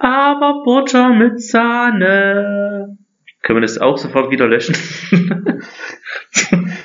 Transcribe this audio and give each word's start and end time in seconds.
aber 0.00 0.64
Butter 0.64 1.10
mit 1.10 1.40
Sahne. 1.40 2.96
Können 3.42 3.58
wir 3.58 3.62
das 3.62 3.78
auch 3.78 3.96
sofort 3.96 4.30
wieder 4.30 4.48
löschen? 4.48 4.74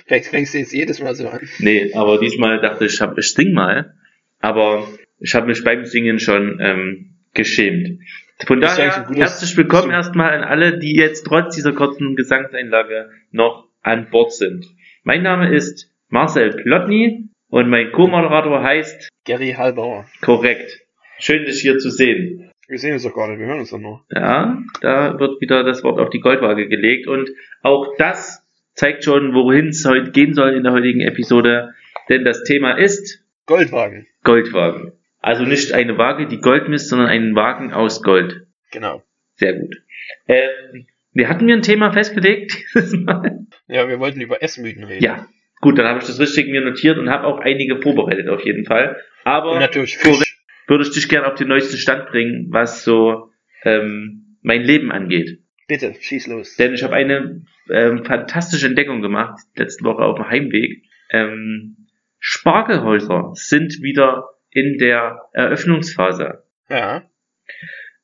Vielleicht 0.06 0.28
fängst 0.28 0.54
du 0.54 0.60
jetzt 0.60 0.74
jedes 0.74 1.01
Mal 1.01 1.16
so 1.16 1.28
an. 1.30 1.40
nee, 1.59 1.93
aber 1.93 2.20
diesmal 2.20 2.62
dachte 2.62 2.86
ich, 2.86 3.01
ich 3.01 3.33
sing 3.33 3.54
mal. 3.54 3.96
Aber 4.40 4.88
ich 5.20 5.33
habe 5.33 5.48
mich 5.48 5.64
beim 5.64 5.86
Singen 5.86 6.20
schon 6.20 6.59
ähm, 6.62 7.16
geschämt. 7.33 8.00
Von 8.46 8.59
daher 8.59 9.07
herzlich 9.14 9.55
willkommen 9.55 9.91
erstmal 9.91 10.34
an 10.34 10.43
alle, 10.43 10.77
die 10.77 10.95
jetzt 10.95 11.23
trotz 11.23 11.55
dieser 11.55 11.71
kurzen 11.71 12.16
Gesangseinlage 12.16 13.09
noch 13.32 13.70
an 13.82 14.09
Bord 14.09 14.34
sind. 14.34 14.66
Mein 15.04 15.23
Name 15.23 15.54
ist 15.55 15.89
Marcel 16.09 16.52
Plotny 16.52 17.29
und 17.47 17.70
mein 17.70 17.91
Co-Moderator 17.93 18.61
heißt 18.61 19.09
Gary 19.25 19.54
Halbauer. 19.57 20.05
korrekt. 20.21 20.82
Schön, 21.18 21.45
dich 21.45 21.61
hier 21.61 21.77
zu 21.77 21.89
sehen. 21.89 22.52
Wir 22.68 22.79
sehen 22.79 22.93
uns 22.93 23.04
doch 23.04 23.13
gar 23.13 23.29
nicht, 23.29 23.39
wir 23.39 23.45
hören 23.45 23.59
uns 23.59 23.70
doch 23.70 23.79
nur. 23.79 24.04
Ja, 24.09 24.57
da 24.82 25.19
wird 25.19 25.39
wieder 25.39 25.64
das 25.64 25.83
Wort 25.83 26.00
auf 26.00 26.10
die 26.10 26.19
Goldwaage 26.19 26.68
gelegt 26.68 27.07
und 27.07 27.29
auch 27.61 27.96
das 27.97 28.43
zeigt 28.73 29.04
schon, 29.04 29.33
wohin 29.33 29.69
es 29.69 29.86
heute 29.86 30.11
gehen 30.11 30.33
soll 30.33 30.54
in 30.56 30.64
der 30.64 30.73
heutigen 30.73 31.01
Episode, 31.01 31.73
denn 32.09 32.25
das 32.25 32.43
Thema 32.43 32.71
ist 32.73 33.23
Goldwagen. 33.45 34.07
Goldwagen. 34.23 34.93
Also 35.21 35.43
nicht 35.43 35.73
eine 35.73 35.97
Waage, 35.97 36.27
die 36.27 36.39
Gold 36.39 36.67
misst, 36.67 36.89
sondern 36.89 37.07
einen 37.07 37.35
Wagen 37.35 37.71
aus 37.71 38.01
Gold. 38.01 38.47
Genau. 38.71 39.03
Sehr 39.35 39.53
gut. 39.53 39.75
Ähm, 40.27 40.87
wir 41.13 41.29
hatten 41.29 41.45
mir 41.45 41.55
ein 41.55 41.61
Thema 41.61 41.91
festgelegt 41.91 42.57
dieses 42.75 42.93
Mal. 42.93 43.45
Ja, 43.67 43.87
wir 43.87 43.99
wollten 43.99 44.21
über 44.21 44.41
Essmythen 44.41 44.84
reden. 44.84 45.03
Ja, 45.03 45.27
gut, 45.61 45.77
dann 45.77 45.87
habe 45.87 45.99
ich 45.99 46.05
das 46.05 46.20
richtig 46.20 46.47
mir 46.47 46.61
notiert 46.61 46.97
und 46.97 47.09
habe 47.09 47.25
auch 47.25 47.39
einige 47.39 47.81
vorbereitet 47.81 48.27
auf 48.27 48.43
jeden 48.43 48.65
Fall. 48.65 48.97
Aber 49.23 49.53
Und 49.53 49.59
natürlich 49.59 49.97
Fisch. 49.97 50.24
Würde 50.67 50.83
ich 50.83 50.91
dich 50.91 51.09
gerne 51.09 51.27
auf 51.27 51.35
den 51.35 51.47
neuesten 51.47 51.77
Stand 51.77 52.07
bringen, 52.07 52.47
was 52.51 52.83
so 52.83 53.31
ähm, 53.63 54.37
mein 54.41 54.61
Leben 54.61 54.91
angeht. 54.91 55.39
Bitte, 55.67 55.93
schieß 55.99 56.27
los. 56.27 56.55
Denn 56.57 56.73
ich 56.73 56.84
habe 56.84 56.95
eine 56.95 57.41
ähm, 57.70 58.03
fantastische 58.05 58.67
Entdeckung 58.67 59.01
gemacht, 59.01 59.40
letzte 59.55 59.84
Woche 59.84 60.03
auf 60.03 60.15
dem 60.17 60.29
Heimweg. 60.29 60.84
Ähm, 61.09 61.87
Spargelhäuser 62.20 63.31
sind 63.34 63.81
wieder 63.81 64.30
in 64.52 64.78
der 64.78 65.22
Eröffnungsphase. 65.34 66.44
Ja. 66.70 67.03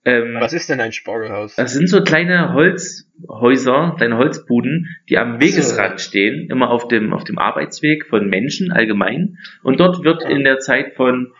Ähm, 0.04 0.38
Was 0.40 0.54
ist 0.54 0.70
denn 0.70 0.80
ein 0.80 0.92
Spargelhaus? 0.94 1.56
das 1.56 1.74
sind 1.74 1.88
so 1.88 2.04
kleine 2.04 2.54
Holzhäuser, 2.54 3.94
kleine 3.98 4.18
Holzbuden, 4.18 4.88
die 5.10 5.18
am 5.20 5.40
Wegesrand 5.40 6.00
So. 6.00 6.10
stehen, 6.10 6.50
immer 6.50 6.72
auf 6.72 6.88
dem, 6.88 7.14
auf 7.14 7.24
dem 7.24 7.38
Arbeitsweg 7.38 8.08
von 8.08 8.28
Menschen 8.28 8.72
allgemein. 8.72 9.38
Und 9.64 9.80
dort 9.80 10.04
wird 10.04 10.24
Ja. 10.24 10.30
in 10.30 10.44
der 10.44 10.58
Zeit 10.60 10.96
von 10.96 11.34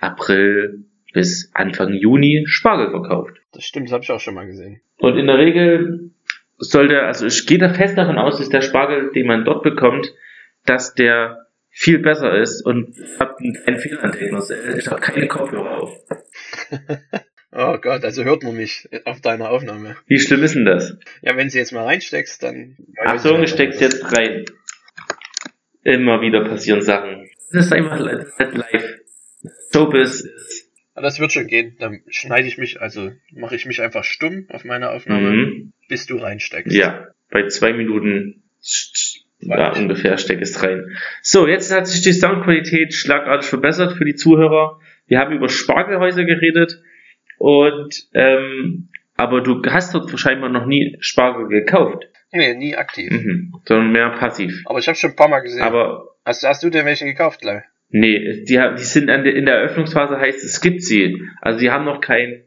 April 0.00 0.84
bis 1.12 1.50
Anfang 1.54 1.94
Juni 1.94 2.44
Spargel 2.46 2.90
verkauft. 2.90 3.36
Das 3.52 3.64
stimmt, 3.64 3.88
das 3.88 3.92
habe 3.92 4.04
ich 4.04 4.10
auch 4.10 4.20
schon 4.20 4.34
mal 4.34 4.46
gesehen. 4.46 4.80
Und 4.98 5.16
in 5.16 5.26
der 5.26 5.38
Regel 5.38 6.10
sollte, 6.58 7.02
also 7.02 7.26
ich 7.26 7.46
gehe 7.46 7.58
da 7.58 7.72
fest 7.72 7.96
davon 7.96 8.18
aus, 8.18 8.38
dass 8.38 8.48
der 8.48 8.60
Spargel, 8.60 9.10
den 9.12 9.26
man 9.26 9.44
dort 9.44 9.62
bekommt, 9.62 10.12
dass 10.64 10.94
der 10.94 11.46
viel 11.70 11.98
besser 11.98 12.38
ist 12.38 12.62
und 12.64 12.94
hab 13.18 13.38
einen 13.38 13.78
Fehler 13.78 14.04
an 14.04 14.12
der 14.12 14.32
Marcel. 14.32 14.78
Ich 14.78 14.88
habe 14.88 15.00
keine 15.00 15.28
Kopfhörer 15.28 15.82
auf. 15.82 15.92
Oh 17.58 17.78
Gott, 17.80 18.04
also 18.04 18.22
hört 18.22 18.42
man 18.42 18.54
mich 18.54 18.86
auf 19.06 19.22
deiner 19.22 19.48
Aufnahme. 19.48 19.96
Wie 20.06 20.18
schlimm 20.18 20.42
ist 20.42 20.56
denn 20.56 20.66
das? 20.66 20.98
Ja, 21.22 21.38
wenn 21.38 21.48
sie 21.48 21.56
jetzt 21.56 21.72
mal 21.72 21.84
reinsteckst, 21.84 22.42
dann. 22.42 22.76
Achtung, 23.02 23.42
ich 23.42 23.48
steck's 23.48 23.80
jetzt 23.80 24.14
rein. 24.14 24.44
Immer 25.82 26.20
wieder 26.20 26.44
passieren 26.44 26.82
Sachen. 26.82 27.30
Das 27.52 27.66
ist 27.66 27.72
einfach 27.72 27.98
live. 27.98 29.00
Showbiz 29.72 30.20
ist. 30.22 30.70
Aber 30.94 31.02
das 31.02 31.20
wird 31.20 31.32
schon 31.32 31.46
gehen. 31.46 31.76
Dann 31.78 32.00
schneide 32.08 32.48
ich 32.48 32.56
mich, 32.58 32.80
also 32.80 33.12
mache 33.32 33.54
ich 33.56 33.66
mich 33.66 33.82
einfach 33.82 34.04
stumm 34.04 34.46
auf 34.48 34.64
meiner 34.64 34.92
Aufnahme, 34.92 35.30
Mhm. 35.30 35.72
bis 35.88 36.06
du 36.06 36.16
reinsteckst. 36.16 36.72
Ja, 36.74 37.08
bei 37.30 37.46
zwei 37.48 37.72
Minuten 37.74 38.42
ja, 39.40 39.72
ungefähr 39.74 40.16
steck 40.16 40.40
es 40.40 40.62
rein. 40.62 40.96
So, 41.20 41.46
jetzt 41.46 41.70
hat 41.72 41.86
sich 41.86 42.00
die 42.02 42.12
Soundqualität 42.14 42.94
schlagartig 42.94 43.48
verbessert 43.48 43.92
für 43.98 44.04
die 44.06 44.14
Zuhörer. 44.14 44.80
Wir 45.06 45.18
haben 45.18 45.34
über 45.36 45.48
Spargelhäuser 45.50 46.24
geredet 46.24 46.80
und 47.38 47.94
ähm, 48.14 48.88
aber 49.16 49.42
du 49.42 49.62
hast 49.68 49.94
dort 49.94 50.10
wahrscheinlich 50.10 50.50
noch 50.50 50.66
nie 50.66 50.96
Spargel 51.00 51.48
gekauft, 51.48 52.04
Nee, 52.32 52.54
nie 52.54 52.74
aktiv. 52.76 53.10
mhm. 53.10 53.54
sondern 53.66 53.92
mehr 53.92 54.10
passiv. 54.10 54.62
Aber 54.64 54.78
ich 54.78 54.88
habe 54.88 54.96
schon 54.96 55.10
ein 55.10 55.16
paar 55.16 55.28
Mal 55.28 55.40
gesehen. 55.40 55.62
Aber 55.62 56.16
hast, 56.24 56.42
hast 56.42 56.62
du 56.62 56.70
denn 56.70 56.86
welche 56.86 57.04
gekauft, 57.04 57.40
gleich? 57.42 57.62
Nee, 57.88 58.44
die, 58.44 58.60
die 58.78 58.82
sind 58.82 59.10
an 59.10 59.24
der, 59.24 59.34
in 59.34 59.46
der 59.46 59.56
Eröffnungsphase 59.56 60.18
heißt 60.18 60.42
es 60.44 60.60
gibt 60.60 60.82
sie. 60.82 61.22
Also 61.40 61.60
die 61.60 61.70
haben 61.70 61.84
noch 61.84 62.00
kein, 62.00 62.44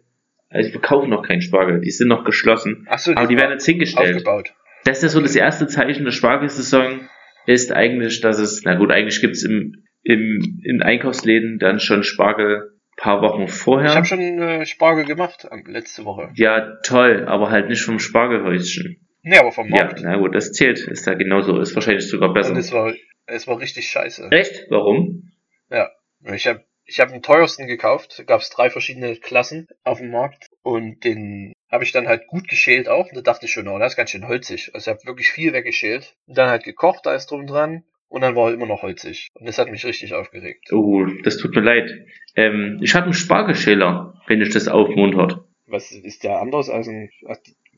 also 0.50 0.68
die 0.68 0.72
verkaufen 0.72 1.10
noch 1.10 1.24
keinen 1.24 1.42
Spargel, 1.42 1.82
die 1.82 1.92
sind 1.92 2.08
noch 2.08 2.24
geschlossen. 2.24 2.86
Achso, 2.90 3.14
Aber 3.14 3.28
die 3.28 3.38
werden 3.38 3.52
jetzt 3.52 3.66
hingestellt. 3.66 4.16
aufgebaut. 4.16 4.54
Das 4.86 5.04
ist 5.04 5.12
so 5.12 5.22
das 5.22 5.36
erste 5.36 5.68
Zeichen 5.68 6.06
der 6.06 6.12
Spargelsaison, 6.12 7.10
ist 7.46 7.72
eigentlich, 7.74 8.22
dass 8.22 8.40
es, 8.40 8.62
na 8.64 8.76
gut, 8.76 8.92
eigentlich 8.92 9.22
gibt's 9.22 9.44
im, 9.44 9.84
im, 10.04 10.62
in 10.64 10.82
Einkaufsläden 10.82 11.58
dann 11.60 11.80
schon 11.80 12.04
Spargel 12.04 12.72
paar 12.96 13.22
Wochen 13.22 13.48
vorher. 13.48 13.90
Ich 13.90 13.96
habe 13.96 14.06
schon 14.06 14.20
äh, 14.20 14.66
Spargel 14.66 15.06
gemacht 15.06 15.48
ähm, 15.52 15.64
letzte 15.68 16.06
Woche. 16.06 16.30
ja, 16.36 16.78
toll, 16.84 17.26
aber 17.28 17.50
halt 17.50 17.70
nicht 17.70 17.82
vom 17.82 17.98
Spargelhäuschen. 18.00 19.08
Nee, 19.22 19.38
aber 19.38 19.52
vom 19.52 19.68
Ja, 19.70 19.86
Markt. 19.86 20.02
na 20.04 20.18
gut, 20.18 20.34
das 20.36 20.52
zählt, 20.54 20.80
ist 20.88 21.06
da 21.06 21.14
genauso, 21.14 21.60
ist 21.60 21.76
wahrscheinlich 21.76 22.08
sogar 22.08 22.34
besser. 22.34 22.52
Und 22.52 22.58
es 22.58 22.72
war, 22.72 22.94
es 23.26 23.48
war 23.48 23.60
richtig 23.60 23.88
scheiße. 23.90 24.30
Echt? 24.32 24.68
Warum? 24.70 25.32
Ja. 25.70 25.90
Ich 26.34 26.48
habe 26.48 26.64
ich 26.86 27.00
hab 27.00 27.10
den 27.10 27.22
teuersten 27.22 27.68
gekauft. 27.68 28.18
Da 28.18 28.24
gab 28.24 28.42
es 28.42 28.50
drei 28.50 28.70
verschiedene 28.70 29.16
Klassen 29.18 29.68
auf 29.84 30.00
dem 30.00 30.10
Markt. 30.12 30.48
Und 30.64 31.04
den 31.04 31.54
habe 31.72 31.84
ich 31.84 31.92
dann 31.92 32.08
halt 32.08 32.28
gut 32.28 32.48
geschält 32.48 32.90
auch. 32.90 33.08
Und 33.10 33.16
da 33.16 33.22
dachte 33.22 33.46
ich 33.46 33.52
schon, 33.52 33.68
oh, 33.68 33.78
das 33.78 33.94
ist 33.94 33.98
ganz 33.98 34.10
schön 34.10 34.28
holzig. 34.28 34.72
Also 34.74 34.90
ich 34.90 34.98
habe 34.98 35.06
wirklich 35.08 35.30
viel 35.30 35.54
weggeschält. 35.54 36.16
Und 36.26 36.38
dann 36.38 36.50
halt 36.50 36.64
gekocht, 36.64 37.06
da 37.06 37.14
ist 37.14 37.28
drum 37.30 37.46
dran. 37.46 37.84
Und 38.08 38.22
dann 38.22 38.36
war 38.36 38.48
er 38.48 38.56
immer 38.56 38.66
noch 38.66 38.82
holzig. 38.82 39.28
Und 39.36 39.48
das 39.48 39.60
hat 39.60 39.70
mich 39.70 39.86
richtig 39.86 40.16
aufgeregt. 40.16 40.72
Oh, 40.74 41.06
das 41.24 41.38
tut 41.38 41.54
mir 41.54 41.62
leid. 41.62 41.92
Ähm, 42.36 42.80
ich 42.82 42.96
habe 42.96 43.04
einen 43.06 43.14
Spargelschäler, 43.14 44.20
wenn 44.28 44.40
dich 44.40 44.50
das 44.50 44.68
aufmuntert. 44.68 45.42
Was 45.68 45.92
ist 45.92 46.24
der 46.24 46.40
anders 46.42 46.70
als 46.70 46.88
ein... 46.88 47.12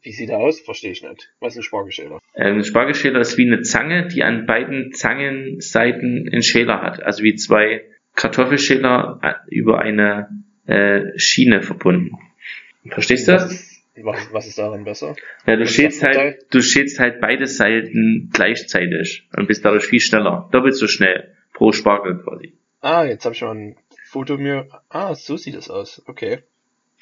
Wie 0.03 0.12
sieht 0.12 0.29
er 0.29 0.39
aus? 0.39 0.59
Verstehe 0.59 0.91
ich 0.91 1.03
nicht. 1.03 1.29
Was 1.39 1.53
ist 1.53 1.59
ein 1.59 1.63
Spargelschäler? 1.63 2.19
Ähm, 2.35 2.57
ein 2.57 2.63
Spargelschäler 2.63 3.19
ist 3.19 3.38
wie 3.38 3.45
eine 3.45 3.62
Zange, 3.62 4.07
die 4.07 4.23
an 4.23 4.45
beiden 4.45 4.94
Zangenseiten 4.94 6.29
einen 6.31 6.41
Schäler 6.41 6.81
hat. 6.81 7.03
Also 7.03 7.23
wie 7.23 7.35
zwei 7.35 7.85
Kartoffelschäler 8.16 9.19
äh, 9.22 9.56
über 9.56 9.79
eine 9.79 10.29
äh, 10.66 11.01
Schiene 11.17 11.61
verbunden. 11.61 12.17
Verstehst 12.90 13.28
du 13.28 13.34
das? 13.34 13.72
was, 14.03 14.34
was 14.34 14.47
ist 14.47 14.57
daran 14.57 14.84
besser? 14.84 15.16
Ja, 15.45 15.56
du 15.56 15.67
schälst 15.67 16.03
halt, 16.03 16.45
du 16.50 16.61
schälst 16.61 17.00
halt 17.00 17.22
beide 17.22 17.45
Seiten 17.45 18.29
gleichzeitig 18.34 19.28
und 19.35 19.47
bist 19.47 19.63
dadurch 19.63 19.85
viel 19.85 20.00
schneller. 20.00 20.50
Doppelt 20.51 20.75
so 20.75 20.88
schnell 20.88 21.35
pro 21.53 21.72
Spargel 21.72 22.23
quasi. 22.23 22.53
Ah, 22.81 23.03
jetzt 23.03 23.25
habe 23.25 23.35
ich 23.35 23.41
mal 23.41 23.56
ein 23.56 23.75
Foto 24.06 24.38
mir... 24.38 24.67
Ah, 24.90 25.13
so 25.13 25.38
sieht 25.38 25.56
es 25.56 25.69
aus. 25.69 26.01
Okay. 26.07 26.40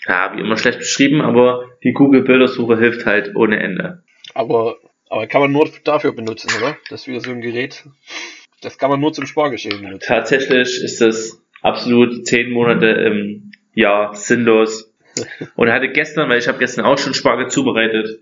Ja, 0.08 0.32
wie 0.36 0.40
immer 0.40 0.58
schlecht 0.58 0.80
beschrieben, 0.80 1.22
aber 1.22 1.66
die 1.84 1.92
Google-Bildersuche 1.94 2.78
hilft 2.78 3.06
halt 3.06 3.36
ohne 3.36 3.60
Ende. 3.60 4.04
Aber, 4.34 4.78
aber 5.10 5.28
kann 5.28 5.42
man 5.42 5.52
nur 5.52 5.70
dafür 5.84 6.14
benutzen, 6.14 6.50
oder? 6.58 6.78
Das 6.90 7.02
ist 7.02 7.08
wieder 7.08 7.20
so 7.20 7.32
ein 7.32 7.42
Gerät. 7.42 7.84
Das 8.62 8.78
kann 8.78 8.90
man 8.90 9.00
nur 9.00 9.14
zum 9.14 9.26
Spargeschälen 9.26 9.82
benutzen. 9.82 10.06
Tatsächlich 10.08 10.82
ist 10.84 11.02
das 11.02 11.42
absolut 11.62 12.26
zehn 12.26 12.52
Monate 12.52 12.88
im 12.88 13.52
Jahr 13.74 14.16
sinnlos. 14.16 14.94
Und 15.56 15.72
hatte 15.72 15.90
gestern, 15.90 16.30
weil 16.30 16.40
ich 16.40 16.48
habe 16.48 16.60
gestern 16.60 16.86
auch 16.86 16.98
schon 16.98 17.14
Spargel 17.14 17.48
zubereitet, 17.48 18.22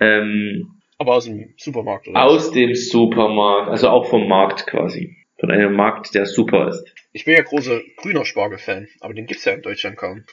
ähm, 0.00 0.80
Aber 0.98 1.14
aus 1.14 1.24
dem 1.24 1.54
Supermarkt, 1.56 2.08
oder? 2.08 2.22
aus 2.22 2.50
dem 2.50 2.74
Supermarkt, 2.74 3.70
also 3.70 3.88
auch 3.88 4.10
vom 4.10 4.28
Markt 4.28 4.66
quasi. 4.66 5.16
Von 5.38 5.50
einem 5.50 5.74
Markt, 5.74 6.14
der 6.14 6.26
super 6.26 6.68
ist. 6.68 6.84
Ich 7.12 7.24
bin 7.24 7.34
ja 7.34 7.42
großer 7.42 7.80
grüner 7.96 8.24
Spargel-Fan, 8.24 8.88
aber 9.00 9.14
den 9.14 9.26
gibt's 9.26 9.44
ja 9.44 9.52
in 9.52 9.62
Deutschland 9.62 9.96
kaum. 9.96 10.24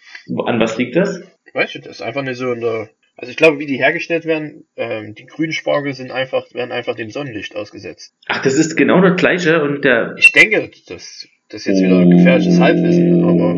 An 0.45 0.59
was 0.59 0.77
liegt 0.77 0.95
das? 0.95 1.21
Weißt 1.53 1.75
du, 1.75 1.79
das 1.79 1.97
ist 1.97 2.01
einfach 2.01 2.21
nicht 2.23 2.37
so 2.37 2.51
in 2.51 2.61
der. 2.61 2.89
Also 3.17 3.29
ich 3.29 3.37
glaube, 3.37 3.59
wie 3.59 3.65
die 3.65 3.77
hergestellt 3.77 4.25
werden, 4.25 4.65
ähm, 4.77 5.13
die 5.13 5.25
grünen 5.25 5.51
Spargel 5.51 5.93
sind 5.93 6.11
einfach, 6.11 6.45
werden 6.53 6.71
einfach 6.71 6.95
dem 6.95 7.11
Sonnenlicht 7.11 7.55
ausgesetzt. 7.55 8.15
Ach, 8.27 8.41
das 8.41 8.55
ist 8.55 8.75
genau 8.77 9.01
das 9.01 9.17
gleiche 9.19 9.61
und 9.61 9.83
der. 9.83 10.15
Ich 10.17 10.31
denke, 10.31 10.71
das, 10.87 11.27
das 11.49 11.61
ist 11.61 11.65
jetzt 11.67 11.83
wieder 11.83 11.99
ein 11.99 12.09
gefährliches 12.09 12.59
Halbwissen, 12.59 13.23
aber 13.23 13.55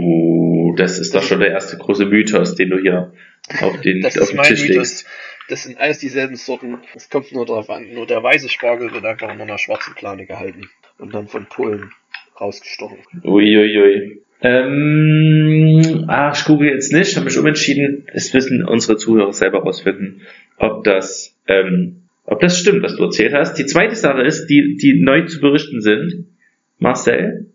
Oh, 0.73 0.75
das 0.75 0.97
ist 0.97 1.13
doch 1.13 1.21
schon 1.21 1.39
der 1.39 1.51
erste 1.51 1.77
große 1.77 2.05
Mythos, 2.07 2.55
den 2.55 2.71
du 2.71 2.79
hier 2.79 3.13
auf 3.61 3.79
den, 3.81 4.01
das 4.01 4.17
auf 4.17 4.23
ist 4.23 4.29
den 4.31 4.37
mein 4.37 4.45
Tisch 4.47 4.61
Mythos. 4.67 4.75
legst. 4.77 5.07
Das 5.49 5.63
sind 5.63 5.77
alles 5.77 5.99
dieselben 5.99 6.35
Sorten. 6.35 6.77
Es 6.95 7.09
kommt 7.09 7.31
nur 7.33 7.45
darauf 7.45 7.69
an. 7.69 7.91
Nur 7.93 8.05
der 8.07 8.23
weiße 8.23 8.49
Spargel 8.49 8.93
wird 8.93 9.05
einfach 9.05 9.33
in 9.33 9.41
einer 9.41 9.57
schwarzen 9.57 9.93
Plane 9.95 10.25
gehalten 10.25 10.69
und 10.99 11.13
dann 11.13 11.27
von 11.27 11.45
Polen 11.47 11.91
rausgestochen. 12.39 12.97
Uiuiui. 13.23 14.21
Ähm, 14.41 16.05
ah, 16.07 16.31
ich 16.35 16.45
google 16.45 16.69
jetzt 16.69 16.91
nicht, 16.93 17.15
habe 17.15 17.25
mich 17.25 17.37
umentschieden. 17.37 18.05
Es 18.13 18.33
wissen 18.33 18.63
unsere 18.65 18.97
Zuhörer 18.97 19.33
selber 19.33 19.59
rausfinden, 19.63 20.21
ob 20.57 20.83
das, 20.83 21.37
ähm, 21.47 22.03
ob 22.25 22.39
das 22.41 22.57
stimmt, 22.59 22.83
was 22.83 22.95
du 22.95 23.03
erzählt 23.03 23.33
hast. 23.33 23.55
Die 23.57 23.65
zweite 23.65 23.95
Sache 23.95 24.21
ist, 24.21 24.47
die, 24.47 24.77
die 24.77 25.01
neu 25.01 25.25
zu 25.25 25.39
berichten 25.39 25.81
sind. 25.81 26.27
Marcel, 26.79 27.45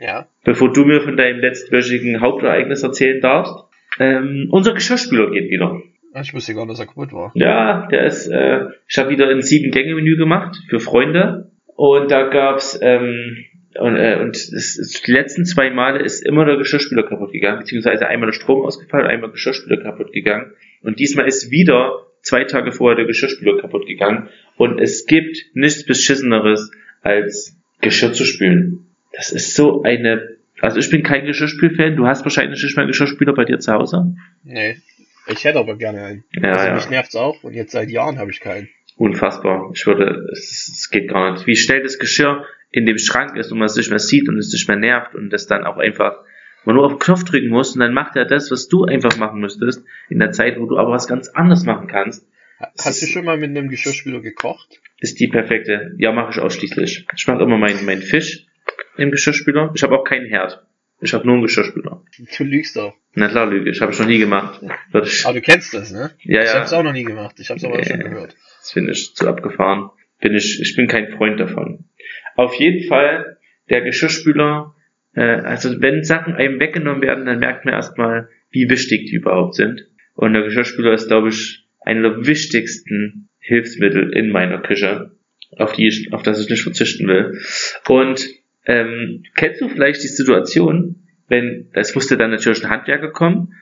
Ja. 0.00 0.26
bevor 0.44 0.72
du 0.72 0.84
mir 0.84 1.02
von 1.02 1.16
deinem 1.16 1.38
letztwöchigen 1.40 2.20
Hauptereignis 2.20 2.82
erzählen 2.82 3.20
darfst, 3.20 3.54
Ähm, 4.00 4.48
unser 4.50 4.72
Geschirrspüler 4.72 5.30
geht 5.32 5.50
wieder. 5.50 5.82
Ich 6.20 6.34
wusste 6.34 6.54
gar 6.54 6.66
nicht, 6.66 6.72
dass 6.72 6.80
er 6.80 6.86
kaputt 6.86 7.12
war. 7.12 7.32
Ja, 7.34 7.86
der 7.86 8.04
ist, 8.04 8.28
äh, 8.28 8.66
ich 8.88 8.98
habe 8.98 9.10
wieder 9.10 9.28
ein 9.28 9.42
Sieben-Gänge-Menü 9.42 10.16
gemacht 10.16 10.56
für 10.68 10.80
Freunde. 10.80 11.50
Und 11.74 12.10
da 12.10 12.28
gab's, 12.28 12.78
ähm, 12.82 13.44
und, 13.78 13.96
äh, 13.96 14.18
und 14.20 14.36
es, 14.36 14.78
es, 14.78 15.02
die 15.02 15.12
letzten 15.12 15.44
zwei 15.44 15.70
Male 15.70 16.00
ist 16.00 16.20
immer 16.20 16.44
der 16.44 16.56
Geschirrspüler 16.56 17.04
kaputt 17.04 17.32
gegangen, 17.32 17.60
beziehungsweise 17.60 18.06
einmal 18.06 18.28
der 18.28 18.34
Strom 18.34 18.64
ausgefallen, 18.64 19.06
einmal 19.06 19.30
der 19.30 19.34
Geschirrspüler 19.34 19.82
kaputt 19.82 20.12
gegangen. 20.12 20.52
Und 20.82 20.98
diesmal 20.98 21.26
ist 21.26 21.50
wieder 21.50 22.06
zwei 22.20 22.44
Tage 22.44 22.72
vorher 22.72 22.96
der 22.96 23.06
Geschirrspüler 23.06 23.60
kaputt 23.60 23.86
gegangen. 23.86 24.28
Und 24.56 24.80
es 24.80 25.06
gibt 25.06 25.38
nichts 25.54 25.86
Beschisseneres, 25.86 26.70
als 27.00 27.56
Geschirr 27.80 28.12
zu 28.12 28.24
spülen. 28.24 28.86
Das 29.12 29.32
ist 29.32 29.54
so 29.54 29.82
eine, 29.82 30.36
also 30.60 30.78
ich 30.78 30.88
bin 30.90 31.02
kein 31.02 31.26
Geschirrspülfan, 31.26 31.96
du 31.96 32.06
hast 32.06 32.24
wahrscheinlich 32.24 32.62
nicht 32.62 32.76
mal 32.76 32.82
einen 32.82 32.92
Geschirrspüler 32.92 33.34
bei 33.34 33.44
dir 33.44 33.58
zu 33.58 33.72
Hause. 33.72 34.14
Nee. 34.44 34.76
Ich 35.26 35.44
hätte 35.44 35.58
aber 35.58 35.76
gerne 35.76 36.04
einen. 36.04 36.24
Ja, 36.32 36.50
also 36.50 36.66
ja. 36.66 36.74
mich 36.74 36.90
nervt's 36.90 37.14
auch 37.14 37.42
und 37.44 37.54
jetzt 37.54 37.72
seit 37.72 37.90
Jahren 37.90 38.18
habe 38.18 38.30
ich 38.30 38.40
keinen. 38.40 38.68
Unfassbar. 38.96 39.70
Ich 39.74 39.86
würde, 39.86 40.28
es, 40.32 40.68
es 40.68 40.90
geht 40.90 41.08
gar 41.08 41.32
nicht. 41.32 41.46
Wie 41.46 41.56
schnell 41.56 41.82
das 41.82 41.98
Geschirr 41.98 42.44
in 42.70 42.86
dem 42.86 42.98
Schrank 42.98 43.36
ist 43.36 43.52
und 43.52 43.58
man 43.58 43.66
es 43.66 43.76
nicht 43.76 43.90
mehr 43.90 43.98
sieht 43.98 44.28
und 44.28 44.38
es 44.38 44.52
nicht 44.52 44.68
mehr 44.68 44.76
nervt 44.76 45.14
und 45.14 45.30
das 45.30 45.46
dann 45.46 45.64
auch 45.64 45.78
einfach 45.78 46.24
man 46.64 46.76
nur 46.76 46.84
auf 46.84 46.92
den 46.92 46.98
Knopf 47.00 47.24
drücken 47.24 47.48
muss 47.48 47.74
und 47.74 47.80
dann 47.80 47.92
macht 47.92 48.16
er 48.16 48.24
das, 48.24 48.50
was 48.50 48.68
du 48.68 48.84
einfach 48.84 49.16
machen 49.16 49.40
müsstest, 49.40 49.84
in 50.08 50.18
der 50.18 50.30
Zeit, 50.30 50.58
wo 50.60 50.66
du 50.66 50.78
aber 50.78 50.92
was 50.92 51.08
ganz 51.08 51.28
anderes 51.28 51.64
machen 51.64 51.88
kannst. 51.88 52.26
Das 52.76 52.86
Hast 52.86 53.02
du 53.02 53.06
schon 53.06 53.24
mal 53.24 53.36
mit 53.36 53.50
einem 53.50 53.68
Geschirrspüler 53.68 54.20
gekocht? 54.20 54.80
Ist 55.00 55.18
die 55.18 55.26
perfekte. 55.26 55.96
Ja, 55.98 56.12
mache 56.12 56.30
ich 56.30 56.38
ausschließlich. 56.38 57.06
Ich 57.16 57.26
mache 57.26 57.42
immer 57.42 57.58
meinen 57.58 57.84
meinen 57.84 58.02
Fisch 58.02 58.46
im 58.96 59.10
Geschirrspüler. 59.10 59.72
Ich 59.74 59.82
habe 59.82 59.98
auch 59.98 60.04
keinen 60.04 60.26
Herd. 60.26 60.64
Ich 61.02 61.12
habe 61.14 61.26
nur 61.26 61.34
einen 61.34 61.42
Geschirrspüler. 61.42 62.02
Du 62.38 62.44
lügst 62.44 62.76
doch. 62.76 62.94
Na 63.14 63.28
klar, 63.28 63.46
Lüge. 63.50 63.70
Ich 63.70 63.80
habe 63.80 63.92
ich 63.92 63.98
noch 63.98 64.06
nie 64.06 64.18
gemacht. 64.18 64.60
Ich, 65.04 65.24
Aber 65.26 65.34
du 65.34 65.40
kennst 65.42 65.74
das, 65.74 65.92
ne? 65.92 66.12
ja, 66.22 66.42
Ich 66.42 66.48
ja. 66.48 66.60
hab's 66.60 66.72
auch 66.72 66.82
noch 66.82 66.92
nie 66.92 67.04
gemacht. 67.04 67.34
Ich 67.40 67.50
hab's 67.50 67.64
aber 67.64 67.76
Nee. 67.78 67.84
schon 67.84 68.00
gehört. 68.00 68.36
Das 68.60 68.70
finde 68.72 68.92
ich 68.92 69.14
zu 69.14 69.28
abgefahren. 69.28 69.90
Bin 70.20 70.34
ich, 70.34 70.60
ich 70.62 70.76
bin 70.76 70.86
kein 70.86 71.10
Freund 71.10 71.40
davon. 71.40 71.84
Auf 72.36 72.54
jeden 72.54 72.86
Fall, 72.88 73.36
der 73.68 73.80
Geschirrspüler, 73.82 74.74
äh, 75.14 75.20
also 75.20 75.80
wenn 75.82 76.04
Sachen 76.04 76.34
einem 76.34 76.60
weggenommen 76.60 77.02
werden, 77.02 77.26
dann 77.26 77.40
merkt 77.40 77.64
man 77.64 77.74
erstmal, 77.74 78.28
wie 78.50 78.70
wichtig 78.70 79.06
die 79.10 79.16
überhaupt 79.16 79.54
sind. 79.56 79.86
Und 80.14 80.32
der 80.34 80.42
Geschirrspüler 80.42 80.92
ist, 80.92 81.08
glaube 81.08 81.30
ich, 81.30 81.66
einer 81.80 82.02
der 82.10 82.26
wichtigsten 82.26 83.28
Hilfsmittel 83.40 84.12
in 84.16 84.30
meiner 84.30 84.60
Küche, 84.60 85.16
auf 85.58 85.72
die 85.72 85.88
ich, 85.88 86.12
auf 86.12 86.22
das 86.22 86.40
ich 86.40 86.48
nicht 86.48 86.62
verzichten 86.62 87.08
will. 87.08 87.40
Und 87.88 88.24
ähm, 88.66 89.24
kennst 89.34 89.60
du 89.60 89.68
vielleicht 89.68 90.02
die 90.02 90.08
Situation, 90.08 91.06
wenn, 91.28 91.68
es 91.72 91.94
musste 91.94 92.16
dann 92.16 92.30
natürlich 92.30 92.64
ein 92.64 92.70
Handwerker 92.70 93.10
kommen, 93.10 93.54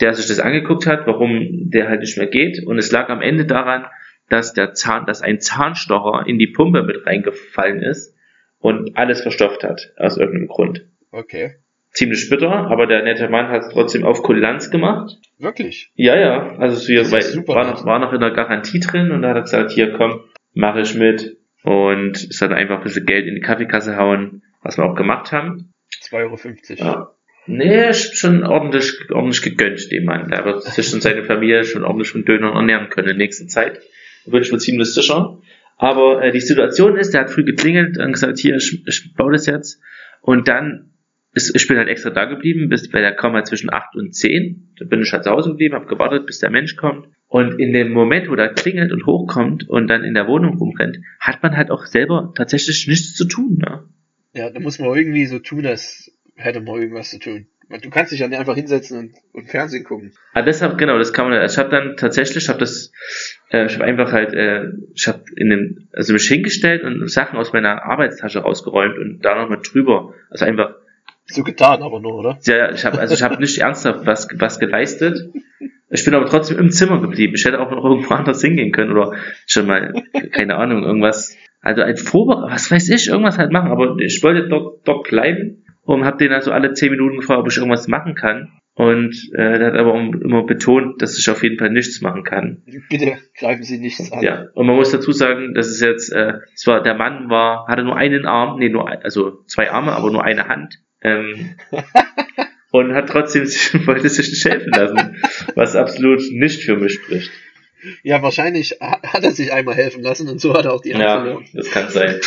der 0.00 0.14
sich 0.14 0.26
das 0.26 0.40
angeguckt 0.40 0.86
hat, 0.86 1.06
warum 1.06 1.70
der 1.70 1.88
halt 1.88 2.00
nicht 2.00 2.16
mehr 2.16 2.28
geht. 2.28 2.64
Und 2.64 2.78
es 2.78 2.92
lag 2.92 3.08
am 3.08 3.20
Ende 3.20 3.44
daran, 3.44 3.86
dass 4.28 4.52
der 4.52 4.72
Zahn, 4.74 5.06
dass 5.06 5.22
ein 5.22 5.40
Zahnstocher 5.40 6.26
in 6.26 6.38
die 6.38 6.46
Pumpe 6.48 6.82
mit 6.82 7.06
reingefallen 7.06 7.82
ist 7.82 8.14
und 8.58 8.96
alles 8.96 9.22
verstopft 9.22 9.64
hat, 9.64 9.92
aus 9.96 10.16
irgendeinem 10.16 10.48
Grund. 10.48 10.86
Okay. 11.10 11.56
Ziemlich 11.90 12.28
bitter, 12.28 12.50
aber 12.50 12.86
der 12.86 13.02
nette 13.02 13.28
Mann 13.28 13.48
hat 13.48 13.62
es 13.62 13.68
trotzdem 13.70 14.04
auf 14.04 14.22
Kulanz 14.22 14.70
gemacht. 14.70 15.16
Wirklich? 15.38 15.90
Ja, 15.94 16.16
ja, 16.16 16.56
also 16.58 16.86
wir 16.86 17.04
super 17.04 17.54
war, 17.54 17.70
noch, 17.70 17.84
war 17.86 17.98
noch 17.98 18.12
in 18.12 18.20
der 18.20 18.30
Garantie 18.30 18.80
drin 18.80 19.10
und 19.10 19.22
da 19.22 19.30
hat 19.30 19.36
er 19.36 19.42
gesagt, 19.42 19.70
hier 19.72 19.92
komm, 19.92 20.20
mache 20.52 20.80
ich 20.80 20.94
mit. 20.94 21.38
Und 21.68 22.16
es 22.30 22.40
hat 22.40 22.50
einfach 22.50 22.78
ein 22.78 22.82
bisschen 22.82 23.04
Geld 23.04 23.26
in 23.26 23.34
die 23.34 23.42
Kaffeekasse 23.42 23.98
hauen, 23.98 24.42
was 24.62 24.78
wir 24.78 24.86
auch 24.86 24.94
gemacht 24.94 25.32
haben. 25.32 25.74
2,50 26.02 26.80
Euro. 26.80 26.88
Ja. 26.88 27.10
Nee, 27.46 27.92
schon 27.92 28.42
ordentlich, 28.42 28.94
ordentlich 29.10 29.42
gegönnt, 29.42 29.92
dem 29.92 30.06
Mann. 30.06 30.30
Der 30.30 30.46
wird 30.46 30.62
sich 30.62 30.94
und 30.94 31.02
seine 31.02 31.24
Familie 31.24 31.64
schon 31.64 31.84
ordentlich 31.84 32.08
von 32.08 32.24
Dönern 32.24 32.56
ernähren 32.56 32.88
können 32.88 33.08
in 33.08 33.16
nächster 33.18 33.48
Zeit. 33.48 33.82
Da 34.24 34.30
bin 34.30 34.40
ich 34.40 34.50
mir 34.50 34.56
ziemlich 34.56 34.94
sicher. 34.94 35.42
Aber 35.76 36.24
äh, 36.24 36.32
die 36.32 36.40
Situation 36.40 36.96
ist, 36.96 37.12
der 37.12 37.20
hat 37.20 37.30
früh 37.30 37.44
geklingelt 37.44 37.98
und 37.98 38.12
gesagt, 38.12 38.38
hier, 38.38 38.56
ich, 38.56 38.82
ich 38.86 39.14
baue 39.14 39.32
das 39.32 39.44
jetzt. 39.44 39.78
Und 40.22 40.48
dann 40.48 40.92
ist, 41.34 41.54
ich 41.54 41.68
bin 41.68 41.76
halt 41.76 41.88
extra 41.88 42.08
da 42.08 42.24
geblieben, 42.24 42.70
bis, 42.70 42.90
weil 42.94 43.02
der 43.02 43.14
kam 43.14 43.34
halt 43.34 43.46
zwischen 43.46 43.70
8 43.70 43.94
und 43.94 44.14
10. 44.14 44.72
Da 44.78 44.86
bin 44.86 45.02
ich 45.02 45.12
halt 45.12 45.24
zu 45.24 45.30
Hause 45.30 45.50
geblieben, 45.50 45.74
habe 45.74 45.84
gewartet, 45.84 46.24
bis 46.24 46.38
der 46.38 46.48
Mensch 46.48 46.76
kommt. 46.76 47.08
Und 47.28 47.60
in 47.60 47.72
dem 47.74 47.92
Moment, 47.92 48.30
wo 48.30 48.36
der 48.36 48.54
klingelt 48.54 48.90
und 48.90 49.04
hochkommt 49.04 49.68
und 49.68 49.86
dann 49.88 50.02
in 50.02 50.14
der 50.14 50.26
Wohnung 50.26 50.56
rumrennt, 50.56 50.98
hat 51.20 51.42
man 51.42 51.56
halt 51.56 51.70
auch 51.70 51.84
selber 51.84 52.32
tatsächlich 52.34 52.88
nichts 52.88 53.14
zu 53.14 53.26
tun. 53.26 53.58
Ne? 53.58 53.84
Ja, 54.32 54.50
da 54.50 54.60
muss 54.60 54.78
man 54.78 54.96
irgendwie 54.96 55.26
so 55.26 55.38
tun, 55.38 55.66
als 55.66 56.10
hätte 56.36 56.60
man 56.60 56.80
irgendwas 56.80 57.10
zu 57.10 57.18
tun. 57.18 57.46
Du 57.82 57.90
kannst 57.90 58.12
dich 58.12 58.20
ja 58.20 58.28
nicht 58.28 58.38
einfach 58.38 58.54
hinsetzen 58.54 58.98
und, 58.98 59.14
und 59.34 59.50
Fernsehen 59.50 59.84
gucken. 59.84 60.12
Ah, 60.32 60.40
deshalb, 60.40 60.78
genau, 60.78 60.96
das 60.96 61.12
kann 61.12 61.28
man. 61.28 61.44
Ich 61.44 61.58
habe 61.58 61.68
dann 61.68 61.98
tatsächlich, 61.98 62.44
ich 62.44 62.48
habe 62.48 62.58
das, 62.58 62.92
äh, 63.50 63.66
ich 63.66 63.74
habe 63.74 63.84
einfach 63.84 64.10
halt, 64.10 64.32
äh, 64.32 64.70
ich 64.94 65.06
habe 65.06 65.24
in 65.36 65.50
den, 65.50 65.88
also 65.92 66.14
mich 66.14 66.26
hingestellt 66.26 66.82
und 66.82 67.10
Sachen 67.10 67.38
aus 67.38 67.52
meiner 67.52 67.82
Arbeitstasche 67.82 68.38
rausgeräumt 68.38 68.96
und 68.96 69.20
da 69.20 69.34
nochmal 69.34 69.60
drüber, 69.60 70.14
also 70.30 70.46
einfach, 70.46 70.76
So 71.26 71.42
getan, 71.44 71.82
aber 71.82 72.00
nur, 72.00 72.14
oder? 72.14 72.38
ja, 72.44 72.72
ich 72.72 72.86
habe, 72.86 72.98
also 72.98 73.12
ich 73.12 73.22
habe 73.22 73.38
nicht 73.38 73.58
ernsthaft 73.58 74.06
was, 74.06 74.28
was 74.36 74.58
geleistet. 74.58 75.30
Ich 75.90 76.04
bin 76.04 76.14
aber 76.14 76.26
trotzdem 76.26 76.58
im 76.58 76.70
Zimmer 76.70 77.00
geblieben. 77.00 77.34
Ich 77.34 77.44
hätte 77.44 77.60
auch 77.60 77.70
noch 77.70 77.84
irgendwo 77.84 78.14
anders 78.14 78.42
hingehen 78.42 78.72
können 78.72 78.92
oder 78.92 79.14
schon 79.46 79.66
mal, 79.66 79.94
keine 80.32 80.56
Ahnung, 80.56 80.84
irgendwas, 80.84 81.36
also 81.60 81.82
ein 81.82 81.96
Vorbereitung, 81.96 82.50
was 82.50 82.70
weiß 82.70 82.88
ich, 82.90 83.08
irgendwas 83.08 83.38
halt 83.38 83.52
machen. 83.52 83.70
Aber 83.70 83.96
ich 83.98 84.22
wollte 84.22 84.48
dort, 84.48 84.86
dort 84.86 85.08
bleiben 85.08 85.64
und 85.82 86.04
habe 86.04 86.18
den 86.18 86.32
also 86.32 86.52
alle 86.52 86.72
zehn 86.74 86.90
Minuten 86.90 87.18
gefragt, 87.18 87.40
ob 87.40 87.48
ich 87.48 87.56
irgendwas 87.56 87.88
machen 87.88 88.14
kann. 88.14 88.52
Und 88.74 89.30
äh, 89.32 89.58
der 89.58 89.72
hat 89.72 89.74
aber 89.74 89.98
immer 89.98 90.44
betont, 90.44 91.02
dass 91.02 91.18
ich 91.18 91.28
auf 91.30 91.42
jeden 91.42 91.58
Fall 91.58 91.70
nichts 91.70 92.00
machen 92.00 92.22
kann. 92.22 92.62
Bitte 92.88 93.16
greifen 93.36 93.64
Sie 93.64 93.78
nichts 93.78 94.12
an. 94.12 94.22
Ja, 94.22 94.50
und 94.54 94.68
man 94.68 94.76
muss 94.76 94.92
dazu 94.92 95.10
sagen, 95.10 95.52
dass 95.54 95.66
es 95.66 95.80
jetzt, 95.80 96.12
äh, 96.12 96.34
es 96.54 96.64
war, 96.68 96.80
der 96.80 96.94
Mann 96.94 97.28
war, 97.28 97.66
hatte 97.66 97.82
nur 97.82 97.96
einen 97.96 98.24
Arm, 98.24 98.60
nee, 98.60 98.68
nur, 98.68 98.88
also 99.02 99.42
zwei 99.46 99.72
Arme, 99.72 99.92
aber 99.92 100.12
nur 100.12 100.22
eine 100.22 100.46
Hand. 100.46 100.78
Ähm, 101.02 101.56
und 102.70 102.94
hat 102.94 103.08
trotzdem 103.08 103.44
sich, 103.46 103.74
wollte 103.86 104.08
sich 104.08 104.28
nicht 104.30 104.44
helfen 104.44 104.70
lassen, 104.72 105.22
was 105.54 105.76
absolut 105.76 106.22
nicht 106.32 106.62
für 106.62 106.76
mich 106.76 106.94
spricht. 106.94 107.30
Ja, 108.02 108.22
wahrscheinlich 108.22 108.76
ha- 108.80 109.00
hat 109.02 109.22
er 109.24 109.30
sich 109.32 109.52
einmal 109.52 109.74
helfen 109.76 110.02
lassen 110.02 110.28
und 110.28 110.40
so 110.40 110.54
hat 110.54 110.64
er 110.64 110.72
auch 110.74 110.82
die 110.82 110.92
Hand 110.94 111.02
Ja, 111.04 111.20
verloren. 111.22 111.44
das 111.54 111.70
kann 111.70 111.88
sein. 111.90 112.20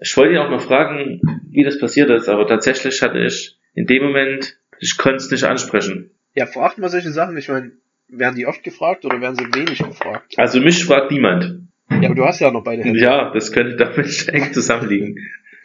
Ich 0.00 0.16
wollte 0.16 0.34
ihn 0.34 0.38
auch 0.38 0.50
mal 0.50 0.60
fragen, 0.60 1.20
wie 1.50 1.64
das 1.64 1.78
passiert 1.78 2.10
ist, 2.10 2.28
aber 2.28 2.46
tatsächlich 2.46 3.02
hatte 3.02 3.18
ich 3.18 3.56
in 3.74 3.86
dem 3.86 4.02
Moment, 4.04 4.56
ich 4.78 4.96
konnte 4.96 5.16
es 5.16 5.30
nicht 5.30 5.44
ansprechen. 5.44 6.10
Ja, 6.34 6.46
fragt 6.46 6.78
man 6.78 6.88
solche 6.90 7.10
Sachen. 7.10 7.36
Ich 7.36 7.48
meine, 7.48 7.72
werden 8.08 8.36
die 8.36 8.46
oft 8.46 8.62
gefragt 8.62 9.04
oder 9.04 9.20
werden 9.20 9.36
sie 9.36 9.44
wenig 9.58 9.78
gefragt? 9.78 10.32
Also 10.38 10.60
mich 10.60 10.84
fragt 10.84 11.10
niemand. 11.10 11.68
Ja, 11.90 12.06
aber 12.06 12.14
du 12.14 12.24
hast 12.24 12.40
ja 12.40 12.50
noch 12.50 12.62
beide 12.64 12.82
Hände. 12.84 12.98
Ja, 13.00 13.30
das 13.32 13.52
könnte 13.52 13.76
damit 13.76 14.28
eng 14.32 14.52
zusammenliegen, 14.52 15.18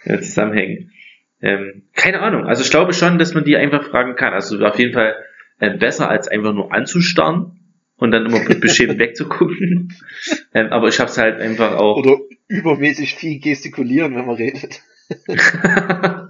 äh, 0.03 0.19
zusammenhängen. 0.19 0.91
Ähm, 1.41 1.83
keine 1.93 2.21
Ahnung. 2.21 2.45
Also 2.45 2.63
ich 2.63 2.71
glaube 2.71 2.93
schon, 2.93 3.19
dass 3.19 3.33
man 3.33 3.43
die 3.43 3.57
einfach 3.57 3.83
fragen 3.83 4.15
kann. 4.15 4.33
Also 4.33 4.63
auf 4.65 4.79
jeden 4.79 4.93
Fall 4.93 5.15
äh, 5.59 5.77
besser 5.77 6.09
als 6.09 6.27
einfach 6.27 6.53
nur 6.53 6.73
anzustarren 6.73 7.59
und 7.97 8.11
dann 8.11 8.25
immer 8.25 8.43
beschämt 8.55 8.99
wegzugucken. 8.99 9.93
Ähm, 10.53 10.67
aber 10.71 10.87
ich 10.87 10.99
habe 10.99 11.09
es 11.09 11.17
halt 11.17 11.39
einfach 11.39 11.75
auch. 11.75 11.97
Oder 11.97 12.17
übermäßig 12.47 13.15
viel 13.15 13.39
gestikulieren, 13.39 14.15
wenn 14.15 14.25
man 14.25 14.35
redet. 14.35 14.81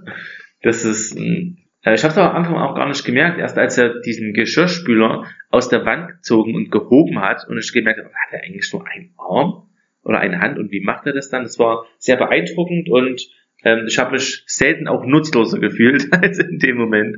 das 0.62 0.84
ist. 0.84 1.18
mh, 1.18 1.56
äh, 1.82 1.94
Ich 1.94 2.02
habe 2.02 2.12
es 2.12 2.18
am 2.18 2.36
Anfang 2.36 2.56
auch 2.56 2.74
gar 2.74 2.88
nicht 2.88 3.04
gemerkt. 3.04 3.38
Erst 3.38 3.58
als 3.58 3.78
er 3.78 4.00
diesen 4.00 4.32
Geschirrspüler 4.32 5.24
aus 5.50 5.68
der 5.68 5.84
Wand 5.84 6.08
gezogen 6.08 6.54
und 6.54 6.70
gehoben 6.70 7.20
hat 7.20 7.46
und 7.48 7.58
ich 7.58 7.72
gemerkt 7.72 7.98
habe, 7.98 8.10
hat 8.10 8.32
er 8.32 8.42
eigentlich 8.44 8.70
nur 8.72 8.86
einen 8.86 9.14
Arm 9.16 9.68
oder 10.02 10.20
eine 10.20 10.40
Hand 10.40 10.58
und 10.58 10.70
wie 10.70 10.80
macht 10.80 11.06
er 11.06 11.12
das 11.12 11.30
dann? 11.30 11.42
Das 11.42 11.58
war 11.58 11.86
sehr 11.98 12.16
beeindruckend 12.16 12.88
und 12.88 13.28
ähm, 13.66 13.86
ich 13.88 13.98
habe 13.98 14.12
mich 14.12 14.44
selten 14.46 14.86
auch 14.86 15.04
nutzloser 15.04 15.58
gefühlt 15.58 16.12
als 16.12 16.38
in 16.38 16.58
dem 16.58 16.76
Moment, 16.76 17.16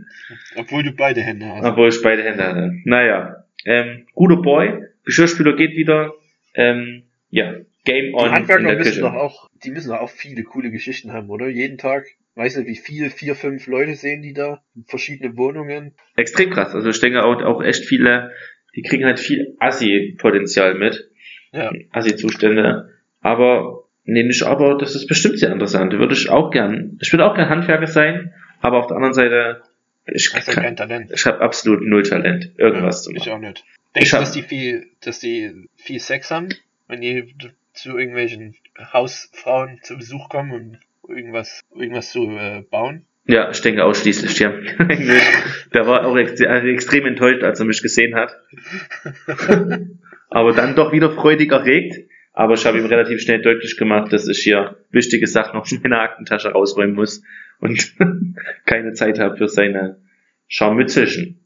Obwohl 0.57 0.83
du 0.83 0.93
beide 0.93 1.21
Hände 1.21 1.47
hast. 1.47 1.65
obwohl 1.65 1.89
ich 1.89 2.01
beide 2.03 2.23
Hände 2.23 2.43
hatte. 2.43 2.73
Naja, 2.85 3.45
ähm, 3.67 4.07
guter 4.15 4.37
Boy, 4.37 4.85
Geschirrspüler 5.05 5.55
geht 5.57 5.77
wieder. 5.77 6.15
Ähm, 6.55 7.03
ja, 7.31 7.55
Game 7.85 8.07
Die 8.07 8.15
on 8.15 8.27
in 8.27 8.33
Handwerker 8.33 8.75
müssen 8.77 9.01
doch 9.03 9.15
auch, 9.15 9.49
die 9.65 9.71
müssen 9.71 9.91
doch 9.91 10.01
auch 10.01 10.11
viele 10.11 10.43
coole 10.43 10.71
Geschichten 10.71 11.13
haben, 11.13 11.29
oder? 11.31 11.49
Jeden 11.49 11.77
Tag, 11.79 12.07
weiß 12.35 12.57
nicht, 12.57 12.69
wie 12.69 12.77
viele, 12.77 13.11
vier, 13.11 13.35
fünf 13.35 13.67
Leute 13.67 13.95
sehen 13.95 14.23
die 14.23 14.33
da, 14.33 14.63
verschiedene 14.87 15.37
Wohnungen. 15.37 15.95
Extrem 16.17 16.51
krass. 16.51 16.75
Also 16.75 16.89
ich 16.89 17.01
denke 17.01 17.25
auch, 17.25 17.43
auch 17.43 17.63
echt 17.63 17.85
viele, 17.85 18.33
die 18.75 18.83
kriegen 18.83 19.05
halt 19.05 19.19
viel 19.21 19.57
Assi-Potenzial 19.59 20.75
mit. 20.75 21.11
Ja. 21.53 21.73
Assi-Zustände. 21.93 22.91
Aber, 23.21 23.85
nee, 24.09 24.23
nicht 24.25 24.43
aber, 24.43 24.77
das 24.77 24.95
ist 24.95 25.07
bestimmt 25.07 25.39
sehr 25.39 25.53
interessant. 25.53 25.93
Würde 25.93 26.15
ich 26.15 26.29
auch 26.31 26.51
gern. 26.51 26.99
Ich 27.01 27.13
würde 27.13 27.25
auch 27.27 27.35
gern 27.35 27.49
Handwerker 27.49 27.87
sein, 27.87 28.33
aber 28.61 28.79
auf 28.79 28.87
der 28.89 28.97
anderen 28.97 29.15
Seite, 29.15 29.63
ich, 30.07 30.33
Hast 30.35 30.49
ja 30.49 30.55
kann, 30.55 30.63
kein 30.65 30.77
Talent. 30.77 31.11
ich 31.13 31.27
habe 31.27 31.41
absolut 31.41 31.83
null 31.83 32.03
Talent, 32.03 32.51
irgendwas 32.57 33.05
zu 33.05 33.13
ich 33.13 33.27
machen. 33.27 33.33
auch 33.33 33.39
nicht. 33.49 33.65
Denkst 33.95 34.07
Ich 34.07 34.11
du, 34.11 34.17
dass 34.17 34.33
die 34.33 34.43
viel, 34.43 34.87
dass 35.03 35.19
die 35.21 35.69
viel 35.77 36.01
Sex 36.01 36.31
haben, 36.31 36.49
wenn 36.89 37.01
die 37.01 37.35
zu 37.75 37.97
irgendwelchen 37.97 38.57
Hausfrauen 38.93 39.81
zu 39.83 39.97
Besuch 39.97 40.29
kommen 40.29 40.53
und 40.53 40.79
irgendwas, 41.09 41.61
irgendwas 41.75 42.11
zu 42.11 42.25
äh, 42.31 42.63
bauen? 42.71 43.05
Ja, 43.27 43.51
ich 43.51 43.61
denke 43.61 43.85
ausschließlich, 43.85 44.39
ja. 44.39 44.51
Der 45.75 45.87
war 45.87 46.07
auch 46.07 46.17
ex 46.17 46.41
extrem 46.41 47.05
enttäuscht, 47.05 47.43
als 47.43 47.61
er 47.61 47.67
mich 47.67 47.83
gesehen 47.83 48.15
hat. 48.15 48.35
Aber 50.31 50.53
dann 50.53 50.75
doch 50.75 50.93
wieder 50.93 51.11
freudig 51.11 51.53
erregt. 51.53 52.08
Aber 52.39 52.55
ich 52.55 52.65
habe 52.67 52.79
ihm 52.79 52.87
relativ 52.87 53.21
schnell 53.21 53.43
deutlich 53.43 53.77
gemacht, 53.77 54.13
dass 54.13 54.29
ich 54.29 54.39
hier 54.39 54.77
wichtige 54.93 55.27
Sachen 55.27 55.59
aus 55.59 55.73
meiner 55.83 55.99
Aktentasche 55.99 56.53
rausräumen 56.53 56.95
muss 56.95 57.21
und 57.59 57.97
keine 58.65 58.93
Zeit 58.93 59.19
habe 59.19 59.37
für 59.37 59.49
seine 59.49 60.01
Scharmützelchen. 60.47 61.41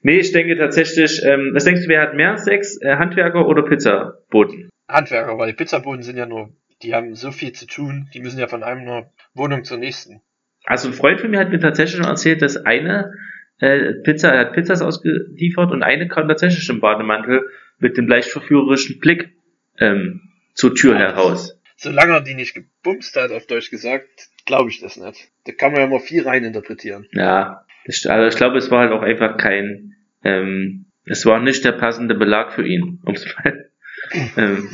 Nee, 0.00 0.18
ich 0.18 0.32
denke 0.32 0.56
tatsächlich, 0.56 1.22
ähm, 1.24 1.52
was 1.54 1.62
denkst 1.62 1.82
du, 1.82 1.88
wer 1.88 2.02
hat 2.02 2.14
mehr 2.14 2.38
Sex, 2.38 2.76
äh, 2.82 2.96
Handwerker 2.96 3.46
oder 3.46 3.62
Pizzaboten? 3.62 4.68
Handwerker, 4.88 5.38
weil 5.38 5.46
die 5.46 5.56
Pizzaboten 5.56 6.02
sind 6.02 6.16
ja 6.16 6.26
nur, 6.26 6.48
die 6.82 6.92
haben 6.92 7.14
so 7.14 7.30
viel 7.30 7.52
zu 7.52 7.68
tun, 7.68 8.08
die 8.12 8.18
müssen 8.18 8.40
ja 8.40 8.48
von 8.48 8.64
einer 8.64 9.12
Wohnung 9.34 9.62
zur 9.62 9.78
nächsten. 9.78 10.22
Also 10.64 10.88
ein 10.88 10.94
Freund 10.94 11.20
von 11.20 11.30
mir 11.30 11.38
hat 11.38 11.50
mir 11.50 11.60
tatsächlich 11.60 11.98
schon 12.02 12.10
erzählt, 12.10 12.42
dass 12.42 12.56
eine 12.56 13.12
äh, 13.60 13.92
Pizza, 14.02 14.32
er 14.32 14.40
hat 14.40 14.54
Pizzas 14.54 14.82
ausgeliefert 14.82 15.70
und 15.70 15.84
eine 15.84 16.08
kam 16.08 16.26
tatsächlich 16.26 16.68
im 16.68 16.80
Bademantel 16.80 17.48
mit 17.78 17.96
dem 17.96 18.08
leicht 18.08 18.28
verführerischen 18.28 18.98
Blick 18.98 19.36
ähm, 19.78 20.31
zur 20.54 20.74
Tür 20.74 20.98
heraus. 20.98 21.58
Solange 21.76 22.12
er 22.12 22.20
die 22.20 22.34
nicht 22.34 22.54
gebumst 22.54 23.16
hat, 23.16 23.32
auf 23.32 23.46
Deutsch 23.46 23.70
gesagt, 23.70 24.28
glaube 24.46 24.70
ich 24.70 24.80
das 24.80 24.96
nicht. 24.96 25.30
Da 25.46 25.52
kann 25.52 25.72
man 25.72 25.80
ja 25.80 25.86
mal 25.86 26.00
viel 26.00 26.22
rein 26.22 26.44
interpretieren. 26.44 27.06
Ja, 27.12 27.64
das, 27.86 28.06
also 28.06 28.28
ich 28.28 28.36
glaube, 28.36 28.58
es 28.58 28.70
war 28.70 28.80
halt 28.80 28.92
auch 28.92 29.02
einfach 29.02 29.36
kein, 29.36 29.96
ähm, 30.24 30.86
es 31.04 31.26
war 31.26 31.40
nicht 31.40 31.64
der 31.64 31.72
passende 31.72 32.14
Belag 32.14 32.52
für 32.52 32.66
ihn, 32.66 33.00
um 33.04 33.14
es 33.14 33.26
mal, 33.26 33.70
ähm, 34.36 34.68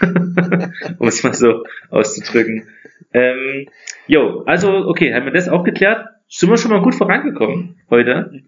um 0.98 1.08
es 1.08 1.22
mal 1.24 1.34
so 1.34 1.64
auszudrücken. 1.90 2.68
Ähm, 3.12 3.68
jo, 4.06 4.44
also 4.46 4.86
okay, 4.86 5.12
haben 5.14 5.26
wir 5.26 5.32
das 5.32 5.48
auch 5.48 5.64
geklärt? 5.64 6.08
Sind 6.28 6.48
wir 6.48 6.56
schon 6.56 6.70
mal 6.70 6.82
gut 6.82 6.94
vorangekommen 6.94 7.80
heute? 7.90 8.42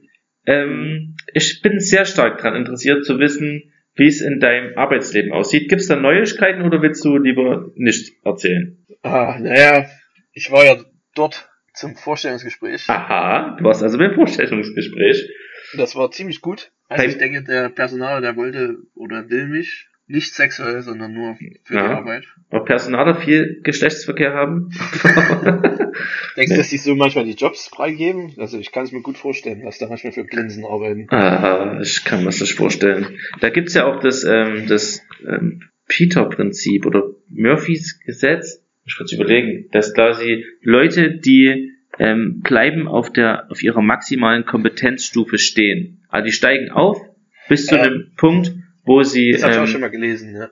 Ähm, 0.46 1.16
ich 1.32 1.60
bin 1.62 1.80
sehr 1.80 2.04
stark 2.04 2.38
daran 2.38 2.56
interessiert 2.56 3.04
zu 3.04 3.18
wissen, 3.18 3.73
wie 3.94 4.08
es 4.08 4.20
in 4.20 4.40
deinem 4.40 4.76
Arbeitsleben 4.76 5.32
aussieht. 5.32 5.68
Gibt 5.68 5.80
es 5.80 5.88
da 5.88 5.96
Neuigkeiten 5.96 6.62
oder 6.62 6.82
willst 6.82 7.04
du 7.04 7.16
lieber 7.16 7.70
nicht 7.74 8.12
erzählen? 8.24 8.84
Ah, 9.02 9.38
naja, 9.38 9.86
ich 10.32 10.50
war 10.50 10.64
ja 10.64 10.76
dort 11.14 11.48
zum 11.74 11.96
Vorstellungsgespräch. 11.96 12.88
Aha, 12.88 13.56
du 13.58 13.64
warst 13.64 13.82
also 13.82 13.98
beim 13.98 14.14
Vorstellungsgespräch. 14.14 15.28
Das 15.76 15.96
war 15.96 16.10
ziemlich 16.10 16.40
gut. 16.40 16.70
Also 16.88 17.06
ich 17.06 17.18
denke, 17.18 17.42
der 17.42 17.68
Personal, 17.68 18.20
der 18.20 18.36
wollte 18.36 18.76
oder 18.94 19.28
will 19.30 19.46
mich 19.46 19.88
nicht 20.06 20.34
sexuell, 20.34 20.82
sondern 20.82 21.12
nur 21.12 21.36
für 21.36 21.74
ja. 21.74 21.88
die 21.88 21.94
Arbeit. 21.94 22.24
Aber 22.50 22.64
Personaler 22.64 23.14
viel 23.14 23.60
Geschlechtsverkehr 23.62 24.34
haben? 24.34 24.70
Denkst 26.36 26.50
du, 26.50 26.56
dass 26.56 26.68
die 26.68 26.76
so 26.76 26.94
manchmal 26.94 27.24
die 27.24 27.32
Jobs 27.32 27.68
freigeben? 27.68 28.34
Also 28.38 28.58
ich 28.58 28.70
kann 28.70 28.84
es 28.84 28.92
mir 28.92 29.00
gut 29.00 29.16
vorstellen, 29.16 29.62
was 29.64 29.78
da 29.78 29.88
manchmal 29.88 30.12
für 30.12 30.24
Glinsen 30.24 30.64
arbeiten. 30.64 31.06
Aha, 31.08 31.80
ich 31.80 32.04
kann 32.04 32.20
mir 32.20 32.26
das 32.26 32.40
nicht 32.40 32.54
vorstellen. 32.54 33.18
Da 33.40 33.50
gibt's 33.50 33.74
ja 33.74 33.86
auch 33.86 34.00
das, 34.00 34.24
ähm, 34.24 34.66
das 34.68 35.02
ähm, 35.26 35.62
Peter-Prinzip 35.88 36.84
oder 36.86 37.04
Murphys 37.30 38.00
Gesetz. 38.00 38.62
Ich 38.84 38.96
kurz 38.96 39.12
überlegen, 39.12 39.68
dass 39.72 39.94
quasi 39.94 40.44
Leute, 40.60 41.16
die 41.16 41.72
ähm, 41.98 42.40
bleiben 42.42 42.88
auf 42.88 43.10
der 43.10 43.50
auf 43.50 43.62
ihrer 43.62 43.80
maximalen 43.80 44.44
Kompetenzstufe 44.44 45.38
stehen. 45.38 46.04
Also 46.08 46.26
die 46.26 46.32
steigen 46.32 46.70
auf 46.70 47.00
bis 47.48 47.66
zu 47.66 47.76
ja. 47.76 47.82
einem 47.82 48.12
Punkt, 48.16 48.52
wo 48.84 49.02
sie, 49.02 49.32
das 49.32 49.42
ähm, 49.42 49.62
auch 49.62 49.66
schon 49.66 49.80
mal 49.80 49.90
gelesen, 49.90 50.34
ja. 50.34 50.48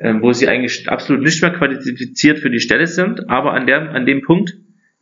ähm, 0.00 0.22
wo 0.22 0.32
sie 0.32 0.48
eigentlich 0.48 0.88
absolut 0.88 1.22
nicht 1.22 1.42
mehr 1.42 1.52
qualifiziert 1.52 2.38
für 2.38 2.50
die 2.50 2.60
Stelle 2.60 2.86
sind, 2.86 3.28
aber 3.28 3.52
an 3.52 3.66
dem, 3.66 3.88
an 3.88 4.06
dem 4.06 4.22
Punkt, 4.22 4.56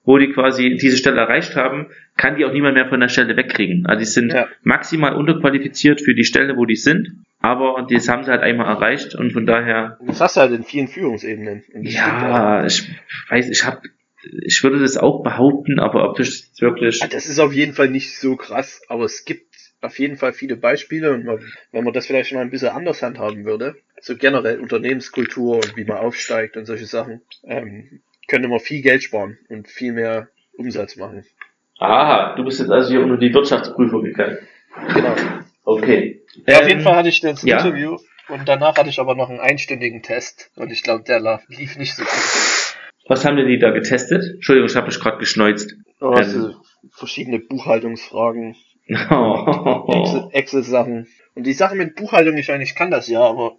wo 0.04 0.18
die 0.18 0.32
quasi 0.32 0.76
diese 0.80 0.96
Stelle 0.96 1.20
erreicht 1.20 1.56
haben, 1.56 1.86
kann 2.16 2.36
die 2.36 2.44
auch 2.44 2.52
niemand 2.52 2.74
mehr 2.74 2.88
von 2.88 3.00
der 3.00 3.08
Stelle 3.08 3.36
wegkriegen. 3.36 3.86
Also 3.86 4.00
die 4.00 4.04
sind 4.04 4.32
ja. 4.32 4.48
maximal 4.62 5.14
unterqualifiziert 5.14 6.00
für 6.00 6.14
die 6.14 6.24
Stelle, 6.24 6.56
wo 6.56 6.66
die 6.66 6.76
sind, 6.76 7.24
aber 7.40 7.86
das 7.88 8.08
haben 8.08 8.24
sie 8.24 8.30
halt 8.30 8.42
einmal 8.42 8.66
erreicht 8.66 9.14
und 9.14 9.32
von 9.32 9.46
daher. 9.46 9.98
Das 10.06 10.20
hast 10.20 10.36
du 10.36 10.40
halt 10.42 10.52
in 10.52 10.62
vielen 10.62 10.88
Führungsebenen. 10.88 11.64
Ja, 11.82 12.64
ich 12.66 12.90
weiß, 13.30 13.48
ich 13.48 13.64
habe 13.64 13.80
ich 14.42 14.62
würde 14.62 14.80
das 14.80 14.96
auch 14.96 15.22
behaupten, 15.22 15.78
aber 15.78 16.08
ob 16.08 16.16
das 16.16 16.50
wirklich. 16.58 16.98
Das 16.98 17.26
ist 17.26 17.38
auf 17.38 17.52
jeden 17.52 17.74
Fall 17.74 17.88
nicht 17.88 18.18
so 18.18 18.36
krass, 18.36 18.82
aber 18.88 19.04
es 19.04 19.24
gibt 19.24 19.53
auf 19.84 19.98
jeden 19.98 20.16
Fall 20.16 20.32
viele 20.32 20.56
Beispiele 20.56 21.12
und 21.12 21.24
man, 21.24 21.40
wenn 21.72 21.84
man 21.84 21.92
das 21.92 22.06
vielleicht 22.06 22.32
mal 22.32 22.40
ein 22.40 22.50
bisschen 22.50 22.70
anders 22.70 23.02
handhaben 23.02 23.44
würde, 23.44 23.76
so 24.00 24.16
generell 24.16 24.60
Unternehmenskultur 24.60 25.56
und 25.56 25.76
wie 25.76 25.84
man 25.84 25.98
aufsteigt 25.98 26.56
und 26.56 26.64
solche 26.64 26.86
Sachen, 26.86 27.22
ähm, 27.44 28.00
könnte 28.26 28.48
man 28.48 28.60
viel 28.60 28.82
Geld 28.82 29.02
sparen 29.02 29.38
und 29.48 29.68
viel 29.68 29.92
mehr 29.92 30.28
Umsatz 30.56 30.96
machen. 30.96 31.24
Aha, 31.78 32.34
du 32.36 32.44
bist 32.44 32.60
jetzt 32.60 32.70
also 32.70 32.90
hier 32.90 33.02
unter 33.02 33.18
die 33.18 33.32
Wirtschaftsprüfer 33.34 34.00
gegangen. 34.00 34.38
Genau. 34.94 35.14
Okay. 35.64 36.22
Ja, 36.46 36.58
ähm, 36.58 36.62
auf 36.62 36.68
jeden 36.68 36.80
Fall 36.82 36.96
hatte 36.96 37.08
ich 37.08 37.20
das 37.20 37.42
ja. 37.42 37.58
Interview 37.58 37.98
und 38.28 38.48
danach 38.48 38.76
hatte 38.76 38.88
ich 38.88 39.00
aber 39.00 39.14
noch 39.14 39.28
einen 39.28 39.40
einstündigen 39.40 40.02
Test 40.02 40.50
und 40.56 40.72
ich 40.72 40.82
glaube, 40.82 41.04
der 41.04 41.40
lief 41.48 41.76
nicht 41.76 41.94
so 41.94 42.04
gut. 42.04 42.74
Was 43.06 43.24
haben 43.24 43.36
denn 43.36 43.48
die 43.48 43.58
da 43.58 43.70
getestet? 43.70 44.24
Entschuldigung, 44.36 44.68
ich 44.70 44.76
habe 44.76 44.86
mich 44.86 44.98
gerade 44.98 45.18
geschneuzt. 45.18 45.74
Oh, 46.00 46.08
also 46.08 46.48
ähm, 46.48 46.54
verschiedene 46.90 47.38
Buchhaltungsfragen, 47.38 48.56
Oh. 48.88 50.28
Excel-Sachen. 50.32 51.06
Und 51.34 51.46
die 51.46 51.52
Sache 51.52 51.74
mit 51.74 51.96
Buchhaltung, 51.96 52.36
ich 52.36 52.48
meine, 52.48 52.62
ich 52.62 52.74
kann 52.74 52.90
das 52.90 53.08
ja, 53.08 53.22
aber 53.22 53.56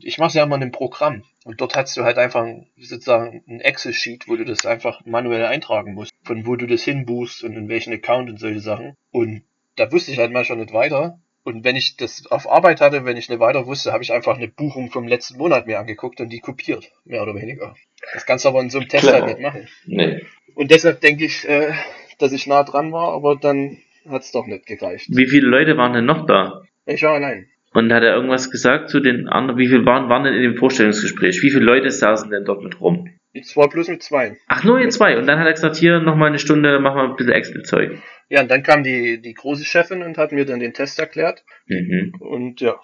ich 0.00 0.18
mache 0.18 0.38
ja 0.38 0.44
immer 0.44 0.56
in 0.56 0.62
einem 0.62 0.72
Programm. 0.72 1.24
Und 1.44 1.60
dort 1.60 1.76
hast 1.76 1.96
du 1.96 2.04
halt 2.04 2.18
einfach 2.18 2.46
sozusagen 2.78 3.42
ein 3.48 3.60
Excel-Sheet, 3.60 4.28
wo 4.28 4.36
du 4.36 4.44
das 4.44 4.64
einfach 4.64 5.04
manuell 5.04 5.44
eintragen 5.44 5.94
musst. 5.94 6.12
Von 6.24 6.46
wo 6.46 6.56
du 6.56 6.66
das 6.66 6.82
hinbuchst 6.82 7.44
und 7.44 7.56
in 7.56 7.68
welchen 7.68 7.92
Account 7.92 8.30
und 8.30 8.38
solche 8.38 8.60
Sachen. 8.60 8.94
Und 9.10 9.42
da 9.76 9.90
wusste 9.92 10.12
ich 10.12 10.18
halt 10.18 10.32
manchmal 10.32 10.58
nicht 10.58 10.72
weiter. 10.72 11.18
Und 11.44 11.64
wenn 11.64 11.76
ich 11.76 11.96
das 11.96 12.26
auf 12.26 12.48
Arbeit 12.48 12.80
hatte, 12.80 13.04
wenn 13.04 13.16
ich 13.16 13.28
nicht 13.28 13.40
weiter 13.40 13.66
wusste, 13.66 13.92
habe 13.92 14.02
ich 14.02 14.12
einfach 14.12 14.36
eine 14.36 14.48
Buchung 14.48 14.90
vom 14.90 15.08
letzten 15.08 15.38
Monat 15.38 15.66
mir 15.66 15.78
angeguckt 15.78 16.20
und 16.20 16.28
die 16.30 16.40
kopiert. 16.40 16.90
Mehr 17.04 17.22
oder 17.22 17.34
weniger. 17.34 17.74
Das 18.12 18.26
kannst 18.26 18.44
du 18.44 18.50
aber 18.50 18.60
in 18.60 18.70
so 18.70 18.78
einem 18.78 18.88
Test 18.88 19.04
Klar. 19.06 19.22
halt 19.22 19.26
nicht 19.26 19.40
machen. 19.40 19.68
Nee. 19.86 20.26
Und 20.54 20.70
deshalb 20.70 21.00
denke 21.00 21.24
ich, 21.24 21.48
äh, 21.48 21.72
dass 22.18 22.32
ich 22.32 22.46
nah 22.46 22.64
dran 22.64 22.92
war, 22.92 23.12
aber 23.12 23.36
dann 23.36 23.78
hat's 24.08 24.32
doch 24.32 24.46
nicht 24.46 24.66
gereicht. 24.66 25.08
Wie 25.10 25.26
viele 25.26 25.48
Leute 25.48 25.76
waren 25.76 25.92
denn 25.92 26.06
noch 26.06 26.26
da? 26.26 26.62
Ich 26.86 27.02
war 27.02 27.14
allein. 27.14 27.48
Und 27.72 27.92
hat 27.92 28.02
er 28.02 28.14
irgendwas 28.14 28.50
gesagt 28.50 28.88
zu 28.88 29.00
den 29.00 29.28
anderen? 29.28 29.58
Wie 29.58 29.68
viele 29.68 29.84
waren, 29.84 30.08
waren 30.08 30.24
denn 30.24 30.34
in 30.34 30.42
dem 30.42 30.56
Vorstellungsgespräch? 30.56 31.42
Wie 31.42 31.50
viele 31.50 31.64
Leute 31.64 31.90
saßen 31.90 32.30
denn 32.30 32.44
dort 32.44 32.62
mit 32.62 32.80
rum? 32.80 33.08
Zwei 33.42 33.66
plus 33.68 33.88
mit 33.88 34.02
zwei. 34.02 34.36
Ach, 34.48 34.64
nur 34.64 34.80
ihr 34.80 34.88
zwei. 34.88 35.16
Und 35.18 35.26
dann 35.26 35.38
hat 35.38 35.46
er 35.46 35.52
gesagt, 35.52 35.76
hier 35.76 36.00
nochmal 36.00 36.28
eine 36.28 36.38
Stunde, 36.38 36.80
machen 36.80 36.96
wir 36.96 37.04
ein 37.04 37.16
bisschen 37.16 37.32
Excel-Zeug. 37.32 37.98
Ja, 38.30 38.40
und 38.42 38.50
dann 38.50 38.62
kam 38.62 38.82
die, 38.82 39.20
die 39.20 39.34
große 39.34 39.64
Chefin 39.64 40.02
und 40.02 40.18
hat 40.18 40.32
mir 40.32 40.44
dann 40.44 40.60
den 40.60 40.74
Test 40.74 40.98
erklärt. 40.98 41.44
Mhm. 41.66 42.14
Und 42.20 42.60
ja, 42.60 42.80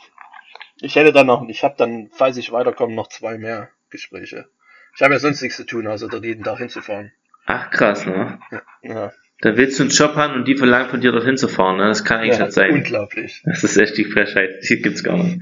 ich 0.80 0.96
hätte 0.96 1.12
dann 1.12 1.26
noch, 1.26 1.48
ich 1.48 1.64
habe 1.64 1.74
dann, 1.76 2.10
falls 2.12 2.36
ich 2.36 2.52
weiterkomme, 2.52 2.94
noch 2.94 3.08
zwei 3.08 3.38
mehr 3.38 3.70
Gespräche. 3.90 4.46
Ich 4.94 5.02
habe 5.02 5.14
ja 5.14 5.18
sonst 5.18 5.42
nichts 5.42 5.56
zu 5.56 5.66
tun, 5.66 5.86
außer 5.86 6.08
dort 6.08 6.24
jeden 6.24 6.44
Tag 6.44 6.58
hinzufahren. 6.58 7.12
Ach, 7.46 7.70
krass, 7.70 8.06
ne? 8.06 8.38
Ja. 8.50 8.62
ja. 8.82 9.12
Da 9.44 9.58
willst 9.58 9.78
du 9.78 9.82
einen 9.82 9.90
Job 9.90 10.14
haben 10.14 10.36
und 10.36 10.48
die 10.48 10.56
verlangen 10.56 10.88
von 10.88 11.02
dir 11.02 11.12
dorthin 11.12 11.36
zu 11.36 11.48
fahren. 11.48 11.76
Ne? 11.76 11.88
Das 11.88 12.02
kann 12.02 12.20
eigentlich 12.20 12.38
ja, 12.38 12.46
nicht 12.46 12.54
sein. 12.54 12.72
Unglaublich. 12.72 13.42
Das 13.44 13.62
ist 13.62 13.76
echt 13.76 13.98
die 13.98 14.06
Frechheit. 14.06 14.64
Die 14.66 14.80
gibt's 14.80 15.04
gar 15.04 15.22
nicht. 15.22 15.38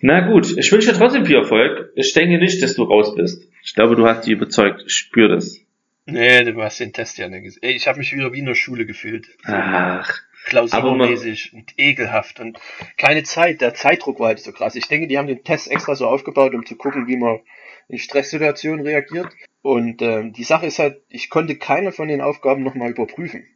Na 0.00 0.26
gut, 0.26 0.58
ich 0.58 0.72
wünsche 0.72 0.90
dir 0.90 0.98
trotzdem 0.98 1.24
viel 1.24 1.36
Erfolg. 1.36 1.92
Ich 1.94 2.12
denke 2.14 2.38
nicht, 2.38 2.60
dass 2.64 2.74
du 2.74 2.82
raus 2.82 3.14
bist. 3.14 3.48
Ich 3.62 3.74
glaube, 3.74 3.94
du 3.94 4.08
hast 4.08 4.26
die 4.26 4.32
überzeugt. 4.32 4.82
Ich 4.84 4.94
spüre 4.94 5.36
das. 5.36 5.60
Nee, 6.04 6.42
du 6.42 6.60
hast 6.60 6.80
den 6.80 6.92
Test 6.92 7.16
ja 7.18 7.28
nicht 7.28 7.44
gesehen. 7.44 7.76
Ich 7.76 7.86
habe 7.86 8.00
mich 8.00 8.12
wieder 8.12 8.32
wie 8.32 8.40
in 8.40 8.46
der 8.46 8.56
Schule 8.56 8.86
gefühlt. 8.86 9.28
Ach. 9.44 10.20
Klausurmäßig 10.46 11.52
und 11.52 11.74
ekelhaft 11.78 12.40
und 12.40 12.58
keine 12.96 13.22
Zeit. 13.22 13.60
Der 13.60 13.74
Zeitdruck 13.74 14.18
war 14.18 14.28
halt 14.28 14.40
so 14.40 14.50
krass. 14.50 14.74
Ich 14.74 14.88
denke, 14.88 15.06
die 15.06 15.16
haben 15.16 15.28
den 15.28 15.44
Test 15.44 15.70
extra 15.70 15.94
so 15.94 16.08
aufgebaut, 16.08 16.54
um 16.54 16.66
zu 16.66 16.74
gucken, 16.74 17.06
wie 17.06 17.16
man 17.16 17.38
in 17.86 17.98
Stresssituationen 17.98 18.84
reagiert. 18.84 19.28
Und 19.62 20.02
ähm, 20.02 20.32
die 20.32 20.44
Sache 20.44 20.66
ist 20.66 20.78
halt, 20.78 21.00
ich 21.08 21.30
konnte 21.30 21.56
keine 21.56 21.92
von 21.92 22.08
den 22.08 22.20
Aufgaben 22.20 22.64
nochmal 22.64 22.90
überprüfen. 22.90 23.46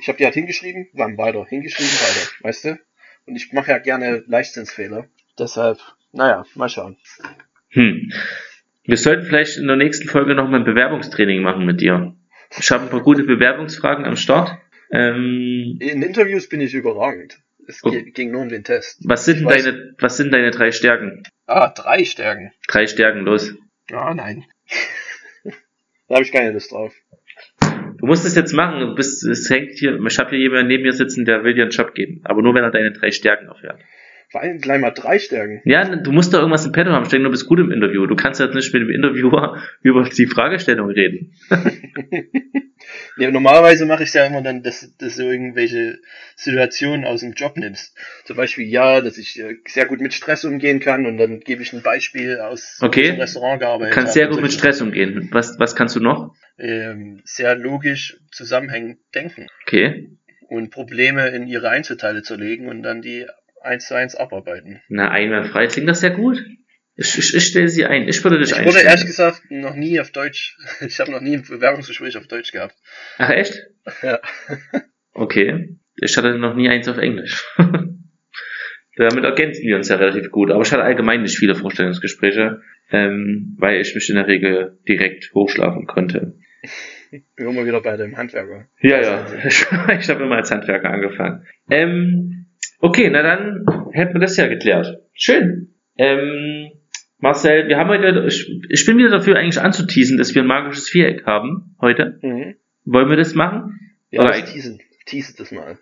Ich 0.00 0.08
habe 0.08 0.18
die 0.18 0.24
halt 0.24 0.34
hingeschrieben, 0.34 0.88
wann 0.92 1.16
weiter, 1.16 1.46
hingeschrieben, 1.46 1.92
weiter, 1.92 2.30
weißt 2.40 2.64
du? 2.64 2.78
Und 3.26 3.36
ich 3.36 3.52
mache 3.52 3.70
ja 3.70 3.78
gerne 3.78 4.24
Leichtsinnsfehler. 4.26 5.06
Deshalb, 5.38 5.78
naja, 6.12 6.44
mal 6.54 6.68
schauen. 6.68 6.96
Hm. 7.70 8.10
Wir 8.84 8.96
sollten 8.96 9.26
vielleicht 9.26 9.56
in 9.56 9.66
der 9.66 9.76
nächsten 9.76 10.08
Folge 10.08 10.34
nochmal 10.34 10.60
ein 10.60 10.66
Bewerbungstraining 10.66 11.42
machen 11.42 11.64
mit 11.64 11.80
dir. 11.80 12.16
Ich 12.58 12.70
habe 12.70 12.84
ein 12.84 12.90
paar 12.90 13.02
gute 13.02 13.24
Bewerbungsfragen 13.24 14.04
am 14.04 14.16
Start. 14.16 14.58
Ähm, 14.90 15.78
in 15.80 16.02
Interviews 16.02 16.48
bin 16.48 16.60
ich 16.60 16.74
überragend. 16.74 17.38
Es 17.66 17.82
okay. 17.82 18.10
ging 18.10 18.30
nur 18.30 18.42
um 18.42 18.48
den 18.48 18.62
Test. 18.62 19.00
Was 19.04 19.24
sind, 19.24 19.44
deine, 19.44 19.94
was 19.98 20.16
sind 20.16 20.32
deine 20.32 20.50
drei 20.50 20.70
Stärken? 20.70 21.22
Ah, 21.46 21.70
drei 21.70 22.04
Stärken. 22.04 22.52
Drei 22.68 22.86
Stärken, 22.86 23.20
los. 23.20 23.54
Ah, 23.90 24.14
nein. 24.14 24.44
Da 26.14 26.18
habe 26.18 26.26
ich 26.26 26.32
keine 26.32 26.52
Lust 26.52 26.70
drauf. 26.70 26.94
Du 27.98 28.06
musst 28.06 28.24
es 28.24 28.36
jetzt 28.36 28.52
machen. 28.52 28.78
Du 28.78 28.94
bist, 28.94 29.26
es 29.26 29.50
hängt 29.50 29.72
hier, 29.72 29.98
ich 30.00 30.18
habe 30.20 30.30
hier 30.30 30.38
jemanden 30.38 30.68
neben 30.68 30.84
mir 30.84 30.92
sitzen, 30.92 31.24
der 31.24 31.42
will 31.42 31.54
dir 31.54 31.62
einen 31.62 31.72
Job 31.72 31.92
geben. 31.92 32.20
Aber 32.22 32.40
nur 32.40 32.54
wenn 32.54 32.62
er 32.62 32.70
deine 32.70 32.92
drei 32.92 33.10
Stärken 33.10 33.48
erfährt. 33.48 33.80
Vor 34.30 34.40
allem 34.40 34.58
gleich 34.58 34.80
mal 34.80 34.92
drei 34.92 35.18
Stärken. 35.18 35.60
Ja, 35.64 35.96
du 35.96 36.12
musst 36.12 36.32
da 36.32 36.38
irgendwas 36.38 36.66
im 36.66 36.70
Petto 36.70 36.92
haben. 36.92 37.04
Stell, 37.06 37.20
du 37.20 37.30
bist 37.30 37.48
gut 37.48 37.58
im 37.58 37.72
Interview. 37.72 38.06
Du 38.06 38.14
kannst 38.14 38.38
jetzt 38.38 38.54
nicht 38.54 38.72
mit 38.72 38.82
dem 38.82 38.90
Interviewer 38.90 39.60
über 39.82 40.04
die 40.04 40.26
Fragestellung 40.26 40.88
reden. 40.88 41.32
Ja, 43.16 43.30
normalerweise 43.30 43.86
mache 43.86 44.02
ich 44.02 44.08
es 44.08 44.14
ja 44.14 44.26
immer 44.26 44.42
dann, 44.42 44.62
dass, 44.62 44.96
dass 44.98 45.16
du 45.16 45.22
irgendwelche 45.22 45.98
Situationen 46.36 47.04
aus 47.04 47.20
dem 47.20 47.32
Job 47.32 47.56
nimmst. 47.56 47.96
Zum 48.24 48.36
Beispiel, 48.36 48.66
ja, 48.66 49.00
dass 49.00 49.18
ich 49.18 49.38
äh, 49.38 49.56
sehr 49.66 49.86
gut 49.86 50.00
mit 50.00 50.14
Stress 50.14 50.44
umgehen 50.44 50.80
kann 50.80 51.06
und 51.06 51.16
dann 51.16 51.40
gebe 51.40 51.62
ich 51.62 51.72
ein 51.72 51.82
Beispiel 51.82 52.38
aus 52.40 52.78
Okay. 52.82 53.12
dem 53.12 53.20
Restaurant 53.20 53.60
gearbeitet. 53.60 53.94
Kannst 53.94 54.10
habe 54.10 54.18
sehr 54.20 54.28
gut 54.28 54.42
mit 54.42 54.52
Stress 54.52 54.80
umgehen. 54.80 55.28
Was, 55.32 55.58
was 55.58 55.76
kannst 55.76 55.96
du 55.96 56.00
noch? 56.00 56.34
Ähm, 56.58 57.20
sehr 57.24 57.56
logisch 57.56 58.16
zusammenhängend 58.30 58.98
denken 59.14 59.46
Okay. 59.66 60.10
und 60.48 60.70
Probleme 60.70 61.28
in 61.28 61.46
ihre 61.46 61.68
Einzelteile 61.68 62.22
zerlegen 62.22 62.68
und 62.68 62.82
dann 62.82 63.02
die 63.02 63.26
eins 63.60 63.86
zu 63.88 63.94
eins 63.94 64.14
abarbeiten. 64.14 64.82
Na, 64.88 65.10
einwandfrei 65.10 65.66
klingt 65.66 65.88
das 65.88 66.00
sehr 66.00 66.10
gut. 66.10 66.44
Ich, 66.96 67.18
ich, 67.18 67.34
ich 67.34 67.44
stelle 67.46 67.68
sie 67.68 67.84
ein. 67.86 68.06
Ich 68.08 68.22
würde 68.22 68.38
dich 68.38 68.50
Ich 68.50 68.56
wurde 68.58 68.66
einstellen. 68.68 68.86
ehrlich 68.88 69.06
gesagt 69.06 69.42
noch 69.50 69.74
nie 69.74 69.98
auf 70.00 70.10
Deutsch, 70.12 70.56
ich 70.86 71.00
habe 71.00 71.10
noch 71.10 71.20
nie 71.20 71.34
ein 71.36 71.42
Bewerbungsgespräch 71.42 72.16
auf 72.16 72.26
Deutsch 72.28 72.52
gehabt. 72.52 72.74
Ach, 73.18 73.30
echt? 73.30 73.54
Ja. 74.02 74.20
Okay. 75.12 75.76
Ich 75.96 76.16
hatte 76.16 76.38
noch 76.38 76.54
nie 76.54 76.68
eins 76.68 76.88
auf 76.88 76.98
Englisch. 76.98 77.44
Damit 78.96 79.24
ergänzen 79.24 79.66
wir 79.66 79.76
uns 79.76 79.88
ja 79.88 79.96
relativ 79.96 80.30
gut. 80.30 80.50
Aber 80.52 80.62
ich 80.62 80.70
hatte 80.72 80.82
allgemein 80.84 81.22
nicht 81.22 81.36
viele 81.38 81.56
Vorstellungsgespräche, 81.56 82.60
ähm, 82.90 83.56
weil 83.58 83.80
ich 83.80 83.94
mich 83.94 84.08
in 84.08 84.14
der 84.16 84.28
Regel 84.28 84.78
direkt 84.88 85.32
hochschlafen 85.34 85.86
konnte. 85.86 86.34
Immer 87.36 87.64
wieder 87.66 87.80
bei 87.80 87.96
dem 87.96 88.16
Handwerker. 88.16 88.66
Ja, 88.80 89.00
ja. 89.00 89.26
Ich, 89.46 89.66
ich 90.00 90.08
habe 90.10 90.24
immer 90.24 90.34
als 90.36 90.50
Handwerker 90.50 90.90
angefangen. 90.90 91.46
Ähm, 91.70 92.46
okay, 92.80 93.08
na 93.08 93.22
dann 93.22 93.64
hätten 93.92 94.14
wir 94.14 94.20
das 94.20 94.36
ja 94.36 94.48
geklärt. 94.48 94.98
Schön. 95.12 95.74
Ähm, 95.96 96.70
Marcel, 97.24 97.68
wir 97.68 97.78
haben 97.78 97.88
heute, 97.88 98.26
ich, 98.28 98.50
ich 98.68 98.84
bin 98.84 98.98
wieder 98.98 99.08
dafür 99.08 99.38
eigentlich 99.38 99.58
anzuteasen, 99.58 100.18
dass 100.18 100.34
wir 100.34 100.42
ein 100.42 100.46
magisches 100.46 100.90
Viereck 100.90 101.24
haben 101.24 101.74
heute. 101.80 102.18
Mhm. 102.20 102.56
Wollen 102.84 103.08
wir 103.08 103.16
das 103.16 103.34
machen? 103.34 103.80
Ja, 104.10 104.20
Oder- 104.20 104.40
das 104.40 104.52
teasen, 104.52 104.78
tease 105.06 105.34
das 105.34 105.50
mal. 105.50 105.78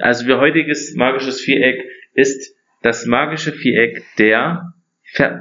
Also 0.00 0.26
wir 0.26 0.38
heutiges 0.38 0.94
magisches 0.94 1.38
Viereck 1.42 1.84
ist 2.14 2.56
das 2.80 3.04
magische 3.04 3.52
Viereck 3.52 4.04
der 4.18 4.72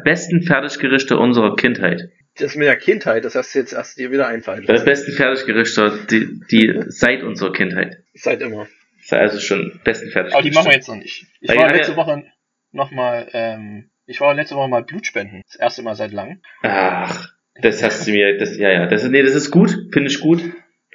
besten 0.03 0.41
Fertiggerichte 0.41 1.17
unserer 1.17 1.55
Kindheit. 1.55 2.09
Das 2.37 2.57
mit 2.57 2.67
der 2.67 2.75
Kindheit, 2.75 3.23
das 3.23 3.35
hast 3.35 3.55
du 3.55 3.59
jetzt 3.59 3.71
erst 3.71 3.97
dir 3.97 4.11
wieder 4.11 4.27
einfallen 4.27 4.65
lassen. 4.65 4.83
besten 4.83 5.13
Fertiggerichte, 5.13 5.99
die, 6.11 6.41
die 6.51 6.83
seit 6.87 7.23
unserer 7.23 7.53
Kindheit. 7.53 8.03
Seit 8.13 8.41
immer. 8.41 8.67
Also 9.09 9.39
schon 9.39 9.79
besten 9.85 10.09
Fertiggerichte. 10.09 10.35
Aber 10.35 10.43
die 10.43 10.51
machen 10.51 10.67
wir 10.67 10.73
jetzt 10.75 10.89
noch 10.89 10.97
nicht. 10.97 11.27
Ich 11.39 11.49
Ja, 11.49 11.55
war 11.61 11.73
letzte 11.73 11.93
ja. 11.93 11.97
Woche 11.97 12.25
nochmal, 12.73 13.29
ähm, 13.31 13.89
ich 14.05 14.21
war 14.21 14.33
letzte 14.33 14.55
Woche 14.55 14.69
mal 14.69 14.83
Blutspenden. 14.83 15.41
Das 15.47 15.55
erste 15.55 15.81
Mal 15.83 15.95
seit 15.95 16.11
langem. 16.11 16.41
Ach, 16.61 17.29
das 17.61 17.81
hast 17.83 18.07
du 18.07 18.11
mir, 18.11 18.37
das, 18.37 18.57
ja, 18.57 18.69
ja, 18.71 18.85
das, 18.87 19.03
ist- 19.03 19.09
nee, 19.11 19.21
das 19.23 19.35
ist 19.35 19.51
gut, 19.51 19.71
finde 19.91 20.09
ich 20.09 20.19
gut. 20.19 20.41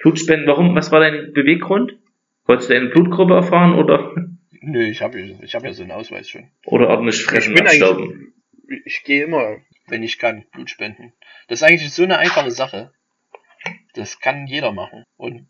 Blutspenden, 0.01 0.47
warum, 0.47 0.75
was 0.75 0.91
war 0.91 0.99
dein 0.99 1.33
Beweggrund? 1.33 1.97
Wolltest 2.45 2.69
du 2.69 2.73
deine 2.73 2.89
Blutgruppe 2.89 3.33
erfahren 3.35 3.75
oder, 3.75 4.13
Nö, 4.63 4.83
ich 4.83 5.01
habe 5.01 5.19
ich 5.19 5.55
hab 5.55 5.63
ja 5.63 5.73
so 5.73 5.81
einen 5.83 5.91
Ausweis 5.91 6.29
schon. 6.29 6.49
oder 6.65 6.89
ordentlich 6.89 7.23
fressen 7.23 7.51
Ich 7.53 7.57
bin 7.57 7.67
eigentlich- 7.67 7.81
abstauben? 7.83 8.33
Ich 8.85 9.03
gehe 9.03 9.23
immer, 9.25 9.57
wenn 9.87 10.01
ich 10.03 10.17
kann, 10.17 10.45
Blut 10.53 10.69
spenden. 10.69 11.13
Das 11.47 11.59
ist 11.61 11.63
eigentlich 11.67 11.91
so 11.91 12.03
eine 12.03 12.17
einfache 12.19 12.51
Sache. 12.51 12.91
Das 13.93 14.19
kann 14.19 14.47
jeder 14.47 14.71
machen. 14.71 15.03
Und 15.17 15.47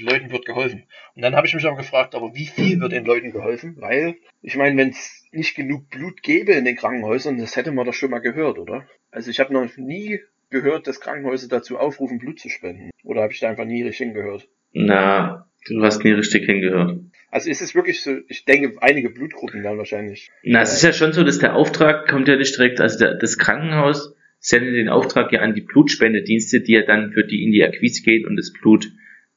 Leuten 0.00 0.30
wird 0.30 0.46
geholfen. 0.46 0.84
Und 1.14 1.22
dann 1.22 1.34
habe 1.34 1.46
ich 1.46 1.54
mich 1.54 1.64
aber 1.64 1.76
gefragt, 1.76 2.14
aber 2.14 2.34
wie 2.34 2.46
viel 2.46 2.80
wird 2.80 2.92
den 2.92 3.04
Leuten 3.04 3.32
geholfen? 3.32 3.76
Weil, 3.78 4.16
ich 4.42 4.56
meine, 4.56 4.76
wenn 4.76 4.90
es 4.90 5.26
nicht 5.32 5.54
genug 5.54 5.90
Blut 5.90 6.22
gäbe 6.22 6.52
in 6.52 6.64
den 6.64 6.76
Krankenhäusern, 6.76 7.38
das 7.38 7.56
hätte 7.56 7.72
man 7.72 7.86
doch 7.86 7.94
schon 7.94 8.10
mal 8.10 8.20
gehört, 8.20 8.58
oder? 8.58 8.86
Also 9.10 9.30
ich 9.30 9.40
habe 9.40 9.52
noch 9.52 9.76
nie 9.76 10.20
gehört, 10.50 10.86
dass 10.86 11.00
Krankenhäuser 11.00 11.48
dazu 11.48 11.78
aufrufen, 11.78 12.18
Blut 12.18 12.38
zu 12.38 12.48
spenden. 12.48 12.90
Oder 13.02 13.22
habe 13.22 13.32
ich 13.32 13.40
da 13.40 13.48
einfach 13.48 13.64
nie 13.64 13.82
richtig 13.82 14.06
hingehört? 14.06 14.48
Na, 14.72 15.48
du 15.66 15.82
hast 15.82 16.04
nie 16.04 16.12
richtig 16.12 16.46
hingehört. 16.46 17.00
Also 17.30 17.50
ist 17.50 17.62
es 17.62 17.74
wirklich 17.74 18.02
so, 18.02 18.16
ich 18.28 18.44
denke, 18.44 18.80
einige 18.80 19.10
Blutgruppen 19.10 19.62
dann 19.62 19.78
wahrscheinlich. 19.78 20.30
Na, 20.44 20.62
es 20.62 20.72
ist 20.72 20.82
ja 20.82 20.92
schon 20.92 21.12
so, 21.12 21.24
dass 21.24 21.40
der 21.40 21.56
Auftrag 21.56 22.08
kommt 22.08 22.28
ja 22.28 22.36
nicht 22.36 22.56
direkt, 22.56 22.80
also 22.80 22.98
der, 22.98 23.14
das 23.14 23.38
Krankenhaus 23.38 24.14
sendet 24.38 24.74
den 24.74 24.88
Auftrag 24.88 25.32
ja 25.32 25.40
an 25.40 25.54
die 25.54 25.62
Blutspendedienste, 25.62 26.60
die 26.60 26.72
ja 26.74 26.82
dann 26.82 27.12
für 27.12 27.24
die 27.24 27.42
in 27.42 27.50
die 27.50 27.64
Akquise 27.64 28.02
gehen 28.02 28.26
und 28.26 28.36
das 28.36 28.52
Blut 28.52 28.92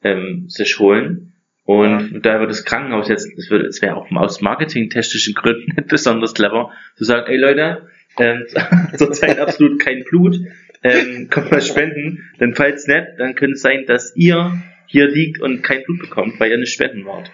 ähm, 0.08 0.46
sich 0.50 0.80
holen. 0.80 1.34
Und 1.64 2.22
da 2.22 2.40
wird 2.40 2.50
das 2.50 2.64
Krankenhaus 2.64 3.10
jetzt, 3.10 3.28
es 3.38 3.82
wäre 3.82 3.98
auch 3.98 4.10
aus 4.12 4.40
marketingtechnischen 4.40 5.34
Gründen 5.34 5.74
nicht 5.76 5.88
besonders 5.90 6.34
clever, 6.34 6.72
zu 6.96 7.04
sagen, 7.04 7.28
ey 7.28 7.38
Leute, 7.38 7.88
ähm, 8.18 8.46
zurzeit 8.98 9.40
absolut 9.40 9.80
kein 9.80 10.04
Blut, 10.06 10.40
ähm, 10.84 11.30
kommt 11.30 11.52
mal 11.52 11.62
spenden, 11.62 12.30
denn 12.40 12.56
falls 12.56 12.88
nicht, 12.88 13.06
dann 13.18 13.36
könnte 13.36 13.56
es 13.56 13.62
sein, 13.62 13.86
dass 13.86 14.16
ihr 14.16 14.62
hier 14.88 15.10
liegt 15.10 15.42
und 15.42 15.62
kein 15.62 15.84
Blut 15.84 16.00
bekommt, 16.00 16.40
weil 16.40 16.52
ihr 16.52 16.58
nicht 16.58 16.74
spenden 16.74 17.06
wart. 17.06 17.32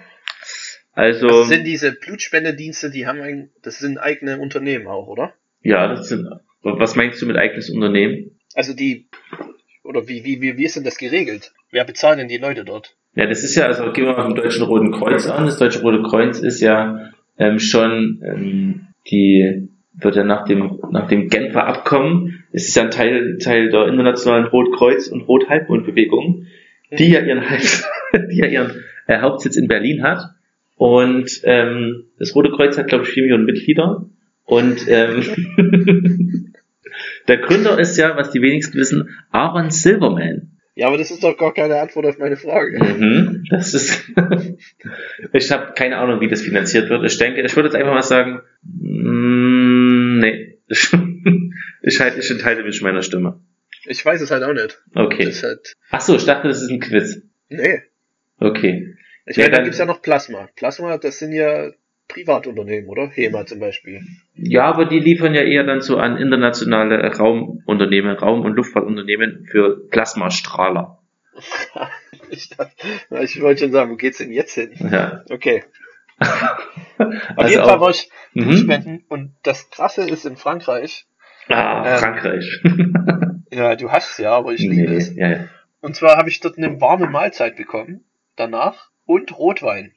Also, 0.94 1.28
Das 1.28 1.50
sind 1.50 1.66
diese 1.66 1.92
Blutspendedienste, 1.92 2.90
die 2.90 3.06
haben 3.06 3.22
ein, 3.22 3.50
das 3.62 3.80
sind 3.80 3.98
eigene 3.98 4.40
Unternehmen 4.40 4.88
auch, 4.88 5.08
oder? 5.08 5.34
ja, 5.64 5.88
das 5.88 6.10
sind, 6.10 6.28
was 6.62 6.96
meinst 6.96 7.22
du 7.22 7.26
mit 7.26 7.38
eigenes 7.38 7.70
Unternehmen? 7.70 8.40
Also 8.54 8.74
die, 8.74 9.08
oder 9.84 10.08
wie, 10.08 10.24
wie, 10.24 10.42
wie, 10.42 10.58
wie 10.58 10.66
ist 10.66 10.76
denn 10.76 10.84
das 10.84 10.98
geregelt? 10.98 11.54
Wer 11.74 11.86
bezahlt 11.86 12.20
denn 12.20 12.28
die 12.28 12.38
Leute 12.38 12.64
dort? 12.64 12.96
Ja, 13.16 13.26
das 13.26 13.44
ist 13.44 13.56
ja, 13.56 13.66
also 13.66 13.92
gehen 13.92 14.06
wir 14.06 14.14
mal 14.14 14.24
vom 14.24 14.36
Deutschen 14.36 14.64
Roten 14.64 14.92
Kreuz 14.92 15.28
an. 15.28 15.48
Das 15.48 15.58
Deutsche 15.58 15.82
Rote 15.82 16.04
Kreuz 16.04 16.40
ist 16.40 16.62
ja 16.62 17.10
ähm, 17.40 17.58
schon 17.58 18.22
ähm, 18.24 18.88
die 19.10 19.70
wird 19.96 20.16
ja 20.16 20.24
nach 20.24 20.46
dem 20.46 20.80
nach 20.92 21.08
dem 21.08 21.30
Genfer 21.30 21.66
Abkommen, 21.66 22.44
ist 22.52 22.76
ja 22.76 22.84
ein 22.84 22.92
Teil 22.92 23.40
Teil 23.40 23.70
der 23.70 23.88
internationalen 23.88 24.46
Rotkreuz 24.46 25.08
und 25.08 25.22
Rothalbmondbewegung, 25.22 26.46
die 26.92 27.10
ja 27.10 27.22
ihren 27.22 27.44
die 28.32 28.38
ja 28.38 28.46
ihren 28.46 28.84
äh, 29.08 29.20
Hauptsitz 29.20 29.58
in 29.58 29.68
Berlin 29.68 30.04
hat 30.04 30.30
und 30.76 31.42
ähm, 31.44 32.06
das 32.20 32.36
Rote 32.36 32.52
Kreuz 32.52 32.78
hat 32.78 32.88
glaube 32.88 33.06
ich 33.06 33.10
vier 33.10 33.24
Millionen 33.24 33.46
Mitglieder 33.46 34.06
und 34.46 34.88
ähm, 34.88 36.54
der 37.28 37.38
Gründer 37.38 37.80
ist 37.80 37.98
ja, 37.98 38.16
was 38.16 38.30
die 38.30 38.42
wenigsten 38.42 38.78
wissen, 38.78 39.10
Aaron 39.32 39.72
Silverman. 39.72 40.53
Ja, 40.76 40.88
aber 40.88 40.98
das 40.98 41.12
ist 41.12 41.24
doch 41.24 41.38
gar 41.38 41.54
keine 41.54 41.80
Antwort 41.80 42.06
auf 42.08 42.18
meine 42.18 42.36
Frage. 42.36 42.84
Mhm, 42.84 43.46
das 43.50 43.74
ist. 43.76 44.10
ich 45.34 45.52
habe 45.52 45.74
keine 45.76 45.98
Ahnung, 45.98 46.20
wie 46.20 46.28
das 46.28 46.42
finanziert 46.42 46.90
wird. 46.90 47.04
Ich 47.06 47.18
denke, 47.20 47.42
ich 47.42 47.56
würde 47.56 47.70
jetzt 47.70 47.76
einfach 47.76 47.94
mal 47.94 48.02
sagen, 48.02 48.42
mm, 48.64 50.20
nee. 50.20 50.58
Ich, 51.86 52.00
halt, 52.00 52.18
ich 52.18 52.32
enthalte 52.32 52.64
mich 52.64 52.82
meiner 52.82 53.02
Stimme. 53.02 53.42
Ich 53.86 54.06
weiß 54.06 54.22
es 54.22 54.32
halt 54.32 54.42
auch 54.44 54.54
nicht. 54.54 54.82
Okay. 54.96 55.30
Halt, 55.44 55.76
Ach 55.92 56.00
so, 56.00 56.16
ich 56.16 56.24
dachte, 56.24 56.48
das 56.48 56.62
ist 56.62 56.70
ein 56.72 56.80
Quiz. 56.80 57.22
nee. 57.50 57.82
Okay. 58.40 58.96
Ich 59.26 59.36
Ja, 59.36 59.44
meine, 59.44 59.52
da 59.52 59.56
dann- 59.58 59.64
gibt's 59.66 59.80
ja 59.80 59.86
noch 59.86 60.02
Plasma. 60.02 60.48
Plasma, 60.56 60.98
das 60.98 61.20
sind 61.20 61.34
ja 61.34 61.72
Privatunternehmen, 62.08 62.90
oder? 62.90 63.08
HEMA 63.08 63.46
zum 63.46 63.60
Beispiel. 63.60 64.02
Ja, 64.36 64.66
aber 64.66 64.86
die 64.86 65.00
liefern 65.00 65.34
ja 65.34 65.42
eher 65.42 65.64
dann 65.64 65.82
so 65.82 65.98
an 65.98 66.18
internationale 66.18 66.98
Raumunternehmen, 67.16 68.16
Raum- 68.18 68.42
und 68.42 68.54
Luftfahrtunternehmen 68.56 69.46
für 69.50 69.88
Plasmastrahler. 69.90 71.00
ich, 72.30 72.50
ich 73.10 73.42
wollte 73.42 73.64
schon 73.64 73.72
sagen, 73.72 73.92
wo 73.92 73.96
geht's 73.96 74.20
denn 74.20 74.32
jetzt 74.32 74.54
hin? 74.54 74.72
Ja. 74.92 75.24
Okay. 75.30 75.64
Auf 76.20 77.08
Also 77.38 77.50
jeden 77.52 77.64
Fall 77.66 77.80
war 77.80 77.90
ich 77.90 78.10
Mhm. 78.36 78.48
Blutspenden 78.48 79.04
und 79.10 79.36
das 79.44 79.70
Krasse 79.70 80.10
ist 80.10 80.26
in 80.26 80.38
Frankreich, 80.38 81.06
Ah, 81.50 81.84
Ähm, 81.94 81.98
Frankreich. 82.00 82.62
ja, 83.52 83.76
du 83.76 83.92
hast 83.92 84.12
es 84.12 84.18
ja, 84.18 84.32
aber 84.32 84.54
ich 84.54 84.62
liebe 84.62 84.94
es. 84.96 85.12
nee, 85.12 85.22
ja, 85.22 85.30
ja. 85.30 85.48
Und 85.82 85.96
zwar 85.96 86.18
habe 86.18 86.30
ich 86.30 86.40
dort 86.40 86.58
eine 86.58 86.80
warme 86.82 87.08
Mahlzeit 87.08 87.56
bekommen, 87.58 88.06
danach, 88.36 88.90
und 89.06 89.38
Rotwein. 89.38 89.92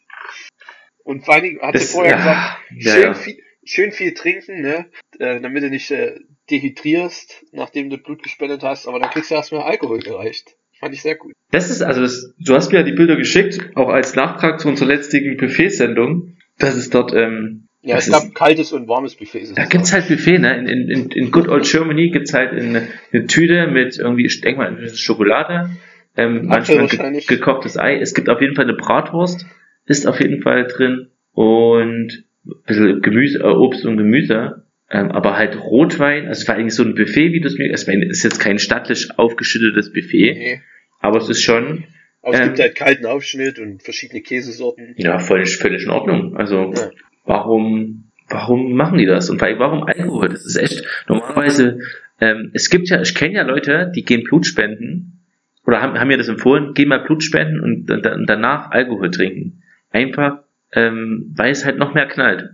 Und 1.07 1.25
vor 1.25 1.35
allen 1.35 1.45
Dingen 1.45 1.61
hat 1.63 1.75
Das- 1.77 1.93
vorher 1.93 2.17
gesagt, 2.17 2.59
ja, 2.77 2.91
schön, 2.93 3.03
ja. 3.03 3.15
Viel, 3.15 3.37
schön 3.65 3.93
viel 3.93 4.13
trinken, 4.15 4.61
ne, 4.61 4.87
äh, 5.21 5.41
damit 5.41 5.63
du 5.63 5.71
nicht 5.71 5.89
äh, 5.93 6.17
dehydrierst, 6.51 7.45
nachdem 7.53 7.91
du 7.91 7.99
Blut 7.99 8.25
gespendet 8.25 8.63
hast, 8.65 8.89
aber 8.89 8.99
dann 8.99 9.11
kriegst 9.11 9.31
du 9.31 9.37
erstmal 9.37 9.63
Alkohol 9.63 10.01
gereicht. 10.01 10.57
Fand 10.81 10.95
ich 10.95 11.03
sehr 11.03 11.15
gut. 11.15 11.33
Das 11.53 11.71
ist 11.71 11.81
also 11.83 12.01
das, 12.03 12.35
du 12.39 12.55
hast 12.55 12.73
mir 12.73 12.79
ja 12.81 12.85
die 12.85 12.93
Bilder 12.93 13.15
geschickt, 13.17 13.61
auch 13.77 13.89
als 13.89 14.17
Nachtrag 14.17 14.61
zu 14.61 14.69
unserer 14.69 14.89
letztigen 14.89 15.37
Buffet-Sendung. 15.37 16.37
Das 16.59 16.77
ist 16.77 16.93
dort, 16.93 17.15
ähm, 17.15 17.69
Ja, 17.83 17.97
es 17.99 18.11
gab 18.11 18.25
ist, 18.25 18.35
kaltes 18.35 18.73
und 18.73 18.89
warmes 18.89 19.15
Buffet. 19.15 19.45
da 19.55 19.65
gibt's 19.65 19.93
halt 19.93 20.09
Buffet, 20.09 20.39
ne? 20.39 20.59
In, 20.59 20.91
in, 20.91 21.11
in, 21.13 21.31
Good 21.31 21.47
Old 21.49 21.65
Germany 21.71 22.11
gibt's 22.11 22.35
halt 22.35 22.51
eine, 22.53 22.89
eine 23.13 23.27
Tüte 23.27 23.69
mit 23.69 23.97
irgendwie, 23.97 24.27
ich 24.27 24.41
denke 24.41 24.59
mal, 24.61 24.89
Schokolade, 24.95 25.71
ähm, 26.17 26.47
manchmal 26.47 26.89
ge 26.89 27.21
gekochtes 27.27 27.79
Ei. 27.79 27.97
Es 28.01 28.13
gibt 28.13 28.29
auf 28.29 28.41
jeden 28.41 28.55
Fall 28.57 28.65
eine 28.65 28.75
Bratwurst, 28.77 29.47
ist 29.87 30.07
auf 30.07 30.21
jeden 30.21 30.43
Fall 30.43 30.67
drin 30.67 31.09
und 31.33 32.25
ein 32.47 32.53
bisschen 32.67 33.03
Gemüse, 33.03 33.39
äh, 33.41 33.43
Obst 33.45 33.85
und 33.87 33.97
Gemüse. 33.97 34.63
Ähm, 34.89 35.11
aber 35.11 35.37
halt 35.37 35.59
Rotwein, 35.61 36.29
also 36.29 36.43
es 36.43 36.49
war 36.49 36.55
eigentlich 36.55 36.75
so 36.77 36.85
ein 36.85 36.95
Buffet, 36.95 37.33
wie 37.33 37.41
du 37.41 37.49
es 37.49 37.59
mir, 37.59 37.73
es 37.73 37.89
war- 37.89 37.95
ist 37.95 38.23
jetzt 38.23 38.39
kein 38.39 38.59
stattlich 38.61 39.09
aufgeschüttetes 39.19 39.93
Buffet, 39.93 40.35
Nee. 40.35 40.61
aber 41.01 41.19
es 41.19 41.29
ist 41.29 41.43
schon, 41.43 41.85
Aber 42.23 42.35
es 42.35 42.41
Ähm. 42.41 42.47
gibt 42.49 42.61
halt 42.61 42.75
kalten 42.75 43.07
Aufschnitt 43.07 43.59
und 43.61 43.83
verschiedene 43.85 44.21
Käsesorten. 44.21 44.95
Ja, 44.97 45.21
völlig, 45.21 45.57
völlig 45.59 45.85
in 45.85 45.91
Ordnung. 45.91 46.37
Also, 46.37 46.73
Ja. 46.75 46.91
warum, 47.25 48.11
warum 48.29 48.73
machen 48.75 48.99
die 48.99 49.07
das? 49.07 49.31
Und 49.31 49.41
warum 49.41 49.85
Alkohol? 49.85 50.29
Das 50.31 50.45
ist 50.45 50.57
echt, 50.57 50.85
normalerweise, 51.09 51.79
ähm, 52.21 52.51
es 52.53 52.69
gibt 52.71 52.89
ja, 52.89 53.01
ich 53.01 53.15
kenne 53.15 53.35
ja 53.35 53.43
Leute, 53.43 53.93
die 53.95 54.03
gehen 54.05 54.25
Blut 54.25 54.45
spenden 54.47 55.21
oder 55.67 55.81
haben, 55.83 55.99
haben 56.01 56.09
mir 56.09 56.17
das 56.19 56.27
empfohlen, 56.29 56.73
geh 56.75 56.85
mal 56.87 56.99
Blut 57.05 57.23
spenden 57.23 57.61
und, 57.61 57.91
und, 57.91 58.05
und 58.07 58.27
danach 58.29 58.71
Alkohol 58.73 59.11
trinken. 59.13 59.63
Einfach, 59.97 60.43
ähm, 60.75 61.33
weil 61.35 61.53
es 61.53 61.65
halt 61.65 61.79
noch 61.79 61.95
mehr 61.95 62.07
knallt. 62.07 62.51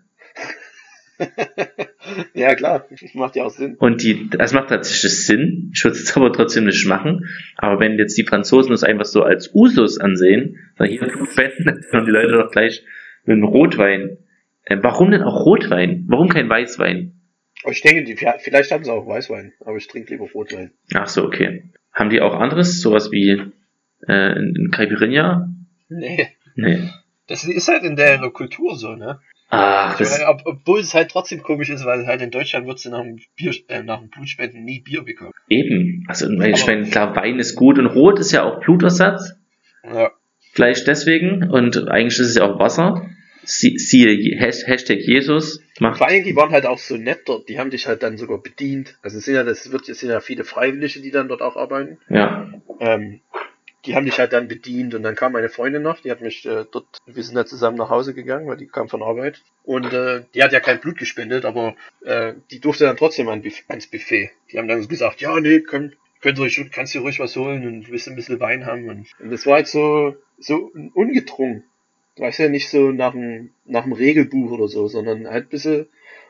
ja, 2.34 2.54
klar, 2.54 2.86
das 2.88 3.14
macht 3.14 3.34
ja 3.34 3.42
auch 3.42 3.50
Sinn. 3.50 3.74
Und 3.80 4.04
die, 4.04 4.30
das 4.30 4.52
macht 4.52 4.68
tatsächlich 4.68 5.26
Sinn. 5.26 5.72
Ich 5.74 5.82
würde 5.82 5.96
es 5.96 6.16
aber 6.16 6.32
trotzdem 6.32 6.66
nicht 6.66 6.86
machen. 6.86 7.28
Aber 7.56 7.80
wenn 7.80 7.98
jetzt 7.98 8.16
die 8.16 8.22
Franzosen 8.22 8.70
das 8.70 8.84
einfach 8.84 9.06
so 9.06 9.24
als 9.24 9.52
Usus 9.52 9.98
ansehen, 9.98 10.56
dann 10.78 10.86
hier 10.86 11.00
dann 11.00 12.04
die 12.04 12.12
Leute 12.12 12.32
doch 12.32 12.52
gleich 12.52 12.84
mit 13.24 13.34
einem 13.34 13.44
Rotwein. 13.44 14.18
Äh, 14.62 14.76
warum 14.80 15.10
denn 15.10 15.22
auch 15.22 15.44
Rotwein? 15.44 16.04
Warum 16.06 16.28
kein 16.28 16.48
Weißwein? 16.48 17.20
Ich 17.68 17.82
denke, 17.82 18.04
die, 18.04 18.14
vielleicht 18.14 18.70
haben 18.70 18.84
sie 18.84 18.92
auch 18.92 19.08
Weißwein, 19.08 19.52
aber 19.64 19.78
ich 19.78 19.88
trinke 19.88 20.12
lieber 20.12 20.30
Rotwein. 20.32 20.70
Ach 20.94 21.08
so, 21.08 21.24
okay. 21.24 21.64
Haben 21.92 22.10
die 22.10 22.20
auch 22.20 22.34
anderes? 22.34 22.80
Sowas 22.80 23.10
wie 23.10 23.42
äh, 24.06 24.38
in 24.38 24.70
Caipirinha? 24.70 25.52
Nee. 25.88 26.28
Nee. 26.54 26.78
Das 27.28 27.44
ist 27.44 27.68
halt 27.68 27.84
in 27.84 27.96
der 27.96 28.18
Kultur 28.30 28.76
so, 28.76 28.94
ne? 28.94 29.20
Ach, 29.54 29.98
das, 29.98 30.10
meine, 30.18 30.30
ob, 30.30 30.40
obwohl 30.46 30.80
es 30.80 30.94
halt 30.94 31.10
trotzdem 31.10 31.42
komisch 31.42 31.68
ist, 31.68 31.84
weil 31.84 32.06
halt 32.06 32.22
in 32.22 32.30
Deutschland 32.30 32.66
würdest 32.66 32.86
du 32.86 32.90
nach 32.90 33.02
dem, 33.02 33.18
Bier, 33.36 33.52
äh, 33.68 33.82
nach 33.82 34.00
dem 34.00 34.08
Blutspenden 34.08 34.64
nie 34.64 34.80
Bier 34.80 35.02
bekommen. 35.02 35.32
eben. 35.48 36.04
Also, 36.08 36.26
weil 36.38 36.52
ich 36.54 36.62
Aber- 36.62 36.72
meine, 36.72 36.88
klar, 36.88 37.14
Wein 37.16 37.38
ist 37.38 37.54
gut 37.54 37.78
und 37.78 37.86
Rot 37.86 38.18
ist 38.18 38.32
ja 38.32 38.44
auch 38.44 38.60
Blutersatz. 38.60 39.34
Ja. 39.84 40.10
Vielleicht 40.52 40.86
deswegen. 40.86 41.50
Und 41.50 41.88
eigentlich 41.88 42.18
ist 42.18 42.28
es 42.30 42.34
ja 42.36 42.44
auch 42.44 42.58
Wasser. 42.58 43.10
Sie, 43.44 43.76
siehe 43.76 44.38
Hashtag 44.38 45.00
Jesus. 45.00 45.60
Macht 45.80 45.98
Vor 45.98 46.06
allem, 46.06 46.24
die 46.24 46.36
waren 46.36 46.50
halt 46.52 46.64
auch 46.64 46.78
so 46.78 46.96
nett 46.96 47.22
dort, 47.26 47.48
die 47.48 47.58
haben 47.58 47.70
dich 47.70 47.88
halt 47.88 48.02
dann 48.02 48.16
sogar 48.16 48.38
bedient. 48.40 48.96
Also 49.02 49.18
es 49.18 49.24
sind 49.24 49.34
ja, 49.34 49.42
das 49.42 49.70
wird, 49.72 49.88
es 49.88 49.98
sind 50.00 50.10
ja 50.10 50.20
viele 50.20 50.44
Freiwillige, 50.44 51.00
die 51.00 51.10
dann 51.10 51.28
dort 51.28 51.42
auch 51.42 51.56
arbeiten. 51.56 51.98
Ja. 52.08 52.52
Ähm, 52.80 53.20
die 53.84 53.96
haben 53.96 54.06
dich 54.06 54.18
halt 54.18 54.32
dann 54.32 54.48
bedient 54.48 54.94
und 54.94 55.02
dann 55.02 55.16
kam 55.16 55.32
meine 55.32 55.48
Freundin 55.48 55.82
noch, 55.82 56.00
die 56.00 56.10
hat 56.10 56.20
mich 56.20 56.46
äh, 56.46 56.64
dort, 56.70 56.86
wir 57.06 57.22
sind 57.22 57.34
da 57.34 57.44
zusammen 57.44 57.76
nach 57.76 57.90
Hause 57.90 58.14
gegangen, 58.14 58.46
weil 58.46 58.56
die 58.56 58.68
kam 58.68 58.88
von 58.88 59.02
Arbeit. 59.02 59.42
Und 59.64 59.92
äh, 59.92 60.22
die 60.34 60.42
hat 60.42 60.52
ja 60.52 60.60
kein 60.60 60.80
Blut 60.80 60.98
gespendet, 60.98 61.44
aber 61.44 61.74
äh, 62.04 62.34
die 62.50 62.60
durfte 62.60 62.84
dann 62.84 62.96
trotzdem 62.96 63.28
an, 63.28 63.42
ans 63.68 63.86
Buffet. 63.88 64.30
Die 64.50 64.58
haben 64.58 64.68
dann 64.68 64.86
gesagt, 64.86 65.20
ja, 65.20 65.38
nee, 65.40 65.60
können, 65.60 65.94
könnt 66.20 66.38
ihr 66.38 66.44
euch, 66.44 66.60
kannst 66.70 66.94
du 66.94 67.00
ruhig 67.00 67.18
was 67.18 67.36
holen 67.36 67.66
und 67.66 67.90
willst 67.90 68.08
ein 68.08 68.16
bisschen 68.16 68.40
Wein 68.40 68.66
haben. 68.66 68.88
Und, 68.88 69.06
und 69.18 69.30
das 69.30 69.46
war 69.46 69.54
halt 69.54 69.66
so, 69.66 70.14
so 70.38 70.70
ungedrungen. 70.94 71.64
Weißt 72.18 72.40
ja, 72.40 72.48
nicht 72.48 72.68
so 72.68 72.92
nach 72.92 73.12
dem, 73.12 73.50
nach 73.64 73.84
dem 73.84 73.92
Regelbuch 73.92 74.52
oder 74.52 74.68
so, 74.68 74.86
sondern 74.86 75.28
halt 75.28 75.46
ein 75.46 75.50
bisschen 75.50 75.86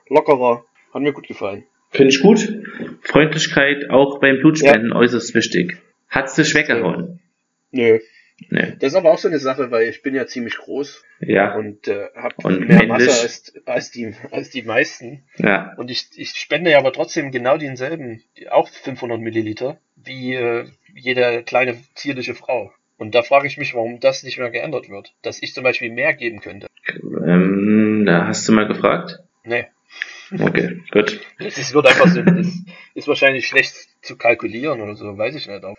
lockerer. 0.08 0.64
Hat 0.94 1.02
mir 1.02 1.12
gut 1.12 1.26
gefallen. 1.26 1.64
Finde 1.90 2.14
ich 2.14 2.22
gut. 2.22 2.62
Freundlichkeit 3.02 3.90
auch 3.90 4.20
beim 4.20 4.38
Blutspenden 4.38 4.92
äußerst 4.92 5.34
wichtig. 5.34 5.78
Hat's 6.08 6.34
dich 6.34 6.54
weggehauen? 6.54 7.21
Nö. 7.72 7.98
Nee. 8.50 8.74
Das 8.80 8.92
ist 8.92 8.94
aber 8.96 9.11
auch 9.12 9.18
so 9.18 9.28
eine 9.28 9.38
Sache, 9.38 9.70
weil 9.70 9.88
ich 9.88 10.02
bin 10.02 10.14
ja 10.14 10.26
ziemlich 10.26 10.56
groß 10.56 11.04
Ja. 11.20 11.54
und 11.54 11.87
äh, 11.87 12.08
habe 12.16 12.35
mehr 12.61 12.78
männlich. 12.78 12.88
Masse 12.88 13.22
als, 13.22 13.52
als, 13.66 13.90
die, 13.92 14.14
als 14.30 14.50
die 14.50 14.62
meisten. 14.62 15.22
Ja. 15.37 15.74
Und 15.76 15.90
ich, 15.90 16.08
ich 16.16 16.30
spende 16.30 16.70
ja 16.70 16.78
aber 16.78 16.92
trotzdem 16.92 17.30
genau 17.30 17.56
denselben, 17.56 18.22
auch 18.50 18.68
500 18.68 19.20
Milliliter, 19.20 19.78
wie 19.96 20.35
äh, 20.35 20.66
jede 20.94 21.42
kleine 21.44 21.78
zierliche 21.94 22.35
Frau. 22.35 22.72
Und 22.98 23.14
da 23.14 23.22
frage 23.22 23.46
ich 23.46 23.58
mich, 23.58 23.74
warum 23.74 24.00
das 24.00 24.22
nicht 24.22 24.38
mehr 24.38 24.50
geändert 24.50 24.88
wird. 24.88 25.12
Dass 25.22 25.42
ich 25.42 25.54
zum 25.54 25.64
Beispiel 25.64 25.90
mehr 25.90 26.12
geben 26.14 26.40
könnte. 26.40 26.68
Ähm, 27.26 28.04
da 28.06 28.26
hast 28.26 28.48
du 28.48 28.52
mal 28.52 28.66
gefragt? 28.66 29.18
Nee. 29.44 29.66
Okay, 30.32 30.80
gut. 30.90 31.20
Das 31.38 31.58
ist, 31.58 31.74
wird 31.74 31.87
einfach 31.87 32.08
so, 32.08 32.22
das 32.22 32.48
ist 32.94 33.08
wahrscheinlich 33.08 33.46
schlecht 33.46 33.74
zu 34.02 34.16
kalkulieren 34.16 34.80
oder 34.80 34.96
so, 34.96 35.16
weiß 35.18 35.35
ich 35.35 35.46
nicht. 35.46 35.64
Auch. 35.64 35.76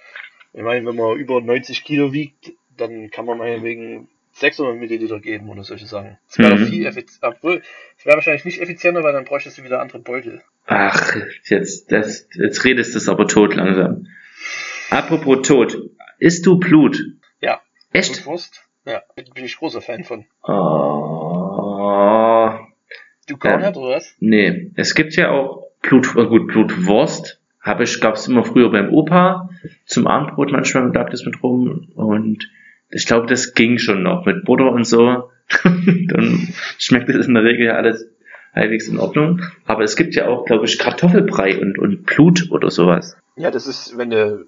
Ich 0.53 0.61
meine, 0.61 0.85
wenn 0.85 0.95
man 0.95 1.17
über 1.17 1.41
90 1.41 1.83
Kilo 1.83 2.13
wiegt, 2.13 2.53
dann 2.77 3.09
kann 3.09 3.25
man 3.25 3.37
meinetwegen 3.39 4.07
600 4.33 4.75
Milliliter 4.77 5.19
geben 5.19 5.49
oder 5.49 5.63
solche 5.63 5.85
Sachen. 5.85 6.17
Das 6.27 6.37
wäre 6.39 6.55
Mhm. 6.57 6.65
viel 6.67 6.85
effizienter, 6.85 7.29
obwohl, 7.35 7.61
es 7.97 8.05
wäre 8.05 8.17
wahrscheinlich 8.17 8.45
nicht 8.45 8.61
effizienter, 8.61 9.03
weil 9.03 9.13
dann 9.13 9.25
bräuchtest 9.25 9.57
du 9.57 9.63
wieder 9.63 9.79
andere 9.81 9.99
Beutel. 9.99 10.41
Ach, 10.65 11.15
jetzt, 11.45 11.91
das, 11.91 12.27
jetzt 12.35 12.63
redest 12.65 12.93
du 12.93 12.97
es 12.99 13.09
aber 13.09 13.27
tot 13.27 13.55
langsam. 13.55 14.07
Apropos 14.89 15.45
tot. 15.47 15.77
Isst 16.19 16.45
du 16.45 16.57
Blut? 16.59 16.99
Ja. 17.41 17.61
Echt? 17.91 18.13
Blutwurst? 18.13 18.63
Ja, 18.85 19.01
bin 19.15 19.45
ich 19.45 19.57
großer 19.57 19.81
Fan 19.81 20.03
von. 20.03 20.25
Oh, 21.33 22.59
Du 23.27 23.37
gar 23.37 23.59
Ja. 23.61 23.67
nicht, 23.69 23.77
oder 23.77 23.95
was? 23.95 24.15
nee. 24.19 24.71
Es 24.75 24.95
gibt 24.95 25.15
ja 25.15 25.31
auch 25.31 25.67
Blut, 25.81 26.07
äh, 26.17 26.25
gut, 26.25 26.47
Blutwurst. 26.47 27.39
Habe 27.63 27.83
ich, 27.83 28.01
gab's 28.01 28.27
immer 28.27 28.43
früher 28.43 28.69
beim 28.69 28.93
Opa. 28.93 29.49
Zum 29.85 30.05
Abendbrot 30.05 30.51
manchmal 30.51 30.93
lag 30.93 31.09
das 31.09 31.25
mit 31.25 31.41
rum. 31.41 31.87
Und 31.95 32.49
ich 32.89 33.07
glaube, 33.07 33.25
das 33.27 33.53
ging 33.53 33.77
schon 33.77 34.03
noch 34.03 34.25
mit 34.25 34.43
Butter 34.43 34.71
und 34.71 34.85
so. 34.85 35.31
Dann 35.63 36.53
schmeckt 36.77 37.09
es 37.09 37.27
in 37.27 37.33
der 37.33 37.43
Regel 37.43 37.67
ja 37.67 37.75
alles 37.75 38.05
halbwegs 38.53 38.89
in 38.89 38.99
Ordnung. 38.99 39.41
Aber 39.65 39.83
es 39.83 39.95
gibt 39.95 40.13
ja 40.15 40.27
auch, 40.27 40.45
glaube 40.45 40.65
ich, 40.65 40.77
Kartoffelbrei 40.77 41.59
und, 41.59 41.79
und 41.79 42.05
Blut 42.05 42.51
oder 42.51 42.69
sowas. 42.69 43.17
Ja, 43.37 43.49
das 43.49 43.65
ist, 43.65 43.97
wenn 43.97 44.09
du, 44.09 44.45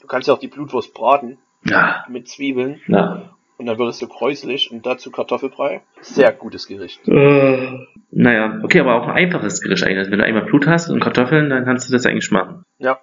du 0.00 0.06
kannst 0.06 0.28
ja 0.28 0.34
auch 0.34 0.38
die 0.38 0.48
Blutwurst 0.48 0.92
braten 0.92 1.38
Ja, 1.64 2.04
mit 2.08 2.28
Zwiebeln 2.28 2.80
na. 2.86 3.34
Und 3.58 3.66
dann 3.66 3.78
wird 3.78 3.90
es 3.90 3.98
so 3.98 4.06
kräuslich 4.06 4.70
und 4.70 4.86
dazu 4.86 5.10
Kartoffelbrei. 5.10 5.82
Sehr 6.00 6.32
gutes 6.32 6.66
Gericht. 6.66 7.06
Äh, 7.06 7.78
naja, 8.10 8.60
okay, 8.62 8.80
aber 8.80 8.94
auch 8.94 9.08
ein 9.08 9.16
einfaches 9.16 9.60
Gericht 9.60 9.84
eigentlich. 9.84 9.98
Also 9.98 10.10
wenn 10.10 10.20
du 10.20 10.24
einmal 10.24 10.44
Blut 10.44 10.66
hast 10.66 10.88
und 10.88 11.00
Kartoffeln, 11.00 11.50
dann 11.50 11.64
kannst 11.64 11.88
du 11.88 11.92
das 11.92 12.06
eigentlich 12.06 12.30
machen. 12.30 12.64
Ja. 12.78 13.00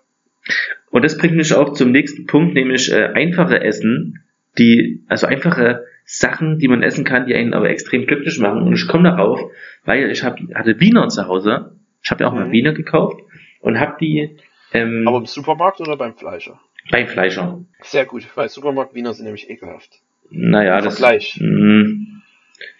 Und 0.92 1.04
das 1.04 1.18
bringt 1.18 1.36
mich 1.36 1.54
auch 1.54 1.74
zum 1.74 1.92
nächsten 1.92 2.26
Punkt, 2.26 2.54
nämlich 2.54 2.92
äh, 2.92 3.08
einfache 3.14 3.62
Essen, 3.62 4.24
die, 4.58 5.04
also 5.08 5.28
einfache 5.28 5.86
Sachen, 6.06 6.60
die 6.60 6.68
man 6.68 6.84
essen 6.84 7.04
kann, 7.04 7.26
die 7.26 7.36
einen 7.36 7.54
aber 7.54 7.70
extrem 7.70 8.06
glücklich 8.06 8.40
machen. 8.40 8.64
Und 8.64 8.74
ich 8.74 8.88
komme 8.88 9.10
darauf, 9.10 9.42
weil 9.84 10.10
ich 10.10 10.24
hab, 10.24 10.40
hatte 10.54 10.80
Wiener 10.80 11.10
zu 11.10 11.28
Hause. 11.28 11.76
Ich 12.02 12.12
habe 12.12 12.24
ja 12.24 12.30
auch 12.30 12.34
mal 12.34 12.48
Mhm. 12.48 12.52
Wiener 12.52 12.74
gekauft 12.74 13.20
und 13.60 13.80
habe 13.80 13.98
die 14.00 14.38
ähm, 14.72 15.08
Aber 15.08 15.18
im 15.18 15.26
Supermarkt 15.26 15.82
oder 15.82 15.98
beim 15.98 16.16
Fleischer? 16.16 16.62
beim 16.92 17.08
Fleischer. 17.08 17.66
Sehr 17.82 18.06
gut, 18.06 18.28
weil 18.36 18.48
Supermarkt 18.48 18.94
Wiener 18.94 19.14
sind 19.14 19.26
nämlich 19.26 19.50
ekelhaft. 19.50 20.02
Naja, 20.32 20.82
das. 20.82 21.00
Vergleich. 21.00 21.38
mh. 21.40 22.06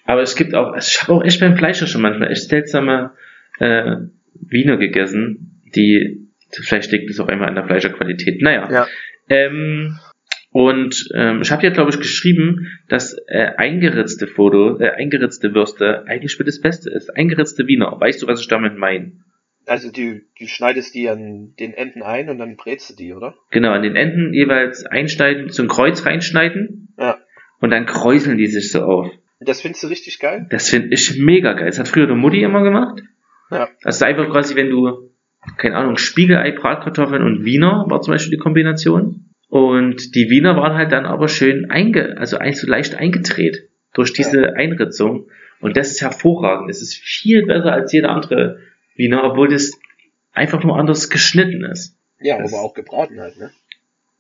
Aber 0.06 0.22
es 0.22 0.36
gibt 0.36 0.54
auch, 0.54 0.76
ich 0.78 1.02
habe 1.02 1.14
auch 1.14 1.24
echt 1.24 1.40
beim 1.40 1.58
Fleischer 1.58 1.88
schon 1.88 2.02
manchmal 2.02 2.32
echt 2.32 2.48
seltsame 2.50 3.14
äh, 3.60 3.96
Wiener 4.34 4.78
gegessen, 4.78 5.62
die, 5.76 6.30
vielleicht 6.52 6.92
liegt 6.92 7.10
es 7.10 7.20
auch 7.20 7.28
einmal 7.28 7.50
an 7.50 7.56
der 7.56 7.66
Fleischerqualität. 7.66 8.42
Naja. 8.42 8.70
Ja. 8.72 8.88
Ähm, 9.30 9.98
und 10.52 11.10
ähm, 11.14 11.42
ich 11.42 11.52
habe 11.52 11.64
ja, 11.64 11.70
glaube 11.70 11.90
ich, 11.90 11.98
geschrieben, 11.98 12.68
dass 12.88 13.18
äh, 13.28 13.52
eingeritzte 13.58 14.28
Foto, 14.28 14.80
äh, 14.80 14.92
eingeritzte 14.92 15.54
Würste 15.54 16.06
eigentlich 16.08 16.38
für 16.38 16.46
das 16.46 16.62
Beste 16.62 16.90
ist. 16.90 17.10
Eingeritzte 17.10 17.68
Wiener. 17.68 18.00
Weißt 18.00 18.22
du, 18.22 18.28
was 18.28 18.40
ich 18.40 18.48
damit 18.48 18.78
meine? 18.78 19.14
Also 19.66 19.92
du, 19.92 20.22
du 20.40 20.48
schneidest 20.48 20.94
die 20.94 21.10
an 21.10 21.56
den 21.60 21.74
Enden 21.74 22.04
ein 22.04 22.30
und 22.30 22.38
dann 22.38 22.56
brätst 22.56 22.92
du 22.92 22.96
die, 22.96 23.14
oder? 23.14 23.36
Genau, 23.52 23.72
an 23.72 23.82
den 23.82 23.96
Enden 23.96 24.34
jeweils 24.34 24.86
einschneiden, 24.86 25.50
so 25.50 25.64
ein 25.64 25.68
Kreuz 25.68 26.06
reinschneiden. 26.06 26.85
Und 27.66 27.72
dann 27.72 27.88
kräuseln 27.88 28.38
die 28.38 28.46
sich 28.48 28.72
so 28.72 28.84
auf. 28.84 29.12
Das 29.40 29.62
findest 29.62 29.84
du 29.84 29.88
richtig 29.88 30.20
geil? 30.20 30.46
Das 30.52 30.70
finde 30.70 30.94
ich 30.94 31.18
mega 31.18 31.54
geil. 31.54 31.66
Das 31.66 31.80
hat 31.80 31.88
früher 31.88 32.06
der 32.08 32.16
Mutti 32.16 32.42
immer 32.44 32.62
gemacht. 32.64 33.02
Ja. 33.52 33.68
Das 33.82 33.96
ist 33.98 34.04
einfach 34.04 34.30
quasi, 34.30 34.56
wenn 34.56 34.70
du, 34.70 35.10
keine 35.58 35.76
Ahnung, 35.76 35.98
Spiegelei, 35.98 36.52
Bratkartoffeln 36.52 37.24
und 37.24 37.44
Wiener 37.44 37.86
war 37.90 38.02
zum 38.02 38.14
Beispiel 38.14 38.38
die 38.38 38.42
Kombination. 38.44 39.26
Und 39.50 40.14
die 40.16 40.30
Wiener 40.30 40.56
waren 40.56 40.76
halt 40.76 40.92
dann 40.92 41.06
aber 41.06 41.28
schön 41.28 41.70
einge, 41.72 42.18
also 42.18 42.38
eigentlich 42.38 42.60
so 42.62 42.68
leicht 42.68 42.96
eingedreht 42.96 43.68
durch 43.94 44.14
diese 44.14 44.56
Einritzung. 44.56 45.28
Und 45.60 45.76
das 45.78 45.92
ist 45.92 46.02
hervorragend. 46.02 46.70
Es 46.70 46.82
ist 46.82 46.96
viel 46.96 47.46
besser 47.46 47.74
als 47.74 47.92
jeder 47.92 48.10
andere 48.10 48.60
Wiener, 48.96 49.24
obwohl 49.24 49.48
das 49.50 49.72
einfach 50.34 50.64
nur 50.64 50.78
anders 50.78 51.10
geschnitten 51.10 51.64
ist. 51.66 51.98
Ja, 52.22 52.38
Das- 52.38 52.54
aber 52.54 52.62
auch 52.64 52.74
gebraten 52.74 53.20
halt, 53.20 53.38
ne? 53.40 53.50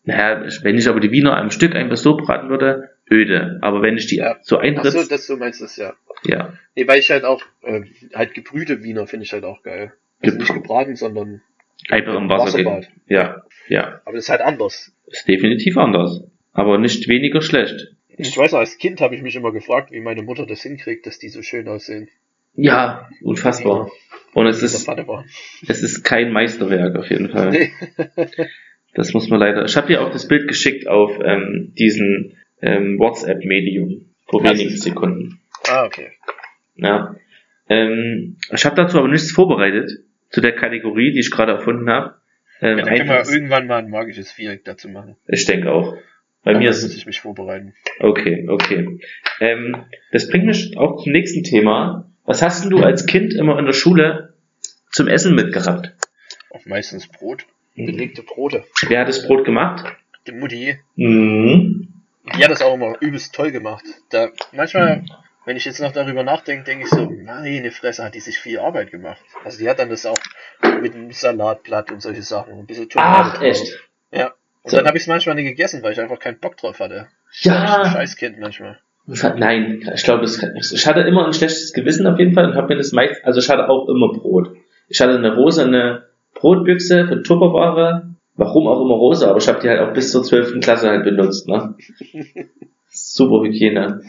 Naja, 0.04 0.46
wenn 0.62 0.78
ich 0.78 0.88
aber 0.88 1.00
die 1.00 1.12
Wiener 1.12 1.36
am 1.38 1.50
Stück 1.50 1.74
einfach 1.76 1.98
so 1.98 2.16
braten 2.16 2.50
würde, 2.50 2.90
öde. 3.12 3.60
Aber 3.62 3.82
wenn 3.82 3.98
ich 3.98 4.08
die 4.08 4.18
Ja. 4.18 4.38
so 4.42 4.58
Ach 4.58 4.64
einritze, 4.64 4.92
so, 4.92 5.08
das 5.10 5.28
so 5.28 5.38
meinst 5.38 5.62
du 5.62 5.66
es, 5.66 5.78
ja. 5.78 5.94
ja. 6.26 6.54
Nee, 6.76 6.88
weil 6.88 7.00
ich 7.00 7.10
halt 7.12 7.24
auch, 7.24 7.42
äh, 7.64 7.82
halt 8.14 8.34
gebrühte 8.34 8.84
Wiener 8.84 9.08
finde 9.08 9.26
ich 9.26 9.34
halt 9.34 9.44
auch 9.44 9.62
geil. 9.64 9.94
Also 10.22 10.36
Gebr- 10.38 10.40
nicht 10.40 10.54
gebraten, 10.54 10.96
sondern, 10.96 11.42
Einfach 11.90 12.16
im 12.16 12.30
Wasser 12.30 12.46
Wasserbad. 12.46 12.82
gehen. 12.88 13.02
Ja, 13.08 13.44
ja. 13.68 14.02
aber 14.06 14.16
das 14.16 14.26
ist 14.26 14.30
halt 14.30 14.42
anders. 14.42 14.92
Ist 15.08 15.28
definitiv 15.28 15.78
anders. 15.78 16.22
Aber 16.54 16.78
nicht 16.78 17.08
weniger 17.10 17.42
schlecht. 17.42 17.92
Ich 18.18 18.36
weiß 18.38 18.54
noch, 18.54 18.60
als 18.60 18.78
Kind 18.78 19.02
habe 19.02 19.14
ich 19.14 19.22
mich 19.22 19.36
immer 19.36 19.52
gefragt, 19.52 19.92
wie 19.92 20.00
meine 20.00 20.24
Mutter 20.24 20.46
das 20.46 20.62
hinkriegt, 20.64 21.06
dass 21.06 21.20
die 21.20 21.28
so 21.30 21.42
schön 21.42 21.68
aussehen. 21.68 22.08
Ja, 22.56 23.10
unfassbar. 23.22 23.92
Und 24.34 24.48
es 24.48 24.64
ist, 24.64 24.88
es 25.68 25.84
ist 25.84 26.04
kein 26.04 26.32
Meisterwerk 26.32 26.96
auf 26.96 27.10
jeden 27.10 27.30
Fall. 27.30 27.50
Nee. 27.52 27.72
Das 28.94 29.14
muss 29.14 29.28
man 29.28 29.42
leider. 29.42 29.66
Ich 29.66 29.76
habe 29.76 29.88
dir 29.88 30.02
auch 30.02 30.12
das 30.12 30.28
Bild 30.30 30.48
geschickt 30.48 30.88
auf 30.88 31.20
ähm, 31.22 31.74
diesen 31.78 32.38
ähm, 32.66 33.00
WhatsApp-Medium 33.00 34.14
vor 34.28 34.44
wenigen 34.44 34.76
Sekunden. 34.78 35.40
Ah, 35.68 35.86
okay. 35.86 36.10
Ja. 36.76 37.16
Ähm, 37.70 38.38
ich 38.52 38.66
habe 38.66 38.76
dazu 38.76 38.98
aber 39.00 39.08
nichts 39.08 39.32
vorbereitet 39.32 39.90
zu 40.30 40.42
der 40.42 40.54
Kategorie, 40.54 41.12
die 41.14 41.20
ich 41.20 41.32
gerade 41.32 41.54
erfunden 41.54 41.90
habe. 41.90 42.16
Ähm, 42.62 42.78
Ja, 42.80 42.86
dann 42.86 42.96
können 42.96 43.10
wir 43.10 43.30
irgendwann 43.34 43.68
mal 43.68 43.78
ein 43.78 43.90
magisches 43.90 44.32
Viereck 44.32 44.64
dazu 44.66 44.90
machen. 44.90 45.16
ich 45.28 45.46
denke 45.46 45.72
auch. 45.72 45.96
Bei 46.44 46.52
Aber 46.52 46.60
mir 46.60 46.70
ist 46.70 46.84
muss 46.84 46.96
ich 46.96 47.06
mich 47.08 47.22
vorbereiten. 47.22 47.74
Okay, 48.00 48.46
okay. 48.48 49.00
Ähm, 49.40 49.86
das 50.12 50.30
bringt 50.30 50.46
mich 50.46 50.78
auch 50.78 51.02
zum 51.04 51.12
nächsten 51.12 51.44
Thema. 51.44 52.12
Was 52.26 52.42
hast 52.44 52.64
denn 52.64 52.70
du 52.72 52.84
als 52.84 53.06
Kind 53.08 53.34
immer 53.34 53.58
in 53.58 53.66
der 53.66 53.74
Schule 53.74 54.36
zum 54.92 55.08
Essen 55.08 55.34
mitgehabt? 55.36 55.94
Auch 56.52 56.66
meistens 56.66 57.08
Brot. 57.08 57.46
Belegte 57.76 58.22
Brote. 58.24 58.64
Wer 58.88 59.02
hat 59.02 59.08
das 59.10 59.26
Brot 59.28 59.44
gemacht? 59.44 59.86
Die 60.28 60.32
Mutti, 60.32 60.78
Mhm. 60.96 61.90
Die 62.38 62.44
hat 62.44 62.52
das 62.52 62.62
auch 62.62 62.74
immer 62.74 62.96
übelst 63.02 63.34
toll 63.36 63.52
gemacht. 63.52 63.84
Da, 64.10 64.30
manchmal, 64.52 65.04
wenn 65.46 65.58
ich 65.58 65.66
jetzt 65.66 65.80
noch 65.80 65.92
darüber 65.92 66.24
nachdenke, 66.24 66.64
denke 66.64 66.86
ich 66.86 66.90
so, 66.90 67.10
meine 67.24 67.72
Fresse, 67.72 68.04
hat 68.04 68.16
die 68.16 68.20
sich 68.20 68.40
viel 68.40 68.60
Arbeit 68.60 68.92
gemacht. 68.92 69.20
Also 69.44 69.60
die 69.60 69.70
hat 69.70 69.80
dann 69.80 69.90
das 69.90 70.06
auch 70.06 70.18
mit 70.82 70.96
einem 70.96 71.12
Salatblatt 71.12 71.92
und 71.92 72.02
solche 72.02 72.24
Sachen. 72.24 72.54
Ein 72.54 72.66
bisschen 72.66 72.90
Tomate 72.90 73.32
Ach, 73.38 73.42
echt? 73.42 73.80
Ja. 74.12 74.34
Und 74.64 74.72
So. 74.72 74.78
dann 74.78 74.88
habe 74.88 74.98
ich 74.98 75.04
es 75.04 75.08
manchmal 75.08 75.36
nicht 75.36 75.46
gegessen, 75.48 75.84
weil 75.84 75.94
ich 75.94 76.00
einfach 76.02 76.20
keinen 76.20 76.40
Bock 76.40 76.58
drauf 76.58 76.80
hatte. 76.80 77.08
Ja. 77.42 77.92
Scheißkind 77.92 78.40
manchmal. 78.40 78.80
Hat- 79.22 79.38
Nein, 79.38 79.88
ich 79.94 80.04
glaube, 80.04 80.24
es- 80.24 80.72
ich 80.74 80.88
hatte 80.88 81.02
immer 81.02 81.28
ein 81.28 81.34
schlechtes 81.34 81.74
Gewissen 81.74 82.08
auf 82.08 82.18
jeden 82.18 82.34
Fall 82.34 82.46
und 82.50 82.56
habe 82.56 82.70
mir 82.70 82.78
das 82.78 82.92
meist, 82.92 83.24
also 83.24 83.40
ich 83.40 83.48
hatte 83.50 83.70
auch 83.70 83.88
immer 83.88 84.12
Brot. 84.12 84.56
Ich 84.88 85.00
hatte 85.00 85.16
eine 85.16 85.36
rosane 85.36 86.06
Brotbüchse 86.34 87.08
von 87.08 87.24
Tupperware, 87.24 88.15
warum 88.38 88.68
auch 88.68 88.82
immer 88.82 88.96
rosa, 88.96 89.30
aber 89.30 89.38
ich 89.40 89.48
habe 89.48 89.60
die 89.62 89.70
halt 89.70 89.80
auch 89.82 89.94
bis 89.94 90.12
zur 90.12 90.24
12. 90.24 90.60
Klasse 90.62 90.90
halt 90.90 91.04
benutzt, 91.04 91.48
ne? 91.48 91.76
Super 92.90 93.44
Hygiene. 93.44 94.02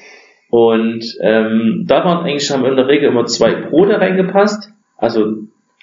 Und 0.50 1.04
ähm, 1.20 1.84
da 1.86 2.04
waren 2.04 2.24
eigentlich 2.24 2.50
haben 2.50 2.64
in 2.64 2.76
der 2.76 2.86
Regel 2.88 3.08
immer 3.08 3.26
zwei 3.26 3.54
Brote 3.54 4.00
reingepasst. 4.00 4.70
Also, 4.96 5.38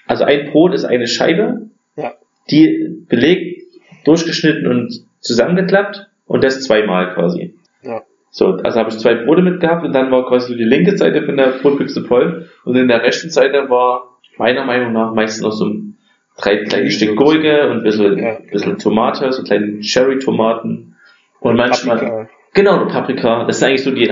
also 0.07 0.23
ein 0.23 0.51
Brot 0.51 0.73
ist 0.73 0.85
eine 0.85 1.07
Scheibe, 1.07 1.69
Ja. 1.97 2.13
die 2.49 3.03
belegt, 3.09 3.61
durchgeschnitten 4.05 4.67
und 4.67 5.05
zusammengeklappt 5.19 6.07
und 6.25 6.43
das 6.43 6.61
zweimal 6.63 7.13
quasi. 7.13 7.55
Ja. 7.83 8.01
So, 8.31 8.47
also 8.63 8.79
habe 8.79 8.89
ich 8.89 8.97
zwei 8.97 9.13
Brote 9.15 9.41
mitgehabt 9.41 9.85
und 9.85 9.93
dann 9.93 10.11
war 10.11 10.27
quasi 10.27 10.53
so 10.53 10.57
die 10.57 10.63
linke 10.63 10.97
Seite 10.97 11.23
von 11.23 11.37
der 11.37 11.59
Brotbüchse 11.61 12.03
voll 12.03 12.49
und 12.65 12.75
in 12.75 12.87
der 12.87 13.03
rechten 13.03 13.29
Seite 13.29 13.69
war 13.69 14.17
meiner 14.37 14.65
Meinung 14.65 14.91
nach 14.93 15.13
meistens 15.13 15.43
noch 15.43 15.51
so 15.51 15.65
ein 15.65 15.92
drei 16.37 16.57
kleine 16.63 16.91
Stück. 16.91 17.15
Gurke 17.15 17.69
und 17.69 17.77
ein 17.77 17.83
bisschen, 17.83 18.17
Ja, 18.17 18.39
bisschen 18.39 18.71
genau. 18.73 18.83
Tomate, 18.83 19.31
so 19.31 19.43
kleine 19.43 19.79
Cherry-Tomaten 19.79 20.95
und 21.39 21.55
manchmal, 21.55 21.97
Paprika, 21.97 22.29
genau, 22.53 22.81
eine 22.81 22.85
Paprika, 22.91 23.45
das 23.45 23.59
sind 23.59 23.67
eigentlich 23.69 23.83
so 23.83 23.91
die, 23.91 24.11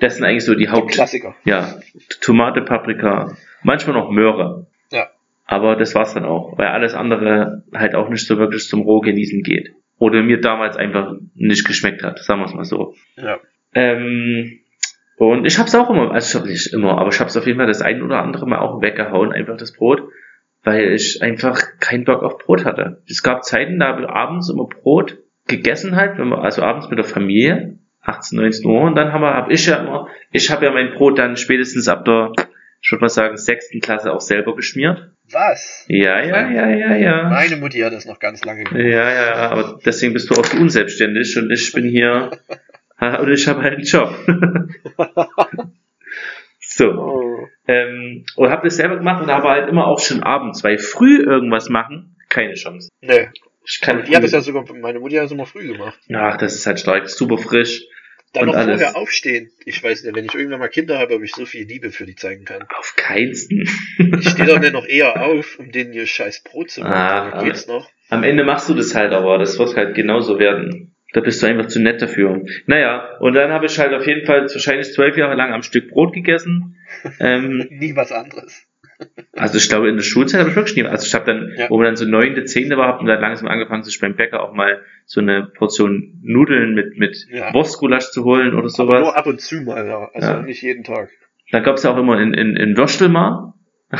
das 0.00 0.16
sind 0.16 0.24
eigentlich 0.24 0.44
so 0.44 0.54
die 0.54 0.68
Haupt, 0.68 0.92
Klassiker. 0.92 1.34
ja, 1.44 1.74
Tomate, 2.20 2.62
Paprika, 2.62 3.36
manchmal 3.62 3.96
noch 3.96 4.10
Möhre. 4.10 4.66
Ja. 4.92 5.08
Aber 5.46 5.76
das 5.76 5.94
war's 5.94 6.14
dann 6.14 6.24
auch, 6.24 6.56
weil 6.58 6.68
alles 6.68 6.94
andere 6.94 7.64
halt 7.74 7.94
auch 7.94 8.08
nicht 8.08 8.26
so 8.26 8.38
wirklich 8.38 8.68
zum 8.68 8.82
Rohgenießen 8.82 9.42
geht. 9.42 9.72
Oder 9.98 10.22
mir 10.22 10.40
damals 10.40 10.76
einfach 10.76 11.14
nicht 11.34 11.66
geschmeckt 11.66 12.04
hat, 12.04 12.20
sagen 12.20 12.40
wir 12.40 12.46
es 12.46 12.54
mal 12.54 12.64
so. 12.64 12.94
Ja. 13.16 13.38
Ähm, 13.74 14.60
und 15.16 15.44
ich 15.46 15.58
hab's 15.58 15.74
auch 15.74 15.90
immer, 15.90 16.12
also 16.12 16.28
ich 16.38 16.40
hab 16.40 16.48
nicht 16.48 16.72
immer, 16.72 16.98
aber 16.98 17.08
ich 17.08 17.18
hab's 17.18 17.36
auf 17.36 17.46
jeden 17.46 17.58
Fall 17.58 17.66
das 17.66 17.82
ein 17.82 18.02
oder 18.02 18.22
andere 18.22 18.46
Mal 18.46 18.60
auch 18.60 18.80
weggehauen, 18.80 19.32
einfach 19.32 19.56
das 19.56 19.72
Brot, 19.72 20.02
weil 20.64 20.92
ich 20.92 21.22
einfach 21.22 21.60
keinen 21.80 22.04
Bock 22.04 22.22
auf 22.22 22.38
Brot 22.38 22.64
hatte. 22.64 23.02
Es 23.08 23.22
gab 23.22 23.44
Zeiten, 23.44 23.78
da 23.78 23.88
habe 23.88 24.02
ich 24.02 24.08
abends 24.08 24.50
immer 24.50 24.66
Brot 24.66 25.18
gegessen 25.46 25.96
halt, 25.96 26.18
wenn 26.18 26.28
wir, 26.28 26.42
also 26.42 26.62
abends 26.62 26.88
mit 26.88 26.98
der 26.98 27.04
Familie, 27.04 27.78
18, 28.02 28.38
19 28.38 28.66
Uhr, 28.66 28.82
und 28.82 28.94
dann 28.94 29.12
haben 29.12 29.22
wir, 29.22 29.34
hab 29.34 29.50
ich 29.50 29.66
ja 29.66 29.76
immer, 29.76 30.08
ich 30.30 30.50
habe 30.50 30.66
ja 30.66 30.72
mein 30.72 30.92
Brot 30.94 31.18
dann 31.18 31.36
spätestens 31.36 31.88
ab 31.88 32.04
der, 32.04 32.32
ich 32.80 32.92
würde 32.92 33.02
mal 33.02 33.08
sagen, 33.08 33.36
sechsten 33.36 33.80
Klasse 33.80 34.12
auch 34.12 34.20
selber 34.20 34.54
geschmiert. 34.54 35.10
Was? 35.30 35.84
Ja, 35.88 36.20
ja, 36.22 36.50
ja, 36.50 36.68
ja, 36.68 36.96
ja. 36.96 37.28
Meine 37.28 37.56
Mutti 37.56 37.80
hat 37.80 37.92
das 37.92 38.06
noch 38.06 38.18
ganz 38.18 38.44
lange 38.44 38.64
gemacht. 38.64 38.82
Ja, 38.82 39.12
ja, 39.12 39.50
aber 39.50 39.78
deswegen 39.84 40.14
bist 40.14 40.30
du 40.30 40.34
auch 40.34 40.44
so 40.44 40.56
unselbstständig 40.56 41.36
und 41.36 41.50
ich 41.50 41.72
bin 41.72 41.84
hier 41.86 42.30
und 43.20 43.30
ich 43.30 43.46
habe 43.46 43.62
halt 43.62 43.74
einen 43.74 43.84
Job. 43.84 44.14
so. 46.60 46.90
Oh. 46.90 47.46
Ähm, 47.68 48.24
und 48.34 48.50
habe 48.50 48.66
das 48.66 48.76
selber 48.76 48.96
gemacht 48.96 49.22
und 49.22 49.30
habe 49.30 49.48
halt 49.48 49.68
immer 49.68 49.86
auch 49.86 50.00
schon 50.00 50.22
abends, 50.22 50.64
weil 50.64 50.78
früh 50.78 51.22
irgendwas 51.22 51.68
machen, 51.68 52.16
keine 52.28 52.54
Chance. 52.54 52.88
Nee. 53.02 53.28
Ich 53.64 53.80
kann 53.82 54.02
Die 54.04 54.16
hat 54.16 54.24
das 54.24 54.32
ja 54.32 54.40
sogar, 54.40 54.64
meine 54.80 54.98
Mutti 54.98 55.16
hat 55.16 55.24
das 55.24 55.32
immer 55.32 55.44
früh 55.44 55.68
gemacht. 55.70 55.98
Ach, 56.12 56.38
das 56.38 56.54
ist 56.54 56.66
halt 56.66 56.80
stark, 56.80 57.08
super 57.10 57.36
frisch. 57.36 57.82
Dann 58.32 58.44
Und 58.44 58.48
noch 58.48 58.54
alles. 58.56 58.80
vorher 58.80 58.96
aufstehen. 58.96 59.50
Ich 59.64 59.82
weiß 59.82 60.04
nicht, 60.04 60.14
wenn 60.14 60.24
ich 60.24 60.34
irgendwann 60.34 60.60
mal 60.60 60.68
Kinder 60.68 60.98
habe, 60.98 61.14
ob 61.14 61.22
ich 61.22 61.32
so 61.32 61.44
viel 61.46 61.66
Liebe 61.66 61.90
für 61.90 62.06
die 62.06 62.14
zeigen 62.14 62.44
kann. 62.44 62.62
Auf 62.78 62.94
keinsten. 62.96 63.68
Ich 63.98 64.28
stehe 64.30 64.46
doch 64.46 64.58
nicht 64.58 64.72
noch 64.72 64.86
eher 64.86 65.22
auf, 65.22 65.58
um 65.58 65.70
denen 65.70 65.92
ihr 65.92 66.06
scheiß 66.06 66.44
Brot 66.44 66.70
zu 66.70 66.80
machen. 66.82 66.94
Ah, 66.94 67.42
geht's 67.42 67.66
noch. 67.66 67.90
Am 68.10 68.24
Ende 68.24 68.44
machst 68.44 68.68
du 68.68 68.74
das 68.74 68.94
halt, 68.94 69.12
aber 69.12 69.38
das 69.38 69.58
wird 69.58 69.76
halt 69.76 69.94
genauso 69.94 70.38
werden. 70.38 70.94
Da 71.12 71.20
bist 71.20 71.42
du 71.42 71.46
einfach 71.46 71.68
zu 71.68 71.80
nett 71.80 72.02
dafür. 72.02 72.42
Naja, 72.66 73.16
und 73.20 73.34
dann 73.34 73.50
habe 73.52 73.66
ich 73.66 73.78
halt 73.78 73.94
auf 73.94 74.06
jeden 74.06 74.26
Fall 74.26 74.42
wahrscheinlich 74.42 74.92
zwölf 74.92 75.16
Jahre 75.16 75.34
lang 75.34 75.52
am 75.52 75.62
Stück 75.62 75.88
Brot 75.90 76.12
gegessen. 76.12 76.76
Ähm, 77.20 77.66
Nie 77.70 77.94
was 77.96 78.12
anderes. 78.12 78.64
Also 79.34 79.58
ich 79.58 79.68
glaube, 79.68 79.88
in 79.88 79.94
der 79.96 80.02
Schulzeit 80.02 80.40
habe 80.40 80.50
ich 80.50 80.56
wirklich 80.56 80.76
nie. 80.76 80.82
Also 80.84 81.06
ich 81.06 81.14
habe 81.14 81.24
dann, 81.24 81.52
Ja. 81.56 81.70
wo 81.70 81.76
man 81.76 81.86
dann 81.86 81.96
so 81.96 82.04
neunte, 82.04 82.44
zehnte 82.44 82.76
war, 82.76 82.88
habe 82.88 83.06
dann 83.06 83.20
langsam 83.20 83.46
angefangen, 83.48 83.84
sich 83.84 84.00
beim 84.00 84.16
Bäcker 84.16 84.42
auch 84.42 84.52
mal 84.54 84.82
so 85.06 85.20
eine 85.20 85.44
Portion 85.56 86.18
Nudeln 86.22 86.74
mit, 86.74 86.98
mit 86.98 87.16
Ja. 87.30 87.54
Wurstgulasch 87.54 88.10
zu 88.10 88.24
holen 88.24 88.48
oder 88.54 88.58
Aber 88.62 88.68
sowas. 88.70 89.00
nur 89.00 89.16
ab 89.16 89.26
und 89.26 89.40
zu 89.40 89.62
mal, 89.62 89.86
ja. 89.86 90.10
Also 90.14 90.28
Ja. 90.32 90.42
nicht 90.42 90.62
jeden 90.62 90.82
Tag. 90.82 91.10
Dann 91.52 91.62
gab 91.62 91.76
es 91.76 91.84
ja 91.84 91.92
auch 91.92 91.96
immer 91.96 92.20
in, 92.20 92.34
in, 92.34 92.56
in 92.56 92.76
Würstelmar 92.76 93.54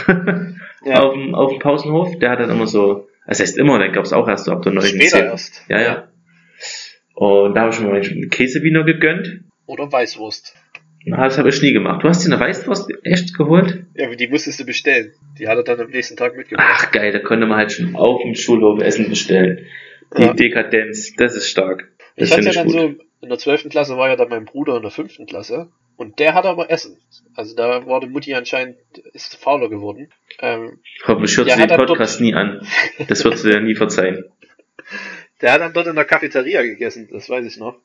Ja. 0.84 1.00
auf, 1.00 1.14
dem, 1.14 1.34
auf 1.34 1.50
dem 1.52 1.60
Pausenhof. 1.60 2.18
Der 2.18 2.30
hat 2.30 2.40
dann 2.40 2.50
immer 2.50 2.66
so, 2.66 3.08
das 3.26 3.38
heißt 3.40 3.56
immer, 3.56 3.78
dann 3.78 3.92
gab 3.92 4.04
es 4.04 4.12
auch 4.12 4.26
erst 4.28 4.46
so 4.46 4.52
ab 4.52 4.62
der 4.62 4.72
neunten, 4.72 5.00
Später 5.00 5.24
erst. 5.24 5.64
Ja, 5.68 5.80
ja. 5.80 6.08
Und 7.14 7.54
da 7.54 7.62
habe 7.62 7.72
ich 7.72 7.80
mir 7.80 7.88
mal 7.88 8.00
einen 8.00 8.30
Käsewiener 8.30 8.84
gegönnt. 8.84 9.44
Oder 9.66 9.90
Weißwurst. 9.90 10.54
Na, 11.08 11.24
Das 11.24 11.38
habe 11.38 11.48
ich 11.48 11.60
nie 11.62 11.72
gemacht. 11.72 12.02
Du 12.02 12.08
hast 12.08 12.24
dir 12.26 12.32
eine 12.32 12.40
Weißwurst 12.40 12.90
echt 13.04 13.36
geholt? 13.36 13.84
Ja, 13.94 14.06
aber 14.06 14.16
die 14.16 14.28
musstest 14.28 14.60
du 14.60 14.64
bestellen. 14.66 15.12
Die 15.38 15.48
hat 15.48 15.56
er 15.56 15.64
dann 15.64 15.80
am 15.80 15.90
nächsten 15.90 16.16
Tag 16.16 16.36
mitgebracht. 16.36 16.66
Ach 16.70 16.90
geil, 16.92 17.12
da 17.12 17.18
konnte 17.20 17.46
man 17.46 17.58
halt 17.58 17.72
schon 17.72 17.94
auf 17.96 18.20
dem 18.22 18.34
Schulhof 18.34 18.80
Essen 18.82 19.08
bestellen. 19.08 19.66
Die 20.16 20.22
Ja. 20.22 20.32
Dekadenz, 20.34 21.14
das 21.16 21.34
ist 21.34 21.48
stark. 21.48 21.88
Das 22.16 22.28
ich 22.28 22.34
hatte 22.36 22.46
ja 22.46 22.52
dann 22.52 22.66
gut. 22.66 22.72
so, 22.74 22.94
in 23.20 23.28
der 23.28 23.38
12. 23.38 23.68
Klasse 23.68 23.96
war 23.96 24.08
ja 24.08 24.16
dann 24.16 24.28
mein 24.28 24.44
Bruder 24.44 24.76
in 24.76 24.82
der 24.82 24.90
5. 24.90 25.18
Klasse. 25.26 25.68
Und 25.96 26.18
der 26.20 26.34
hatte 26.34 26.48
aber 26.48 26.70
Essen. 26.70 26.96
Also 27.34 27.56
da 27.56 27.84
war 27.86 28.00
die 28.00 28.06
Mutti 28.06 28.32
anscheinend, 28.34 28.76
ist 29.12 29.34
fauler 29.36 29.68
geworden. 29.68 30.10
Ähm, 30.40 30.78
Hoffentlich 31.06 31.36
hört 31.36 31.50
sie 31.50 31.60
hat 31.60 31.70
den 31.70 31.76
Podcast 31.76 32.20
nie 32.20 32.34
an. 32.34 32.60
Das 33.08 33.24
wird 33.24 33.36
sie 33.38 33.50
ja 33.50 33.60
nie 33.60 33.74
verzeihen. 33.74 34.24
der 35.40 35.52
hat 35.52 35.60
dann 35.60 35.72
dort 35.72 35.88
in 35.88 35.96
der 35.96 36.04
Cafeteria 36.04 36.62
gegessen, 36.62 37.08
das 37.10 37.28
weiß 37.28 37.44
ich 37.46 37.56
noch. 37.58 37.76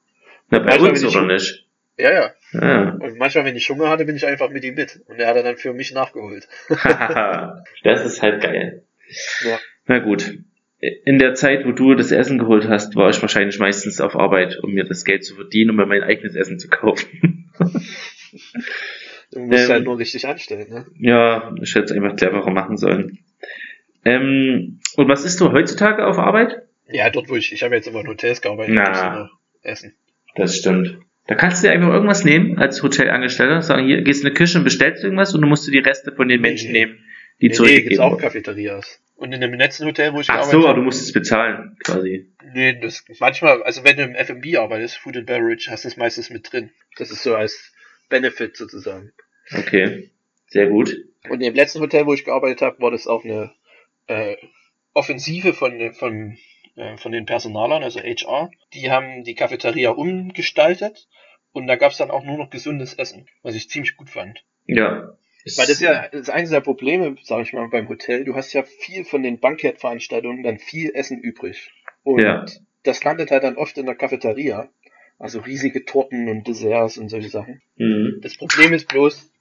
Na, 0.50 0.60
bei 0.60 0.80
uns 0.80 1.04
oder 1.04 1.26
nicht? 1.26 1.66
Ja, 1.98 2.12
ja. 2.12 2.32
Ah. 2.60 2.98
Und 3.00 3.18
manchmal, 3.18 3.46
wenn 3.46 3.56
ich 3.56 3.70
Hunger 3.70 3.90
hatte, 3.90 4.06
bin 4.06 4.16
ich 4.16 4.26
einfach 4.26 4.50
mit 4.50 4.64
ihm 4.64 4.76
mit. 4.76 5.02
Und 5.08 5.20
der 5.20 5.28
hat 5.28 5.36
er 5.36 5.44
dann 5.44 5.58
für 5.58 5.74
mich 5.74 5.94
nachgeholt. 5.94 6.48
Das 7.84 8.06
ist 8.06 8.22
halt 8.22 8.42
geil. 8.42 8.84
Ja. 9.46 9.60
Na 9.86 10.00
gut. 10.00 10.38
In 11.06 11.18
der 11.20 11.34
Zeit, 11.36 11.66
wo 11.66 11.72
du 11.72 11.94
das 11.96 12.12
Essen 12.12 12.40
geholt 12.40 12.68
hast, 12.68 12.96
war 12.96 13.10
ich 13.10 13.22
wahrscheinlich 13.22 13.58
meistens 13.60 14.02
auf 14.02 14.16
Arbeit, 14.16 14.60
um 14.62 14.74
mir 14.74 14.84
das 14.84 15.06
Geld 15.06 15.24
zu 15.24 15.36
verdienen, 15.36 15.70
um 15.72 15.76
mir 15.78 15.86
mein 15.86 16.04
eigenes 16.04 16.36
Essen 16.36 16.60
zu 16.60 16.68
kaufen. 16.68 17.52
Du 19.32 19.40
musst 19.40 19.66
Ähm, 19.66 19.70
halt 19.72 19.84
nur 19.86 19.98
richtig 19.98 20.28
anstellen, 20.28 20.70
ne? 20.70 20.86
ja, 21.00 21.54
ich 21.62 21.74
hätte 21.76 21.86
es 21.86 21.92
einfach 21.92 22.16
cleverer 22.16 22.52
machen 22.52 22.78
sollen. 22.78 23.20
Ähm, 24.06 24.80
und 24.96 25.08
was 25.08 25.24
isst 25.24 25.40
du 25.40 25.52
heutzutage 25.52 26.06
auf 26.06 26.18
Arbeit? 26.20 26.64
Ja, 26.88 27.10
dort 27.10 27.30
wo 27.30 27.36
ich, 27.36 27.54
ich 27.54 27.64
habe 27.64 27.76
jetzt 27.76 27.88
immer 27.88 28.02
in 28.02 28.08
Hotels 28.08 28.42
gearbeitet, 28.42 28.76
Na. 28.76 29.30
essen. 29.62 29.96
Das 30.36 30.58
stimmt. 30.58 31.00
Da 31.28 31.36
kannst 31.36 31.64
du 31.64 31.68
dir 31.68 31.74
einfach 31.74 31.90
irgendwas 31.90 32.26
nehmen 32.26 32.58
als 32.58 32.84
Hotelangestellter, 32.84 33.62
sagen, 33.62 33.86
hier 33.86 34.02
gehst 34.02 34.22
in 34.22 34.28
eine 34.28 34.36
Küche 34.36 34.58
und 34.58 34.66
bestellst 34.66 35.04
irgendwas 35.04 35.34
und 35.34 35.42
du 35.42 35.48
musst 35.48 35.66
dir 35.68 35.72
die 35.72 35.80
Reste 35.80 36.12
von 36.12 36.28
den 36.28 36.42
Menschen 36.42 36.72
Nee. 36.72 36.86
nehmen, 36.86 36.94
die 36.96 37.00
Nee, 37.00 37.08
nee, 37.40 37.40
gibt's 37.48 37.58
zurückgegeben 37.58 38.00
auch. 38.04 38.18
Cafeterias. 38.18 39.00
Und 39.16 39.32
in 39.32 39.40
dem 39.40 39.54
letzten 39.54 39.86
Hotel, 39.86 40.14
wo 40.14 40.20
ich 40.20 40.30
Ach 40.30 40.36
gearbeitet 40.36 40.52
so, 40.52 40.58
aber 40.60 40.68
habe, 40.70 40.80
du 40.80 40.84
musst 40.86 41.02
es 41.02 41.14
bezahlen, 41.14 41.78
quasi. 41.84 42.28
Nee, 42.54 42.78
das 42.82 43.06
manchmal, 43.20 43.64
also 43.64 43.86
wenn 43.86 43.96
du 43.96 44.04
im 44.04 44.16
F&B 44.16 44.58
arbeitest, 44.58 44.98
Food 44.98 45.16
and 45.16 45.26
Beverage, 45.26 45.70
hast 45.72 45.86
du 45.86 45.88
es 45.88 45.98
meistens 45.98 46.30
mit 46.30 46.52
drin. 46.52 46.72
Das 46.98 47.10
ist 47.10 47.24
so 47.24 47.36
als 47.36 47.74
Benefit 48.10 48.58
sozusagen. 48.58 49.14
Okay, 49.58 50.10
sehr 50.48 50.68
gut. 50.68 50.98
Und 51.30 51.42
im 51.42 51.54
letzten 51.54 51.80
Hotel, 51.80 52.06
wo 52.06 52.14
ich 52.14 52.26
gearbeitet 52.26 52.62
habe, 52.62 52.82
war 52.82 52.92
das 52.92 53.08
auch 53.08 53.24
eine 53.24 53.52
äh, 54.08 54.36
Offensive 54.94 55.54
von, 55.54 55.94
von, 55.94 56.38
äh, 56.76 56.98
von 56.98 57.12
den 57.12 57.26
Personalern, 57.26 57.84
also 57.84 58.00
HR. 58.00 58.50
Die 58.74 58.92
haben 58.92 59.24
die 59.24 59.36
Cafeteria 59.36 59.92
umgestaltet 59.92 61.08
und 61.52 61.68
da 61.68 61.76
gab's 61.76 61.98
dann 61.98 62.12
auch 62.12 62.24
nur 62.24 62.38
noch 62.38 62.50
gesundes 62.50 62.94
Essen, 62.94 63.28
was 63.42 63.56
ich 63.56 63.70
ziemlich 63.70 63.96
gut 63.98 64.10
fand. 64.10 64.44
Ja. 64.66 65.10
Weil 65.46 65.66
das 65.68 65.70
ist 65.70 65.82
ja 65.82 66.08
das 66.10 66.22
ist 66.22 66.30
eines 66.30 66.52
der 66.52 66.62
Probleme, 66.62 67.18
sage 67.24 67.44
ich 67.44 67.54
mal, 67.54 67.68
beim 67.68 67.90
Hotel. 67.90 68.24
Du 68.24 68.36
hast 68.36 68.54
ja 68.54 68.64
viel 68.64 69.04
von 69.04 69.24
den 69.24 69.40
Bankettveranstaltungen 69.40 70.42
dann 70.44 70.58
viel 70.58 70.92
Essen 70.94 71.20
übrig. 71.20 71.72
Und 72.04 72.22
Ja. 72.22 72.46
das 72.84 73.04
landet 73.04 73.30
halt 73.32 73.44
dann 73.44 73.58
oft 73.58 73.78
in 73.78 73.86
der 73.86 73.96
Cafeteria. 73.96 74.70
Also 75.20 75.40
riesige 75.42 75.86
Torten 75.86 76.28
und 76.28 76.48
Desserts 76.48 76.98
und 76.98 77.10
solche 77.10 77.30
Sachen. 77.30 77.62
Mhm. 77.76 78.20
Das 78.22 78.36
Problem 78.38 78.74
ist 78.74 78.88
bloß, 78.90 79.32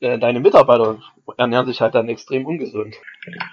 äh, 0.00 0.18
deine 0.18 0.40
Mitarbeiter 0.40 1.00
ernähren 1.38 1.66
sich 1.66 1.80
halt 1.80 1.94
dann 1.94 2.08
extrem 2.08 2.44
ungesund. 2.44 2.96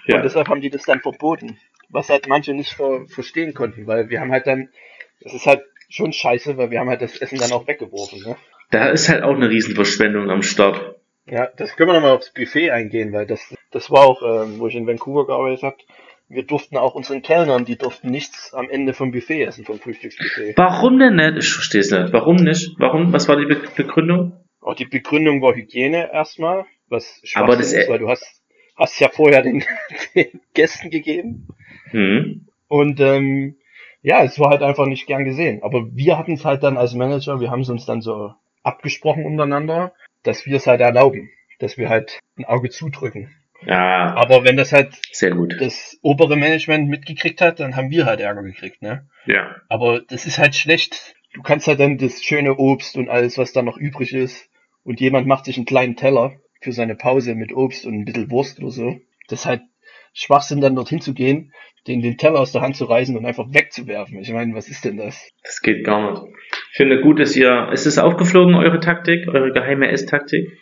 Ja. 0.06 0.16
Und 0.16 0.22
deshalb 0.24 0.48
haben 0.48 0.60
die 0.60 0.70
das 0.70 0.82
dann 0.82 1.00
verboten. 1.00 1.58
Was 1.90 2.08
halt 2.10 2.28
manche 2.28 2.54
nicht 2.54 2.72
ver 2.72 3.06
verstehen 3.06 3.54
konnten, 3.54 3.86
weil 3.86 4.08
wir 4.08 4.20
haben 4.20 4.32
halt 4.32 4.46
dann, 4.46 4.68
das 5.20 5.34
ist 5.34 5.46
halt 5.46 5.62
schon 5.88 6.12
scheiße, 6.12 6.56
weil 6.56 6.70
wir 6.70 6.80
haben 6.80 6.88
halt 6.88 7.02
das 7.02 7.18
Essen 7.18 7.38
dann 7.38 7.52
auch 7.52 7.66
weggeworfen, 7.66 8.20
ne? 8.22 8.36
Da 8.70 8.88
ist 8.88 9.08
halt 9.08 9.22
auch 9.22 9.34
eine 9.34 9.48
Riesenverschwendung 9.48 10.30
am 10.30 10.42
Start. 10.42 10.96
Ja, 11.26 11.48
das 11.56 11.76
können 11.76 11.90
wir 11.90 11.94
nochmal 11.94 12.16
aufs 12.16 12.32
Buffet 12.32 12.70
eingehen, 12.70 13.12
weil 13.12 13.26
das, 13.26 13.54
das 13.70 13.90
war 13.90 14.02
auch, 14.02 14.22
ähm, 14.22 14.58
wo 14.58 14.66
ich 14.68 14.74
in 14.74 14.86
Vancouver 14.86 15.26
gearbeitet 15.26 15.62
habe. 15.62 15.76
Wir 16.28 16.42
durften 16.42 16.76
auch 16.76 16.94
unseren 16.94 17.22
Kellnern, 17.22 17.64
die 17.64 17.76
durften 17.76 18.10
nichts 18.10 18.52
am 18.54 18.68
Ende 18.68 18.94
vom 18.94 19.12
Buffet 19.12 19.42
essen, 19.44 19.64
vom 19.64 19.78
Frühstücksbuffet. 19.78 20.54
Warum 20.56 20.98
denn 20.98 21.16
nicht? 21.16 21.36
Ich 21.38 21.52
verstehe 21.52 21.80
es 21.80 21.90
nicht. 21.90 22.12
Warum 22.12 22.36
nicht? 22.36 22.74
Warum? 22.78 23.12
Was 23.12 23.28
war 23.28 23.36
die 23.36 23.46
Be 23.46 23.62
Begründung? 23.76 24.32
Auch 24.60 24.74
die 24.74 24.86
Begründung 24.86 25.42
war 25.42 25.54
Hygiene 25.54 26.10
erstmal, 26.12 26.64
was 26.88 27.22
Aber 27.34 27.56
das 27.56 27.72
ist, 27.72 27.88
weil 27.88 27.98
du 27.98 28.08
hast, 28.08 28.42
hast 28.76 28.98
ja 29.00 29.08
vorher 29.08 29.42
den, 29.42 29.64
den 30.14 30.40
Gästen 30.54 30.90
gegeben. 30.90 31.48
Hm. 31.90 32.46
Und 32.68 33.00
ähm, 33.00 33.56
ja, 34.02 34.22
es 34.22 34.38
war 34.38 34.50
halt 34.50 34.62
einfach 34.62 34.86
nicht 34.86 35.06
gern 35.06 35.24
gesehen. 35.24 35.62
Aber 35.62 35.86
wir 35.94 36.18
hatten 36.18 36.34
es 36.34 36.44
halt 36.44 36.62
dann 36.62 36.76
als 36.76 36.94
Manager, 36.94 37.40
wir 37.40 37.50
haben 37.50 37.62
es 37.62 37.70
uns 37.70 37.86
dann 37.86 38.02
so 38.02 38.34
abgesprochen 38.62 39.24
untereinander, 39.24 39.92
dass 40.22 40.46
wir 40.46 40.56
es 40.56 40.66
halt 40.66 40.80
erlauben, 40.80 41.30
dass 41.58 41.78
wir 41.78 41.88
halt 41.88 42.20
ein 42.36 42.44
Auge 42.44 42.70
zudrücken. 42.70 43.34
Ja, 43.66 44.14
Aber 44.14 44.44
wenn 44.44 44.56
das 44.56 44.72
halt 44.72 45.00
sehr 45.12 45.30
gut. 45.30 45.56
das 45.58 45.98
obere 46.02 46.36
Management 46.36 46.88
mitgekriegt 46.88 47.40
hat, 47.40 47.60
dann 47.60 47.76
haben 47.76 47.90
wir 47.90 48.04
halt 48.04 48.20
Ärger 48.20 48.42
gekriegt, 48.42 48.82
ne? 48.82 49.06
Ja. 49.26 49.56
Aber 49.68 50.00
das 50.00 50.26
ist 50.26 50.38
halt 50.38 50.54
schlecht. 50.54 51.14
Du 51.32 51.42
kannst 51.42 51.66
halt 51.66 51.80
dann 51.80 51.96
das 51.96 52.22
schöne 52.22 52.56
Obst 52.56 52.96
und 52.96 53.08
alles, 53.08 53.38
was 53.38 53.52
da 53.52 53.62
noch 53.62 53.78
übrig 53.78 54.12
ist, 54.12 54.50
und 54.82 55.00
jemand 55.00 55.26
macht 55.26 55.46
sich 55.46 55.56
einen 55.56 55.64
kleinen 55.64 55.96
Teller 55.96 56.34
für 56.64 56.72
seine 56.72 56.96
Pause 56.96 57.34
mit 57.34 57.52
Obst 57.52 57.86
und 57.86 57.94
ein 57.94 58.04
bisschen 58.04 58.30
Wurst 58.30 58.58
oder 58.58 58.70
so. 58.70 59.00
Das 59.28 59.40
ist 59.40 59.46
halt 59.46 59.62
Schwachsinn, 60.14 60.60
dann 60.60 60.74
dorthin 60.74 61.00
zu 61.00 61.12
gehen, 61.12 61.52
den, 61.86 62.00
den 62.00 62.16
Teller 62.16 62.40
aus 62.40 62.52
der 62.52 62.62
Hand 62.62 62.76
zu 62.76 62.86
reißen 62.86 63.16
und 63.16 63.26
einfach 63.26 63.52
wegzuwerfen. 63.52 64.18
Ich 64.18 64.32
meine, 64.32 64.54
was 64.54 64.68
ist 64.68 64.84
denn 64.84 64.96
das? 64.96 65.28
Das 65.42 65.60
geht 65.60 65.84
gar 65.84 66.10
nicht. 66.10 66.22
Ich 66.70 66.76
finde 66.76 67.00
gut, 67.00 67.20
dass 67.20 67.36
ihr. 67.36 67.68
Ist 67.72 67.86
es 67.86 67.98
aufgeflogen, 67.98 68.54
eure 68.54 68.80
Taktik, 68.80 69.28
eure 69.28 69.52
geheime 69.52 69.90
Esstaktik? 69.90 70.58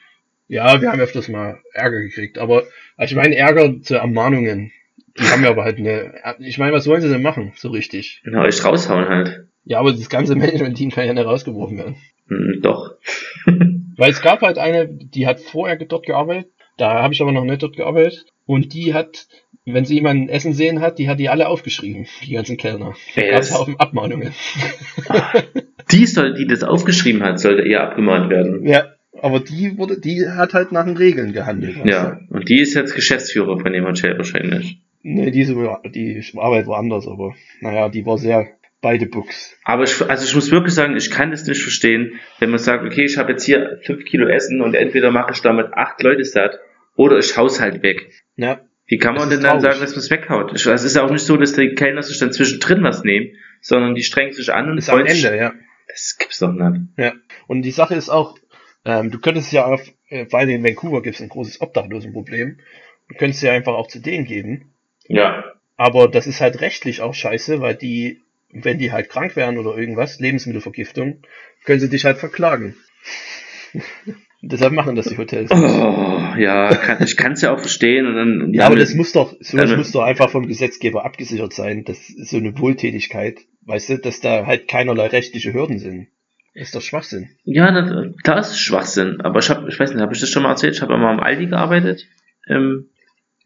Ja, 0.48 0.82
wir 0.82 0.90
haben 0.90 1.00
öfters 1.00 1.28
mal 1.28 1.60
Ärger 1.72 2.00
gekriegt, 2.00 2.38
aber 2.38 2.64
also 2.96 3.12
ich 3.12 3.16
meine 3.16 3.36
Ärger 3.36 3.80
zu 3.80 3.94
Ermahnungen. 3.94 4.72
Die 5.18 5.24
haben 5.24 5.44
ja 5.44 5.50
aber 5.50 5.64
halt 5.64 5.78
eine. 5.78 6.14
Ich 6.40 6.58
meine, 6.58 6.72
was 6.72 6.86
wollen 6.86 7.02
sie 7.02 7.08
denn 7.08 7.22
machen, 7.22 7.52
so 7.54 7.68
richtig? 7.68 8.22
Na, 8.24 8.42
euch 8.42 8.64
raushauen 8.64 9.08
halt. 9.08 9.46
Ja, 9.64 9.78
aber 9.78 9.92
das 9.92 10.08
ganze 10.08 10.34
Management-Team 10.36 10.90
kann 10.90 11.06
ja 11.06 11.14
nicht 11.14 11.24
rausgeworfen 11.24 11.78
werden. 11.78 11.96
Hm, 12.28 12.60
doch. 12.62 12.91
Weil 14.02 14.10
es 14.10 14.20
gab 14.20 14.40
halt 14.42 14.58
eine, 14.58 14.88
die 14.88 15.28
hat 15.28 15.38
vorher 15.38 15.76
dort 15.76 16.06
gearbeitet, 16.06 16.50
da 16.76 17.00
habe 17.04 17.14
ich 17.14 17.22
aber 17.22 17.30
noch 17.30 17.44
nicht 17.44 17.62
dort 17.62 17.76
gearbeitet. 17.76 18.26
Und 18.46 18.74
die 18.74 18.94
hat, 18.94 19.28
wenn 19.64 19.84
sie 19.84 19.94
jemanden 19.94 20.28
essen 20.28 20.54
sehen 20.54 20.80
hat, 20.80 20.98
die 20.98 21.08
hat 21.08 21.20
die 21.20 21.28
alle 21.28 21.46
aufgeschrieben, 21.46 22.08
die 22.26 22.32
ganzen 22.32 22.56
Kellner. 22.56 22.96
Ist- 23.14 23.56
Haufen 23.56 23.78
Abmahnungen. 23.78 24.32
Die 25.92 26.06
soll, 26.06 26.34
die 26.34 26.48
das 26.48 26.64
aufgeschrieben 26.64 27.22
hat, 27.22 27.38
sollte 27.38 27.62
eher 27.62 27.82
abgemahnt 27.84 28.28
werden. 28.28 28.66
Ja, 28.66 28.86
aber 29.20 29.38
die 29.38 29.78
wurde, 29.78 30.00
die 30.00 30.26
hat 30.28 30.52
halt 30.52 30.72
nach 30.72 30.84
den 30.84 30.96
Regeln 30.96 31.32
gehandelt. 31.32 31.78
weißt 31.78 31.88
Ja. 31.88 32.18
Und 32.28 32.48
die 32.48 32.58
ist 32.58 32.74
jetzt 32.74 32.96
Geschäftsführer 32.96 33.60
von 33.60 33.72
dem 33.72 33.84
Hotel 33.84 34.18
wahrscheinlich. 34.18 34.78
Nee, 35.04 35.30
diese, 35.30 35.54
die 35.94 36.20
Arbeit 36.38 36.66
war 36.66 36.78
anders, 36.78 37.06
aber 37.06 37.34
naja, 37.60 37.88
die 37.88 38.04
war 38.04 38.18
sehr 38.18 38.48
beide 38.82 39.06
Books. 39.06 39.56
Aber 39.64 39.84
ich, 39.84 40.02
also 40.02 40.26
ich 40.26 40.34
muss 40.34 40.50
wirklich 40.50 40.74
sagen, 40.74 40.96
ich 40.96 41.10
kann 41.10 41.30
das 41.30 41.46
nicht 41.46 41.62
verstehen, 41.62 42.20
wenn 42.40 42.50
man 42.50 42.58
sagt, 42.58 42.84
okay, 42.84 43.04
ich 43.04 43.16
habe 43.16 43.32
jetzt 43.32 43.44
hier 43.44 43.80
fünf 43.84 44.04
Kilo 44.04 44.28
Essen 44.28 44.60
und 44.60 44.74
entweder 44.74 45.10
mache 45.10 45.32
ich 45.32 45.40
damit 45.40 45.72
acht 45.72 46.02
Leute 46.02 46.24
satt 46.24 46.58
oder 46.96 47.18
ich 47.18 47.36
hau's 47.36 47.60
halt 47.60 47.82
weg. 47.82 48.10
Ja, 48.36 48.60
Wie 48.86 48.98
kann 48.98 49.14
man 49.14 49.30
denn 49.30 49.40
dann 49.40 49.60
traurig. 49.60 49.62
sagen, 49.62 49.80
dass 49.80 49.92
man 49.92 50.00
es 50.00 50.10
weghaut? 50.10 50.52
Ich, 50.54 50.66
es 50.66 50.84
ist 50.84 50.96
ja 50.96 51.02
auch 51.02 51.10
nicht 51.10 51.24
so, 51.24 51.36
dass 51.36 51.54
die 51.54 51.74
Kellner 51.74 52.02
sich 52.02 52.18
dann 52.18 52.32
zwischendrin 52.32 52.82
was 52.82 53.04
nehmen, 53.04 53.36
sondern 53.62 53.94
die 53.94 54.02
strengen 54.02 54.32
sich 54.32 54.52
an 54.52 54.70
und 54.70 54.76
ist 54.76 54.90
am 54.90 55.06
Ende, 55.06 55.36
ja. 55.36 55.54
Das 55.88 56.16
gibt's 56.18 56.38
doch 56.40 56.52
nicht. 56.52 56.88
Ja. 56.96 57.14
Und 57.46 57.62
die 57.62 57.70
Sache 57.70 57.94
ist 57.94 58.08
auch, 58.10 58.36
ähm, 58.84 59.10
du 59.10 59.20
könntest 59.20 59.52
ja 59.52 59.64
auf, 59.66 59.82
äh, 60.08 60.26
vor 60.26 60.40
allem 60.40 60.50
in 60.50 60.64
Vancouver 60.64 61.02
gibt 61.02 61.16
es 61.16 61.22
ein 61.22 61.28
großes 61.28 61.60
Obdachlosenproblem. 61.60 62.58
Du 63.08 63.14
könntest 63.14 63.42
ja 63.42 63.52
einfach 63.52 63.74
auch 63.74 63.86
zu 63.86 64.00
denen 64.00 64.24
geben. 64.24 64.72
Ja. 65.06 65.44
Aber 65.76 66.08
das 66.08 66.26
ist 66.26 66.40
halt 66.40 66.60
rechtlich 66.60 67.00
auch 67.00 67.14
scheiße, 67.14 67.60
weil 67.60 67.74
die, 67.74 68.20
wenn 68.52 68.78
die 68.78 68.92
halt 68.92 69.08
krank 69.08 69.34
wären 69.36 69.58
oder 69.58 69.76
irgendwas, 69.76 70.20
Lebensmittelvergiftung, 70.20 71.22
können 71.64 71.80
sie 71.80 71.88
dich 71.88 72.04
halt 72.04 72.18
verklagen. 72.18 72.76
Deshalb 74.44 74.72
machen 74.72 74.96
das 74.96 75.06
die 75.06 75.16
Hotels. 75.18 75.52
Oh, 75.52 76.20
ja, 76.36 76.74
kann, 76.74 77.00
ich 77.04 77.16
kann 77.16 77.32
es 77.32 77.42
ja 77.42 77.52
auch 77.54 77.60
verstehen 77.60 78.06
und 78.06 78.16
dann. 78.16 78.52
Ja, 78.52 78.66
aber 78.66 78.74
das 78.74 78.92
muss 78.94 79.12
doch, 79.12 79.34
so 79.38 79.56
Also- 79.56 79.76
muss 79.76 79.92
doch 79.92 80.02
einfach 80.02 80.30
vom 80.30 80.48
Gesetzgeber 80.48 81.04
abgesichert 81.04 81.52
sein. 81.52 81.84
Das 81.84 82.10
ist 82.10 82.30
so 82.30 82.38
eine 82.38 82.58
Wohltätigkeit, 82.58 83.38
weißt 83.66 83.88
du, 83.90 83.98
dass 83.98 84.20
da 84.20 84.44
halt 84.46 84.66
keinerlei 84.66 85.06
rechtliche 85.06 85.54
Hürden 85.54 85.78
sind. 85.78 86.08
Das 86.54 86.64
ist 86.68 86.74
doch 86.74 86.82
Schwachsinn. 86.82 87.30
Ja, 87.44 87.70
na, 87.70 88.10
klar 88.24 88.40
ist 88.40 88.58
Schwachsinn. 88.58 89.20
Aber 89.20 89.38
ich 89.38 89.48
habe, 89.48 89.68
ich 89.68 89.78
weiß 89.78 89.92
nicht, 89.92 90.02
habe 90.02 90.12
ich 90.12 90.20
das 90.20 90.28
schon 90.28 90.42
mal 90.42 90.50
erzählt? 90.50 90.74
Ich 90.74 90.82
habe 90.82 90.98
mal 90.98 91.12
am 91.12 91.20
Aldi 91.20 91.46
gearbeitet. 91.46 92.06
Ähm, 92.48 92.88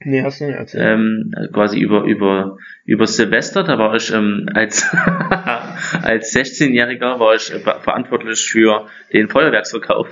Nee, 0.00 0.22
hast 0.22 0.40
du 0.40 0.44
nicht 0.44 0.56
erzählt. 0.56 0.85
ähm, 0.85 1.32
quasi 1.52 1.78
über 1.80 2.04
über 2.04 2.59
über 2.85 3.06
Silvester, 3.06 3.62
da 3.64 3.78
war 3.78 3.94
ich 3.94 4.12
ähm, 4.12 4.46
als 4.54 4.85
als 6.02 6.35
16-Jähriger 6.35 7.18
war 7.18 7.35
ich 7.35 7.44
ver- 7.62 7.80
verantwortlich 7.80 8.46
für 8.48 8.87
den 9.12 9.28
Feuerwerksverkauf 9.28 10.09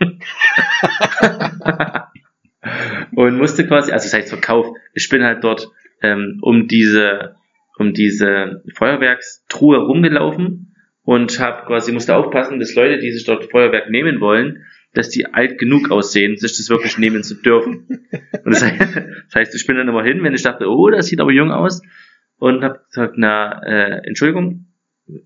und 3.14 3.36
musste 3.38 3.66
quasi, 3.66 3.92
also 3.92 4.04
das 4.06 4.14
heißt 4.14 4.28
Verkauf, 4.30 4.66
ich 4.94 5.08
bin 5.08 5.22
halt 5.24 5.44
dort 5.44 5.68
ähm, 6.02 6.38
um 6.42 6.66
diese 6.68 7.36
um 7.78 7.94
diese 7.94 8.62
Feuerwerkstruhe 8.74 9.78
rumgelaufen 9.78 10.74
und 11.02 11.40
habe 11.40 11.66
quasi 11.66 11.92
musste 11.92 12.14
aufpassen, 12.14 12.58
dass 12.60 12.74
Leute, 12.74 12.98
die 12.98 13.10
sich 13.12 13.24
dort 13.24 13.50
Feuerwerk 13.50 13.88
nehmen 13.90 14.20
wollen, 14.20 14.64
dass 14.92 15.08
die 15.08 15.26
alt 15.26 15.58
genug 15.58 15.90
aussehen, 15.90 16.36
sich 16.36 16.56
das 16.56 16.68
wirklich 16.68 16.98
nehmen 16.98 17.22
zu 17.22 17.34
dürfen. 17.34 17.86
Und 18.44 18.52
das 18.52 18.62
heißt, 18.62 18.96
das 19.34 19.54
ich 19.54 19.66
bin 19.66 19.76
dann 19.76 19.88
immer 19.88 20.02
hin, 20.02 20.22
wenn 20.22 20.34
ich 20.34 20.42
dachte, 20.42 20.66
oh, 20.66 20.90
das 20.90 21.06
sieht 21.06 21.20
aber 21.20 21.32
jung 21.32 21.50
aus, 21.50 21.82
und 22.38 22.64
habe 22.64 22.80
gesagt, 22.88 23.14
na, 23.16 23.62
äh, 23.62 24.00
Entschuldigung, 24.06 24.66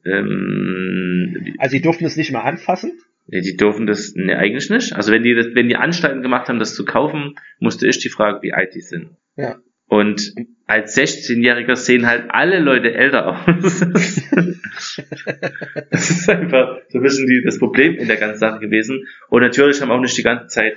ähm, 0.04 1.54
Also, 1.58 1.76
die 1.76 1.82
durften 1.82 2.04
es 2.04 2.16
nicht 2.16 2.32
mal 2.32 2.42
anfassen? 2.42 2.92
nee, 3.26 3.40
die 3.40 3.56
dürfen 3.56 3.86
das 3.86 4.14
nee, 4.14 4.34
eigentlich 4.34 4.70
nicht. 4.70 4.94
Also 4.94 5.12
wenn 5.12 5.22
die 5.22 5.34
das, 5.34 5.48
wenn 5.54 5.68
die 5.68 5.76
Anstalten 5.76 6.22
gemacht 6.22 6.48
haben, 6.48 6.58
das 6.58 6.74
zu 6.74 6.84
kaufen, 6.84 7.36
musste 7.58 7.86
ich 7.88 7.98
die 7.98 8.10
Fragen, 8.10 8.42
wie 8.42 8.52
alt 8.52 8.74
die 8.74 8.80
sind. 8.80 9.16
Ja. 9.36 9.60
Und 9.86 10.34
als 10.66 10.96
16-Jähriger 10.96 11.76
sehen 11.76 12.06
halt 12.06 12.24
alle 12.28 12.58
Leute 12.58 12.94
älter 12.94 13.26
aus. 13.26 13.80
das 15.90 16.10
ist 16.10 16.28
einfach 16.28 16.78
so 16.88 16.98
ein 16.98 17.02
bisschen 17.02 17.26
die, 17.26 17.42
das 17.44 17.58
Problem 17.58 17.96
in 17.96 18.08
der 18.08 18.16
ganzen 18.16 18.38
Sache 18.38 18.60
gewesen. 18.60 19.06
Und 19.28 19.42
natürlich 19.42 19.80
haben 19.80 19.90
auch 19.90 20.00
nicht 20.00 20.16
die 20.16 20.22
ganze 20.22 20.48
Zeit 20.48 20.76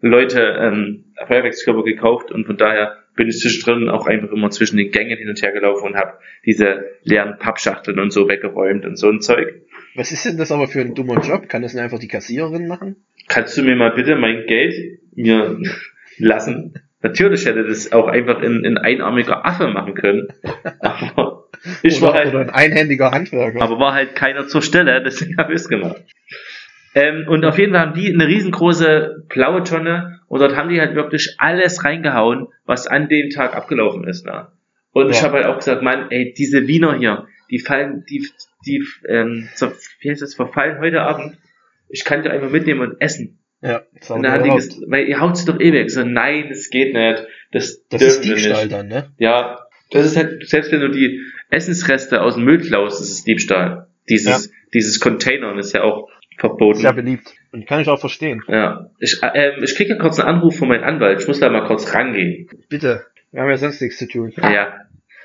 Leute 0.00 0.40
ähm, 0.60 1.12
Feuerwerkskörper 1.26 1.82
gekauft 1.82 2.30
und 2.30 2.46
von 2.46 2.56
daher 2.56 2.96
bin 3.16 3.28
ich 3.28 3.40
zwischendrin 3.40 3.88
auch 3.88 4.06
einfach 4.06 4.30
immer 4.30 4.48
zwischen 4.50 4.76
den 4.76 4.92
Gängen 4.92 5.18
hin 5.18 5.28
und 5.28 5.42
her 5.42 5.50
gelaufen 5.50 5.88
und 5.88 5.96
habe 5.96 6.18
diese 6.46 6.84
leeren 7.02 7.36
Pappschachteln 7.38 7.98
und 7.98 8.12
so 8.12 8.28
weggeräumt 8.28 8.86
und 8.86 8.96
so 8.96 9.08
ein 9.08 9.20
Zeug. 9.20 9.62
Was 9.96 10.12
ist 10.12 10.24
denn 10.24 10.38
das 10.38 10.52
aber 10.52 10.68
für 10.68 10.80
ein 10.80 10.94
dummer 10.94 11.20
Job? 11.20 11.48
Kann 11.48 11.62
das 11.62 11.72
denn 11.72 11.82
einfach 11.82 11.98
die 11.98 12.06
Kassiererin 12.06 12.68
machen? 12.68 13.04
Kannst 13.28 13.58
du 13.58 13.62
mir 13.62 13.74
mal 13.74 13.90
bitte 13.90 14.14
mein 14.14 14.46
Geld 14.46 15.00
mir 15.16 15.58
lassen? 16.18 16.74
Natürlich 17.02 17.46
hätte 17.46 17.64
das 17.64 17.90
auch 17.90 18.06
einfach 18.06 18.40
ein, 18.40 18.64
ein 18.64 18.78
einarmiger 18.78 19.44
Affe 19.44 19.68
machen 19.68 19.94
können. 19.94 20.28
Aber 20.80 21.37
ich 21.82 22.00
war 22.02 22.10
oder, 22.10 22.18
halt, 22.18 22.28
oder 22.28 22.40
ein 22.40 22.50
einhändiger 22.50 23.10
Handwerker? 23.10 23.62
aber 23.62 23.78
war 23.78 23.94
halt 23.94 24.14
keiner 24.14 24.46
zur 24.48 24.62
Stelle, 24.62 25.02
deswegen 25.04 25.36
habe 25.36 25.52
ich 25.52 25.60
es 25.60 25.68
gemacht. 25.68 26.02
Ähm, 26.94 27.26
und 27.28 27.44
auf 27.44 27.58
jeden 27.58 27.72
Fall 27.72 27.82
haben 27.82 27.94
die 27.94 28.12
eine 28.12 28.26
riesengroße 28.26 29.24
blaue 29.28 29.62
Tonne 29.62 30.20
und 30.28 30.40
dort 30.40 30.56
haben 30.56 30.68
die 30.70 30.80
halt 30.80 30.94
wirklich 30.94 31.34
alles 31.38 31.84
reingehauen, 31.84 32.48
was 32.64 32.86
an 32.86 33.08
dem 33.08 33.30
Tag 33.30 33.54
abgelaufen 33.54 34.04
ist. 34.04 34.24
Ne? 34.26 34.48
Und 34.92 35.10
ich 35.10 35.18
Ja. 35.18 35.24
habe 35.24 35.36
halt 35.36 35.46
auch 35.46 35.58
gesagt, 35.58 35.82
Mann, 35.82 36.10
ey, 36.10 36.34
diese 36.36 36.66
Wiener 36.66 36.96
hier, 36.96 37.26
die 37.50 37.58
fallen, 37.58 38.04
die, 38.08 38.26
die, 38.66 38.84
ähm, 39.08 39.48
wie 40.00 40.10
heißt 40.10 40.22
das, 40.22 40.34
verfallen 40.34 40.78
heute 40.80 41.02
Abend. 41.02 41.36
Ich 41.88 42.04
kann 42.04 42.22
die 42.22 42.28
einfach 42.30 42.50
mitnehmen 42.50 42.80
und 42.80 43.00
essen. 43.00 43.38
ja, 43.62 43.82
Und 44.08 44.22
dann 44.22 44.32
hat 44.32 44.44
die 44.44 44.50
gesagt, 44.50 44.80
weil 44.88 45.06
ihr 45.08 45.20
haut 45.20 45.36
sie 45.36 45.46
doch 45.46 45.60
eh 45.60 45.72
weg. 45.72 45.90
So, 45.90 46.04
nein, 46.04 46.46
das 46.48 46.68
geht 46.70 46.92
nicht. 46.94 47.24
Das, 47.52 47.86
das 47.88 48.00
dürfen 48.00 48.06
ist 48.06 48.24
Diebstahl 48.24 48.62
nicht. 48.64 48.72
dann, 48.72 48.88
ne? 48.88 49.10
Ja, 49.18 49.60
das 49.90 50.04
ist 50.06 50.16
halt, 50.16 50.46
selbst 50.48 50.70
wenn 50.72 50.80
du 50.80 50.88
die 50.90 51.20
Essensreste 51.50 52.20
aus 52.22 52.34
dem 52.34 52.44
Müll 52.44 52.60
klaust, 52.60 53.00
das 53.00 53.10
ist 53.10 53.26
Diebstahl. 53.26 53.88
Dieses, 54.08 54.52
dieses 54.74 55.00
Containern 55.00 55.58
ist 55.58 55.74
ja 55.74 55.82
auch 55.82 56.08
verboten. 56.38 56.78
Sehr 56.78 56.92
beliebt. 56.92 57.34
Und 57.52 57.66
kann 57.66 57.80
ich 57.80 57.88
auch 57.88 58.00
verstehen. 58.00 58.42
ja. 58.48 58.90
Ich, 59.00 59.22
äh, 59.22 59.30
ähm, 59.34 59.62
ich 59.62 59.74
krieg 59.74 59.88
ja 59.88 59.96
kurz 59.96 60.18
einen 60.20 60.28
Anruf 60.28 60.56
von 60.56 60.68
meinem 60.68 60.84
Anwalt. 60.84 61.20
Ich 61.20 61.26
muss 61.26 61.40
da 61.40 61.48
mal 61.50 61.66
kurz 61.66 61.94
rangehen. 61.94 62.48
Bitte. 62.68 63.06
Wir 63.32 63.42
haben 63.42 63.50
ja 63.50 63.56
sonst 63.56 63.80
nichts 63.80 63.98
zu 63.98 64.08
tun. 64.08 64.32
Ja. 64.36 64.74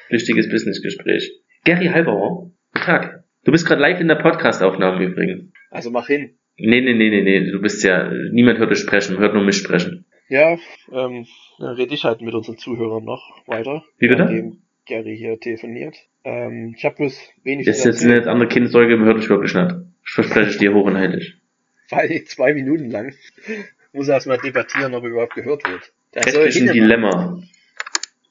Wichtiges 0.10 0.50
Businessgespräch. 0.50 1.32
Gary 1.66 1.88
Halbauer. 1.88 2.52
Guten 2.74 2.86
Tag. 2.86 3.24
Du 3.46 3.52
bist 3.52 3.66
gerade 3.66 3.82
live 3.82 4.00
in 4.00 4.08
der 4.08 4.16
Podcast-Aufnahme 4.16 5.04
übrigens. 5.04 5.52
Also 5.70 5.92
mach 5.92 6.08
hin. 6.08 6.36
Nee, 6.58 6.82
nee, 6.82 6.94
nee, 6.94 7.10
nee, 7.10 7.22
nee. 7.22 7.52
Du 7.52 7.62
bist 7.62 7.84
ja, 7.84 8.12
niemand 8.32 8.60
hört 8.60 8.72
dich 8.72 8.80
sprechen, 8.80 9.18
hört 9.18 9.34
nur 9.34 9.44
mich 9.44 9.58
sprechen. 9.58 10.06
Ja, 10.30 10.58
ähm, 10.92 11.26
dann 11.60 11.76
rede 11.76 11.94
ich 11.94 12.04
halt 12.04 12.22
mit 12.22 12.34
unseren 12.34 12.58
Zuhörern 12.58 13.04
noch 13.04 13.22
weiter. 13.48 13.84
Wie 13.98 14.08
bitte? 14.08 14.52
Gary 14.86 15.18
hier 15.18 15.40
telefoniert. 15.40 15.96
Ähm, 16.26 16.74
ich 16.78 16.86
habe 16.86 16.96
bloß 16.96 17.20
wenig 17.44 17.66
Das 17.66 17.80
ist 17.80 17.86
jetzt 17.86 18.04
eine 18.04 18.30
andere 18.30 18.48
Kindersäuge, 18.48 18.98
hört 19.00 19.20
ich 19.24 19.30
wirklich 19.30 19.54
nicht. 19.54 19.76
Ich 20.06 20.12
verspreche 20.12 20.50
es 20.50 20.58
dir 20.58 20.74
hoch 20.74 20.86
und 20.86 20.98
heilig. 20.98 21.38
Weil 21.90 22.24
zwei 22.26 22.54
Minuten 22.54 22.90
lang 22.90 23.14
muss 23.94 24.08
er 24.08 24.16
erstmal 24.16 24.38
debattieren, 24.38 24.94
ob 24.94 25.04
er 25.04 25.10
überhaupt 25.10 25.36
gehört 25.36 25.64
wird. 25.68 25.92
Soll 26.14 26.44
Rechtlichen 26.44 26.68
hinterher- 26.70 26.74
Dilemma. 26.82 27.44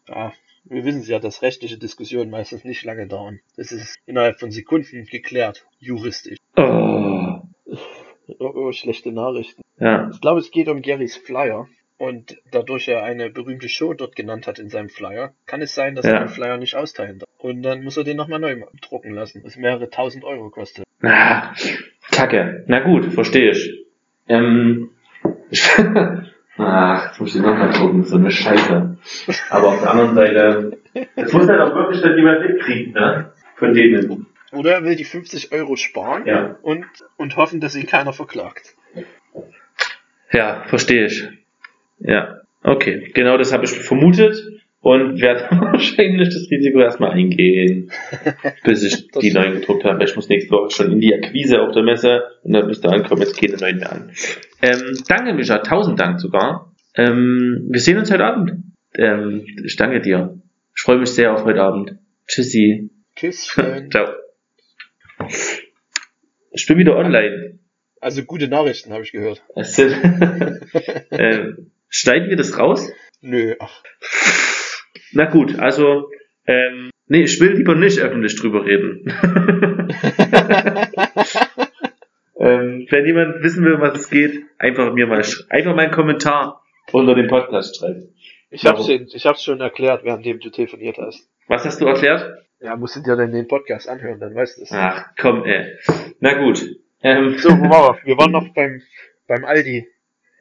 Ja, 0.09 0.33
wir 0.65 0.85
wissen 0.85 1.01
es 1.01 1.09
ja, 1.09 1.19
dass 1.19 1.43
rechtliche 1.43 1.79
Diskussionen 1.79 2.31
meistens 2.31 2.65
nicht 2.65 2.85
lange 2.85 3.07
dauern. 3.07 3.41
Das 3.57 3.73
ist 3.73 3.97
innerhalb 4.07 4.39
von 4.41 4.51
Sekunden 4.51 5.05
geklärt, 5.07 5.67
juristisch. 5.79 6.39
Oh. 6.57 7.41
Oh, 8.39 8.53
oh 8.55 8.73
schlechte 8.73 9.13
Nachrichten. 9.13 9.63
Ja. 9.79 10.11
Ich 10.13 10.21
glaube, 10.21 10.41
es 10.41 10.51
geht 10.51 10.69
um 10.69 10.81
Garys 10.83 11.17
Flyer. 11.17 11.69
Und 12.03 12.37
dadurch 12.51 12.89
er 12.89 13.05
eine 13.05 13.31
berühmte 13.31 13.69
Show 13.69 13.95
dort 13.95 14.17
genannt 14.17 14.49
hat 14.49 14.59
in 14.59 14.69
seinem 14.71 14.89
Flyer, 14.89 15.35
kann 15.47 15.63
es 15.63 15.73
sein, 15.73 15.95
dass 15.95 16.05
Ja. 16.05 16.15
er 16.15 16.19
den 16.25 16.29
Flyer 16.31 16.57
nicht 16.57 16.75
austeilen 16.75 17.21
darf. 17.21 17.29
Und 17.39 17.63
dann 17.63 17.85
muss 17.85 17.97
er 17.97 18.03
den 18.03 18.17
nochmal 18.17 18.41
neu 18.41 18.57
drucken 18.81 19.15
lassen. 19.15 19.41
Das 19.45 19.55
mehrere 19.57 19.89
tausend 19.89 20.25
Euro 20.25 20.51
kostet. 20.51 20.85
Ah, 21.05 21.55
Kacke. 22.11 22.65
Na 22.67 22.81
gut, 22.81 23.13
verstehe 23.13 23.53
ich. 23.53 23.87
Ähm, 24.27 24.91
ich 25.49 25.63
Ach, 26.59 27.07
jetzt 27.07 27.21
muss 27.21 27.37
ich 27.37 27.41
nochmal 27.41 27.71
gucken, 27.71 28.03
so 28.03 28.17
eine 28.17 28.33
Scheiße. 28.33 28.99
Aber 29.51 29.69
auf 29.69 29.81
der 29.83 29.91
anderen 29.93 30.15
Seite, 30.17 30.79
das 31.15 31.33
muss 31.33 31.47
halt 31.47 31.61
auch 31.61 31.75
wirklich 31.77 32.03
dann 32.03 32.17
jemand 32.17 32.41
mitkriegen, 32.41 32.95
ne? 32.95 33.33
Von 33.55 33.75
denen. 33.75 34.27
Oder 34.51 34.73
er 34.73 34.83
will 34.85 34.97
die 34.97 35.05
50 35.05 35.53
Euro 35.53 35.77
sparen 35.77 36.27
Ja. 36.27 36.57
und, 36.63 36.85
und 37.17 37.37
hoffen, 37.37 37.61
dass 37.61 37.77
ihn 37.77 37.87
keiner 37.87 38.13
verklagt. 38.13 38.75
Ja, 40.33 40.65
verstehe 40.67 41.07
ich. 41.07 41.29
Ja, 42.05 42.41
okay. 42.63 43.11
Genau 43.15 43.37
das 43.39 43.53
habe 43.53 43.65
ich 43.65 43.71
vermutet 43.71 44.37
und 44.81 45.21
werde 45.21 45.57
wahrscheinlich 45.61 46.29
das 46.29 46.51
Risiko 46.51 46.81
erstmal 46.81 47.13
eingehen, 47.13 47.91
bis 48.65 48.83
ich 48.83 49.09
die 49.09 49.33
neuen 49.33 49.55
gedruckt 49.55 49.85
habe. 49.85 50.05
Ich 50.05 50.17
muss 50.17 50.29
nächste 50.29 50.51
Woche 50.51 50.71
schon 50.71 50.93
in 50.93 51.01
die 51.01 51.15
Akquise 51.15 51.63
auf 51.63 51.73
der 51.73 51.85
Messe 51.85 52.25
und 52.43 52.53
dann 52.53 52.67
bis 52.67 52.81
dahin 52.81 53.05
kommen 53.05 53.23
jetzt 53.23 53.41
keine 53.41 53.57
neuen 53.57 53.79
mehr 53.79 53.93
an. 53.93 54.11
Ähm, 54.61 54.99
danke, 55.09 55.33
Micha. 55.35 55.59
Tausend 55.59 55.99
Dank 55.99 56.21
sogar. 56.21 56.75
Ähm, 56.95 57.69
wir 57.71 57.81
sehen 57.81 57.99
uns 57.99 58.11
heute 58.11 58.25
Abend. 58.25 58.53
Ähm, 58.95 59.47
ich 59.65 59.77
danke 59.77 60.01
dir. 60.01 60.39
Ich 60.77 60.83
freue 60.83 60.99
mich 60.99 61.11
sehr 61.11 61.33
auf 61.33 61.45
heute 61.45 61.63
Abend. 61.63 61.97
Tschüssi. 62.27 62.91
Küsschen. 63.17 63.89
Ciao. 63.91 64.09
Ich 66.51 66.67
bin 66.67 66.79
wieder 66.79 66.97
online. 66.97 67.59
Also 68.01 68.25
gute 68.25 68.49
Nachrichten 68.49 68.93
habe 68.93 69.05
ich 69.05 69.13
gehört. 69.13 69.43
Sind, 69.63 69.95
ähm, 71.13 71.72
schneiden 71.93 72.29
wir 72.29 72.37
das 72.37 72.59
raus? 72.59 72.91
Nö, 73.21 73.55
ach. 73.61 73.83
Na 75.13 75.27
gut, 75.27 75.59
also, 75.59 76.11
ähm, 76.47 76.91
nee, 77.07 77.23
ich 77.23 77.39
will 77.41 77.53
lieber 77.53 77.77
nicht 77.77 78.01
öffentlich 78.01 78.35
drüber 78.35 78.65
reden. 78.65 79.05
ähm, 82.41 82.87
wenn 82.91 83.07
jemand 83.07 83.43
wissen 83.43 83.65
will, 83.65 83.79
was 83.81 83.97
es 83.99 84.11
geht, 84.11 84.43
einfach 84.59 84.93
mir 84.93 85.07
mal, 85.07 85.23
einfach 85.51 85.77
mal 85.77 85.83
einen 85.83 85.93
Kommentar 85.93 86.65
unter 86.91 87.15
dem 87.15 87.29
Podcast 87.29 87.79
schreiben. 87.79 88.15
Ich 88.51 88.67
hab's, 88.67 88.87
den, 88.87 89.07
ich 89.13 89.25
hab's 89.25 89.45
schon 89.45 89.61
erklärt, 89.61 90.05
währenddem 90.05 90.41
du 90.41 90.51
telefoniert 90.51 90.99
hast. 90.99 91.29
Was 91.47 91.65
hast 91.65 91.81
du 91.81 91.87
erklärt? 91.87 92.39
Ja, 92.61 92.77
musst 92.77 92.97
du 92.97 93.01
dir 93.01 93.17
dann 93.17 93.33
den 93.33 93.49
Podcast 93.49 93.89
anhören, 93.89 94.21
dann 94.21 94.35
weißt 94.35 94.59
du 94.59 94.63
es. 94.63 94.73
Ach, 94.73 95.07
komm, 95.19 95.45
ey. 95.45 95.79
Na 96.21 96.35
gut. 96.35 96.65
Ähm, 97.03 97.37
So, 97.39 97.51
wo 97.51 97.63
waren 97.71 97.97
wir? 97.97 98.07
Wir 98.07 98.19
waren 98.19 98.33
noch 98.39 98.49
beim, 98.55 98.83
beim 99.27 99.45
Aldi. 99.45 99.89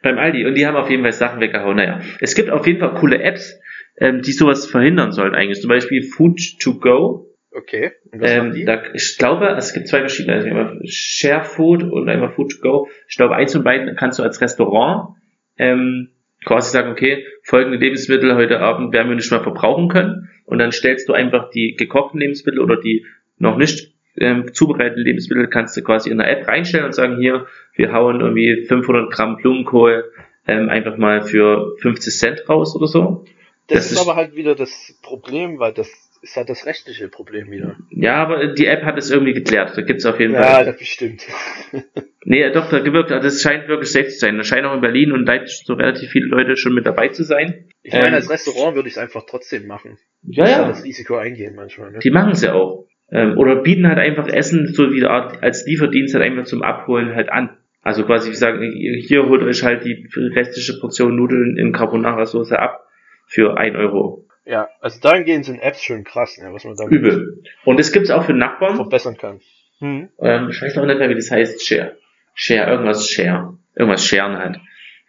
Beim 0.02 0.18
Aldi 0.18 0.46
und 0.46 0.56
die 0.56 0.66
haben 0.66 0.76
auf 0.76 0.90
jeden 0.90 1.04
Fall 1.04 1.12
Sachen 1.12 1.40
weggehauen. 1.42 1.78
Naja, 1.78 2.02
es 2.20 2.36
gibt 2.36 2.50
auf 2.50 2.66
jeden 2.68 2.80
Fall 2.80 2.96
coole 2.96 3.22
Apps, 3.22 3.60
ähm, 3.98 4.22
die 4.22 4.32
sowas 4.32 4.66
verhindern 4.66 5.12
sollen 5.12 5.36
eigentlich. 5.36 5.62
Zum 5.62 5.70
Beispiel 5.70 6.04
Food 6.04 6.40
to 6.62 6.80
Go. 6.80 7.28
Okay. 7.52 7.92
Und 8.12 8.22
Ähm, 8.24 8.54
die? 8.54 8.66
da, 8.66 8.82
ich 8.94 9.18
glaube, 9.18 9.48
es 9.58 9.74
gibt 9.74 9.88
zwei 9.88 10.00
verschiedene. 10.00 10.36
Also 10.36 10.48
einmal 10.48 10.80
Share 10.86 11.44
Food 11.44 11.84
und 11.84 12.10
einmal 12.10 12.32
Food 12.32 12.52
to 12.52 12.58
Go. 12.62 12.90
Ich 13.08 13.18
glaube, 13.18 13.36
eins 13.36 13.54
von 13.54 13.64
beiden 13.64 13.96
kannst 13.96 14.20
du 14.20 14.24
als 14.24 14.42
Restaurant 14.42 15.16
ähm, 15.58 16.10
quasi 16.46 16.72
sagen, 16.72 16.92
okay, 16.92 17.26
folgende 17.44 17.78
Lebensmittel 17.78 18.36
heute 18.36 18.60
Abend 18.60 18.94
werden 18.94 19.10
wir 19.10 19.16
nicht 19.16 19.32
mehr 19.32 19.42
verbrauchen 19.42 19.90
können. 19.90 20.30
Und 20.46 20.60
dann 20.60 20.72
stellst 20.72 21.08
du 21.08 21.14
einfach 21.14 21.50
die 21.50 21.76
gekochten 21.76 22.20
Lebensmittel 22.20 22.60
oder 22.60 22.78
die 22.78 23.06
noch 23.38 23.58
nicht 23.58 23.94
ähm, 24.18 24.54
zubereiteten 24.54 25.04
Lebensmittel 25.04 25.48
kannst 25.48 25.76
du 25.78 25.82
quasi 25.84 26.10
in 26.10 26.18
der 26.18 26.30
App 26.30 26.48
reinstellen 26.48 26.86
und 26.86 26.94
sagen, 26.96 27.18
hier, 27.20 27.48
wir 27.76 27.92
hauen 27.94 28.20
irgendwie 28.22 28.66
500 28.68 29.12
Gramm 29.12 29.38
Blumenkohl 29.38 30.12
ähm, 30.48 30.70
einfach 30.70 30.98
mal 30.98 31.22
für 31.24 31.76
50 31.82 32.14
Cent 32.18 32.50
raus 32.50 32.76
oder 32.76 32.88
so. 32.88 33.26
das, 33.68 33.78
das 33.78 33.86
ist 33.88 33.92
ist- 33.94 34.02
aber 34.02 34.16
halt 34.16 34.36
wieder 34.36 34.56
das 34.56 34.98
Problem, 35.02 35.60
weil 35.60 35.74
das 35.74 35.90
ist 36.24 36.36
halt 36.36 36.50
das 36.50 36.68
rechtliche 36.68 37.08
Problem 37.08 37.50
wieder. 37.50 37.78
Ja, 37.90 38.16
aber 38.16 38.48
die 38.54 38.68
App 38.68 38.84
hat 38.84 38.96
es 38.98 39.10
irgendwie 39.10 39.34
geklärt. 39.34 39.76
Da 39.76 39.82
gibt's 39.82 40.06
auf 40.06 40.20
jeden 40.20 40.36
Fall. 40.36 40.44
Ja, 40.44 40.64
das 40.64 40.78
bestimmt. 40.78 41.26
Nee, 42.24 42.52
doch, 42.52 42.70
da 42.70 42.78
gewirkt, 42.80 43.10
das 43.10 43.42
scheint 43.42 43.68
wirklich 43.68 43.92
safe 43.92 44.10
zu 44.10 44.20
sein. 44.20 44.38
Da 44.38 44.44
scheinen 44.44 44.68
auch 44.68 44.76
in 44.76 44.82
Berlin 44.82 45.12
und 45.12 45.26
Leipzig 45.26 45.64
so 45.66 45.74
relativ 45.74 46.12
viele 46.12 46.28
Leute 46.28 46.56
schon 46.56 46.76
mit 46.76 46.86
dabei 46.86 47.08
zu 47.08 47.24
sein. 47.24 47.66
Ich 47.82 47.94
meine, 47.94 48.10
Ähm, 48.10 48.14
als 48.14 48.30
Restaurant 48.30 48.76
würde 48.76 48.88
ich 48.88 48.94
es 48.94 48.98
einfach 49.00 49.24
trotzdem 49.28 49.66
machen. 49.66 49.98
Ja, 50.22 50.48
ja, 50.48 50.68
das 50.68 50.84
Risiko 50.84 51.16
eingehen 51.16 51.56
manchmal. 51.56 51.92
Ne? 51.92 51.98
die 52.00 52.12
machen 52.12 52.34
es 52.34 52.44
ja 52.44 52.54
auch. 52.54 52.86
Ähm, 53.12 53.38
oder 53.38 53.58
bieten 53.58 53.88
halt 53.88 54.00
einfach 54.00 54.28
Essen 54.28 54.74
so 54.74 54.92
wie 54.92 55.06
Art 55.06 55.44
als 55.44 55.66
Lieferdienst 55.66 56.14
halt 56.14 56.24
einfach 56.24 56.46
zum 56.46 56.64
Abholen 56.64 57.14
halt 57.14 57.30
an. 57.30 57.58
Also 57.84 58.06
quasi, 58.06 58.30
wie 58.30 58.36
sagen, 58.36 58.62
hier 58.72 59.28
holt 59.28 59.42
euch 59.42 59.64
halt 59.64 59.84
die 59.86 60.08
restliche 60.16 60.80
Portion 60.80 61.16
Nudeln 61.16 61.58
in 61.58 61.74
Carbonara-Soße 61.74 62.58
ab 62.58 62.88
für 63.26 63.58
ein 63.58 63.76
Euro. 63.76 64.28
Ja, 64.46 64.70
also 64.82 65.00
dahingehend 65.02 65.46
sind 65.46 65.60
Apps 65.60 65.84
schon 65.84 66.04
krass, 66.04 66.38
ne, 66.38 66.54
was 66.54 66.64
man 66.64 66.76
damit 66.76 66.94
Übel. 66.94 67.44
Und 67.66 67.80
das 67.80 67.92
gibt's 67.92 68.12
auch 68.12 68.24
für 68.24 68.34
Nachbarn. 68.34 68.76
verbessern 68.76 69.18
kann. 69.18 69.40
Hm. 69.80 70.10
Ähm, 70.20 70.50
ich 70.50 70.62
weiß 70.62 70.76
noch 70.76 70.86
nicht 70.86 71.00
mehr, 71.00 71.10
wie 71.10 71.16
das 71.16 71.32
heißt. 71.32 71.66
Share. 71.66 71.98
Share, 72.34 72.70
irgendwas 72.70 73.10
Share. 73.10 73.58
Irgendwas 73.76 74.06
Sharen 74.06 74.38
halt. 74.38 74.60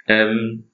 Ähm, 0.08 0.64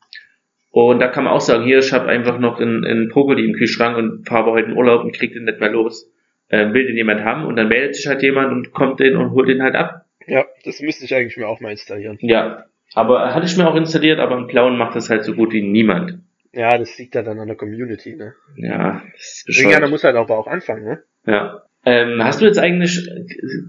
und 0.71 1.01
da 1.01 1.09
kann 1.09 1.25
man 1.25 1.33
auch 1.33 1.41
sagen, 1.41 1.65
hier, 1.65 1.79
ich 1.79 1.93
habe 1.93 2.09
einfach 2.09 2.39
noch 2.39 2.61
einen, 2.61 2.85
einen 2.85 3.09
Brokkoli 3.09 3.45
im 3.45 3.55
Kühlschrank 3.55 3.97
und 3.97 4.29
fahre 4.29 4.53
heute 4.53 4.71
in 4.71 4.77
Urlaub 4.77 5.03
und 5.05 5.15
krieg 5.15 5.33
den 5.33 5.45
nicht 5.45 5.61
mehr 5.61 5.71
los. 5.71 6.11
Ähm, 6.51 6.73
will 6.73 6.87
den 6.87 6.97
jemand 6.97 7.23
haben 7.25 7.45
und 7.45 7.57
dann 7.57 7.69
meldet 7.69 7.95
sich 7.95 8.07
halt 8.07 8.23
jemand 8.23 8.53
und 8.53 8.73
kommt 8.73 9.01
den 9.01 9.17
und 9.17 9.33
holt 9.33 9.49
den 9.49 9.63
halt 9.63 9.75
ab. 9.75 10.07
Ja, 10.27 10.47
das 10.65 10.81
müsste 10.81 11.05
ich 11.05 11.15
eigentlich 11.15 11.37
mir 11.37 11.47
auch 11.47 11.61
mal 11.61 11.71
installieren. 11.71 12.19
Ja. 12.21 12.65
Aber 12.95 13.35
hatte 13.35 13.47
ich 13.47 13.57
mir 13.57 13.69
auch 13.69 13.75
installiert, 13.75 14.19
aber 14.19 14.37
im 14.37 14.47
Blauen 14.47 14.79
macht 14.79 14.97
das 14.97 15.11
halt 15.11 15.25
so 15.25 15.35
gut 15.35 15.53
wie 15.53 15.63
niemand. 15.63 16.19
Ja, 16.53 16.79
das 16.79 16.97
liegt 16.99 17.15
ja 17.15 17.23
dann 17.23 17.39
an 17.39 17.49
der 17.49 17.57
Community, 17.57 18.17
ne? 18.17 18.35
Ja, 18.57 19.03
das 19.13 19.45
ist 19.47 19.49
Irgendeiner 19.49 19.81
bescheuert. 19.81 19.91
muss 19.91 20.05
halt 20.05 20.17
aber 20.17 20.39
auch 20.39 20.47
anfangen, 20.47 20.85
ne? 20.85 21.03
Ja. 21.27 21.63
Ähm, 21.85 22.23
hast 22.25 22.41
du 22.41 22.47
jetzt 22.47 22.59
eigentlich 22.59 23.09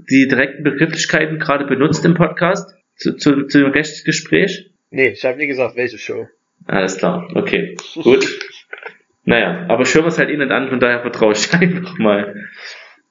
die 0.10 0.28
direkten 0.28 0.64
Begrifflichkeiten 0.64 1.40
gerade 1.40 1.66
benutzt 1.66 2.06
im 2.06 2.14
Podcast 2.14 2.74
zu, 2.96 3.16
zu, 3.16 3.46
zu 3.46 3.60
dem 3.60 3.72
Rechtsgespräch? 3.72 4.72
Nee, 4.90 5.10
ich 5.10 5.24
habe 5.26 5.38
nie 5.38 5.48
gesagt, 5.48 5.76
welche 5.76 5.98
Show. 5.98 6.28
Alles 6.66 6.98
klar, 6.98 7.30
okay, 7.36 7.76
gut. 7.94 8.26
Naja, 9.30 9.66
aber 9.68 9.84
ich 9.84 9.94
höre 9.94 10.06
was 10.06 10.18
halt 10.18 10.32
eh 10.32 10.38
nicht 10.38 10.50
an, 10.50 10.70
von 10.70 10.80
daher 10.80 11.02
vertraue 11.02 11.34
ich 11.34 11.54
einfach 11.54 12.00
mal. 12.00 12.34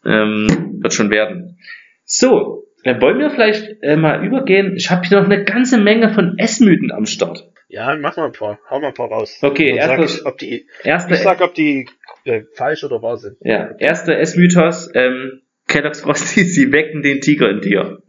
Ähm, 0.04 0.80
wird 0.82 0.92
schon 0.92 1.10
werden. 1.10 1.60
So, 2.04 2.64
dann 2.82 3.00
wollen 3.00 3.20
wir 3.20 3.30
vielleicht 3.30 3.80
äh, 3.84 3.94
mal 3.94 4.24
übergehen. 4.26 4.74
Ich 4.74 4.90
habe 4.90 5.06
hier 5.06 5.20
noch 5.20 5.26
eine 5.30 5.44
ganze 5.44 5.78
Menge 5.78 6.12
von 6.12 6.36
Essmythen 6.36 6.90
am 6.90 7.06
Start. 7.06 7.48
Ja, 7.68 7.94
mach 7.94 8.16
mal 8.16 8.26
ein 8.26 8.32
paar. 8.32 8.58
Hau 8.68 8.80
mal 8.80 8.88
ein 8.88 8.94
paar 8.94 9.06
raus. 9.08 9.38
Okay, 9.42 9.76
Dann 9.76 9.86
sag 9.90 10.04
ich, 10.04 10.26
ob 10.26 10.38
die, 10.38 10.66
Erster, 10.82 11.14
ich 11.14 11.20
sag, 11.20 11.40
ob 11.40 11.54
die 11.54 11.86
äh, 12.24 12.42
falsch 12.52 12.82
oder 12.82 13.00
wahr 13.00 13.18
sind. 13.18 13.36
ja, 13.40 13.76
erster 13.78 14.18
Essmythos, 14.18 14.90
ähm, 14.94 15.42
Kellogg's 15.68 16.00
Frosty, 16.00 16.42
sie 16.44 16.72
wecken 16.72 17.02
den 17.02 17.20
Tiger 17.20 17.48
in 17.48 17.60
dir. 17.60 18.02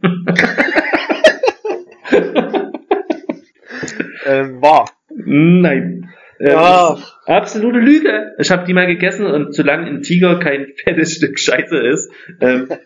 Ähm, 4.26 4.60
wahr. 4.60 4.90
Nein. 5.08 6.10
Ähm, 6.40 6.56
Ah. 6.56 6.98
Absolute 7.26 7.78
Lüge. 7.78 8.34
Ich 8.38 8.50
habe 8.50 8.64
die 8.66 8.72
mal 8.72 8.86
gegessen 8.86 9.26
und 9.26 9.54
solange 9.54 9.86
ein 9.86 10.02
Tiger 10.02 10.38
kein 10.38 10.72
fettes 10.84 11.14
Stück 11.14 11.38
Scheiße 11.38 11.76
ist, 11.78 12.10
ähm, 12.40 12.68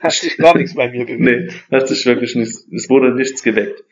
Hat 0.00 0.12
sich 0.12 0.38
gar 0.38 0.56
nichts 0.56 0.74
bei 0.74 0.88
mir 0.90 1.04
bewegt. 1.04 1.20
nee, 1.20 1.48
hat 1.70 1.88
sich 1.88 2.06
wirklich 2.06 2.34
nicht, 2.34 2.56
es 2.72 2.88
wurde 2.88 3.14
nichts 3.14 3.42
geweckt. 3.42 3.84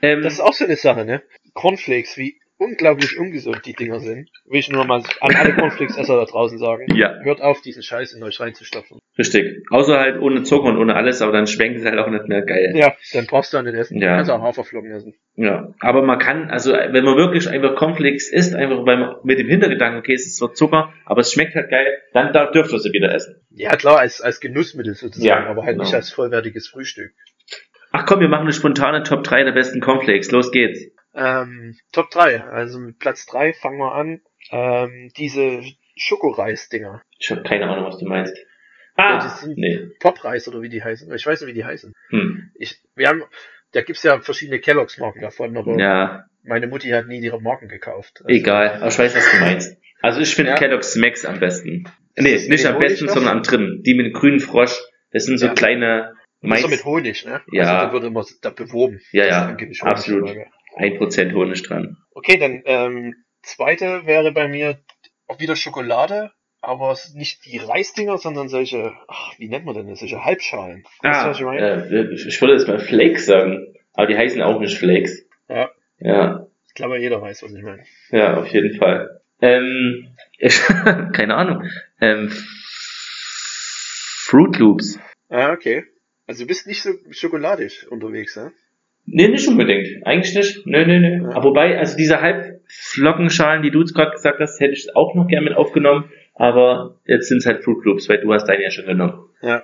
Ähm, 0.00 0.22
Das 0.22 0.34
ist 0.34 0.40
auch 0.40 0.52
so 0.52 0.64
eine 0.64 0.76
Sache, 0.76 1.04
ne? 1.04 1.22
Cornflakes, 1.54 2.16
wie 2.16 2.36
unglaublich 2.56 3.18
ungesund 3.18 3.60
die 3.66 3.72
Dinger 3.72 4.00
sind. 4.00 4.28
Will 4.46 4.60
ich 4.60 4.70
nur 4.70 4.84
mal 4.84 5.02
an 5.20 5.34
alle 5.36 5.54
Cornflakes-Esser 5.54 6.16
da 6.16 6.24
draußen 6.24 6.58
sagen. 6.58 6.86
ja, 6.94 7.18
Hört 7.22 7.40
auf, 7.40 7.60
diesen 7.62 7.82
Scheiß 7.82 8.12
in 8.12 8.22
euch 8.22 8.38
reinzustopfen. 8.40 8.98
richtig. 9.18 9.62
Außer 9.70 9.98
halt 9.98 10.20
ohne 10.20 10.42
Zucker 10.44 10.68
und 10.68 10.78
ohne 10.78 10.94
alles, 10.94 11.20
aber 11.22 11.32
dann 11.32 11.46
schmeckt 11.46 11.76
es 11.76 11.84
halt 11.84 11.98
auch 11.98 12.08
nicht 12.08 12.28
mehr 12.28 12.42
geil. 12.42 12.72
Ja, 12.74 12.94
dann 13.12 13.26
brauchst 13.26 13.52
du 13.52 13.58
auch 13.58 13.62
nicht 13.62 13.74
essen. 13.74 13.98
Ja. 14.00 14.10
Du 14.10 14.16
kannst 14.16 14.30
auch 14.30 14.40
Haferflocken 14.42 14.90
essen. 14.92 15.14
Ja, 15.36 15.74
aber 15.80 16.02
man 16.02 16.18
kann, 16.18 16.50
also 16.50 16.72
wenn 16.72 17.04
man 17.04 17.16
wirklich 17.16 17.48
einfach 17.48 17.74
Cornflakes 17.74 18.30
isst, 18.32 18.54
einfach 18.54 18.84
man 18.84 19.16
mit 19.24 19.38
dem 19.38 19.48
Hintergedanken, 19.48 19.98
okay, 19.98 20.14
es 20.14 20.26
ist 20.26 20.36
zwar 20.36 20.54
Zucker, 20.54 20.92
aber 21.04 21.22
es 21.22 21.32
schmeckt 21.32 21.54
halt 21.56 21.70
geil, 21.70 21.98
dann 22.12 22.32
darf, 22.32 22.52
dürft 22.52 22.72
ihr 22.72 22.78
sie 22.78 22.92
wieder 22.92 23.12
essen. 23.12 23.34
Ja, 23.50 23.74
klar, 23.76 23.98
als, 23.98 24.20
als 24.20 24.40
Genussmittel 24.40 24.94
sozusagen, 24.94 25.26
Ja, 25.26 25.46
aber 25.50 25.62
halt 25.64 25.72
genau. 25.74 25.84
nicht 25.84 25.94
als 25.94 26.10
vollwertiges 26.12 26.68
Frühstück. 26.68 27.12
Ach 27.96 28.06
komm, 28.06 28.18
wir 28.20 28.28
machen 28.28 28.42
eine 28.42 28.52
spontane 28.52 29.02
Top 29.04 29.22
3 29.22 29.44
der 29.44 29.52
besten 29.52 29.80
Cornflakes. 29.80 30.30
Los 30.32 30.50
geht's. 30.50 30.80
Ähm, 31.14 31.76
Top 31.92 32.10
3, 32.10 32.42
also 32.42 32.78
mit 32.78 32.98
Platz 32.98 33.26
3 33.26 33.52
fangen 33.52 33.78
wir 33.78 33.92
an. 33.94 34.20
Ähm, 34.50 35.10
diese 35.16 35.62
Schokoreis-Dinger. 35.96 37.02
Ich 37.18 37.30
habe 37.30 37.42
keine 37.42 37.68
Ahnung, 37.68 37.86
was 37.86 37.98
du 37.98 38.06
meinst. 38.06 38.36
Ja, 38.96 39.18
Ah, 39.18 39.24
die 39.24 39.28
sind- 39.46 39.58
nee. 39.58 39.88
Popreis 40.00 40.46
oder 40.48 40.62
wie 40.62 40.68
die 40.68 40.82
heißen. 40.82 41.12
Ich 41.14 41.26
weiß 41.26 41.40
nicht, 41.40 41.50
wie 41.50 41.54
die 41.54 41.64
heißen. 41.64 41.92
Hm. 42.10 42.50
Ich, 42.54 42.80
wir 42.94 43.08
haben, 43.08 43.24
da 43.72 43.82
gibt's 43.82 44.02
ja 44.04 44.20
verschiedene 44.20 44.60
Kelloggs-Marken 44.60 45.20
davon, 45.20 45.56
aber 45.56 45.78
Ja, 45.78 46.24
meine 46.44 46.66
Mutti 46.68 46.88
hat 46.90 47.06
nie 47.08 47.18
ihre 47.20 47.40
Marken 47.40 47.68
gekauft. 47.68 48.20
Also, 48.24 48.28
egal. 48.28 48.74
Aber 48.76 48.88
ich 48.88 48.98
weiß, 48.98 49.16
was 49.16 49.30
du 49.32 49.38
meinst. 49.38 49.76
Also 50.02 50.20
ich 50.20 50.34
finde 50.34 50.50
Ja. 50.52 50.56
Kellogg's 50.56 50.94
Max 50.96 51.24
am 51.24 51.40
besten. 51.40 51.88
Nee, 52.16 52.46
nicht 52.48 52.66
am 52.66 52.74
Honig 52.76 52.88
besten, 52.88 53.06
noch? 53.06 53.14
sondern 53.14 53.38
am 53.38 53.42
dritten. 53.42 53.82
Die 53.82 53.94
mit 53.94 54.06
dem 54.06 54.12
grünen 54.12 54.38
Frosch. 54.40 54.78
Das 55.10 55.24
sind 55.24 55.38
so 55.38 55.46
Ja. 55.46 55.54
kleine 55.54 56.12
Das 56.42 56.58
ist 56.58 56.62
Mais, 56.64 56.70
mit 56.70 56.84
Honig, 56.84 57.24
ne? 57.24 57.40
Ja. 57.50 57.62
Also, 57.62 57.86
da 57.86 57.92
wird 57.94 58.04
immer 58.04 58.24
da 58.42 58.50
beworben. 58.50 59.00
Ja, 59.12 59.26
ja, 59.26 59.56
absolut. 59.80 60.30
Dabei 60.76 60.90
wäre. 60.90 61.00
1% 61.00 61.34
Honig 61.34 61.62
dran. 61.62 61.96
Okay, 62.12 62.38
dann 62.38 62.62
ähm, 62.64 63.14
zweite 63.42 64.06
wäre 64.06 64.32
bei 64.32 64.48
mir 64.48 64.78
auch 65.26 65.40
wieder 65.40 65.56
Schokolade, 65.56 66.32
aber 66.60 66.96
nicht 67.14 67.44
die 67.44 67.58
Reisdinger, 67.58 68.18
sondern 68.18 68.48
solche, 68.48 68.92
ach, 69.08 69.32
wie 69.38 69.48
nennt 69.48 69.64
man 69.66 69.74
denn 69.74 69.88
das? 69.88 70.00
Solche 70.00 70.24
Halbschalen. 70.24 70.84
Ah, 71.02 71.30
ich 71.30 71.40
äh, 71.40 72.12
ich 72.14 72.40
würde 72.40 72.54
jetzt 72.54 72.68
mal 72.68 72.78
Flakes 72.78 73.26
sagen. 73.26 73.74
Aber 73.92 74.06
die 74.06 74.16
heißen 74.16 74.42
auch 74.42 74.60
nicht 74.60 74.76
Flakes. 74.78 75.24
Ja. 75.48 75.70
Ja, 75.98 76.46
Ich 76.66 76.74
glaube, 76.74 76.98
jeder 76.98 77.22
weiß, 77.22 77.42
was 77.44 77.52
ich 77.52 77.62
meine. 77.62 77.84
ja, 78.10 78.36
auf 78.36 78.48
jeden 78.48 78.76
Fall. 78.78 79.20
Ähm, 79.40 80.08
ich, 80.38 80.60
keine 81.12 81.34
Ahnung. 81.36 81.68
Ähm, 82.00 82.32
Fruit 84.26 84.58
Loops. 84.58 84.98
Ah, 85.28 85.52
okay. 85.52 85.84
Also 86.26 86.44
du 86.44 86.48
bist 86.48 86.66
nicht 86.66 86.82
so 86.82 86.90
schokoladig 87.10 87.86
unterwegs, 87.90 88.36
ne? 88.36 88.52
Nee, 89.06 89.28
nicht 89.28 89.46
unbedingt. 89.48 90.06
Eigentlich 90.06 90.34
nicht. 90.34 90.66
Nö, 90.66 90.84
nö, 90.86 90.98
nö. 90.98 91.22
Ja. 91.24 91.36
Aber 91.36 91.50
wobei, 91.50 91.78
also 91.78 91.96
diese 91.96 92.20
Halbflockenschalen, 92.20 93.62
die 93.62 93.70
du 93.70 93.80
jetzt 93.80 93.94
gerade 93.94 94.12
gesagt 94.12 94.40
hast, 94.40 94.60
hätte 94.60 94.72
ich 94.72 94.94
auch 94.96 95.14
noch 95.14 95.26
gerne 95.28 95.44
mit 95.48 95.56
aufgenommen. 95.56 96.10
Aber 96.34 96.96
jetzt 97.04 97.28
sind 97.28 97.38
es 97.38 97.46
halt 97.46 97.62
Fruit 97.62 97.84
Loops, 97.84 98.08
weil 98.08 98.20
du 98.20 98.32
hast 98.32 98.46
deine 98.46 98.62
ja 98.64 98.70
schon 98.70 98.86
genommen. 98.86 99.28
Ja. 99.42 99.62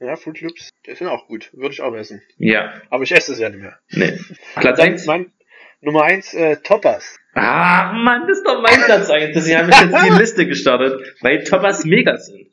Ja, 0.00 0.16
Fruit 0.16 0.40
Loops, 0.40 0.70
die 0.86 0.94
sind 0.94 1.08
auch 1.08 1.26
gut. 1.26 1.50
Würde 1.52 1.74
ich 1.74 1.82
auch 1.82 1.94
essen. 1.94 2.22
Ja, 2.38 2.72
Aber 2.88 3.02
ich 3.02 3.12
esse 3.12 3.32
es 3.32 3.38
ja 3.38 3.50
nicht 3.50 3.60
mehr. 3.60 3.78
nee. 3.90 4.18
Platz 4.56 4.78
Dann 4.78 4.92
1. 4.92 5.06
Mein, 5.06 5.26
Nummer 5.82 6.04
eins, 6.04 6.32
äh, 6.34 6.56
Toppers. 6.56 7.18
Ah, 7.34 7.92
Mann, 7.92 8.26
das 8.26 8.38
ist 8.38 8.46
doch 8.46 8.62
mein 8.62 8.80
Platz 8.80 9.10
1. 9.10 9.34
Deswegen 9.34 9.58
habe 9.58 9.70
ich 9.70 9.80
jetzt 9.80 10.04
die 10.04 10.18
Liste 10.18 10.46
gestartet, 10.46 11.16
weil 11.20 11.44
Toppers 11.44 11.84
mega 11.84 12.16
sind. 12.16 12.46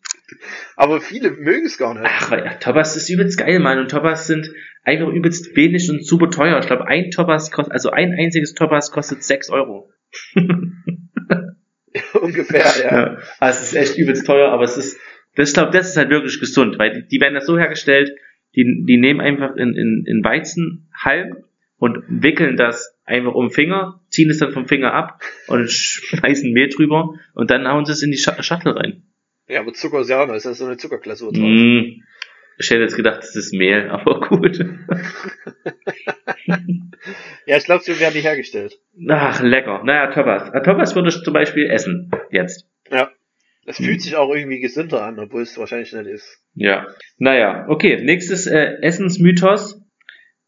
Aber 0.76 1.00
viele 1.00 1.32
mögen 1.32 1.66
es 1.66 1.78
gar 1.78 1.94
nicht. 1.94 2.06
Ach, 2.06 2.32
weil 2.32 2.46
ja, 2.46 2.54
Toppers 2.56 2.96
ist 2.96 3.10
übelst 3.10 3.38
geil, 3.38 3.60
Mann. 3.60 3.80
Und 3.80 3.90
Toppers 3.92 4.28
sind 4.28 4.50
einfach 4.88 5.10
übelst 5.10 5.56
wenig 5.56 5.90
und 5.90 6.06
super 6.06 6.30
teuer. 6.30 6.58
Ich 6.60 6.68
glaube, 6.68 6.88
ein 6.88 7.12
Toppers 7.12 7.52
kostet, 7.52 7.74
also 7.74 7.90
ein 7.92 8.14
einziges 8.14 8.54
Toppers 8.54 8.92
kostet 8.92 9.22
6 9.22 9.50
Euro. 9.50 9.92
Ungefähr, 12.22 12.66
ja. 12.80 12.92
Ja, 12.92 13.18
also 13.40 13.62
es 13.62 13.74
ist 13.74 13.76
echt 13.76 13.98
übelst 13.98 14.26
teuer, 14.26 14.50
aber 14.50 14.64
es 14.64 14.78
ist, 14.78 14.98
das, 15.36 15.50
ich 15.50 15.54
glaube, 15.54 15.72
das 15.72 15.90
ist 15.90 15.98
halt 15.98 16.10
wirklich 16.10 16.40
gesund, 16.40 16.80
weil 16.80 16.94
die, 16.94 17.08
die 17.08 17.20
werden 17.20 17.34
das 17.34 17.46
so 17.46 17.58
hergestellt, 17.58 18.16
die, 18.56 18.86
die 18.88 18.98
nehmen 18.98 19.20
einfach 19.20 19.58
in, 19.58 19.76
in, 19.76 20.06
in 20.08 20.24
Weizen 20.24 20.90
halb 20.96 21.44
und 21.78 22.04
wickeln 22.08 22.56
das 22.56 22.98
einfach 23.04 23.34
um 23.34 23.48
den 23.48 23.54
Finger, 23.54 24.02
ziehen 24.10 24.30
es 24.30 24.38
dann 24.38 24.54
vom 24.54 24.68
Finger 24.68 24.94
ab 24.94 25.22
und 25.48 25.70
schmeißen 25.70 26.54
Mehl 26.54 26.70
drüber 26.70 27.16
und 27.34 27.52
dann 27.52 27.68
hauen 27.68 27.86
sie 27.86 27.92
es 27.92 28.04
in 28.04 28.12
die 28.12 28.18
Scha 28.18 28.42
Schachtel 28.42 28.72
rein. 28.72 29.04
Ja, 29.50 29.60
aber 29.60 29.74
Zucker 29.74 30.00
ist 30.00 30.10
ja 30.10 30.24
auch 30.24 30.28
noch, 30.28 30.36
ist 30.36 30.46
ja 30.46 30.54
so 30.54 30.66
eine 30.66 30.78
Zuckerglasur 30.78 31.34
drauf. 31.34 31.44
Mm, 31.44 32.04
ich 32.60 32.70
hätte 32.70 32.82
jetzt 32.82 32.96
gedacht, 32.96 33.20
das 33.20 33.36
ist 33.36 33.54
Mehl, 33.54 33.90
aber 33.92 34.22
gut. 34.22 34.60
Ja, 37.46 37.58
ich 37.58 37.66
glaube, 37.66 37.84
so 37.84 38.00
werden 38.00 38.14
die 38.14 38.22
hergestellt. 38.22 38.80
Ach, 39.10 39.42
lecker. 39.42 39.82
Naja, 39.84 40.08
Toppers. 40.12 40.50
Äh, 40.54 40.62
Toppers 40.62 40.96
würde 40.96 41.10
ich 41.10 41.22
zum 41.24 41.34
Beispiel 41.34 41.70
essen, 41.70 42.12
jetzt. 42.32 42.68
Ja. 42.92 43.12
Das 43.66 43.80
Hm. 43.80 43.86
fühlt 43.86 44.02
sich 44.02 44.16
auch 44.16 44.34
irgendwie 44.34 44.60
gesünder 44.60 45.04
an, 45.04 45.20
obwohl 45.20 45.42
es 45.42 45.58
wahrscheinlich 45.58 45.92
nicht 45.94 46.08
ist. 46.08 46.42
Ja. 46.56 46.88
Naja, 47.18 47.66
okay. 47.68 48.02
Nächstes 48.04 48.48
äh, 48.48 48.78
Essensmythos. 48.82 49.82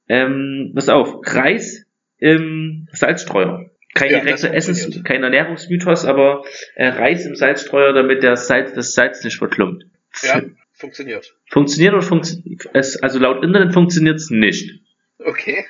Ähm, 0.08 0.72
pass 0.74 0.90
auf, 0.90 1.16
Reis 1.24 1.86
im 2.18 2.88
Salzstreuer. 2.92 3.70
Kein 3.94 4.12
Ja, 4.12 4.20
direkter 4.22 4.54
Essens, 4.54 5.04
kein 5.04 5.24
Ernährungsmythos, 5.24 6.06
aber 6.06 6.44
äh, 6.76 6.88
Reis 6.88 7.26
im 7.26 7.36
Salzstreuer, 7.36 7.94
damit 7.94 8.24
der 8.24 8.36
Salz, 8.38 8.74
das 8.74 8.94
Salz 8.94 9.24
nicht 9.24 9.38
verklumpt. 9.38 9.84
Ja, 10.24 10.42
funktioniert. 10.80 11.36
Funktioniert 11.50 11.94
oder 11.94 12.02
funktioniert 12.02 12.70
es, 12.74 13.02
also 13.04 13.20
laut 13.20 13.44
Internet 13.44 13.74
funktioniert 13.74 14.16
es 14.16 14.30
nicht. 14.30 14.82
Okay. 15.20 15.66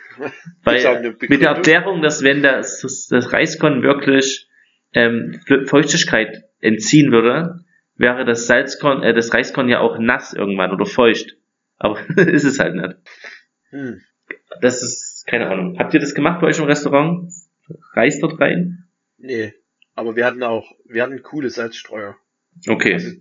Weil 0.64 1.16
mit 1.28 1.42
der? 1.42 1.50
Erklärung, 1.50 2.02
dass 2.02 2.24
wenn 2.24 2.44
das, 2.44 2.82
das, 2.82 3.08
das 3.08 3.34
Reiskorn 3.34 3.82
wirklich 3.82 4.48
ähm, 4.94 5.42
Feuchtigkeit 5.66 6.44
entziehen 6.60 7.12
würde, 7.12 7.66
wäre 7.96 8.26
das 8.26 8.46
Salzkorn, 8.46 9.02
äh, 9.02 9.14
das 9.14 9.34
Reiskorn 9.34 9.68
ja 9.68 9.80
auch 9.80 9.98
nass 9.98 10.34
irgendwann 10.34 10.72
oder 10.72 10.86
feucht. 10.86 11.38
Aber 11.78 12.00
ist 12.18 12.44
es 12.44 12.60
halt 12.60 12.76
nicht. 12.76 12.96
Hm. 13.72 14.02
Das 14.62 14.84
ist, 14.84 15.26
keine 15.26 15.48
Ahnung. 15.48 15.80
Habt 15.80 15.94
ihr 15.94 16.00
das 16.00 16.14
gemacht 16.14 16.42
bei 16.42 16.48
euch 16.48 16.60
im 16.60 16.66
Restaurant? 16.66 17.32
Reis 17.94 18.20
dort 18.20 18.40
rein? 18.40 18.86
Nee. 19.18 19.54
Aber 19.96 20.16
wir 20.16 20.26
hatten 20.26 20.44
auch, 20.44 20.72
wir 20.86 21.04
hatten 21.04 21.22
coole 21.24 21.50
Salzstreuer. 21.50 22.16
Okay. 22.68 22.94
Also, 22.94 23.12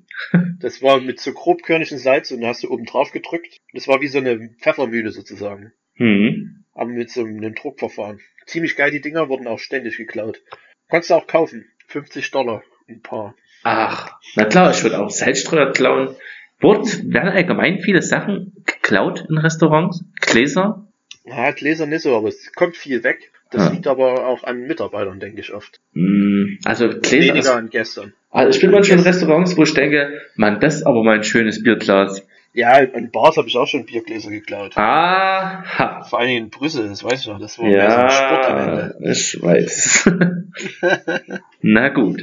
das 0.58 0.82
war 0.82 1.00
mit 1.00 1.20
so 1.20 1.32
grobkörnigem 1.32 1.98
Salz 1.98 2.30
und 2.30 2.40
da 2.40 2.48
hast 2.48 2.62
du 2.62 2.70
oben 2.70 2.84
drauf 2.84 3.12
gedrückt. 3.12 3.58
Das 3.72 3.88
war 3.88 4.00
wie 4.00 4.08
so 4.08 4.18
eine 4.18 4.50
Pfeffermühle 4.60 5.10
sozusagen. 5.10 5.72
Hm. 5.94 6.64
Aber 6.74 6.90
mit 6.90 7.10
so 7.10 7.24
einem 7.24 7.54
Druckverfahren. 7.54 8.20
Ziemlich 8.46 8.76
geil, 8.76 8.90
die 8.90 9.00
Dinger 9.00 9.28
wurden 9.28 9.46
auch 9.46 9.58
ständig 9.58 9.96
geklaut. 9.96 10.40
Kannst 10.88 11.10
du 11.10 11.14
auch 11.14 11.26
kaufen. 11.26 11.66
50 11.88 12.30
Dollar 12.30 12.62
ein 12.88 13.02
paar. 13.02 13.34
Ach, 13.62 14.18
na 14.36 14.44
klar, 14.44 14.70
ich 14.70 14.82
würde 14.82 15.00
auch 15.00 15.10
Salzstreuer 15.10 15.72
klauen. 15.72 16.16
Wurden, 16.60 17.12
werden 17.12 17.30
allgemein 17.30 17.80
viele 17.80 18.02
Sachen 18.02 18.52
geklaut 18.64 19.24
in 19.28 19.38
Restaurants? 19.38 20.04
Gläser? 20.20 20.88
Na, 21.24 21.50
Gläser 21.52 21.86
nicht 21.86 22.02
so, 22.02 22.16
aber 22.16 22.28
es 22.28 22.52
kommt 22.52 22.76
viel 22.76 23.04
weg. 23.04 23.30
Das 23.50 23.64
Ja. 23.66 23.70
liegt 23.72 23.86
aber 23.86 24.26
auch 24.26 24.44
an 24.44 24.66
Mitarbeitern, 24.66 25.20
denke 25.20 25.40
ich 25.40 25.52
oft. 25.54 25.80
Hm, 25.94 26.58
also 26.64 26.88
Gläser. 26.88 27.34
Weniger 27.34 27.56
an 27.56 27.70
Gestern. 27.70 28.12
also 28.30 28.50
ich 28.50 28.60
bin 28.60 28.70
manchmal 28.70 28.98
in 28.98 29.04
Restaurants, 29.04 29.56
wo 29.56 29.62
ich 29.62 29.72
denke, 29.74 30.20
man, 30.36 30.60
das 30.60 30.76
ist 30.76 30.82
aber 30.84 31.02
mal 31.02 31.16
ein 31.16 31.24
schönes 31.24 31.62
Bierglas. 31.62 32.26
Ja, 32.54 32.72
an 32.72 33.10
Bars 33.12 33.36
habe 33.36 33.46
ich 33.48 33.56
auch 33.56 33.66
schon 33.66 33.84
Biergläser 33.86 34.30
geklaut. 34.30 34.76
Aha. 34.76 36.02
Vor 36.04 36.18
allem 36.18 36.30
in 36.36 36.50
Brüssel, 36.50 36.88
das 36.88 37.04
weiß 37.04 37.20
ich 37.20 37.26
noch, 37.28 37.38
das 37.40 37.58
war 37.58 37.66
mehr 37.66 37.90
so 37.90 37.96
ein 37.98 38.10
Sport 38.10 38.46
am 38.46 38.58
Ja, 38.58 38.80
Ende. 38.96 39.10
ich 39.12 39.42
weiß. 39.42 40.10
Na 41.62 41.88
gut. 41.88 42.22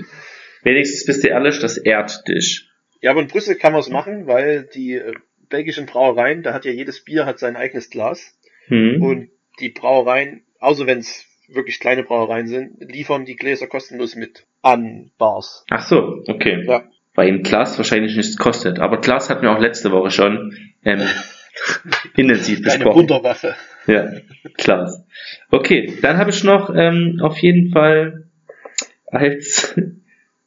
Wenigstens 0.63 1.05
bist 1.05 1.23
du 1.23 1.27
ehrlich, 1.29 1.59
das 1.59 1.77
ehrt 1.77 2.27
dich. 2.27 2.67
Ja, 3.01 3.11
aber 3.11 3.21
in 3.21 3.27
Brüssel 3.27 3.55
kann 3.55 3.71
man 3.71 3.81
es 3.81 3.89
machen, 3.89 4.25
weil 4.27 4.67
die 4.73 4.93
äh, 4.93 5.13
belgischen 5.49 5.85
Brauereien, 5.85 6.41
da 6.43 6.53
hat 6.53 6.65
ja 6.65 6.71
jedes 6.71 7.03
Bier 7.03 7.25
hat 7.25 7.39
sein 7.39 7.55
eigenes 7.55 7.89
Glas. 7.89 8.37
Hm. 8.67 9.01
Und 9.01 9.29
die 9.59 9.69
Brauereien, 9.69 10.41
außer 10.65 10.87
wenn 10.87 10.99
es 10.99 11.25
wirklich 11.47 11.79
kleine 11.79 12.03
Brauereien 12.03 12.47
sind, 12.47 12.77
liefern 12.79 13.25
die 13.25 13.35
Gläser 13.35 13.67
kostenlos 13.67 14.15
mit 14.15 14.45
an 14.61 15.11
Bars. 15.17 15.63
Ach 15.69 15.85
so, 15.85 16.23
okay. 16.27 16.63
Ja. 16.67 16.83
Weil 17.13 17.29
ein 17.29 17.43
Glas 17.43 17.77
wahrscheinlich 17.77 18.15
nichts 18.15 18.35
kostet. 18.37 18.79
Aber 18.79 18.99
Glas 18.99 19.29
hatten 19.29 19.43
wir 19.43 19.51
auch 19.51 19.59
letzte 19.59 19.91
Woche 19.91 20.11
schon 20.11 20.57
ähm, 20.83 21.01
intensiv 22.15 22.57
Eine 22.59 22.65
besprochen. 22.65 22.97
Wunderwaffe. 23.01 23.55
Ja, 23.87 24.11
Glas. 24.57 25.05
Okay, 25.51 25.97
dann 26.01 26.17
habe 26.17 26.31
ich 26.31 26.43
noch 26.43 26.73
ähm, 26.75 27.19
auf 27.21 27.37
jeden 27.37 27.71
Fall 27.71 28.25
als 29.05 29.75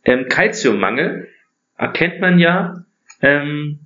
ähm, 0.04 0.26
Calciummangel 0.28 1.28
erkennt 1.76 2.20
man 2.20 2.38
ja 2.38 2.84
ähm, 3.22 3.80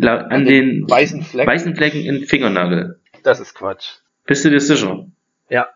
an, 0.00 0.08
An 0.08 0.44
den, 0.44 0.80
den 0.80 0.90
weißen 0.90 1.22
Flecken. 1.22 1.50
weißen 1.50 1.76
Flecken 1.76 2.00
im 2.04 2.22
Fingernagel. 2.22 2.98
Das 3.22 3.40
ist 3.40 3.54
Quatsch. 3.54 3.98
Bist 4.26 4.44
du 4.44 4.50
dir 4.50 4.60
sicher? 4.60 5.06
Ja. 5.48 5.68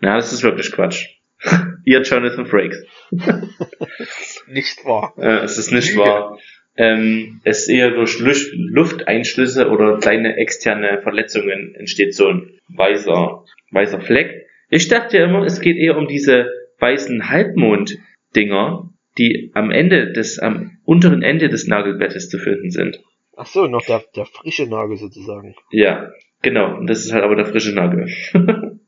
Ja, 0.00 0.16
das 0.16 0.32
ist 0.32 0.42
wirklich 0.42 0.72
Quatsch. 0.72 1.06
Ihr 1.84 2.02
Jonathan 2.02 2.46
Frakes. 2.46 2.84
Nicht 4.48 4.84
wahr. 4.84 5.14
Äh, 5.18 5.44
es 5.44 5.58
ist 5.58 5.72
nicht 5.72 5.96
wahr. 5.96 6.38
Ähm, 6.76 7.40
es 7.44 7.62
ist 7.62 7.68
eher 7.68 7.90
durch 7.90 8.18
Luft, 8.20 8.52
Lufteinschlüsse 8.52 9.70
oder 9.70 9.98
kleine 9.98 10.36
externe 10.36 11.00
Verletzungen 11.02 11.74
entsteht 11.74 12.14
so 12.14 12.28
ein 12.28 12.60
weißer, 12.68 13.44
weißer 13.70 14.00
Fleck. 14.00 14.46
Ich 14.68 14.88
dachte 14.88 15.18
ja 15.18 15.24
immer, 15.24 15.44
es 15.44 15.60
geht 15.60 15.76
eher 15.76 15.96
um 15.96 16.06
diese 16.06 16.50
weißen 16.78 17.30
Halbmond-Dinger, 17.30 18.90
die 19.16 19.50
am 19.54 19.70
Ende 19.70 20.12
des, 20.12 20.38
am 20.38 20.78
unteren 20.84 21.22
Ende 21.22 21.48
des 21.48 21.66
Nagelbettes 21.66 22.28
zu 22.28 22.38
finden 22.38 22.70
sind. 22.70 23.00
Ach 23.36 23.46
so, 23.46 23.66
noch 23.66 23.84
der, 23.84 24.02
der 24.14 24.26
frische 24.26 24.66
Nagel 24.66 24.96
sozusagen. 24.96 25.54
Ja, 25.70 26.10
genau. 26.42 26.76
Und 26.76 26.88
das 26.88 27.04
ist 27.04 27.12
halt 27.12 27.24
aber 27.24 27.36
der 27.36 27.46
frische 27.46 27.74
Nagel. 27.74 28.08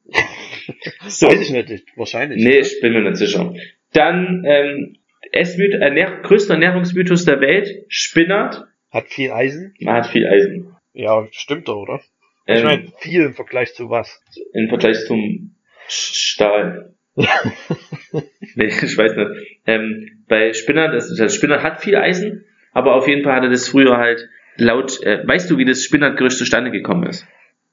so. 1.08 1.28
Weiß 1.28 1.40
ich 1.40 1.50
nicht, 1.50 1.84
wahrscheinlich. 1.96 2.42
Nee, 2.42 2.58
ich 2.58 2.80
bin 2.80 2.92
mir 2.92 3.02
nicht 3.02 3.16
sicher. 3.16 3.54
Dann 3.92 4.44
ähm, 4.46 4.96
Essmyth 5.32 5.74
Ernähr 5.74 6.20
größter 6.22 6.54
Ernährungsmythos 6.54 7.24
der 7.24 7.40
Welt, 7.40 7.84
Spinat. 7.88 8.64
Hat 8.90 9.08
viel 9.08 9.30
Eisen? 9.30 9.74
Man 9.80 9.96
hat 9.96 10.06
viel 10.06 10.26
Eisen. 10.26 10.74
Ja, 10.92 11.26
stimmt 11.30 11.68
doch, 11.68 11.76
oder? 11.76 12.00
Ich 12.46 12.58
Ähm, 12.60 12.64
meine, 12.64 12.92
viel 12.98 13.22
im 13.22 13.34
Vergleich 13.34 13.74
zu 13.74 13.90
was? 13.90 14.20
Im 14.54 14.68
Vergleich 14.68 15.04
zum 15.06 15.54
Stahl. 15.88 16.94
nee, 17.14 18.66
ich 18.66 18.96
weiß 18.96 19.16
nicht. 19.16 19.60
Ähm, 19.66 20.24
bei 20.28 20.52
Spinat, 20.52 20.94
das, 20.94 21.14
das 21.14 21.34
Spinat 21.34 21.62
hat 21.62 21.82
viel 21.82 21.96
Eisen, 21.96 22.44
aber 22.72 22.94
auf 22.94 23.08
jeden 23.08 23.24
Fall 23.24 23.34
hatte 23.34 23.50
das 23.50 23.68
früher 23.68 23.98
halt 23.98 24.28
laut, 24.56 25.02
äh, 25.02 25.26
weißt 25.26 25.50
du, 25.50 25.58
wie 25.58 25.64
das 25.64 25.84
Spinatgerücht 25.84 26.38
zustande 26.38 26.70
gekommen 26.70 27.08
ist? 27.08 27.26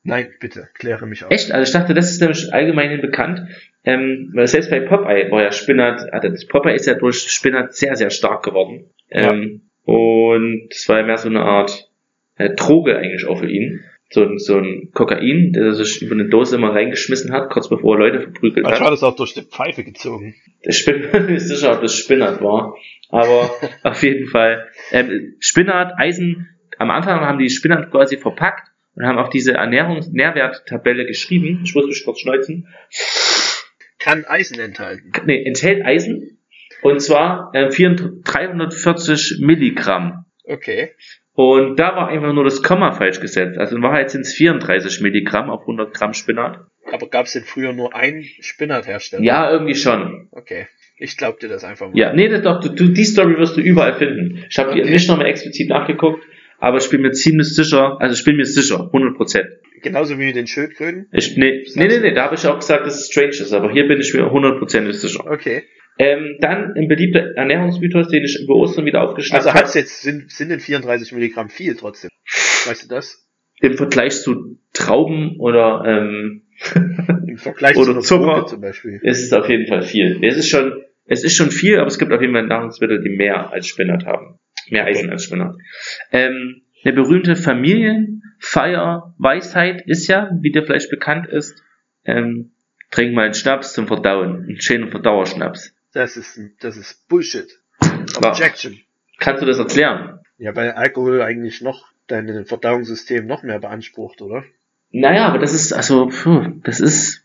Nein, 0.06 0.28
bitte, 0.40 0.70
kläre 0.76 1.06
mich 1.08 1.24
auf. 1.26 1.32
Echt? 1.32 1.52
Also 1.52 1.64
ich 1.70 1.74
dachte, 1.74 1.94
das 1.94 2.12
ist 2.12 2.22
nämlich 2.22 2.54
allgemein 2.54 3.02
bekannt. 3.02 3.42
Ähm, 3.84 4.32
weil 4.34 4.48
selbst 4.48 4.70
bei 4.70 4.80
Popeye 4.80 5.30
war 5.32 5.44
ja 5.44 5.52
Spinat, 5.52 6.12
also 6.14 6.30
das 6.30 6.46
Popeye 6.48 6.74
ist 6.76 6.86
ja 6.88 6.94
durch 6.94 7.18
Spinat 7.30 7.74
sehr, 7.76 7.96
sehr 7.96 8.10
stark 8.12 8.44
geworden. 8.44 8.86
Ähm, 9.12 9.62
Und 9.84 10.68
es 10.72 10.88
war 10.90 11.00
ja 11.00 11.06
mehr 11.06 11.18
so 11.18 11.30
eine 11.30 11.42
Art 11.42 11.90
äh, 12.38 12.50
Droge 12.56 12.98
eigentlich 12.98 13.26
auch 13.28 13.40
für 13.40 13.50
ihn. 13.50 13.82
So, 14.10 14.24
ein- 14.24 14.38
so 14.38 14.58
ein 14.58 14.90
Kokain, 14.94 15.52
der 15.54 15.74
sich 15.74 16.02
über 16.02 16.14
eine 16.14 16.30
Dose 16.30 16.56
immer 16.56 16.74
reingeschmissen 16.74 17.32
hat, 17.32 17.50
kurz 17.50 17.70
bevor 17.70 17.96
er 17.96 18.00
Leute 18.00 18.22
verprügelt 18.22 18.66
Vielleicht 18.66 18.82
war 18.82 18.88
hat. 18.88 18.94
das 18.94 19.04
auch 19.04 19.16
durch 19.16 19.34
die 19.34 19.42
Pfeife 19.42 19.84
gezogen. 19.84 20.36
Ich 20.62 20.86
bin 20.86 21.02
mir 21.12 21.22
nicht 21.22 21.42
sicher, 21.48 21.74
ob 21.74 21.82
das 21.82 21.96
Spinat 21.96 22.42
war. 22.42 22.76
Aber 23.10 23.50
auf 23.84 24.04
jeden 24.04 24.28
Fall. 24.28 24.68
Ähm, 24.92 25.36
Spinat, 25.40 25.94
Eisen, 25.98 26.50
am 26.78 26.92
Anfang 26.92 27.20
haben 27.22 27.40
die 27.40 27.50
Spinat 27.50 27.90
quasi 27.92 28.18
verpackt 28.18 28.70
und 28.96 29.06
haben 29.06 29.18
auf 29.18 29.30
diese 29.30 29.54
Ernährungs 29.54 30.10
Nährwerttabelle 30.12 31.06
geschrieben. 31.06 31.62
Ich 31.64 31.76
muss 31.76 31.86
mich 31.86 32.04
kurz 32.04 32.20
schneuzen. 32.20 32.68
Kann 34.00 34.26
Eisen 34.26 34.60
enthalten. 34.60 35.12
Nee, 35.26 35.44
enthält 35.44 35.86
Eisen. 35.86 36.40
Und 36.82 37.02
zwar 37.02 37.52
äh, 37.54 37.72
400 37.72 38.12
340 38.24 39.40
Milligramm. 39.42 40.26
Okay. 40.44 40.92
Und 41.34 41.78
da 41.78 41.96
war 41.96 42.08
einfach 42.08 42.32
nur 42.32 42.44
das 42.44 42.64
Komma 42.64 42.94
falsch 42.94 43.20
gesetzt. 43.20 43.58
Also 43.58 43.76
in 43.76 43.82
Wahrheit 43.82 44.10
sind 44.12 44.22
es 44.22 44.34
34 44.34 45.02
Milligramm 45.02 45.50
auf 45.50 45.62
100 45.62 45.94
Gramm 45.94 46.14
Spinat. 46.14 46.60
Aber 46.92 47.08
gab 47.10 47.26
es 47.26 47.34
denn 47.34 47.44
früher 47.44 47.74
nur 47.74 47.96
einen 47.96 48.24
Spinathersteller? 48.24 49.24
Ja, 49.24 49.52
irgendwie 49.52 49.76
schon. 49.76 50.30
Okay. 50.32 50.68
Ich 50.98 51.18
glaub 51.18 51.40
dir 51.40 51.50
das 51.50 51.66
einfach 51.66 51.88
mal. 51.88 51.98
Ja, 51.98 52.14
nee, 52.14 52.30
das 52.30 52.42
doch, 52.44 52.62
du, 52.62 52.70
du, 52.70 52.88
die 52.88 53.04
Story 53.04 53.38
wirst 53.38 53.58
du 53.58 53.62
überall 53.62 53.96
finden. 53.96 54.46
Ich 54.50 54.58
habe 54.58 54.70
Okay. 54.70 54.82
okay. 54.82 54.92
nicht 54.92 55.10
nochmal 55.10 55.26
explizit 55.26 55.68
nachgeguckt, 55.68 56.24
aber 56.60 56.78
ich 56.78 56.90
bin 56.90 57.02
mir 57.02 57.12
ziemlich 57.12 57.54
sicher, 57.54 57.98
also 58.00 58.14
ich 58.14 58.24
bin 58.24 58.38
mir 58.38 58.46
sicher, 58.46 58.86
100 58.86 59.16
Prozent. 59.16 59.48
Genauso 59.82 60.18
wie 60.18 60.26
mit 60.26 60.36
den 60.36 60.48
Schildkröten? 60.48 61.08
Ich, 61.12 61.38
nee, 61.38 61.64
nee, 61.76 61.88
nee, 61.88 62.00
nee, 62.00 62.14
da 62.14 62.24
habe 62.26 62.36
ich 62.36 62.46
auch 62.48 62.58
gesagt, 62.60 62.86
dass 62.86 63.00
es 63.02 63.08
strange 63.12 63.30
ist, 63.30 63.54
aber 63.54 63.72
hier 63.72 63.88
bin 63.88 64.00
ich 64.00 64.14
mir 64.14 64.24
100% 64.24 64.92
sicher. 64.94 65.26
Okay. 65.30 65.64
Ähm, 65.98 66.38
dann 66.42 66.74
ein 66.76 66.88
beliebter 66.88 67.36
Ernährungsmythos, 67.36 68.10
den 68.10 68.24
ich 68.24 68.40
über 68.44 68.56
Ostern 68.56 68.86
wieder 68.86 69.02
aufgeschnappt 69.04 69.38
Also 69.46 69.50
habe. 69.52 69.60
hat's 69.60 69.76
jetzt, 69.76 70.02
sind, 70.02 70.30
sind 70.32 70.50
denn 70.50 70.60
34 70.60 71.14
Milligramm 71.14 71.50
viel 71.50 71.76
trotzdem? 71.76 72.10
Weißt 72.66 72.84
du 72.84 72.88
das? 72.90 73.28
Im 73.62 73.78
Vergleich 73.78 74.22
zu 74.22 74.58
Trauben 74.74 75.40
oder 75.40 75.84
ähm, 75.86 76.42
Im 77.28 77.38
Vergleich 77.38 77.76
Oder 77.78 77.94
zu 77.96 78.00
Zucker. 78.02 78.46
Zum 78.48 78.62
Beispiel. 78.62 79.00
ist 79.04 79.24
es 79.24 79.34
auf 79.34 79.48
jeden 79.50 79.68
Fall 79.68 79.82
viel. 79.82 80.20
Es 80.24 80.38
ist 80.38 80.50
schon, 80.50 80.84
es 81.06 81.24
ist 81.24 81.36
schon 81.36 81.52
viel, 81.52 81.78
aber 81.80 81.88
es 81.88 82.00
gibt 82.00 82.12
auf 82.12 82.22
jeden 82.22 82.34
Fall 82.34 82.48
Nahrungsmittel, 82.48 83.02
die 83.04 83.10
mehr 83.10 83.52
als 83.52 83.68
Spinat 83.68 84.06
haben. 84.06 84.40
Mehr 84.70 84.86
Eisen 84.86 85.10
als 85.10 85.26
Spinat. 85.26 85.56
Ähm, 86.12 86.62
eine 86.84 86.94
berühmte 86.94 87.36
Familienfeier-Weisheit 87.36 89.84
ist 89.88 90.08
ja, 90.08 90.30
wie 90.40 90.52
dir 90.52 90.64
vielleicht 90.64 90.90
bekannt 90.90 91.28
ist, 91.28 91.62
ähm, 92.04 92.52
trink 92.92 93.14
mal 93.14 93.26
einen 93.26 93.34
Schnaps 93.34 93.74
zum 93.74 93.88
Verdauen. 93.88 94.44
Einen 94.44 94.62
schönen 94.62 94.92
Verdauerschnaps. 94.92 95.74
Das 95.94 96.18
ist, 96.18 96.40
das 96.60 96.78
ist 96.78 97.08
Bullshit. 97.08 97.48
Objection. 98.18 98.80
Kannst 99.18 99.42
du 99.42 99.46
das 99.46 99.58
erklären? 99.58 100.20
Ja, 100.38 100.56
weil 100.56 100.72
Alkohol 100.72 101.22
eigentlich 101.22 101.62
noch 101.62 101.88
dein 102.08 102.46
Verdauungssystem 102.46 103.26
noch 103.26 103.44
mehr 103.44 103.60
beansprucht, 103.60 104.22
oder? 104.22 104.44
Naja, 104.92 105.28
aber 105.28 105.40
das 105.40 105.54
ist, 105.54 105.74
also, 105.74 106.08
puh, 106.08 106.48
das 106.64 106.80
ist, 106.80 107.24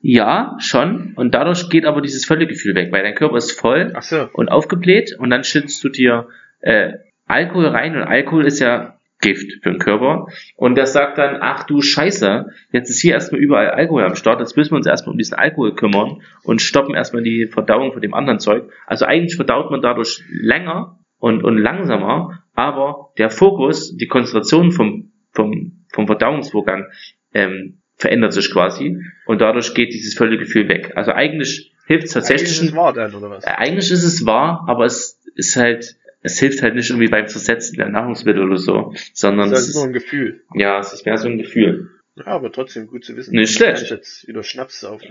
ja, 0.00 0.56
schon. 0.58 1.12
Und 1.16 1.34
dadurch 1.34 1.68
geht 1.68 1.84
aber 1.84 2.00
dieses 2.00 2.24
Völlegefühl 2.24 2.74
weg, 2.74 2.92
weil 2.92 3.02
dein 3.02 3.14
Körper 3.14 3.36
ist 3.36 3.52
voll 3.52 3.92
so. 4.00 4.28
und 4.32 4.48
aufgebläht 4.48 5.16
und 5.18 5.30
dann 5.30 5.44
schützt 5.44 5.82
du 5.84 5.88
dir 5.88 6.28
äh, 6.60 6.94
Alkohol 7.26 7.66
rein 7.66 7.96
und 7.96 8.02
Alkohol 8.02 8.46
ist 8.46 8.60
ja 8.60 8.96
Gift 9.20 9.62
für 9.62 9.70
den 9.70 9.78
Körper 9.78 10.28
und 10.56 10.76
das 10.76 10.94
sagt 10.94 11.18
dann, 11.18 11.36
ach 11.40 11.64
du 11.64 11.82
Scheiße, 11.82 12.46
jetzt 12.72 12.88
ist 12.88 13.02
hier 13.02 13.12
erstmal 13.12 13.40
überall 13.40 13.70
Alkohol 13.70 14.02
am 14.04 14.14
Start, 14.16 14.40
jetzt 14.40 14.56
müssen 14.56 14.72
wir 14.72 14.76
uns 14.78 14.86
erstmal 14.86 15.12
um 15.12 15.18
diesen 15.18 15.34
Alkohol 15.34 15.74
kümmern 15.74 16.22
und 16.42 16.62
stoppen 16.62 16.94
erstmal 16.94 17.22
die 17.22 17.46
Verdauung 17.46 17.92
von 17.92 18.00
dem 18.00 18.14
anderen 18.14 18.38
Zeug. 18.38 18.70
Also 18.86 19.04
eigentlich 19.04 19.36
verdaut 19.36 19.70
man 19.70 19.82
dadurch 19.82 20.22
länger 20.30 20.98
und, 21.18 21.44
und 21.44 21.58
langsamer, 21.58 22.42
aber 22.54 23.12
der 23.18 23.28
Fokus, 23.28 23.94
die 23.94 24.06
Konzentration 24.06 24.72
vom, 24.72 25.12
vom, 25.32 25.84
vom 25.92 26.06
Verdauungsvorgang 26.06 26.86
ähm, 27.34 27.82
verändert 27.96 28.32
sich 28.32 28.50
quasi 28.50 28.96
und 29.26 29.42
dadurch 29.42 29.74
geht 29.74 29.92
dieses 29.92 30.14
Völlegefühl 30.14 30.68
weg. 30.68 30.92
Also 30.96 31.12
eigentlich 31.12 31.74
hilft 31.86 32.06
es 32.06 32.12
tatsächlich 32.12 32.48
Eigentlich 32.48 32.62
ist 32.62 32.70
es 32.70 32.76
wahr 32.76 32.92
dann, 32.94 33.14
oder 33.14 33.30
was? 33.30 33.44
äh, 33.44 33.50
Eigentlich 33.50 33.90
ist 33.90 34.04
es 34.04 34.24
wahr, 34.24 34.64
aber 34.66 34.86
es 34.86 35.20
ist 35.34 35.56
halt, 35.56 35.96
es 36.22 36.38
hilft 36.38 36.62
halt 36.62 36.74
nicht 36.74 36.90
irgendwie 36.90 37.08
beim 37.08 37.26
Zersetzen 37.26 37.76
der 37.76 37.88
Nahrungsmittel 37.88 38.42
oder 38.42 38.56
so, 38.58 38.94
sondern 39.14 39.50
Das 39.50 39.60
es 39.60 39.68
ist 39.68 39.74
nur 39.76 39.84
ist, 39.84 39.88
ein 39.90 39.92
Gefühl. 39.92 40.42
ja, 40.54 40.78
es 40.80 40.92
ist 40.92 41.06
mehr 41.06 41.16
so 41.16 41.28
ein 41.28 41.38
Gefühl. 41.38 41.90
Ja, 42.16 42.26
aber 42.26 42.52
trotzdem 42.52 42.86
gut 42.86 43.04
zu 43.04 43.16
wissen. 43.16 43.34
Nicht 43.34 43.54
schlecht. 43.54 43.76
Kann 43.76 43.84
ich 43.84 43.90
jetzt 43.90 44.28
wieder 44.28 44.42
Schnaps 44.42 44.80
saufen. 44.80 45.08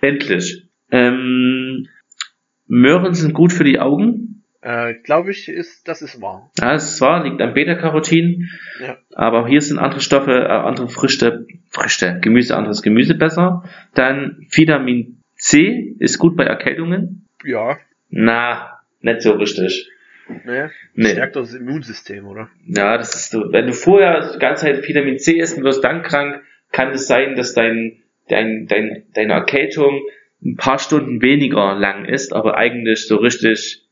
Endlich. 0.00 0.64
Ähm, 0.90 1.88
Möhren 2.66 3.14
sind 3.14 3.34
gut 3.34 3.52
für 3.52 3.64
die 3.64 3.78
Augen. 3.78 4.44
Äh, 4.60 4.94
glaube 4.94 5.30
ich, 5.30 5.48
ist, 5.48 5.86
das 5.86 6.02
ist 6.02 6.20
wahr. 6.20 6.50
Ja, 6.58 6.74
es 6.74 6.94
ist 6.94 7.00
wahr, 7.00 7.24
liegt 7.24 7.40
am 7.40 7.54
Beta-Carotin. 7.54 8.48
Ja. 8.80 8.98
Aber 9.14 9.42
auch 9.42 9.48
hier 9.48 9.60
sind 9.60 9.78
andere 9.78 10.00
Stoffe, 10.00 10.32
äh, 10.32 10.46
andere 10.48 10.88
Früchte, 10.88 11.46
Früchte, 11.70 12.18
Gemüse, 12.20 12.56
anderes 12.56 12.82
Gemüse 12.82 13.14
besser. 13.14 13.64
Dann 13.94 14.46
Vitamin 14.50 15.22
C 15.36 15.94
ist 15.98 16.18
gut 16.18 16.36
bei 16.36 16.44
Erkältungen. 16.44 17.26
Ja, 17.44 17.78
Na, 18.10 18.80
nicht 19.00 19.22
so 19.22 19.32
richtig. 19.32 19.88
Ne? 20.28 20.70
Nee. 20.94 21.10
Stärkt 21.10 21.36
das 21.36 21.54
Immunsystem, 21.54 22.26
oder? 22.26 22.50
Ja, 22.66 22.98
das 22.98 23.14
ist 23.14 23.30
so. 23.30 23.52
Wenn 23.52 23.66
du 23.66 23.72
vorher 23.72 24.32
die 24.32 24.38
ganze 24.38 24.66
Zeit 24.66 24.86
Vitamin 24.86 25.18
C 25.18 25.38
isst 25.38 25.58
und 25.58 25.64
wirst 25.64 25.84
dann 25.84 26.02
krank, 26.02 26.42
kann 26.72 26.90
es 26.90 27.06
sein, 27.06 27.36
dass 27.36 27.54
dein, 27.54 28.02
dein, 28.28 28.66
dein, 28.66 29.04
deine 29.14 29.32
Erkältung 29.32 30.02
ein 30.44 30.56
paar 30.56 30.78
Stunden 30.78 31.22
weniger 31.22 31.74
lang 31.74 32.04
ist, 32.04 32.32
aber 32.32 32.56
eigentlich 32.56 33.06
so 33.06 33.16
richtig 33.16 33.82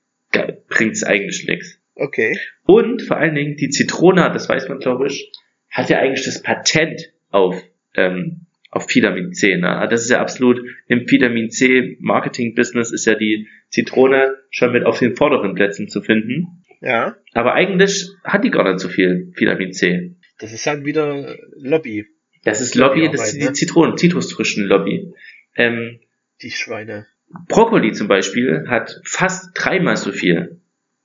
bringt 0.69 0.93
es 0.93 1.05
eigentlich 1.05 1.47
nichts. 1.47 1.81
Okay. 1.95 2.39
Und 2.65 3.03
vor 3.03 3.17
allen 3.17 3.35
Dingen 3.35 3.57
die 3.57 3.69
Zitrone, 3.69 4.31
das 4.33 4.49
weiß 4.49 4.69
man 4.69 4.79
glaube 4.79 5.07
ich, 5.07 5.33
hat 5.71 5.91
ja 5.91 5.99
eigentlich 5.99 6.25
das 6.25 6.43
Patent 6.43 7.13
auf, 7.31 7.63
ähm, 7.97 8.44
auf 8.75 8.93
Vitamin 8.93 9.33
C. 9.33 9.57
Ne? 9.57 9.87
Das 9.89 10.03
ist 10.03 10.11
ja 10.11 10.21
absolut 10.21 10.61
im 10.89 11.09
Vitamin 11.09 11.49
C 11.51 11.97
Marketing 12.01 12.55
Business 12.55 12.93
ist 12.93 13.07
ja 13.07 13.15
die 13.15 13.49
Zitrone 13.69 14.37
schon 14.51 14.73
mit 14.73 14.85
auf 14.85 14.99
den 14.99 15.17
vorderen 15.17 15.55
Plätzen 15.55 15.89
zu 15.89 16.03
finden. 16.03 16.65
Ja. 16.81 17.17
Aber 17.33 17.55
eigentlich 17.55 18.09
hat 18.25 18.45
die 18.45 18.51
gar 18.51 18.65
nicht 18.69 18.81
so 18.81 18.89
viel 18.89 19.33
Vitamin 19.37 19.73
C. 19.73 20.17
Das 20.39 20.53
ist 20.53 20.67
halt 20.67 20.85
wieder 20.85 21.37
Lobby, 21.57 22.07
Das 22.43 22.61
ist 22.61 22.75
Lobby, 22.75 23.09
das 23.11 23.29
ist 23.29 23.41
die 23.41 23.47
ne? 23.47 23.53
Zitronen, 23.53 23.97
Zitrusfrüchten-Lobby. 23.97 25.13
Ähm, 25.57 26.01
die 26.43 26.51
Schweine. 26.51 27.07
Brokkoli 27.49 27.93
zum 27.93 28.09
Beispiel 28.09 28.65
hat 28.69 29.01
fast 29.05 29.53
dreimal 29.55 29.97
so 29.97 30.11
viel 30.11 30.61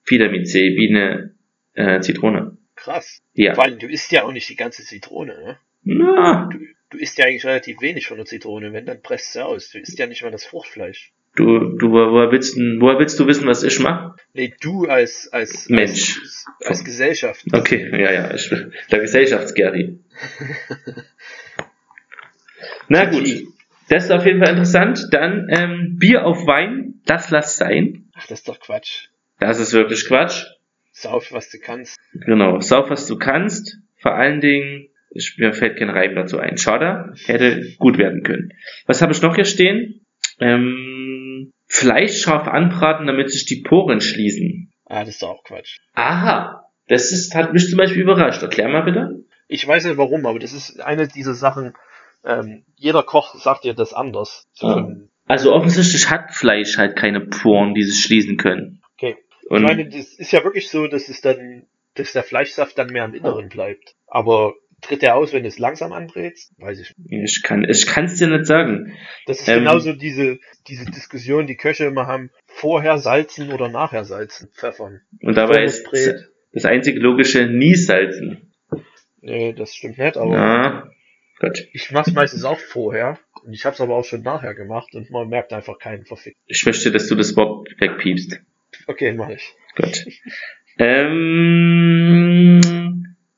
Vitamin 0.06 0.46
C 0.46 0.76
wie 0.76 0.90
eine 0.90 1.36
äh, 1.74 2.02
Zitrone. 2.02 2.58
Krass. 2.76 3.22
Ja. 3.34 3.54
Vor 3.54 3.64
allem, 3.64 3.78
du 3.78 3.88
isst 3.88 4.12
ja 4.12 4.24
auch 4.24 4.32
nicht 4.32 4.50
die 4.50 4.56
ganze 4.56 4.84
Zitrone, 4.84 5.34
ne? 5.34 5.58
Na, 5.84 6.50
Du, 6.52 6.58
du 6.90 6.98
isst 6.98 7.18
ja 7.18 7.26
eigentlich 7.26 7.46
relativ 7.46 7.82
wenig 7.82 8.08
von 8.08 8.18
der 8.18 8.26
Zitrone, 8.26 8.74
wenn, 8.74 8.86
dann 8.86 9.02
presst 9.02 9.34
sie 9.34 9.44
aus. 9.46 9.70
Du 9.72 9.80
isst 9.80 9.98
ja 10.00 10.08
nicht 10.08 10.22
mal 10.24 10.32
das 10.32 10.46
Fruchtfleisch. 10.46 11.12
du, 11.36 11.78
du, 11.78 11.92
woher 11.92 12.32
willst, 12.32 12.56
du- 12.58 12.78
woher 12.80 13.00
willst 13.00 13.20
du 13.20 13.28
wissen, 13.28 13.48
was 13.48 13.64
ich 13.64 13.80
mache? 13.80 14.16
Nee, 14.34 14.54
du 14.62 14.86
als, 14.86 15.30
als, 15.32 15.70
Mensch. 15.70 16.20
als, 16.20 16.46
als 16.66 16.84
Gesellschaft. 16.84 17.46
Okay, 17.54 17.90
ja, 17.92 18.12
ja, 18.12 18.34
ich, 18.34 18.50
der 18.92 19.00
Gesellschaftsgeri. 19.00 20.00
Na 22.88 23.06
gut, 23.06 23.28
das 23.90 24.06
ist 24.06 24.12
auf 24.12 24.26
jeden 24.26 24.40
Fall 24.40 24.50
interessant. 24.52 25.08
Dann 25.12 25.48
ähm, 25.50 25.98
Bier 26.00 26.26
auf 26.26 26.46
Wein, 26.46 27.02
das 27.06 27.30
lass 27.30 27.58
sein. 27.58 28.10
Ach, 28.16 28.26
das 28.28 28.40
ist 28.40 28.48
doch 28.48 28.60
Quatsch. 28.60 29.08
Das 29.40 29.60
ist 29.60 29.74
wirklich 29.74 30.06
Quatsch. 30.08 30.46
Sauf, 30.92 31.32
was 31.32 31.50
du 31.50 31.60
kannst. 31.60 31.98
Genau, 32.14 32.60
sauf 32.60 32.90
was 32.90 33.08
du 33.08 33.18
kannst. 33.18 33.78
Vor 34.02 34.16
allen 34.16 34.42
Dingen, 34.42 34.90
mir 35.38 35.54
fällt 35.54 35.78
kein 35.78 35.90
Reim 35.90 36.16
dazu 36.16 36.40
ein. 36.40 36.58
Schade, 36.58 37.14
hätte 37.26 37.74
gut 37.78 37.98
werden 37.98 38.24
können. 38.24 38.54
Was 38.86 39.02
habe 39.02 39.12
ich 39.12 39.22
noch 39.22 39.36
hier 39.36 39.46
stehen? 39.46 40.06
Ähm, 40.40 41.54
Fleisch 41.68 42.22
scharf 42.22 42.48
anbraten, 42.48 43.08
damit 43.08 43.32
sich 43.32 43.46
die 43.46 43.62
Poren 43.62 44.02
schließen. 44.02 44.72
Ah, 44.86 45.02
das 45.02 45.10
ist 45.10 45.22
doch 45.22 45.30
auch 45.30 45.44
Quatsch. 45.44 45.78
Aha, 45.94 46.66
das 46.88 47.12
ist, 47.12 47.36
hat 47.36 47.54
mich 47.54 47.70
zum 47.70 47.78
Beispiel 47.78 48.02
überrascht. 48.02 48.42
Erklär 48.42 48.70
mal 48.70 48.84
bitte. 48.84 49.24
Ich 49.48 49.68
weiß 49.68 49.86
nicht 49.86 49.98
warum, 49.98 50.26
aber 50.26 50.40
das 50.40 50.54
ist 50.54 50.80
eine 50.82 51.08
dieser 51.08 51.34
Sachen, 51.34 51.74
ähm, 52.24 52.64
jeder 52.76 53.04
Koch 53.04 53.36
sagt 53.36 53.64
dir 53.64 53.74
das 53.74 53.94
anders. 53.94 54.48
Ah. 54.62 54.88
Also 55.28 55.54
offensichtlich 55.54 56.10
hat 56.10 56.34
Fleisch 56.34 56.78
halt 56.78 56.96
keine 56.96 57.22
Poren, 57.22 57.76
die 57.76 57.84
sich 57.84 58.04
schließen 58.04 58.38
können. 58.38 58.82
Okay. 58.98 59.18
Ich 59.44 59.50
Und 59.50 59.62
meine, 59.64 59.88
das 59.88 60.14
ist 60.14 60.32
ja 60.32 60.44
wirklich 60.44 60.70
so, 60.70 60.88
dass 60.88 61.08
es 61.08 61.22
dann, 61.22 61.68
dass 61.94 62.14
der 62.14 62.24
Fleischsaft 62.24 62.78
dann 62.78 62.92
mehr 62.92 63.06
im 63.06 63.14
Inneren 63.14 63.50
bleibt. 63.50 63.96
Aber 64.08 64.54
tritt 64.82 65.02
der 65.02 65.16
aus, 65.16 65.34
wenn 65.34 65.44
du 65.44 65.50
es 65.50 65.60
langsam 65.60 65.92
andrehst? 65.94 66.54
Weiß 66.58 66.80
ich 66.80 66.96
nicht. 66.98 67.38
Ich 67.38 67.44
kann 67.44 67.64
ich 67.68 67.86
kann's 67.86 68.18
dir 68.18 68.28
nicht 68.28 68.46
sagen. 68.46 68.94
Das 69.26 69.40
ist 69.42 69.48
ähm, 69.48 69.60
genauso 69.60 69.94
diese, 69.94 70.40
diese 70.68 70.86
Diskussion, 70.86 71.48
die 71.48 71.58
Köche 71.58 71.86
immer 71.86 72.08
haben, 72.08 72.32
vorher 72.46 72.98
salzen 72.98 73.52
oder 73.52 73.70
nachher 73.70 74.06
salzen, 74.06 74.50
pfeffern. 74.54 75.02
Und 75.22 75.36
dabei 75.36 75.64
ist 75.64 75.88
das 76.54 76.66
einzige 76.66 77.00
logische 77.00 77.46
nie 77.46 77.76
salzen. 77.76 78.52
Nee, 79.22 79.54
das 79.54 79.76
stimmt 79.76 79.98
nicht, 79.98 80.18
aber 80.18 80.34
ja, 80.34 80.90
gut. 81.40 81.68
ich 81.74 81.92
mach's 81.92 82.12
meistens 82.14 82.44
auch 82.46 82.60
vorher. 82.60 83.20
Und 83.44 83.54
ich 83.54 83.66
hab's 83.66 83.82
aber 83.82 83.96
auch 83.96 84.06
schon 84.06 84.22
nachher 84.22 84.54
gemacht 84.54 84.96
und 84.96 85.10
man 85.12 85.30
merkt 85.30 85.54
einfach 85.54 85.80
keinen 85.80 86.06
Verfick. 86.06 86.36
Ich 86.46 86.66
möchte, 86.66 86.92
dass 86.92 87.08
du 87.08 87.16
das 87.16 87.36
Wort 87.36 87.70
wegpiepst. 87.80 88.40
Okay, 88.88 89.14
mach 89.14 89.30
ich. 89.30 89.54
Gut. 89.76 90.06
ähm, 90.78 92.60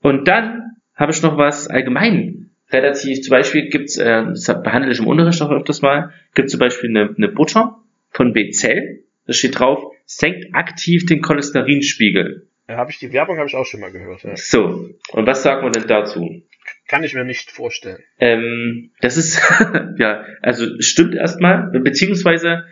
und 0.01 0.27
dann 0.27 0.70
habe 0.95 1.11
ich 1.11 1.21
noch 1.21 1.37
was 1.37 1.67
allgemein 1.67 2.51
relativ, 2.73 3.21
zum 3.21 3.31
Beispiel 3.31 3.69
gibt's, 3.69 3.97
äh, 3.97 4.23
das 4.25 4.45
behandle 4.63 4.91
ich 4.91 4.99
im 4.99 5.07
Unterricht 5.07 5.41
auch 5.41 5.51
öfters 5.51 5.81
mal, 5.81 6.13
gibt 6.33 6.49
zum 6.49 6.59
Beispiel 6.59 6.89
eine, 6.89 7.13
eine 7.15 7.27
Butter 7.29 7.79
von 8.09 8.33
Bezell, 8.33 9.03
da 9.27 9.33
steht 9.33 9.59
drauf, 9.59 9.93
senkt 10.05 10.53
aktiv 10.53 11.05
den 11.05 11.21
Cholesterinspiegel. 11.21 12.47
Ja, 12.67 12.77
habe 12.77 12.91
ich 12.91 12.99
die 12.99 13.11
Werbung 13.11 13.37
habe 13.37 13.47
ich 13.47 13.55
auch 13.55 13.65
schon 13.65 13.81
mal 13.81 13.91
gehört. 13.91 14.23
Ja. 14.23 14.35
So, 14.35 14.89
und 15.11 15.27
was 15.27 15.43
sagt 15.43 15.63
man 15.63 15.73
denn 15.73 15.87
dazu? 15.87 16.41
Kann 16.87 17.03
ich 17.03 17.13
mir 17.13 17.25
nicht 17.25 17.51
vorstellen. 17.51 17.99
Ähm, 18.19 18.91
das 19.01 19.17
ist, 19.17 19.41
ja, 19.97 20.25
also 20.41 20.65
stimmt 20.79 21.15
erstmal, 21.15 21.69
beziehungsweise, 21.71 22.65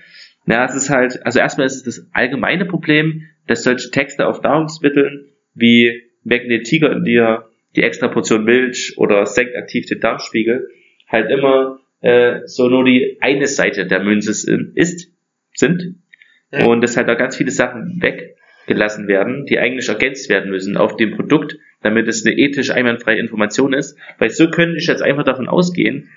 na, 0.45 0.65
es 0.65 0.75
ist 0.75 0.89
halt, 0.89 1.25
also 1.25 1.39
erstmal 1.39 1.67
ist 1.67 1.75
es 1.75 1.83
das 1.83 2.07
allgemeine 2.13 2.65
Problem, 2.65 3.23
dass 3.47 3.63
solche 3.63 3.89
Texte 3.91 4.27
auf 4.27 4.41
Nahrungsmitteln 4.41 5.31
wie 5.53 6.03
wecken 6.23 6.49
den 6.49 6.63
Tiger 6.63 6.91
in 6.91 7.03
dir, 7.03 7.48
die 7.75 7.83
extra 7.83 8.07
Portion 8.07 8.43
Milch 8.43 8.95
oder 8.97 9.25
senkt 9.25 9.55
aktiv 9.55 9.85
den 9.85 9.99
Darmspiegel, 9.99 10.67
halt 11.07 11.29
immer 11.29 11.79
äh, 12.01 12.41
so 12.45 12.69
nur 12.69 12.85
die 12.85 13.17
eine 13.21 13.47
Seite 13.47 13.85
der 13.85 14.03
Münze 14.03 14.31
ist, 14.75 15.11
sind. 15.53 15.95
Ja. 16.51 16.65
Und 16.65 16.81
dass 16.81 16.97
halt 16.97 17.07
da 17.07 17.15
ganz 17.15 17.35
viele 17.37 17.51
Sachen 17.51 18.01
weggelassen 18.01 19.07
werden, 19.07 19.45
die 19.45 19.59
eigentlich 19.59 19.89
ergänzt 19.89 20.29
werden 20.29 20.49
müssen 20.49 20.77
auf 20.77 20.95
dem 20.95 21.15
Produkt, 21.15 21.57
damit 21.81 22.07
es 22.07 22.25
eine 22.25 22.35
ethisch 22.35 22.71
einwandfreie 22.71 23.19
Information 23.19 23.73
ist. 23.73 23.97
Weil 24.17 24.29
so 24.29 24.49
könnte 24.49 24.77
ich 24.77 24.87
jetzt 24.87 25.01
einfach 25.01 25.23
davon 25.23 25.47
ausgehen, 25.47 26.09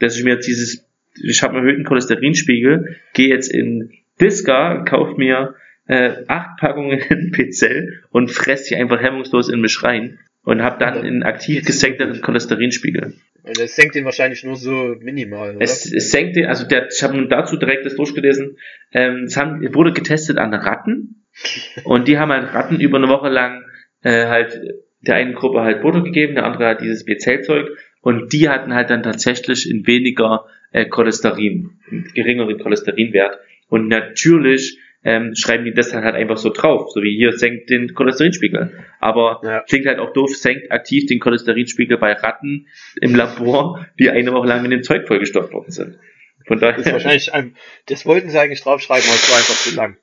dass 0.00 0.16
ich 0.16 0.24
mir 0.24 0.34
jetzt 0.34 0.46
dieses, 0.46 0.88
ich 1.22 1.42
habe 1.42 1.56
einen 1.56 1.66
erhöhten 1.66 1.84
Cholesterinspiegel, 1.84 2.96
gehe 3.14 3.28
jetzt 3.28 3.52
in 3.52 3.92
Disca, 4.20 4.82
kauf 4.84 5.16
mir 5.16 5.54
äh, 5.86 6.24
acht 6.26 6.58
Packungen 6.58 7.30
Pizzell 7.32 8.02
und 8.10 8.30
fress 8.30 8.64
die 8.64 8.76
einfach 8.76 9.00
hemmungslos 9.00 9.48
in 9.48 9.60
mich 9.60 9.82
rein 9.82 10.18
und 10.46 10.62
habe 10.62 10.78
dann 10.78 10.94
einen 10.94 11.24
aktiv 11.24 11.64
gesenkteren 11.64 12.20
Cholesterinspiegel. 12.20 13.14
Und 13.42 13.60
es 13.60 13.74
senkt 13.74 13.96
den 13.96 14.04
wahrscheinlich 14.04 14.44
nur 14.44 14.54
so 14.54 14.94
minimal, 15.00 15.56
oder? 15.56 15.60
Es, 15.60 15.92
es 15.92 16.12
senkt 16.12 16.36
den, 16.36 16.46
also 16.46 16.66
der, 16.66 16.88
ich 16.88 17.02
habe 17.02 17.16
nun 17.16 17.28
dazu 17.28 17.56
direkt 17.56 17.84
das 17.84 17.96
durchgelesen, 17.96 18.56
ähm, 18.92 19.24
es 19.24 19.36
haben, 19.36 19.62
wurde 19.74 19.92
getestet 19.92 20.38
an 20.38 20.54
Ratten. 20.54 21.26
Und 21.84 22.08
die 22.08 22.18
haben 22.18 22.30
halt 22.30 22.54
Ratten 22.54 22.80
über 22.80 22.96
eine 22.96 23.08
Woche 23.08 23.28
lang 23.28 23.64
äh, 24.02 24.26
halt 24.26 24.60
der 25.00 25.16
einen 25.16 25.34
Gruppe 25.34 25.62
halt 25.62 25.82
Butter 25.82 26.02
gegeben, 26.02 26.36
der 26.36 26.44
andere 26.44 26.66
hat 26.68 26.80
dieses 26.80 27.04
B-Zellzeug. 27.04 27.66
Und 28.00 28.32
die 28.32 28.48
hatten 28.48 28.72
halt 28.72 28.90
dann 28.90 29.02
tatsächlich 29.02 29.68
in 29.68 29.86
weniger 29.86 30.46
äh, 30.70 30.86
Cholesterin, 30.86 31.80
geringeren 32.14 32.58
Cholesterinwert. 32.58 33.40
Und 33.68 33.88
natürlich 33.88 34.78
ähm, 35.06 35.36
schreiben 35.36 35.64
die 35.64 35.72
das 35.72 35.90
dann 35.90 36.02
halt 36.02 36.16
einfach 36.16 36.36
so 36.36 36.52
drauf, 36.52 36.90
so 36.92 37.00
wie 37.00 37.16
hier 37.16 37.38
senkt 37.38 37.70
den 37.70 37.94
Cholesterinspiegel. 37.94 38.72
Aber 38.98 39.40
ja. 39.44 39.60
klingt 39.60 39.86
halt 39.86 40.00
auch 40.00 40.12
doof, 40.12 40.34
senkt 40.36 40.72
aktiv 40.72 41.06
den 41.06 41.20
Cholesterinspiegel 41.20 41.96
bei 41.96 42.12
Ratten 42.12 42.66
im 43.00 43.14
Labor, 43.14 43.86
die 44.00 44.10
eine 44.10 44.32
Woche 44.32 44.48
lang 44.48 44.62
mit 44.62 44.72
dem 44.72 44.82
Zeug 44.82 45.06
vollgestopft 45.06 45.52
worden 45.52 45.70
sind. 45.70 45.98
Von 46.48 46.58
daher. 46.58 46.76
Das, 46.76 46.92
wahrscheinlich 46.92 47.32
ein, 47.32 47.54
das 47.86 48.04
wollten 48.04 48.30
sie 48.30 48.38
eigentlich 48.38 48.62
draufschreiben, 48.62 49.04
aber 49.06 49.14
es 49.14 49.30
war 49.30 49.38
einfach 49.38 49.54
zu 49.54 49.76
lang. 49.76 49.96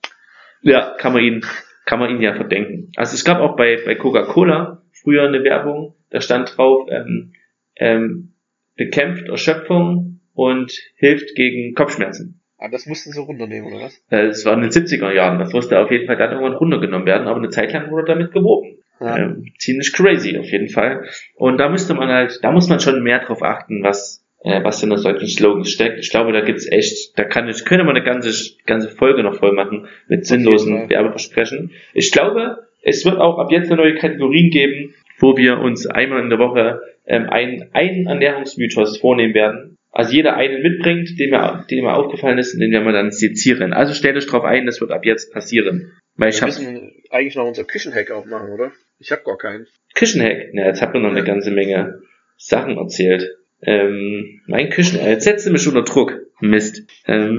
Ja, 0.61 0.95
kann 0.97 1.11
man 1.11 1.21
ihnen, 1.21 1.45
kann 1.85 1.99
man 1.99 2.09
ihnen 2.09 2.21
ja 2.21 2.33
verdenken. 2.33 2.93
Also 2.95 3.15
es 3.15 3.25
gab 3.25 3.41
auch 3.41 3.57
bei, 3.57 3.79
bei 3.85 3.95
Coca-Cola 3.95 4.83
früher 4.93 5.27
eine 5.27 5.43
Werbung, 5.43 5.95
da 6.11 6.21
stand 6.21 6.57
drauf, 6.57 6.87
ähm, 6.89 7.33
ähm, 7.75 8.35
bekämpft 8.77 9.27
Erschöpfung 9.27 10.21
und 10.33 10.71
hilft 10.95 11.35
gegen 11.35 11.75
Kopfschmerzen. 11.75 12.42
Aber 12.63 12.71
das 12.71 12.85
mussten 12.85 13.11
sie 13.11 13.19
runternehmen, 13.19 13.73
oder 13.73 13.83
was? 13.83 14.01
Es 14.07 14.45
war 14.45 14.53
in 14.53 14.61
den 14.61 14.69
70er 14.69 15.11
Jahren. 15.11 15.37
Das 15.37 15.51
musste 15.51 15.77
auf 15.79 15.91
jeden 15.91 16.07
Fall 16.07 16.15
dann 16.15 16.31
irgendwann 16.31 16.53
runtergenommen 16.53 17.05
werden, 17.05 17.27
aber 17.27 17.35
eine 17.35 17.49
Zeit 17.49 17.73
lang 17.73 17.91
wurde 17.91 18.05
damit 18.05 18.31
geworben. 18.31 18.77
Ja. 19.01 19.17
Ähm, 19.17 19.51
ziemlich 19.59 19.91
crazy 19.91 20.37
auf 20.37 20.49
jeden 20.49 20.69
Fall. 20.69 21.03
Und 21.35 21.57
da 21.57 21.67
müsste 21.67 21.93
man 21.93 22.07
halt, 22.07 22.39
da 22.41 22.53
muss 22.53 22.69
man 22.69 22.79
schon 22.79 23.03
mehr 23.03 23.19
drauf 23.19 23.43
achten, 23.43 23.83
was, 23.83 24.25
äh, 24.45 24.63
was 24.63 24.81
in 24.81 24.95
solchen 24.95 25.27
Slogans 25.27 25.71
steckt. 25.71 25.99
Ich 25.99 26.09
glaube, 26.09 26.31
da 26.31 26.39
gibt's 26.39 26.65
echt, 26.71 27.19
da 27.19 27.25
kann 27.25 27.49
ich, 27.49 27.65
könnte 27.65 27.83
man 27.83 27.97
eine 27.97 28.05
ganze, 28.05 28.31
ganze 28.65 28.87
Folge 28.87 29.23
noch 29.23 29.35
voll 29.35 29.51
machen 29.51 29.89
mit 30.07 30.25
sinnlosen 30.25 30.89
Werbeversprechen. 30.89 31.71
Ich 31.93 32.13
glaube, 32.13 32.59
es 32.81 33.03
wird 33.03 33.17
auch 33.17 33.39
ab 33.39 33.51
jetzt 33.51 33.73
eine 33.73 33.81
neue 33.81 33.95
Kategorien 33.95 34.51
geben, 34.51 34.93
wo 35.19 35.35
wir 35.35 35.59
uns 35.59 35.85
einmal 35.85 36.23
in 36.23 36.29
der 36.29 36.39
Woche 36.39 36.79
ähm, 37.05 37.29
einen, 37.29 37.71
einen 37.73 38.07
Ernährungsmythos 38.07 38.99
vornehmen 38.99 39.33
werden 39.33 39.77
also 39.93 40.11
jeder 40.11 40.35
einen 40.35 40.63
mitbringt, 40.63 41.19
dem 41.19 41.33
er, 41.33 41.65
dem 41.69 41.85
er 41.85 41.95
aufgefallen 41.97 42.39
ist, 42.39 42.55
und 42.55 42.61
den 42.61 42.71
werden 42.71 42.85
wir 42.85 42.93
dann 42.93 43.11
sezieren. 43.11 43.73
Also 43.73 43.93
stell 43.93 44.15
dich 44.15 44.25
drauf 44.25 44.43
ein, 44.43 44.65
das 44.65 44.81
wird 44.81 44.91
ab 44.91 45.05
jetzt 45.05 45.31
passieren. 45.31 45.93
Weil 46.15 46.31
wir 46.31 46.35
ich 46.35 46.41
müssen 46.41 46.91
eigentlich 47.11 47.35
noch 47.35 47.45
unser 47.45 47.63
Küchenhack 47.63 48.09
aufmachen, 48.09 48.49
oder? 48.49 48.71
Ich 48.97 49.11
habe 49.11 49.21
gar 49.23 49.37
keinen. 49.37 49.67
Küchenhack? 49.93 50.49
Na, 50.53 50.65
jetzt 50.65 50.81
habt 50.81 50.95
ihr 50.95 50.99
noch 50.99 51.11
eine 51.11 51.23
ganze 51.23 51.51
Menge 51.51 52.01
Sachen 52.37 52.75
erzählt. 52.77 53.37
Ähm, 53.61 54.41
mein 54.47 54.71
Küchenhack. 54.71 55.07
Jetzt 55.07 55.25
setzt 55.25 55.45
du 55.45 55.51
mich 55.51 55.67
unter 55.67 55.83
Druck. 55.83 56.19
Mist. 56.39 56.81
Ähm, 57.05 57.29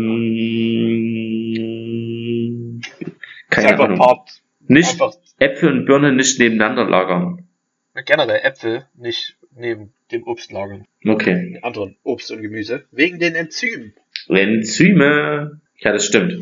keine 3.50 3.80
Ahnung. 3.80 3.98
Part, 3.98 4.30
nicht 4.68 5.00
Äpfel 5.38 5.72
und 5.72 5.86
Birnen 5.86 6.14
nicht 6.14 6.38
nebeneinander 6.38 6.88
lagern. 6.88 7.48
Generell 8.07 8.40
Äpfel 8.44 8.86
nicht 8.96 9.36
neben 9.57 9.92
dem 10.11 10.24
Obst 10.24 10.52
lagern. 10.52 10.86
Okay. 11.07 11.59
Anderen 11.62 11.96
Obst 12.02 12.30
und 12.30 12.42
Gemüse. 12.42 12.84
Wegen 12.90 13.18
den 13.18 13.34
Enzymen. 13.34 13.94
Enzyme. 14.28 15.61
Ja, 15.78 15.92
das 15.92 16.07
stimmt. 16.07 16.34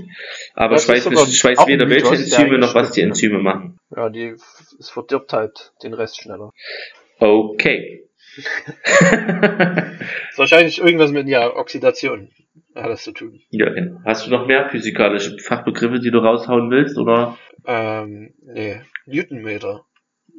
Aber 0.55 0.77
ich 0.77 0.89
weiß, 0.89 1.07
ich 1.07 1.45
weiß 1.45 1.67
weder 1.67 1.89
welche 1.89 2.15
Enzyme 2.15 2.59
noch 2.59 2.75
was 2.75 2.93
die 2.93 3.01
Enzyme 3.01 3.39
machen. 3.39 3.79
Ja, 3.95 4.11
die, 4.11 4.35
es 4.79 4.91
verdirbt 4.91 5.33
halt 5.33 5.73
den 5.83 5.95
Rest 5.95 6.21
schneller. 6.21 6.51
Okay. 7.19 8.05
ist 8.37 10.39
wahrscheinlich 10.39 10.81
irgendwas 10.81 11.11
mit 11.11 11.29
ja, 11.29 11.55
Oxidation 11.55 12.31
hat 12.75 12.91
das 12.91 13.05
zu 13.05 13.13
tun. 13.13 13.41
Ja, 13.51 13.71
genau. 13.71 14.01
Hast 14.05 14.27
du 14.27 14.31
noch 14.31 14.47
mehr 14.47 14.69
physikalische 14.71 15.39
Fachbegriffe, 15.39 16.01
die 16.01 16.11
du 16.11 16.19
raushauen 16.19 16.71
willst, 16.71 16.97
oder? 16.97 17.39
Ähm, 17.67 18.33
nee. 18.43 18.81
Newtonmeter. 19.07 19.85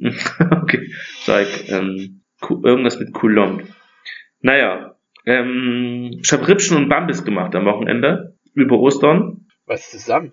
okay. 0.00 0.92
Sag, 1.22 1.46
ähm, 1.68 2.23
irgendwas 2.50 2.98
mit 2.98 3.12
Coulomb. 3.12 3.64
Naja, 4.40 4.96
ähm, 5.26 6.20
ich 6.22 6.32
habe 6.32 6.46
Rippchen 6.48 6.76
und 6.76 6.88
Bambis 6.88 7.24
gemacht 7.24 7.54
am 7.54 7.64
Wochenende 7.64 8.36
über 8.54 8.78
Ostern. 8.78 9.46
Was 9.66 9.90
zusammen? 9.90 10.32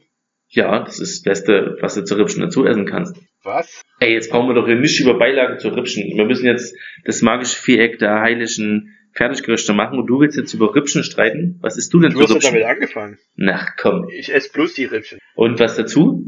Ja, 0.50 0.84
das 0.84 1.00
ist 1.00 1.26
das 1.26 1.44
Beste, 1.44 1.78
was 1.80 1.96
du 1.96 2.04
zu 2.04 2.16
Rippchen 2.16 2.42
dazu 2.42 2.66
essen 2.66 2.86
kannst. 2.86 3.16
Was? 3.44 3.82
Ey, 4.00 4.14
jetzt 4.14 4.30
brauchen 4.30 4.50
wir 4.50 4.54
doch 4.54 4.68
hier 4.68 4.76
nicht 4.76 5.00
über 5.00 5.18
Beilagen 5.18 5.60
zu 5.60 5.70
Rippchen. 5.70 6.18
Wir 6.18 6.26
müssen 6.26 6.46
jetzt 6.46 6.76
das 7.06 7.22
magische 7.22 7.56
Viereck 7.56 8.00
der 8.00 8.20
heiligen 8.20 8.94
Fertiggerichte 9.14 9.74
machen 9.74 10.00
und 10.00 10.08
du 10.08 10.20
willst 10.20 10.38
jetzt 10.38 10.54
über 10.54 10.76
Rippchen 10.76 11.04
streiten? 11.04 11.58
Was 11.62 11.78
isst 11.78 11.94
du 11.94 12.00
denn 12.00 12.12
du 12.12 12.20
zu 12.20 12.34
Rippchen? 12.34 12.40
Du 12.40 12.46
hast 12.46 12.54
damit 12.54 12.66
angefangen. 12.66 13.18
Na, 13.36 13.66
komm. 13.78 14.10
Ich 14.10 14.34
esse 14.34 14.52
bloß 14.52 14.74
die 14.74 14.86
Rippchen. 14.86 15.20
Und 15.36 15.60
was 15.60 15.76
dazu? 15.76 16.26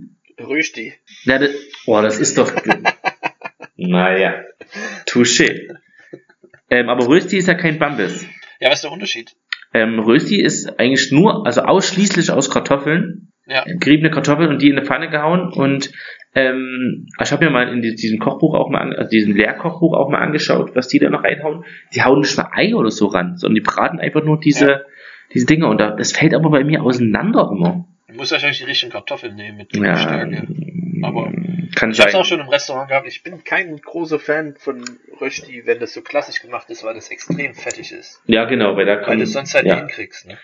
Na, 1.26 1.38
das, 1.38 1.52
boah, 1.86 2.02
das 2.02 2.20
ist 2.20 2.38
doch... 2.38 2.52
naja. 3.88 4.44
Touché. 5.06 5.68
Ähm, 6.70 6.90
aber 6.90 7.08
Rösti 7.08 7.38
ist 7.38 7.48
ja 7.48 7.54
kein 7.54 7.80
Bambis. 7.80 8.26
Ja, 8.60 8.70
was 8.70 8.76
ist 8.76 8.84
der 8.84 8.92
Unterschied? 8.92 9.36
Ähm, 9.74 10.00
Rösti 10.00 10.42
ist 10.42 10.80
eigentlich 10.80 11.12
nur, 11.12 11.46
also 11.46 11.62
ausschließlich 11.62 12.32
aus 12.32 12.50
Kartoffeln. 12.50 13.30
Ja. 13.46 13.66
Geriebene 13.66 14.10
Kartoffeln 14.10 14.50
und 14.50 14.62
die 14.62 14.70
in 14.70 14.78
eine 14.78 14.86
Pfanne 14.86 15.10
gehauen 15.10 15.52
und 15.52 15.92
ähm, 16.34 17.08
ich 17.22 17.32
habe 17.32 17.44
mir 17.44 17.52
mal 17.52 17.68
in 17.68 17.82
diesem 17.82 18.18
Kochbuch 18.18 18.56
auch 18.56 18.70
mal, 18.70 18.96
also 18.96 19.10
diesem 19.10 19.36
Lehrkochbuch 19.36 19.94
auch 19.94 20.10
mal 20.10 20.20
angeschaut, 20.20 20.76
was 20.76 20.88
die 20.88 20.98
da 20.98 21.10
noch 21.10 21.24
reinhauen. 21.24 21.66
Die 21.94 22.02
hauen 22.02 22.22
nicht 22.22 22.38
mal 22.38 22.50
Ei 22.54 22.74
oder 22.74 22.90
so 22.90 23.08
ran, 23.08 23.38
sondern 23.38 23.56
die 23.56 23.62
braten 23.62 24.00
einfach 24.00 24.24
nur 24.24 24.40
diese, 24.40 24.68
ja. 24.68 24.82
diese 25.34 25.46
Dinge 25.46 25.68
und 25.68 25.80
das 25.80 26.14
fällt 26.14 26.34
aber 26.34 26.50
bei 26.50 26.64
mir 26.64 26.84
auseinander 26.84 27.50
immer. 27.52 27.86
Du 28.08 28.16
musst 28.16 28.32
wahrscheinlich 28.32 28.60
die 28.60 28.66
richtigen 28.66 28.92
Kartoffeln 28.92 29.36
nehmen 29.36 29.58
mit 29.58 29.76
ja, 29.76 29.98
Stärke. 29.98 30.48
Aber 31.04 31.32
kann 31.76 31.92
ich 31.92 31.98
sein. 31.98 32.08
hab's 32.08 32.16
auch 32.16 32.26
schon 32.26 32.40
im 32.40 32.50
Restaurant 32.50 32.90
gehabt. 32.90 33.08
Ich 33.08 33.24
bin 33.24 33.44
kein 33.44 33.76
großer 33.78 34.20
Fan 34.20 34.56
von 34.58 34.84
Rösti, 35.20 35.64
wenn 35.66 35.80
das 35.80 35.94
so 35.94 36.02
klassisch 36.02 36.42
gemacht 36.42 36.70
ist, 36.70 36.84
weil 36.84 36.94
das 36.94 37.10
extrem 37.10 37.54
fettig 37.54 37.92
ist. 37.92 38.22
Ja, 38.26 38.46
genau, 38.46 38.76
weil 38.76 38.86
da 38.86 38.98
kann, 38.98 39.12
Weil 39.12 39.18
du 39.18 39.24
es 39.24 39.34
sonst 39.34 39.56
halt 39.56 39.66
ja. 39.66 39.78
hinkriegst, 39.78 40.28
ne? 40.28 40.38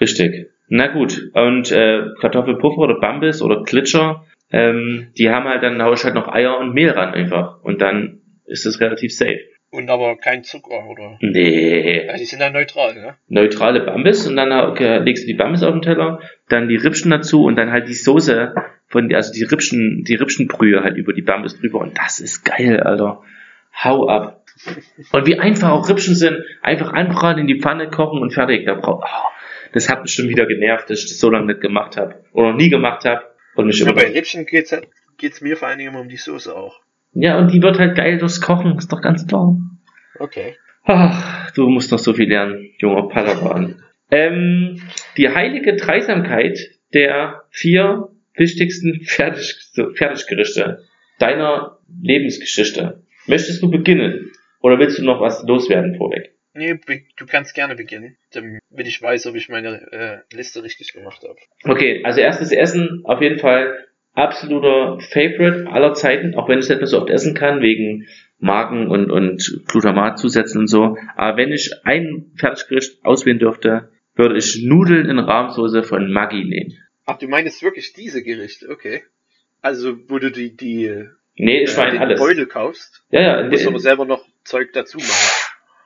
Richtig. 0.00 0.48
Na 0.68 0.86
gut. 0.86 1.30
Und 1.34 1.70
äh, 1.72 2.02
Kartoffelpuffer 2.20 2.78
oder 2.78 3.00
Bambis 3.00 3.42
oder 3.42 3.62
Glitscher, 3.64 4.24
ähm, 4.50 5.08
die 5.18 5.30
haben 5.30 5.46
halt 5.46 5.62
dann 5.62 5.82
hau 5.82 5.92
ich 5.92 6.04
halt 6.04 6.14
noch 6.14 6.28
Eier 6.28 6.58
und 6.58 6.72
Mehl 6.72 6.90
ran 6.90 7.12
einfach. 7.12 7.62
Und 7.62 7.82
dann 7.82 8.20
ist 8.46 8.66
es 8.66 8.80
relativ 8.80 9.14
safe. 9.14 9.40
Und 9.70 9.88
aber 9.88 10.16
kein 10.16 10.42
Zucker, 10.42 10.88
oder? 10.88 11.16
Nee. 11.20 12.06
Ja, 12.06 12.16
die 12.16 12.24
sind 12.24 12.40
dann 12.40 12.52
neutral, 12.52 12.94
ne? 12.94 13.14
Neutrale 13.28 13.80
Bambis 13.80 14.26
und 14.26 14.34
dann 14.36 14.50
okay, 14.52 14.98
legst 14.98 15.22
du 15.24 15.28
die 15.28 15.34
Bambis 15.34 15.62
auf 15.62 15.72
den 15.72 15.82
Teller, 15.82 16.20
dann 16.48 16.68
die 16.68 16.76
Rippchen 16.76 17.10
dazu 17.10 17.44
und 17.44 17.54
dann 17.54 17.70
halt 17.70 17.86
die 17.86 17.94
Soße 17.94 18.52
von, 18.90 19.12
also 19.14 19.32
die 19.32 19.44
Rippchen, 19.44 20.04
die 20.04 20.14
Rippchenbrühe 20.16 20.82
halt 20.82 20.96
über 20.98 21.12
die 21.14 21.22
Bambis 21.22 21.58
drüber 21.58 21.78
und 21.80 21.96
das 21.96 22.20
ist 22.20 22.44
geil, 22.44 22.80
Alter. 22.80 23.22
Hau 23.82 24.08
ab. 24.08 24.44
Und 25.12 25.26
wie 25.26 25.38
einfach 25.38 25.70
auch 25.70 25.88
Rippchen 25.88 26.14
sind, 26.14 26.38
einfach 26.60 26.92
anbraten, 26.92 27.40
in 27.40 27.46
die 27.46 27.60
Pfanne 27.60 27.88
kochen 27.88 28.20
und 28.20 28.34
fertig. 28.34 28.66
Da 28.66 28.74
braucht, 28.74 29.04
oh, 29.10 29.28
das 29.72 29.88
hat 29.88 30.02
mich 30.02 30.12
schon 30.12 30.28
wieder 30.28 30.44
genervt, 30.46 30.90
dass 30.90 30.98
ich 31.04 31.08
das 31.08 31.18
so 31.20 31.30
lange 31.30 31.46
nicht 31.46 31.60
gemacht 31.62 31.96
habe. 31.96 32.16
Oder 32.32 32.50
noch 32.50 32.56
nie 32.58 32.68
gemacht 32.68 33.04
habe. 33.06 33.22
Und 33.54 33.66
mich 33.68 33.78
Ja, 33.78 33.86
immer, 33.86 33.94
bei 33.94 34.10
Rippchen 34.12 34.44
geht's, 34.44 34.72
halt- 34.72 34.88
geht's 35.16 35.40
mir 35.40 35.56
vor 35.56 35.68
allen 35.68 35.78
Dingen 35.78 35.94
um 35.96 36.08
die 36.08 36.16
Soße 36.16 36.54
auch. 36.54 36.80
ja, 37.12 37.38
und 37.38 37.52
die 37.52 37.62
wird 37.62 37.78
halt 37.78 37.96
geil 37.96 38.18
durchs 38.18 38.40
Kochen, 38.40 38.76
ist 38.76 38.92
doch 38.92 39.00
ganz 39.00 39.26
klar. 39.26 39.56
Okay. 40.18 40.56
Ach, 40.84 41.50
du 41.52 41.68
musst 41.68 41.92
noch 41.92 41.98
so 42.00 42.12
viel 42.12 42.28
lernen, 42.28 42.70
junger 42.78 43.08
Padawan. 43.08 43.82
Ähm, 44.10 44.82
die 45.16 45.28
heilige 45.28 45.76
Dreisamkeit 45.76 46.58
der 46.92 47.44
vier 47.50 48.08
wichtigsten 48.40 49.04
Fertig 49.04 49.70
Fertiggerichte 49.94 50.84
deiner 51.20 51.78
Lebensgeschichte. 52.02 53.04
Möchtest 53.26 53.62
du 53.62 53.70
beginnen? 53.70 54.32
Oder 54.60 54.78
willst 54.78 54.98
du 54.98 55.04
noch 55.04 55.20
was 55.20 55.44
loswerden 55.46 55.96
vorweg? 55.96 56.34
Nee, 56.52 56.80
du 57.16 57.26
kannst 57.26 57.54
gerne 57.54 57.76
beginnen, 57.76 58.16
damit 58.32 58.86
ich 58.86 59.00
weiß, 59.00 59.26
ob 59.26 59.36
ich 59.36 59.48
meine 59.48 59.80
äh, 59.92 60.34
Liste 60.34 60.64
richtig 60.64 60.92
gemacht 60.92 61.22
habe. 61.22 61.38
Okay, 61.62 62.02
also 62.04 62.20
erstes 62.20 62.50
Essen, 62.50 63.02
auf 63.04 63.20
jeden 63.22 63.38
Fall 63.38 63.86
absoluter 64.14 64.98
Favorite 65.00 65.70
aller 65.70 65.94
Zeiten, 65.94 66.34
auch 66.34 66.48
wenn 66.48 66.58
ich 66.58 66.64
es 66.64 66.68
nicht 66.68 66.78
mehr 66.78 66.88
so 66.88 67.00
oft 67.00 67.10
essen 67.10 67.34
kann, 67.34 67.62
wegen 67.62 68.08
Magen 68.38 68.88
und, 68.88 69.10
und 69.12 69.62
Glutamatzusätzen 69.68 70.60
und 70.60 70.66
so. 70.66 70.96
Aber 71.14 71.36
wenn 71.36 71.52
ich 71.52 71.70
ein 71.84 72.32
Fertiggericht 72.34 73.04
auswählen 73.04 73.38
dürfte, 73.38 73.90
würde 74.16 74.36
ich 74.36 74.62
Nudeln 74.64 75.08
in 75.08 75.18
Rahmsoße 75.18 75.84
von 75.84 76.10
Maggi 76.10 76.44
nehmen. 76.44 76.74
Ach, 77.10 77.18
du 77.18 77.28
meinst 77.28 77.62
wirklich 77.62 77.92
diese 77.92 78.22
Gerichte, 78.22 78.68
okay. 78.70 79.02
Also, 79.62 79.96
wo 80.08 80.18
du 80.18 80.30
die, 80.30 80.56
die, 80.56 80.90
Nee, 81.36 81.62
ich 81.64 81.76
meine 81.76 82.00
alles. 82.00 82.20
Beutel 82.20 82.46
kaufst, 82.46 83.02
Ja, 83.10 83.20
ja. 83.42 83.48
musst 83.48 83.64
du 83.64 83.68
aber 83.68 83.78
selber 83.80 84.04
noch 84.04 84.24
Zeug 84.44 84.72
dazu 84.72 84.98
machen. 84.98 85.30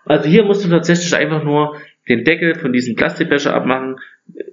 Also 0.06 0.28
hier 0.28 0.44
musst 0.44 0.64
du 0.64 0.68
tatsächlich 0.68 1.14
einfach 1.16 1.42
nur 1.44 1.80
den 2.08 2.24
Deckel 2.24 2.54
von 2.56 2.72
diesem 2.72 2.94
Plastikbecher 2.94 3.54
abmachen, 3.54 3.96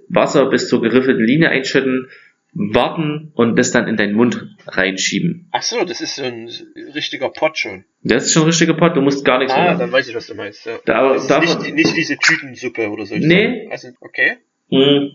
Wasser 0.08 0.46
bis 0.48 0.68
zur 0.68 0.80
geriffelten 0.80 1.24
Linie 1.24 1.50
einschütten, 1.50 2.08
warten 2.54 3.32
und 3.34 3.56
das 3.56 3.70
dann 3.70 3.88
in 3.88 3.96
deinen 3.96 4.14
Mund 4.14 4.46
reinschieben. 4.66 5.48
Ach 5.52 5.62
so, 5.62 5.84
das 5.84 6.00
ist 6.00 6.16
so 6.16 6.22
ein 6.22 6.50
richtiger 6.94 7.28
Pot 7.30 7.58
schon. 7.58 7.84
Das 8.02 8.26
ist 8.26 8.32
schon 8.32 8.42
ein 8.42 8.46
richtiger 8.48 8.74
Pot, 8.74 8.96
du 8.96 9.00
musst 9.00 9.24
gar 9.24 9.38
nichts 9.38 9.54
Ah, 9.54 9.64
machen. 9.64 9.78
dann 9.78 9.92
weiß 9.92 10.08
ich, 10.08 10.14
was 10.14 10.26
du 10.26 10.34
meinst. 10.34 10.64
Ja. 10.66 10.78
Da, 10.84 11.14
Das 11.14 11.24
ist 11.44 11.60
nicht, 11.62 11.74
nicht 11.74 11.96
diese 11.96 12.16
Tütensuppe 12.16 12.88
oder 12.90 13.06
so. 13.06 13.14
Nee. 13.16 13.68
Also, 13.70 13.88
okay. 14.00 14.36
Hm. 14.70 15.12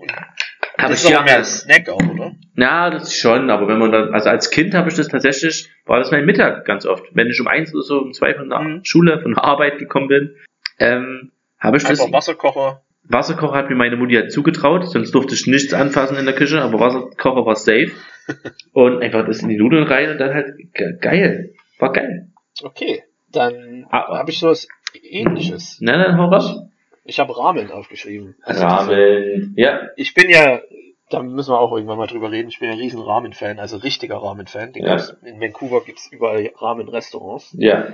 Habe 0.77 0.91
das 0.93 1.03
ich 1.03 1.09
ist 1.09 1.17
mehr 1.19 1.25
ja. 1.27 1.37
ein 1.37 1.43
Snack 1.45 1.89
auch, 1.89 1.99
oder? 2.13 2.31
Ja, 2.55 2.89
das 2.89 3.03
ist 3.03 3.19
schon, 3.19 3.49
aber 3.49 3.67
wenn 3.67 3.79
man 3.79 3.91
dann, 3.91 4.13
also 4.13 4.29
als 4.29 4.51
Kind 4.51 4.73
habe 4.73 4.89
ich 4.89 4.95
das 4.95 5.07
tatsächlich, 5.07 5.69
war 5.85 5.99
das 5.99 6.11
mein 6.11 6.25
Mittag 6.25 6.65
ganz 6.65 6.85
oft. 6.85 7.03
Wenn 7.13 7.27
ich 7.27 7.39
um 7.41 7.47
eins 7.47 7.73
oder 7.73 7.83
so, 7.83 7.99
um 7.99 8.13
zwei 8.13 8.33
von 8.35 8.49
der 8.49 8.59
Mhm. 8.59 8.79
Schule, 8.83 9.19
von 9.21 9.33
der 9.33 9.43
Arbeit 9.43 9.79
gekommen 9.79 10.07
bin, 10.07 10.35
ähm, 10.79 11.31
habe 11.59 11.77
ich 11.77 11.83
das. 11.83 11.99
Einfach 11.99 12.13
Wasserkocher. 12.13 12.81
Wasserkocher 13.09 13.55
hat 13.57 13.69
mir 13.69 13.75
meine 13.75 13.95
Mutti 13.95 14.15
halt 14.15 14.31
zugetraut, 14.31 14.87
sonst 14.89 15.11
durfte 15.15 15.33
ich 15.33 15.47
nichts 15.47 15.73
anfassen 15.73 16.17
in 16.17 16.25
der 16.25 16.35
Küche, 16.35 16.61
aber 16.61 16.79
Wasserkocher 16.79 17.45
war 17.45 17.55
safe. 17.55 17.91
Und 18.73 19.01
einfach 19.01 19.25
das 19.25 19.41
in 19.41 19.47
die 19.49 19.57
Nudeln 19.57 19.83
rein 19.85 20.09
und 20.11 20.17
dann 20.19 20.33
halt 20.33 20.47
ge- 20.73 20.97
geil. 20.99 21.53
War 21.79 21.93
geil. 21.93 22.27
Okay. 22.61 23.03
Dann 23.31 23.85
habe 23.89 24.29
ich 24.29 24.39
sowas 24.39 24.67
ähnliches. 25.01 25.77
Na, 25.79 25.97
dann 26.03 26.17
hau 26.17 26.25
raus. 26.25 26.59
Ich 27.07 27.19
habe 27.19 27.37
Ramen 27.37 27.71
aufgeschrieben. 27.71 28.35
Also 28.43 28.65
Ramen. 28.65 29.53
Ja, 29.55 29.89
Ich 29.95 30.13
bin 30.13 30.29
ja, 30.29 30.61
da 31.09 31.23
müssen 31.23 31.51
wir 31.51 31.59
auch 31.59 31.71
irgendwann 31.71 31.97
mal 31.97 32.07
drüber 32.07 32.31
reden, 32.31 32.49
ich 32.49 32.59
bin 32.59 32.69
ja 32.69 32.75
ein 32.75 32.81
riesen 32.81 33.01
Ramen-Fan, 33.01 33.59
also 33.59 33.77
richtiger 33.77 34.17
Ramen-Fan. 34.17 34.73
Den 34.73 34.85
Ja. 34.85 34.97
In 35.23 35.39
Vancouver 35.39 35.83
gibt's 35.83 36.07
überall 36.11 36.51
Ramen-Restaurants. 36.55 37.55
ja. 37.57 37.87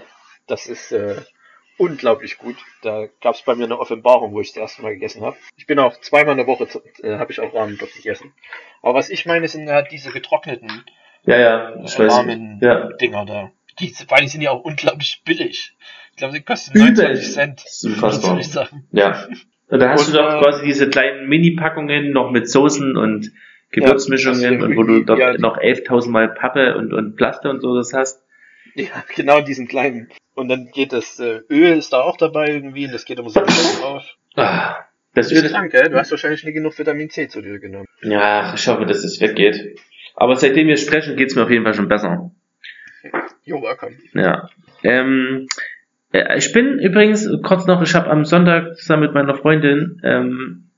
Das 0.46 0.68
ist 0.68 0.92
äh, 0.92 1.22
unglaublich 1.78 2.38
gut. 2.38 2.58
Da 2.82 3.08
gab's 3.22 3.44
bei 3.44 3.56
mir 3.56 3.64
eine 3.64 3.80
Offenbarung, 3.80 4.34
wo 4.34 4.42
ich 4.42 4.50
das 4.50 4.58
erste 4.58 4.82
Mal 4.82 4.94
gegessen 4.94 5.22
habe. 5.22 5.38
Ich 5.56 5.68
bin 5.68 5.80
auch 5.80 5.98
zweimal 6.02 6.34
in 6.34 6.38
der 6.38 6.48
Woche 6.48 6.68
äh, 7.02 7.18
habe 7.18 7.32
ich 7.32 7.40
auch 7.40 7.54
Ramen 7.54 7.78
dort 7.78 7.94
gegessen. 7.94 8.34
Aber 8.82 8.96
was 8.96 9.10
ich 9.10 9.26
meine, 9.26 9.48
sind 9.48 9.70
halt 9.70 9.92
diese 9.92 10.12
getrockneten 10.12 10.84
Ja, 11.24 11.38
ja. 11.38 11.76
Ich 11.84 11.98
weiß. 11.98 12.26
Ja. 12.62 12.90
Da. 12.90 13.52
Die, 13.80 13.90
vor 13.90 14.18
allem 14.18 14.28
sind 14.28 14.42
ja 14.42 14.52
auch 14.52 14.64
unglaublich 14.64 15.22
billig. 15.24 15.76
Ich 16.14 16.18
glaube, 16.18 16.34
die 16.36 16.44
kosten 16.44 16.78
Übel. 16.78 16.92
29 16.94 17.32
Cent. 17.34 17.62
Das 17.66 17.74
ist 17.74 17.86
unfassbar. 17.86 18.40
Ja. 18.92 19.28
Und 19.68 19.80
da 19.80 19.90
hast 19.90 20.08
Und, 20.08 20.14
du 20.14 20.18
doch 20.20 20.36
äh, 20.36 20.40
quasi 20.42 20.66
diese 20.66 20.88
kleinen 20.90 21.28
Mini-Packungen 21.28 22.12
noch 22.12 22.30
mit 22.32 22.50
Soßen 22.50 22.96
und 22.96 23.32
Gewürzmischungen 23.72 24.42
Ja, 24.42 24.52
das 24.52 24.60
ist 24.60 24.66
und 24.66 24.76
wo 24.78 24.84
du 24.84 25.04
dort 25.04 25.20
ja. 25.20 25.34
noch 25.40 25.58
11.000 25.58 26.10
Mal 26.10 26.30
Pappe 26.30 26.78
und, 26.78 26.94
und 26.94 27.16
Plaste 27.16 27.50
und 27.50 27.62
so 27.62 27.76
das 27.76 27.94
hast. 27.94 28.22
Ja, 28.76 29.04
genau 29.16 29.42
diesen 29.42 29.68
kleinen. 29.68 30.10
Und 30.36 30.50
dann 30.50 30.70
geht 30.72 30.94
das 30.94 31.20
äh, 31.20 31.42
Öl 31.50 31.78
ist 31.78 31.94
da 31.94 32.02
auch 32.02 32.18
dabei 32.18 32.50
irgendwie 32.50 32.86
und 32.86 32.94
das 32.94 33.06
geht 33.06 33.18
immer 33.20 33.30
so 33.30 33.40
drauf. 33.42 34.04
Ah, 34.36 34.78
das 35.16 35.30
Du 35.30 35.34
bist 35.36 35.46
Öl, 35.46 35.52
krank, 35.52 35.72
gell? 35.72 35.90
Du 35.90 35.98
hast 35.98 36.12
wahrscheinlich 36.12 36.44
nie 36.44 36.54
genug 36.54 36.78
Vitamin 36.78 37.10
C 37.10 37.28
zu 37.28 37.42
dir 37.42 37.58
genommen. 37.60 37.88
ja, 38.02 38.54
ich 38.54 38.68
hoffe, 38.68 38.86
dass 38.86 39.04
es 39.04 39.20
weggeht. 39.22 39.80
Aber 40.16 40.36
seitdem 40.36 40.68
wir 40.68 40.78
sprechen, 40.78 41.16
geht's 41.16 41.36
mir 41.36 41.44
auf 41.44 41.50
jeden 41.50 41.64
Fall 41.64 41.74
schon 41.74 41.88
besser. 41.88 42.32
Jo, 43.44 43.62
welcome. 43.62 43.98
Ja. 44.14 44.50
Ähm, 44.84 45.48
äh, 45.50 45.64
ich 46.14 46.52
bin 46.54 46.80
übrigens 46.80 47.28
kurz 47.44 47.66
noch, 47.66 47.82
ich 47.82 47.96
habe 47.96 48.10
am 48.10 48.24
Sonntag 48.26 48.78
zusammen 48.78 49.04
mit 49.04 49.14
meiner 49.14 49.36
Freundin 49.36 50.00
ähm, 50.04 50.70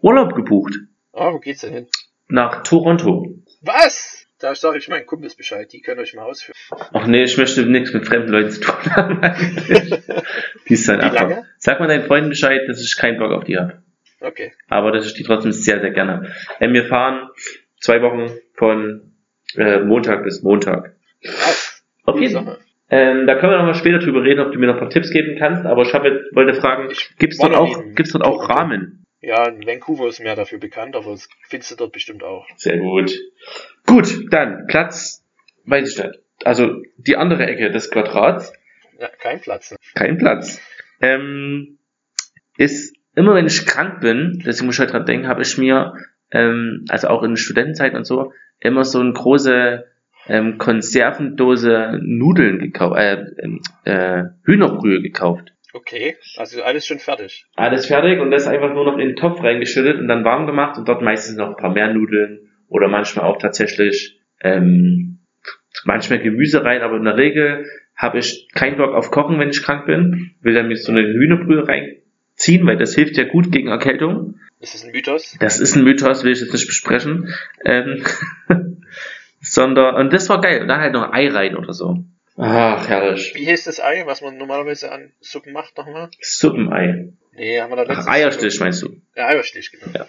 Urlaub 0.00 0.34
gebucht 0.34 0.74
Ah, 1.12 1.32
wo 1.32 1.38
geht's 1.38 1.62
denn 1.62 1.72
hin? 1.72 1.86
nach 2.28 2.62
Toronto. 2.62 3.34
Was? 3.62 4.26
Da 4.38 4.54
sage 4.54 4.78
ich 4.78 4.88
meinen 4.88 5.04
Kumpels 5.04 5.34
Bescheid, 5.34 5.70
die 5.72 5.82
können 5.82 6.00
euch 6.00 6.14
mal 6.14 6.22
ausführen. 6.22 6.56
Ach 6.94 7.06
nee, 7.06 7.24
ich 7.24 7.36
möchte 7.36 7.66
nichts 7.66 7.92
mit 7.92 8.06
fremden 8.06 8.30
Leuten 8.30 8.50
zu 8.52 8.60
tun 8.60 8.74
haben. 8.96 9.20
die 10.68 10.72
ist 10.72 10.88
dann 10.88 11.00
einfach. 11.00 11.42
Sag 11.58 11.78
mal 11.80 11.88
deinen 11.88 12.04
Freunden 12.06 12.30
Bescheid, 12.30 12.62
dass 12.66 12.80
ich 12.80 12.96
keinen 12.96 13.18
Bock 13.18 13.32
auf 13.32 13.44
die 13.44 13.58
habe. 13.58 13.82
Okay. 14.20 14.52
Aber 14.68 14.92
dass 14.92 15.04
ich 15.04 15.12
die 15.14 15.24
trotzdem 15.24 15.52
sehr, 15.52 15.80
sehr 15.80 15.90
gerne. 15.90 16.12
habe. 16.12 16.32
Ähm, 16.60 16.72
wir 16.72 16.86
fahren 16.86 17.28
zwei 17.80 18.00
Wochen 18.00 18.30
von 18.54 19.12
äh, 19.56 19.80
Montag 19.80 20.24
bis 20.24 20.42
Montag. 20.42 20.94
Was? 21.22 21.82
Auf 22.04 22.18
jeden 22.18 22.32
Fall. 22.44 22.58
Ähm, 22.90 23.26
da 23.26 23.36
können 23.36 23.52
wir 23.52 23.58
nochmal 23.58 23.74
später 23.74 24.00
drüber 24.00 24.24
reden, 24.24 24.40
ob 24.40 24.52
du 24.52 24.58
mir 24.58 24.66
noch 24.66 24.74
ein 24.74 24.80
paar 24.80 24.90
Tipps 24.90 25.10
geben 25.10 25.36
kannst, 25.38 25.64
aber 25.64 25.82
ich 25.82 25.94
habe, 25.94 26.28
wollte 26.32 26.60
fragen, 26.60 26.92
gibt's 27.18 27.38
war 27.38 27.50
dort 27.50 27.60
auch, 27.60 27.82
gibt's 27.94 28.12
dort 28.12 28.24
auch. 28.24 28.48
Rahmen? 28.48 29.06
Ja, 29.20 29.48
in 29.48 29.64
Vancouver 29.66 30.08
ist 30.08 30.20
mehr 30.20 30.34
dafür 30.34 30.58
bekannt, 30.58 30.96
aber 30.96 31.12
das 31.12 31.28
findest 31.48 31.70
du 31.70 31.76
dort 31.76 31.92
bestimmt 31.92 32.24
auch. 32.24 32.46
Sehr 32.56 32.78
gut. 32.78 33.12
Gut, 33.86 34.32
dann 34.32 34.66
Platz, 34.66 35.24
weiß 35.66 35.92
ich 35.92 36.02
nicht. 36.02 36.18
Also 36.44 36.82
die 36.96 37.16
andere 37.16 37.46
Ecke 37.46 37.70
des 37.70 37.90
Quadrats, 37.90 38.52
Ja, 38.98 39.08
kein 39.08 39.40
Platz. 39.40 39.70
Ne? 39.70 39.76
kein 39.94 40.18
Platz. 40.18 40.60
Ähm, 41.00 41.78
ist 42.56 42.96
immer 43.14 43.34
wenn 43.34 43.46
ich 43.46 43.66
krank 43.66 44.00
bin, 44.00 44.42
deswegen 44.44 44.66
muss 44.66 44.76
ich 44.76 44.80
halt 44.80 44.92
dran 44.92 45.06
denken, 45.06 45.28
habe 45.28 45.42
ich 45.42 45.58
mir, 45.58 45.94
ähm, 46.32 46.84
also 46.88 47.08
auch 47.08 47.22
in 47.22 47.36
Studentenzeit 47.36 47.94
und 47.94 48.04
so, 48.04 48.32
immer 48.58 48.84
so 48.84 49.00
eine 49.00 49.12
große 49.12 49.84
ähm, 50.30 50.58
Konservendose 50.58 51.98
Nudeln 52.00 52.60
gekauft, 52.60 52.96
äh, 52.96 53.24
ähm, 53.42 53.60
äh, 53.84 54.24
Hühnerbrühe 54.44 55.02
gekauft. 55.02 55.52
Okay, 55.72 56.16
also 56.36 56.62
alles 56.62 56.86
schon 56.86 56.98
fertig. 56.98 57.46
Alles 57.56 57.86
fertig 57.86 58.20
und 58.20 58.30
das 58.30 58.46
einfach 58.46 58.72
nur 58.72 58.84
noch 58.84 58.98
in 58.98 59.08
den 59.08 59.16
Topf 59.16 59.42
reingeschüttet 59.42 59.98
und 59.98 60.08
dann 60.08 60.24
warm 60.24 60.46
gemacht 60.46 60.78
und 60.78 60.88
dort 60.88 61.02
meistens 61.02 61.36
noch 61.36 61.48
ein 61.48 61.56
paar 61.56 61.72
mehr 61.72 61.92
Nudeln 61.92 62.50
oder 62.68 62.88
manchmal 62.88 63.26
auch 63.26 63.38
tatsächlich 63.38 64.20
ähm, 64.40 65.18
manchmal 65.84 66.20
Gemüse 66.20 66.64
rein, 66.64 66.82
aber 66.82 66.96
in 66.96 67.04
der 67.04 67.16
Regel 67.16 67.66
habe 67.96 68.18
ich 68.18 68.48
keinen 68.54 68.76
Bock 68.76 68.94
auf 68.94 69.10
Kochen, 69.10 69.38
wenn 69.38 69.50
ich 69.50 69.62
krank 69.62 69.86
bin. 69.86 70.34
Will 70.40 70.54
dann 70.54 70.68
mir 70.68 70.76
so 70.76 70.92
eine 70.92 71.02
Hühnerbrühe 71.02 71.66
reinziehen, 71.68 72.66
weil 72.66 72.76
das 72.76 72.94
hilft 72.94 73.16
ja 73.16 73.24
gut 73.24 73.52
gegen 73.52 73.68
Erkältung. 73.68 74.40
Ist 74.60 74.74
das 74.74 74.84
ein 74.84 74.92
Mythos? 74.92 75.36
Das 75.40 75.60
ist 75.60 75.76
ein 75.76 75.84
Mythos, 75.84 76.24
will 76.24 76.32
ich 76.32 76.40
jetzt 76.40 76.52
nicht 76.52 76.66
besprechen. 76.66 77.34
Ähm, 77.64 78.04
sondern, 79.40 79.94
und 79.96 80.12
das 80.12 80.28
war 80.28 80.40
geil. 80.40 80.62
Und 80.62 80.68
dann 80.68 80.80
halt 80.80 80.92
noch 80.92 81.12
Ei 81.12 81.28
rein 81.28 81.56
oder 81.56 81.72
so. 81.72 81.98
Ach, 82.36 82.88
herrlich. 82.88 83.32
Wie 83.34 83.46
heißt 83.46 83.66
das 83.66 83.80
Ei, 83.80 84.02
was 84.06 84.22
man 84.22 84.38
normalerweise 84.38 84.90
an 84.92 85.12
Suppen 85.20 85.52
macht 85.52 85.76
nochmal? 85.76 86.08
Suppenei. 86.20 87.12
Nee, 87.34 87.60
haben 87.60 87.70
wir 87.70 87.76
da 87.76 87.82
Ach, 87.82 87.88
letztes 87.88 88.06
Eierstich 88.08 88.60
meinst 88.60 88.82
du? 88.82 88.96
Ja, 89.16 89.28
Eierstich, 89.28 89.70
genau. 89.72 89.86
Ja. 89.96 90.06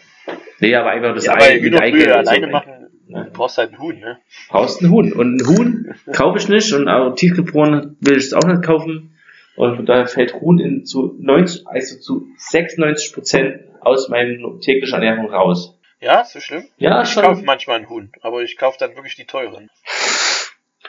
Nee, 0.60 0.76
aber 0.76 0.92
einfach 0.92 1.14
das 1.16 1.26
ja, 1.26 1.34
Ei 1.36 1.60
mit 1.60 1.80
Eigelb 1.82 2.16
und 2.18 2.26
so. 2.26 2.30
alleine 2.32 2.48
machen, 2.48 2.72
Ja. 3.08 3.24
du 3.24 3.32
brauchst 3.32 3.58
halt 3.58 3.74
ein 3.74 3.80
Huhn, 3.80 4.00
ne? 4.00 4.20
brauchst 4.50 4.82
einen 4.82 4.92
Huhn. 4.92 5.12
Und 5.14 5.42
ein 5.42 5.48
Huhn 5.48 5.96
kaufe 6.14 6.38
ich 6.40 6.48
nicht 6.48 6.72
und 6.74 6.88
auch 6.88 7.14
tiefgefroren 7.16 7.98
will 8.00 8.18
ich 8.18 8.26
es 8.26 8.34
auch 8.34 8.46
nicht 8.46 8.64
kaufen. 8.64 9.16
Und 9.56 9.76
von 9.76 9.86
daher 9.86 10.08
fällt 10.08 10.34
Huhn 10.36 10.60
in 10.60 10.86
zu 10.86 11.16
90, 11.20 11.68
also 11.68 12.00
zu 12.00 12.28
96 12.38 13.14
Prozent 13.14 13.62
aus 13.82 14.08
meiner 14.10 14.60
täglichen 14.60 15.02
Ernährung 15.02 15.30
raus. 15.32 15.78
Ja, 16.02 16.26
so 16.26 16.40
schlimm? 16.40 16.68
Ja, 16.78 17.04
Ich 17.04 17.10
schon. 17.10 17.24
kaufe 17.24 17.44
manchmal 17.44 17.78
ein 17.80 17.90
Huhn, 17.90 18.12
aber 18.22 18.42
ich 18.42 18.58
kaufe 18.58 18.78
dann 18.80 18.96
wirklich 18.96 19.16
die 19.16 19.26
teuren. 19.26 19.70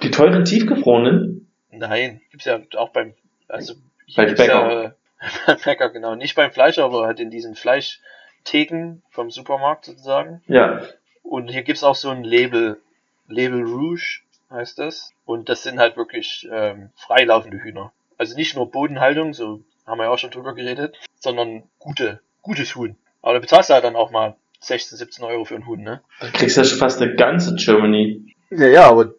Die 0.03 0.11
teuren 0.11 0.45
tiefgefrorenen, 0.45 1.49
Nein, 1.71 2.21
gibt's 2.31 2.45
ja 2.47 2.61
auch 2.77 2.91
beim 2.91 3.15
Also 3.49 3.75
Beim 4.17 4.27
gibt's 4.27 4.41
Bäcker. 4.43 4.83
Ja, 4.83 4.95
beim 5.47 5.59
Bäcker, 5.65 5.89
genau. 5.91 6.15
Nicht 6.15 6.35
beim 6.35 6.51
Fleischer, 6.53 6.85
aber 6.85 7.07
halt 7.07 7.21
in 7.21 7.31
diesen 7.31 7.55
Fleischtheken 7.55 9.03
vom 9.11 9.31
Supermarkt 9.31 9.85
sozusagen. 9.87 10.43
Ja. 10.49 10.83
Und 11.23 11.49
hier 11.49 11.63
gibt's 11.63 11.85
auch 11.85 11.95
so 11.95 12.11
ein 12.11 12.25
Label, 12.25 12.81
Label 13.29 13.63
Rouge 13.63 14.21
heißt 14.51 14.79
das. 14.79 15.13
Und 15.25 15.49
das 15.49 15.63
sind 15.63 15.79
halt 15.79 15.97
wirklich 15.97 16.47
ähm, 16.51 16.91
freilaufende 16.97 17.59
Hühner. 17.63 17.93
Also 18.19 18.37
nicht 18.37 18.55
nur 18.55 18.71
Bodenhaltung, 18.71 19.33
so 19.33 19.63
haben 19.87 19.99
wir 19.99 20.05
ja 20.05 20.11
auch 20.11 20.19
schon 20.19 20.31
drüber 20.31 20.55
geredet, 20.55 20.99
sondern 21.19 21.63
gute, 21.79 22.21
gutes 22.43 22.75
Huhn. 22.77 22.97
Aber 23.23 23.35
da 23.35 23.41
bezahlst 23.41 23.71
du 23.71 23.75
halt 23.75 23.85
dann 23.85 23.97
auch 23.97 24.11
mal 24.11 24.37
16, 24.63 24.99
17 24.99 25.25
Euro 25.25 25.45
für 25.45 25.57
ein 25.57 25.67
Huhn, 25.67 25.83
ne? 25.83 26.01
Du 26.21 26.27
kriegst 26.33 26.57
ja 26.57 26.65
schon 26.65 26.79
fast 26.79 27.03
eine 27.03 27.15
ganze 27.15 27.55
Germany. 27.57 28.35
Ja, 28.51 28.67
ja, 28.67 28.89
aber 28.89 29.15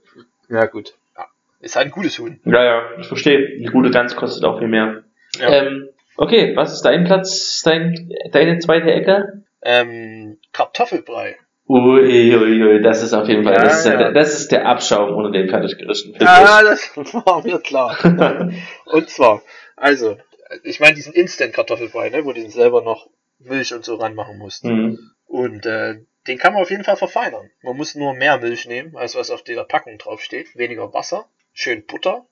ja 0.49 0.65
gut. 0.65 0.93
Ja, 1.17 1.25
ist 1.59 1.75
halt 1.75 1.87
ein 1.87 1.91
gutes 1.91 2.17
Huhn. 2.19 2.39
Ja, 2.45 2.63
ja, 2.63 2.81
ich 2.99 3.07
verstehe. 3.07 3.57
Eine 3.59 3.71
gute 3.71 3.91
Gans 3.91 4.15
kostet 4.15 4.43
auch 4.45 4.59
viel 4.59 4.67
mehr. 4.67 5.03
Ja. 5.39 5.49
Ähm, 5.49 5.89
okay, 6.15 6.55
was 6.55 6.73
ist 6.73 6.81
dein 6.83 7.03
Platz, 7.03 7.61
dein, 7.63 8.11
deine 8.31 8.59
zweite 8.59 8.91
Ecke? 8.91 9.43
Ähm, 9.61 10.37
Kartoffelbrei. 10.51 11.37
Ui, 11.67 12.35
ui, 12.35 12.63
ui, 12.63 12.81
das 12.81 13.01
ist 13.01 13.13
auf 13.13 13.27
jeden 13.27 13.43
Fall, 13.43 13.53
Ja, 13.53 13.63
das, 13.63 13.79
ist 13.79 13.85
ja, 13.85 13.99
ja. 13.99 14.11
das 14.11 14.37
ist 14.37 14.51
der 14.51 14.67
Abschaum 14.67 15.15
unter 15.15 15.31
den 15.31 15.49
Fertiggerichten. 15.49 16.13
finde 16.13 16.29
Ah, 16.29 16.61
das 16.61 16.91
war 16.95 17.41
mir 17.43 17.59
klar. 17.59 17.97
und 18.85 19.09
zwar, 19.09 19.41
also, 19.77 20.17
ich 20.63 20.79
meine 20.81 20.95
diesen 20.95 21.13
Instant-Kartoffelbrei, 21.13 22.09
ne, 22.09 22.25
wo 22.25 22.33
du 22.33 22.41
den 22.41 22.49
selber 22.51 22.83
noch 22.83 23.07
Milch 23.39 23.73
und 23.73 23.85
so 23.85 23.95
ranmachen 23.95 24.37
musst. 24.37 24.65
ich. 24.65 24.99
Und 25.33 25.65
äh, 25.65 25.95
den 26.27 26.37
kann 26.37 26.53
man 26.53 26.61
auf 26.61 26.69
jeden 26.69 26.83
Fall 26.83 26.95
verfeinern. 26.95 27.49
Man 27.63 27.75
muss 27.75 27.95
nur 27.95 28.13
mehr 28.13 28.37
Milch 28.37 28.67
nehmen, 28.67 28.95
als 28.95 29.15
was 29.15 29.31
auf 29.31 29.41
der 29.43 29.63
Packung 29.63 29.97
draufsteht. 29.97 30.55
Weniger 30.55 30.93
Wasser, 30.93 31.25
schön 31.53 31.83
Butter, 31.87 32.27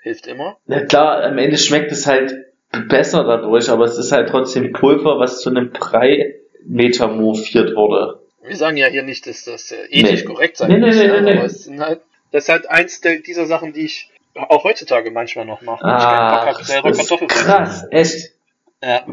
hilft 0.00 0.26
immer. 0.26 0.56
Ja 0.66 0.82
klar, 0.86 1.22
am 1.22 1.36
Ende 1.36 1.58
schmeckt 1.58 1.92
es 1.92 2.06
halt 2.06 2.34
besser 2.88 3.24
dadurch, 3.24 3.68
aber 3.68 3.84
es 3.84 3.98
ist 3.98 4.10
halt 4.10 4.30
trotzdem 4.30 4.72
Pulver, 4.72 5.18
was 5.18 5.40
zu 5.42 5.50
einem 5.50 5.70
Brei 5.70 6.36
metamorphiert 6.64 7.76
wurde. 7.76 8.20
Wir 8.42 8.56
sagen 8.56 8.78
ja 8.78 8.86
hier 8.86 9.02
nicht, 9.02 9.26
dass 9.26 9.44
das 9.44 9.70
äh, 9.72 9.84
ethisch 9.90 10.20
Nee. 10.20 10.26
korrekt 10.26 10.56
sein 10.56 10.70
Nee, 10.70 10.78
nee, 10.78 10.86
muss, 10.86 10.96
nee, 10.96 11.08
nee, 11.08 11.20
nee. 11.20 11.32
aber 11.36 11.44
es 11.44 11.64
sind 11.64 11.80
halt, 11.80 12.00
das 12.32 12.44
ist 12.44 12.48
halt 12.48 12.70
eins 12.70 13.02
der, 13.02 13.18
dieser 13.18 13.44
Sachen, 13.44 13.74
die 13.74 13.84
ich 13.84 14.10
auch 14.34 14.64
heutzutage 14.64 15.10
manchmal 15.10 15.44
noch 15.44 15.60
mache. 15.60 15.84
wenn 15.84 15.96
ich 15.96 16.02
Ah, 16.02 16.46
hab, 16.46 16.62
selber 16.62 16.88
das 16.88 17.00
ist 17.00 17.08
Kartoffelbrei 17.08 17.36
zu 17.38 17.44
krass, 17.44 17.84
echt. 17.90 18.32
Ja, 18.82 19.04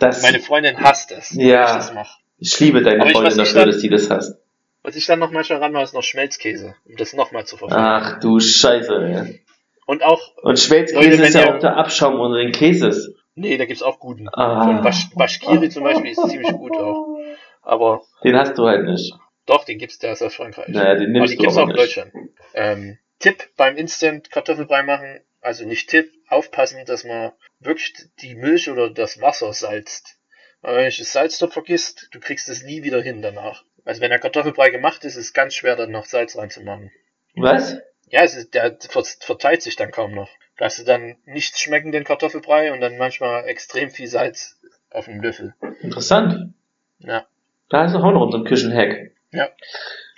Das, 0.00 0.22
meine 0.22 0.40
Freundin 0.40 0.78
hasst 0.80 1.12
es, 1.12 1.34
wenn 1.36 1.46
Ja. 1.46 1.64
ich 1.64 1.72
das 1.76 1.94
mache. 1.94 2.18
Ich 2.40 2.58
liebe 2.60 2.82
deine 2.82 3.02
Aber 3.02 3.10
Freundin 3.10 3.38
dafür, 3.38 3.66
dass 3.66 3.78
die 3.78 3.88
das 3.88 4.10
hast. 4.10 4.36
Was 4.82 4.96
ich 4.96 5.04
dann 5.06 5.18
noch 5.18 5.30
manchmal 5.30 5.58
ranmache, 5.58 5.84
ist 5.84 5.94
noch 5.94 6.02
Schmelzkäse, 6.02 6.74
um 6.86 6.96
das 6.96 7.12
nochmal 7.12 7.44
zu 7.44 7.56
verfeinern. 7.56 7.84
Ach 8.16 8.20
du 8.20 8.40
Scheiße. 8.40 8.94
ey. 9.26 9.40
Und 9.86 10.02
auch, 10.02 10.20
Und 10.42 10.58
Schmelzkäse 10.58 11.10
Leute, 11.10 11.22
ist 11.22 11.34
ja 11.34 11.54
auch 11.54 11.58
der 11.58 11.76
Abschaum 11.76 12.18
unter 12.18 12.38
den 12.38 12.52
Käses. 12.52 13.14
nee, 13.34 13.56
da 13.58 13.64
gibt's 13.66 13.82
auch 13.82 13.98
guten. 13.98 14.28
Ah. 14.32 14.64
Von 14.64 14.82
Basch, 14.82 15.10
Baschkiri 15.14 15.68
zum 15.68 15.84
Beispiel 15.84 16.12
ist 16.12 16.28
ziemlich 16.30 16.52
gut 16.52 16.72
auch. 16.76 17.18
Aber 17.62 18.02
Den 18.24 18.36
hast 18.36 18.56
du 18.56 18.66
halt 18.66 18.86
nicht. 18.86 19.12
doch, 19.46 19.64
den 19.64 19.78
gibt's, 19.78 19.98
der 19.98 20.12
ist 20.12 20.22
aus 20.22 20.34
Frankreich. 20.34 20.68
Naja, 20.68 20.94
den 20.94 21.10
Aber 21.10 21.12
nimmst 21.18 21.32
die 21.34 21.36
du 21.36 21.42
gibt's 21.42 21.56
aber 21.56 21.66
auch 21.66 21.70
in. 21.70 21.76
Deutschland. 21.76 22.12
Ähm, 22.54 22.98
Tipp 23.18 23.44
beim 23.58 23.76
Instant 23.76 24.30
Kartoffelbrei 24.30 24.82
machen, 24.82 25.20
also 25.42 25.66
nicht 25.66 25.90
Tipp, 25.90 26.10
aufpassen, 26.28 26.78
dass 26.86 27.04
man 27.04 27.32
wirklich 27.58 27.92
die 28.22 28.34
Milch 28.34 28.70
oder 28.70 28.88
das 28.88 29.20
Wasser 29.20 29.52
salzt. 29.52 30.16
Weil 30.62 30.76
wenn 30.76 30.90
du 30.90 30.96
das 30.98 31.12
Salz 31.12 31.38
dort 31.38 31.52
vergisst, 31.52 32.08
du 32.12 32.20
kriegst 32.20 32.48
es 32.48 32.62
nie 32.62 32.82
wieder 32.82 33.00
hin 33.02 33.22
danach. 33.22 33.64
Also 33.84 34.00
wenn 34.02 34.10
der 34.10 34.18
Kartoffelbrei 34.18 34.70
gemacht 34.70 35.04
ist, 35.04 35.16
ist 35.16 35.26
es 35.26 35.32
ganz 35.32 35.54
schwer, 35.54 35.76
dann 35.76 35.90
noch 35.90 36.04
Salz 36.04 36.36
reinzumachen. 36.36 36.90
Was? 37.34 37.78
Ja, 38.08 38.22
es 38.24 38.36
ist, 38.36 38.54
der 38.54 38.76
ver- 38.88 39.04
verteilt 39.20 39.62
sich 39.62 39.76
dann 39.76 39.90
kaum 39.90 40.12
noch. 40.14 40.28
Da 40.58 40.66
hast 40.66 40.78
du 40.78 40.84
dann 40.84 41.16
nichts 41.24 41.60
schmeckenden 41.60 42.04
Kartoffelbrei 42.04 42.72
und 42.72 42.80
dann 42.80 42.98
manchmal 42.98 43.46
extrem 43.46 43.88
viel 43.90 44.06
Salz 44.08 44.58
auf 44.90 45.06
dem 45.06 45.22
Löffel. 45.22 45.54
Interessant. 45.80 46.52
Ja, 46.98 47.24
Da 47.70 47.86
ist 47.86 47.94
auch 47.94 48.02
noch 48.12 48.20
unseren 48.26 48.44
Küchenhack. 48.44 49.12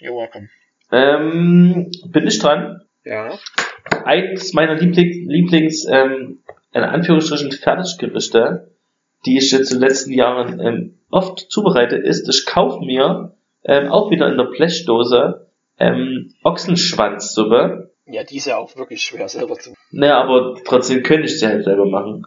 you're 0.00 0.16
welcome. 0.16 0.48
Ähm, 0.90 1.90
bin 2.06 2.26
ich 2.26 2.38
dran? 2.40 2.82
Ja. 3.04 3.38
Eins 4.04 4.52
meiner 4.52 4.74
Lieblings, 4.74 5.16
Lieblings 5.28 5.86
ähm, 5.88 6.42
in 6.72 6.82
Anführungsstrichen 6.82 7.52
Fertiggerichte, 7.52 8.71
die 9.26 9.38
ich 9.38 9.52
jetzt 9.52 9.72
in 9.72 9.80
den 9.80 9.88
letzten 9.88 10.12
Jahren 10.12 10.60
ähm, 10.60 10.98
oft 11.10 11.50
zubereite, 11.50 11.96
ist, 11.96 12.28
ich 12.28 12.46
kaufe 12.46 12.84
mir 12.84 13.34
ähm, 13.64 13.88
auch 13.88 14.10
wieder 14.10 14.28
in 14.28 14.36
der 14.36 14.44
Blechdose 14.44 15.46
ähm, 15.78 16.34
Ochsenschwanzsuppe. 16.42 17.90
Ja, 18.06 18.24
die 18.24 18.36
ist 18.36 18.46
ja 18.46 18.56
auch 18.56 18.76
wirklich 18.76 19.02
schwer 19.02 19.28
selber 19.28 19.54
zu. 19.54 19.74
Naja, 19.90 20.20
aber 20.20 20.56
trotzdem 20.64 21.02
könnte 21.02 21.26
ich 21.26 21.38
sie 21.38 21.46
halt 21.46 21.64
selber 21.64 21.86
machen. 21.86 22.26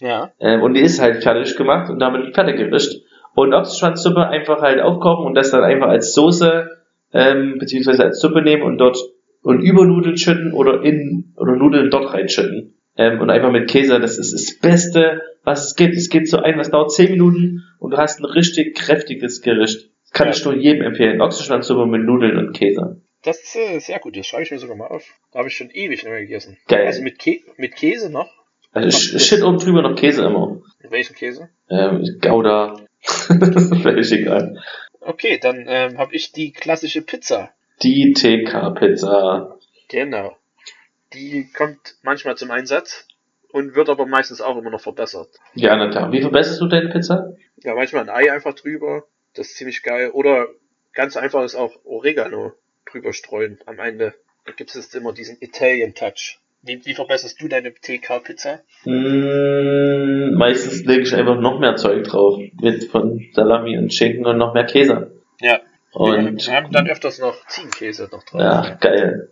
Ja. 0.00 0.32
Ähm, 0.38 0.62
und 0.62 0.74
die 0.74 0.80
ist 0.80 1.00
halt 1.00 1.22
fertig 1.22 1.56
gemacht 1.56 1.90
und 1.90 1.98
damit 1.98 2.34
fertig 2.34 2.56
gerischt. 2.56 3.02
Und 3.34 3.52
Ochsenschwanzsuppe 3.52 4.28
einfach 4.28 4.62
halt 4.62 4.80
aufkochen 4.80 5.26
und 5.26 5.34
das 5.34 5.50
dann 5.50 5.64
einfach 5.64 5.88
als 5.88 6.14
Soße 6.14 6.70
ähm, 7.12 7.58
beziehungsweise 7.58 8.04
als 8.04 8.20
Suppe 8.20 8.42
nehmen 8.42 8.62
und 8.62 8.78
dort 8.78 8.98
und 9.42 9.60
über 9.60 9.84
Nudeln 9.84 10.16
schütten 10.16 10.52
oder 10.52 10.82
in 10.82 11.32
oder 11.36 11.54
Nudeln 11.54 11.90
dort 11.90 12.12
reinschütten. 12.12 12.74
Ähm, 12.96 13.20
und 13.20 13.30
einfach 13.30 13.50
mit 13.50 13.68
Käse, 13.68 14.00
das 14.00 14.18
ist 14.18 14.32
das 14.32 14.58
Beste, 14.58 15.20
was 15.46 15.64
es 15.64 15.74
gibt. 15.76 15.94
Es 15.94 16.10
geht 16.10 16.28
so 16.28 16.38
ein, 16.38 16.58
was 16.58 16.70
dauert 16.70 16.92
10 16.92 17.10
Minuten 17.12 17.64
und 17.78 17.92
du 17.92 17.96
hast 17.96 18.20
ein 18.20 18.24
richtig 18.26 18.76
kräftiges 18.76 19.40
Gericht. 19.40 19.88
Das 20.02 20.10
kann 20.12 20.26
Ja. 20.28 20.34
ich 20.34 20.44
nur 20.44 20.54
jedem 20.54 20.82
empfehlen. 20.82 21.20
Ochsenschwanzsuppe 21.22 21.86
mit 21.86 22.02
Nudeln 22.02 22.36
und 22.36 22.52
Käse. 22.52 23.00
Das 23.22 23.40
ist 23.42 23.56
äh, 23.56 23.78
sehr 23.80 23.98
gut, 23.98 24.16
das 24.16 24.26
schreibe 24.26 24.42
ich 24.44 24.50
mir 24.50 24.58
sogar 24.58 24.76
mal 24.76 24.86
auf. 24.88 25.04
Da 25.32 25.38
habe 25.40 25.48
ich 25.48 25.56
schon 25.56 25.70
ewig 25.70 26.02
nicht 26.02 26.04
mehr 26.04 26.20
gegessen. 26.20 26.58
Geil. 26.68 26.86
Also 26.86 27.02
mit, 27.02 27.18
Kä 27.18 27.42
mit 27.56 27.74
Käse 27.74 28.10
noch? 28.10 28.30
Also 28.72 28.88
ich, 28.88 29.14
ich 29.16 29.24
shit 29.24 29.42
oben 29.42 29.58
drüber 29.58 29.82
noch 29.82 29.96
Käse 29.96 30.24
immer. 30.24 30.60
Mit 30.82 30.90
welchem 30.90 31.16
Käse? 31.16 31.48
Ähm, 31.70 32.04
Gouda. 32.20 32.80
Völlig 33.02 34.12
egal. 34.12 34.60
Okay, 35.00 35.38
dann 35.40 35.64
ähm, 35.68 35.98
habe 35.98 36.14
ich 36.14 36.32
die 36.32 36.52
klassische 36.52 37.02
Pizza. 37.02 37.50
Die 37.82 38.12
TK-Pizza. 38.12 39.56
Genau. 39.88 40.36
Die 41.14 41.48
kommt 41.56 41.96
manchmal 42.02 42.36
zum 42.36 42.50
Einsatz 42.50 43.06
und 43.52 43.74
wird 43.74 43.88
aber 43.88 44.06
meistens 44.06 44.40
auch 44.40 44.56
immer 44.56 44.70
noch 44.70 44.80
verbessert. 44.80 45.28
Ja, 45.54 45.76
na 45.76 45.88
klar. 45.88 46.12
Wie 46.12 46.20
verbesserst 46.20 46.60
du 46.60 46.66
deine 46.66 46.88
Pizza? 46.88 47.34
Ja, 47.62 47.74
manchmal 47.74 48.02
ein 48.02 48.10
Ei 48.10 48.32
einfach 48.32 48.54
drüber. 48.54 49.04
Das 49.34 49.48
ist 49.48 49.56
ziemlich 49.56 49.82
geil. 49.82 50.10
Oder 50.10 50.48
ganz 50.92 51.16
einfach 51.16 51.44
ist 51.44 51.54
auch 51.54 51.72
Oregano 51.84 52.52
drüber 52.90 53.12
streuen 53.12 53.58
am 53.66 53.78
Ende. 53.78 54.14
Da 54.44 54.52
gibt 54.52 54.74
es 54.74 54.94
immer 54.94 55.12
diesen 55.12 55.36
Italian 55.40 55.94
Touch. 55.94 56.38
Wie, 56.62 56.84
wie 56.84 56.94
verbesserst 56.94 57.40
du 57.40 57.48
deine 57.48 57.72
TK-Pizza? 57.72 58.60
Mm, 58.84 60.34
meistens 60.34 60.84
lege 60.84 61.02
ich 61.02 61.14
einfach 61.14 61.38
noch 61.40 61.60
mehr 61.60 61.76
Zeug 61.76 62.04
drauf. 62.04 62.40
Mit 62.60 62.84
von 62.84 63.24
Salami 63.32 63.78
und 63.78 63.92
Schinken 63.92 64.26
und 64.26 64.38
noch 64.38 64.54
mehr 64.54 64.64
Käse. 64.64 65.12
Ja. 65.40 65.60
Und 65.92 66.46
wir 66.46 66.54
haben 66.54 66.72
dann 66.72 66.88
öfters 66.88 67.18
noch 67.20 67.46
Ziegenkäse 67.46 68.08
noch 68.10 68.24
drauf. 68.24 68.40
ja, 68.40 68.76
geil. 68.80 69.28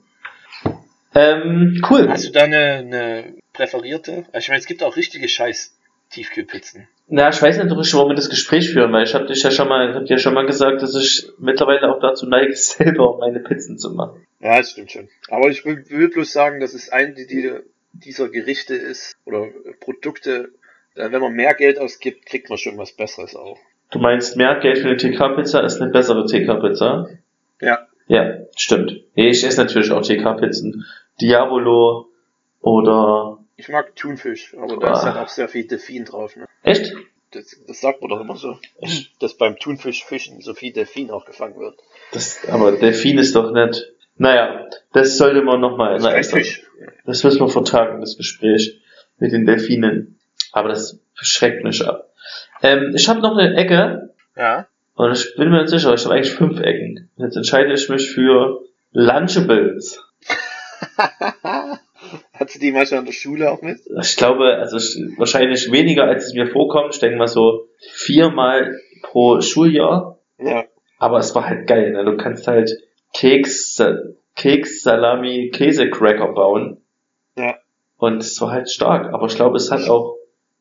Ähm, 1.14 1.80
cool. 1.90 2.08
Hast 2.08 2.28
du 2.28 2.32
da 2.32 2.44
eine, 2.44 2.56
eine 2.56 3.34
präferierte? 3.55 4.24
Also 4.32 4.44
ich 4.44 4.48
meine, 4.48 4.61
es 4.61 4.66
gibt 4.66 4.82
auch 4.82 4.96
richtige 4.96 5.28
Scheiß 5.28 5.74
Tiefkühlpizzen. 6.11 6.86
Na, 7.09 7.28
ich 7.28 7.40
weiß 7.40 7.59
nicht 7.59 7.76
richtig, 7.76 7.94
warum 7.94 8.11
wir 8.11 8.16
das 8.16 8.30
Gespräch 8.30 8.70
führen, 8.70 8.92
weil 8.92 9.05
ich 9.05 9.14
habe 9.14 9.26
dich 9.26 9.42
ja 9.42 9.50
schon 9.50 9.68
mal, 9.68 9.90
ich 9.90 9.96
hab 9.96 10.05
dir 10.05 10.14
ja 10.14 10.18
schon 10.18 10.34
mal 10.34 10.46
gesagt, 10.46 10.80
dass 10.82 10.94
ich 10.94 11.26
mittlerweile 11.38 11.94
auch 11.94 12.00
dazu 12.00 12.26
neige, 12.26 12.55
selber 12.57 13.18
meine 13.18 13.40
Pizzen 13.40 13.78
zu 13.78 13.90
machen. 13.90 14.26
Ja, 14.40 14.59
das 14.59 14.70
stimmt 14.70 14.92
schon. 14.92 15.09
Aber 15.28 15.48
ich 15.48 15.64
will, 15.64 15.84
will 15.88 16.09
bloß 16.09 16.32
sagen, 16.32 16.61
dass 16.61 16.74
es 16.74 16.90
ein 16.90 17.14
die, 17.14 17.50
dieser 17.92 18.28
Gerichte 18.28 18.74
ist 18.74 19.16
oder 19.24 19.48
Produkte, 19.80 20.50
äh, 20.94 21.11
wenn 21.11 21.20
man 21.20 21.32
mehr 21.32 21.55
Geld 21.55 21.78
ausgibt, 21.78 22.26
kriegt 22.26 22.48
man 22.48 22.59
schon 22.59 22.78
was 22.78 22.92
Besseres 22.92 23.36
auch. 23.36 23.59
Du 23.90 23.98
meinst, 23.98 24.36
mehr 24.36 24.59
Geld 24.61 24.78
für 24.78 24.88
eine 24.88 24.96
TK-Pizza 24.96 25.62
ist 25.62 25.80
eine 25.80 25.90
bessere 25.90 26.26
TK-Pizza? 26.26 27.09
Ja. 27.61 27.86
Ja, 28.07 28.38
stimmt. 28.57 29.02
Ich 29.14 29.44
esse 29.44 29.61
natürlich 29.62 29.90
auch 29.90 30.02
TK-Pizzen. 30.02 30.84
Diavolo 31.20 32.09
oder 32.61 33.34
Ich 33.57 33.68
mag 33.68 33.94
Thunfisch, 33.96 34.55
aber 34.57 34.76
da 34.78 34.92
ist 34.92 34.98
Ah. 35.00 35.14
halt 35.14 35.16
auch 35.16 35.28
sehr 35.28 35.48
viel 35.48 35.66
Delfin 35.66 36.05
drauf. 36.05 36.36
Ne? 36.36 36.46
echt? 36.62 36.92
Das, 37.30 37.57
das 37.66 37.80
sagt 37.80 38.00
man 38.00 38.11
doch 38.11 38.20
immer 38.20 38.36
so, 38.36 38.59
dass 39.18 39.34
beim 39.36 39.59
Thunfischfischen 39.59 40.40
so 40.40 40.55
viel 40.55 40.72
Delfin 40.72 41.11
auch 41.11 41.24
gefangen 41.24 41.59
wird. 41.59 41.80
Das, 42.12 42.46
aber 42.48 42.70
Delfin 42.72 43.18
ist 43.18 43.34
doch 43.34 43.50
nicht. 43.52 43.90
Naja, 44.16 44.68
das 44.92 45.16
sollte 45.18 45.42
man 45.42 45.61
nochmal. 45.61 45.94
Das 45.98 46.05
ist 46.05 46.11
kein 46.12 46.24
Fisch. 46.42 46.62
Das 47.05 47.24
müssen 47.24 47.40
wir 47.40 47.48
vertagen, 47.48 48.00
das 48.00 48.16
Gespräch 48.16 48.80
mit 49.18 49.32
den 49.32 49.46
Delfinen. 49.46 50.20
Aber 50.52 50.68
das 50.68 51.00
schreckt 51.14 51.64
mich 51.64 51.84
ab. 51.84 52.12
Ähm, 52.62 52.92
ich 52.94 53.09
habe 53.09 53.20
noch 53.20 53.36
eine 53.36 53.57
Ecke 53.57 54.14
Ja. 54.36 54.68
und 54.94 55.11
ich 55.12 55.34
bin 55.34 55.50
mir 55.50 55.62
nicht 55.62 55.70
sicher, 55.70 55.92
ich 55.92 56.05
habe 56.05 56.14
eigentlich 56.14 56.32
fünf 56.34 56.61
Ecken. 56.61 57.11
Jetzt 57.16 57.36
entscheide 57.36 57.72
ich 57.72 57.88
mich 57.88 58.12
für 58.12 58.62
Lunchables. 58.92 60.00
Hattest 62.32 62.56
du 62.56 62.60
die 62.60 62.72
manchmal 62.72 63.00
in 63.00 63.06
der 63.06 63.12
Schule 63.12 63.50
auch 63.50 63.62
mit? 63.62 63.80
Ich 64.00 64.16
glaube, 64.16 64.56
also 64.56 64.76
ich, 64.76 65.18
wahrscheinlich 65.18 65.70
weniger, 65.70 66.04
als 66.04 66.26
es 66.26 66.34
mir 66.34 66.46
vorkommt. 66.46 66.94
Ich 66.94 67.00
denke 67.00 67.16
mal 67.16 67.28
so 67.28 67.68
viermal 67.92 68.74
pro 69.02 69.40
Schuljahr. 69.40 70.18
Ja. 70.38 70.64
Aber 70.98 71.18
es 71.18 71.34
war 71.34 71.46
halt 71.48 71.66
geil, 71.66 71.92
ne? 71.92 72.04
Du 72.04 72.16
kannst 72.16 72.46
halt 72.46 72.70
Keks, 73.12 73.82
Keks, 74.36 74.82
Salami, 74.82 75.50
Käsecracker 75.52 76.32
bauen. 76.32 76.80
Ja. 77.36 77.58
Und 77.98 78.18
es 78.18 78.40
war 78.40 78.50
halt 78.50 78.70
stark, 78.70 79.12
aber 79.12 79.26
ich 79.26 79.36
glaube, 79.36 79.56
es 79.56 79.70
hat 79.70 79.88
auch 79.88 80.16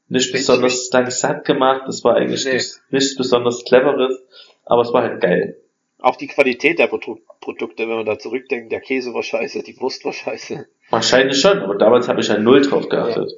nicht 0.07 0.31
besonders 0.31 0.89
lang 0.91 1.09
satt 1.09 1.45
gemacht, 1.45 1.87
es 1.87 2.03
war 2.03 2.15
eigentlich 2.15 2.45
Nee. 2.45 2.53
nichts, 2.53 2.81
nichts 2.91 3.15
besonders 3.17 3.63
cleveres, 3.65 4.21
aber 4.65 4.81
es 4.83 4.93
war 4.93 5.03
halt 5.03 5.21
geil. 5.21 5.57
Auch 5.99 6.15
die 6.15 6.27
Qualität 6.27 6.79
der 6.79 6.87
Produ 6.87 7.19
Produkte, 7.39 7.87
wenn 7.87 7.95
man 7.95 8.05
da 8.05 8.17
zurückdenkt, 8.19 8.71
der 8.71 8.79
Käse 8.79 9.13
war 9.13 9.23
scheiße, 9.23 9.63
die 9.63 9.79
Wurst 9.81 10.05
war 10.05 10.13
scheiße. 10.13 10.67
Wahrscheinlich 10.93 11.39
schon, 11.41 11.59
aber 11.61 11.75
damals 11.75 12.07
habe 12.07 12.21
ich 12.21 12.27
ja 12.27 12.37
null 12.37 12.61
drauf 12.61 12.87
geachtet. 12.89 13.31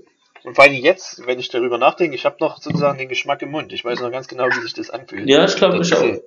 Und 0.44 0.56
vor 0.56 0.64
allem 0.66 0.74
jetzt, 0.74 1.26
wenn 1.26 1.40
ich 1.40 1.50
darüber 1.50 1.78
nachdenke, 1.78 2.16
ich 2.16 2.26
habe 2.26 2.36
noch 2.40 2.58
sozusagen 2.62 2.98
den 3.00 3.10
Geschmack 3.10 3.42
im 3.42 3.50
Mund. 3.52 3.74
Ich 3.74 3.84
weiß 3.84 4.00
noch 4.02 4.12
ganz 4.12 4.28
genau, 4.28 4.46
wie 4.48 4.62
sich 4.62 4.74
das 4.74 4.90
anfühlt. 4.92 5.28
Ja, 5.28 5.46
ich 5.46 5.56
glaube, 5.56 5.80
ich 5.82 5.94
auch. 5.96 6.02
diese, 6.02 6.24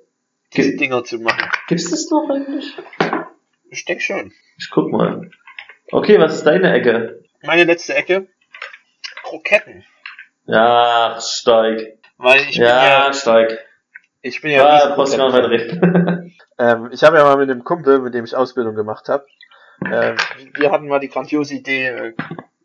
diese 0.55 0.69
Ge- 0.71 0.77
Dinger 0.77 1.03
zu 1.05 1.19
machen. 1.19 1.49
Gibt's 1.67 1.89
das 1.89 2.09
noch 2.11 2.29
eigentlich? 2.29 2.75
Ich 3.69 3.85
denke 3.85 4.03
schon. 4.03 4.33
Ich 4.57 4.69
guck 4.71 4.91
mal. 4.91 5.29
Okay, 5.91 6.19
was 6.19 6.33
ist 6.35 6.43
deine 6.45 6.73
Ecke? 6.73 7.23
Meine 7.43 7.63
letzte 7.63 7.93
Ecke. 7.95 8.27
Kroketten. 9.23 9.85
Ja, 10.47 11.17
stark. 11.21 11.79
Weil 12.17 12.41
ich 12.49 12.55
Ja, 12.55 12.65
bin 12.81 12.89
ja, 12.89 13.13
stark. 13.13 13.59
ich 14.21 14.41
bin 14.41 14.51
ja, 14.51 14.57
Ja, 14.57 14.75
riesen 14.77 14.95
brauchst 14.95 15.13
du 15.17 15.23
nicht 15.23 15.33
weiterreden. 15.33 16.35
Ähm, 16.57 16.89
ich 16.91 17.03
habe 17.03 17.17
ja 17.17 17.23
mal 17.23 17.37
mit 17.37 17.49
einem 17.49 17.63
Kumpel, 17.63 17.99
mit 17.99 18.13
dem 18.13 18.25
ich 18.25 18.35
Ausbildung 18.35 18.75
gemacht 18.75 19.07
habe, 19.07 19.25
äh, 19.85 20.15
wir 20.55 20.71
hatten 20.71 20.87
mal 20.87 20.99
die 20.99 21.09
grandiose 21.09 21.55
Idee, 21.55 21.87
äh, 21.87 22.13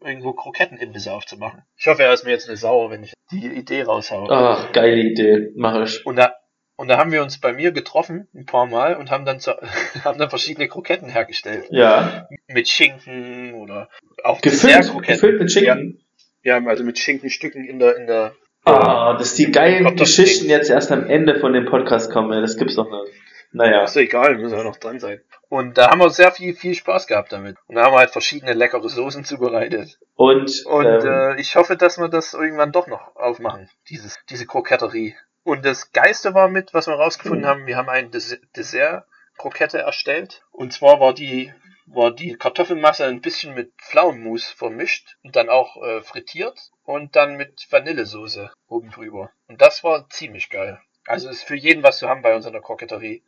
irgendwo 0.04 0.32
Krokettenimbiss 0.32 1.08
aufzumachen. 1.08 1.62
Ich 1.76 1.86
hoffe, 1.86 2.02
er 2.02 2.12
ist 2.12 2.24
mir 2.24 2.32
jetzt 2.32 2.48
nicht 2.48 2.60
sauer, 2.60 2.90
wenn 2.90 3.02
ich 3.02 3.14
die 3.30 3.46
Idee 3.46 3.82
raushaue. 3.82 4.28
Ach, 4.30 4.72
geile 4.72 5.00
Idee. 5.00 5.52
Mach 5.56 5.82
ich. 5.82 6.04
Und 6.04 6.16
da, 6.16 6.34
und 6.76 6.88
da 6.88 6.98
haben 6.98 7.12
wir 7.12 7.22
uns 7.22 7.40
bei 7.40 7.52
mir 7.52 7.72
getroffen, 7.72 8.28
ein 8.34 8.46
paar 8.46 8.66
Mal, 8.66 8.96
und 8.96 9.10
haben 9.10 9.24
dann, 9.24 9.40
zu, 9.40 9.52
haben 10.04 10.18
dann 10.18 10.30
verschiedene 10.30 10.68
Kroketten 10.68 11.08
hergestellt. 11.08 11.66
Ja. 11.70 12.28
Mit 12.48 12.68
Schinken 12.68 13.54
oder 13.54 13.88
auch 14.22 14.40
Gefüllt, 14.40 14.92
gefüllt 15.06 15.40
mit 15.40 15.50
Schinken. 15.50 16.00
Ja, 16.42 16.62
also 16.62 16.84
mit 16.84 16.98
Schinkenstücken 16.98 17.64
in 17.64 17.78
der, 17.78 17.96
in 17.96 18.06
der, 18.06 18.34
Ah, 18.64 19.16
dass 19.18 19.34
die 19.34 19.50
geilen 19.50 19.94
Geschichten 19.96 20.48
jetzt 20.48 20.70
erst 20.70 20.90
am 20.90 21.08
Ende 21.08 21.38
von 21.38 21.52
dem 21.52 21.66
Podcast 21.66 22.10
kommen, 22.10 22.40
das 22.40 22.56
gibt's 22.56 22.76
doch 22.76 22.90
nicht. 22.90 23.12
Naja. 23.52 23.84
Ist 23.84 23.94
doch 23.94 24.00
egal, 24.00 24.36
müssen 24.38 24.56
wir 24.56 24.64
noch 24.64 24.76
dran 24.76 24.98
sein. 24.98 25.20
Und 25.54 25.78
da 25.78 25.88
haben 25.88 26.00
wir 26.00 26.10
sehr 26.10 26.32
viel, 26.32 26.52
viel 26.52 26.74
Spaß 26.74 27.06
gehabt 27.06 27.32
damit. 27.32 27.56
Und 27.68 27.76
da 27.76 27.84
haben 27.84 27.92
wir 27.92 27.98
halt 27.98 28.10
verschiedene 28.10 28.54
leckere 28.54 28.88
Soßen 28.88 29.24
zubereitet. 29.24 30.00
Und, 30.16 30.66
Und 30.66 30.84
ähm, 30.84 31.06
äh, 31.06 31.40
ich 31.40 31.54
hoffe, 31.54 31.76
dass 31.76 31.96
wir 31.96 32.08
das 32.08 32.34
irgendwann 32.34 32.72
doch 32.72 32.88
noch 32.88 33.14
aufmachen, 33.14 33.70
dieses, 33.88 34.18
diese 34.28 34.46
Kroketterie. 34.46 35.14
Und 35.44 35.64
das 35.64 35.92
Geiste 35.92 36.34
war 36.34 36.48
mit, 36.48 36.74
was 36.74 36.88
wir 36.88 36.94
rausgefunden 36.94 37.46
haben, 37.46 37.68
wir 37.68 37.76
haben 37.76 37.88
ein 37.88 38.10
Des 38.10 38.36
Dessert-Krokette 38.56 39.78
erstellt. 39.78 40.42
Und 40.50 40.72
zwar 40.72 40.98
war 40.98 41.14
die, 41.14 41.54
war 41.86 42.10
die 42.10 42.34
Kartoffelmasse 42.34 43.04
ein 43.04 43.20
bisschen 43.20 43.54
mit 43.54 43.70
Pflaumenmus 43.80 44.46
vermischt 44.46 45.18
und 45.22 45.36
dann 45.36 45.50
auch 45.50 45.80
äh, 45.84 46.02
frittiert 46.02 46.58
und 46.82 47.14
dann 47.14 47.36
mit 47.36 47.68
Vanillesoße 47.70 48.50
oben 48.66 48.90
drüber. 48.90 49.30
Und 49.46 49.60
das 49.60 49.84
war 49.84 50.08
ziemlich 50.08 50.50
geil. 50.50 50.80
Also 51.06 51.28
ist 51.28 51.44
für 51.44 51.54
jeden 51.54 51.84
was 51.84 51.98
zu 51.98 52.08
haben 52.08 52.22
bei 52.22 52.34
uns 52.34 52.44
in 52.44 52.52
der 52.52 52.62
Kroketterie. 52.62 53.22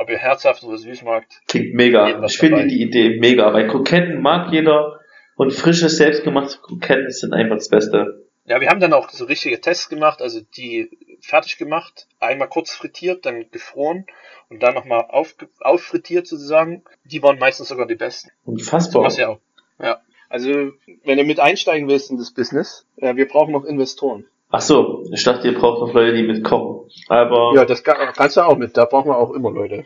Ob 0.00 0.08
ihr 0.08 0.16
herzhaft 0.16 0.64
oder 0.64 0.78
süß 0.78 1.02
magt. 1.02 1.42
klingt 1.46 1.74
mega. 1.74 2.24
Ich 2.24 2.38
finde 2.38 2.56
dabei. 2.56 2.68
die 2.68 2.80
Idee 2.80 3.18
mega, 3.18 3.52
weil 3.52 3.68
Kroketten 3.68 4.22
mag 4.22 4.50
jeder 4.50 4.98
und 5.36 5.52
frische, 5.52 5.90
selbstgemachte 5.90 6.56
Kroketten 6.62 7.10
sind 7.10 7.34
einfach 7.34 7.56
das 7.56 7.68
Beste. 7.68 8.26
Ja, 8.46 8.62
wir 8.62 8.70
haben 8.70 8.80
dann 8.80 8.94
auch 8.94 9.10
so 9.10 9.26
richtige 9.26 9.60
Tests 9.60 9.90
gemacht, 9.90 10.22
also 10.22 10.40
die 10.56 10.88
fertig 11.20 11.58
gemacht, 11.58 12.08
einmal 12.18 12.48
kurz 12.48 12.72
frittiert, 12.72 13.26
dann 13.26 13.50
gefroren 13.50 14.06
und 14.48 14.62
dann 14.62 14.72
nochmal 14.72 15.04
auf, 15.10 15.34
auffrittiert 15.60 16.26
sozusagen. 16.26 16.82
Die 17.04 17.22
waren 17.22 17.38
meistens 17.38 17.68
sogar 17.68 17.86
die 17.86 17.94
besten. 17.94 18.30
Unfassbar. 18.46 19.02
Was 19.02 19.18
ja 19.18 19.28
auch. 19.28 19.40
Ja. 19.78 20.00
Also, 20.30 20.72
wenn 21.04 21.18
du 21.18 21.24
mit 21.24 21.40
einsteigen 21.40 21.88
willst 21.88 22.10
in 22.10 22.16
das 22.16 22.32
Business, 22.32 22.86
ja, 22.96 23.16
wir 23.16 23.28
brauchen 23.28 23.52
noch 23.52 23.66
Investoren. 23.66 24.24
Ach 24.50 24.60
so, 24.60 25.04
ich 25.12 25.22
dachte, 25.22 25.48
ihr 25.48 25.54
braucht 25.58 25.80
noch 25.80 25.94
Leute, 25.94 26.16
die 26.16 26.22
mitkochen. 26.24 26.90
Aber 27.08 27.52
Ja, 27.54 27.64
das 27.64 27.84
kann, 27.84 27.96
kannst 28.14 28.36
du 28.36 28.40
auch 28.40 28.56
mit, 28.56 28.76
da 28.76 28.84
brauchen 28.84 29.08
wir 29.08 29.16
auch 29.16 29.32
immer 29.32 29.50
Leute. 29.50 29.84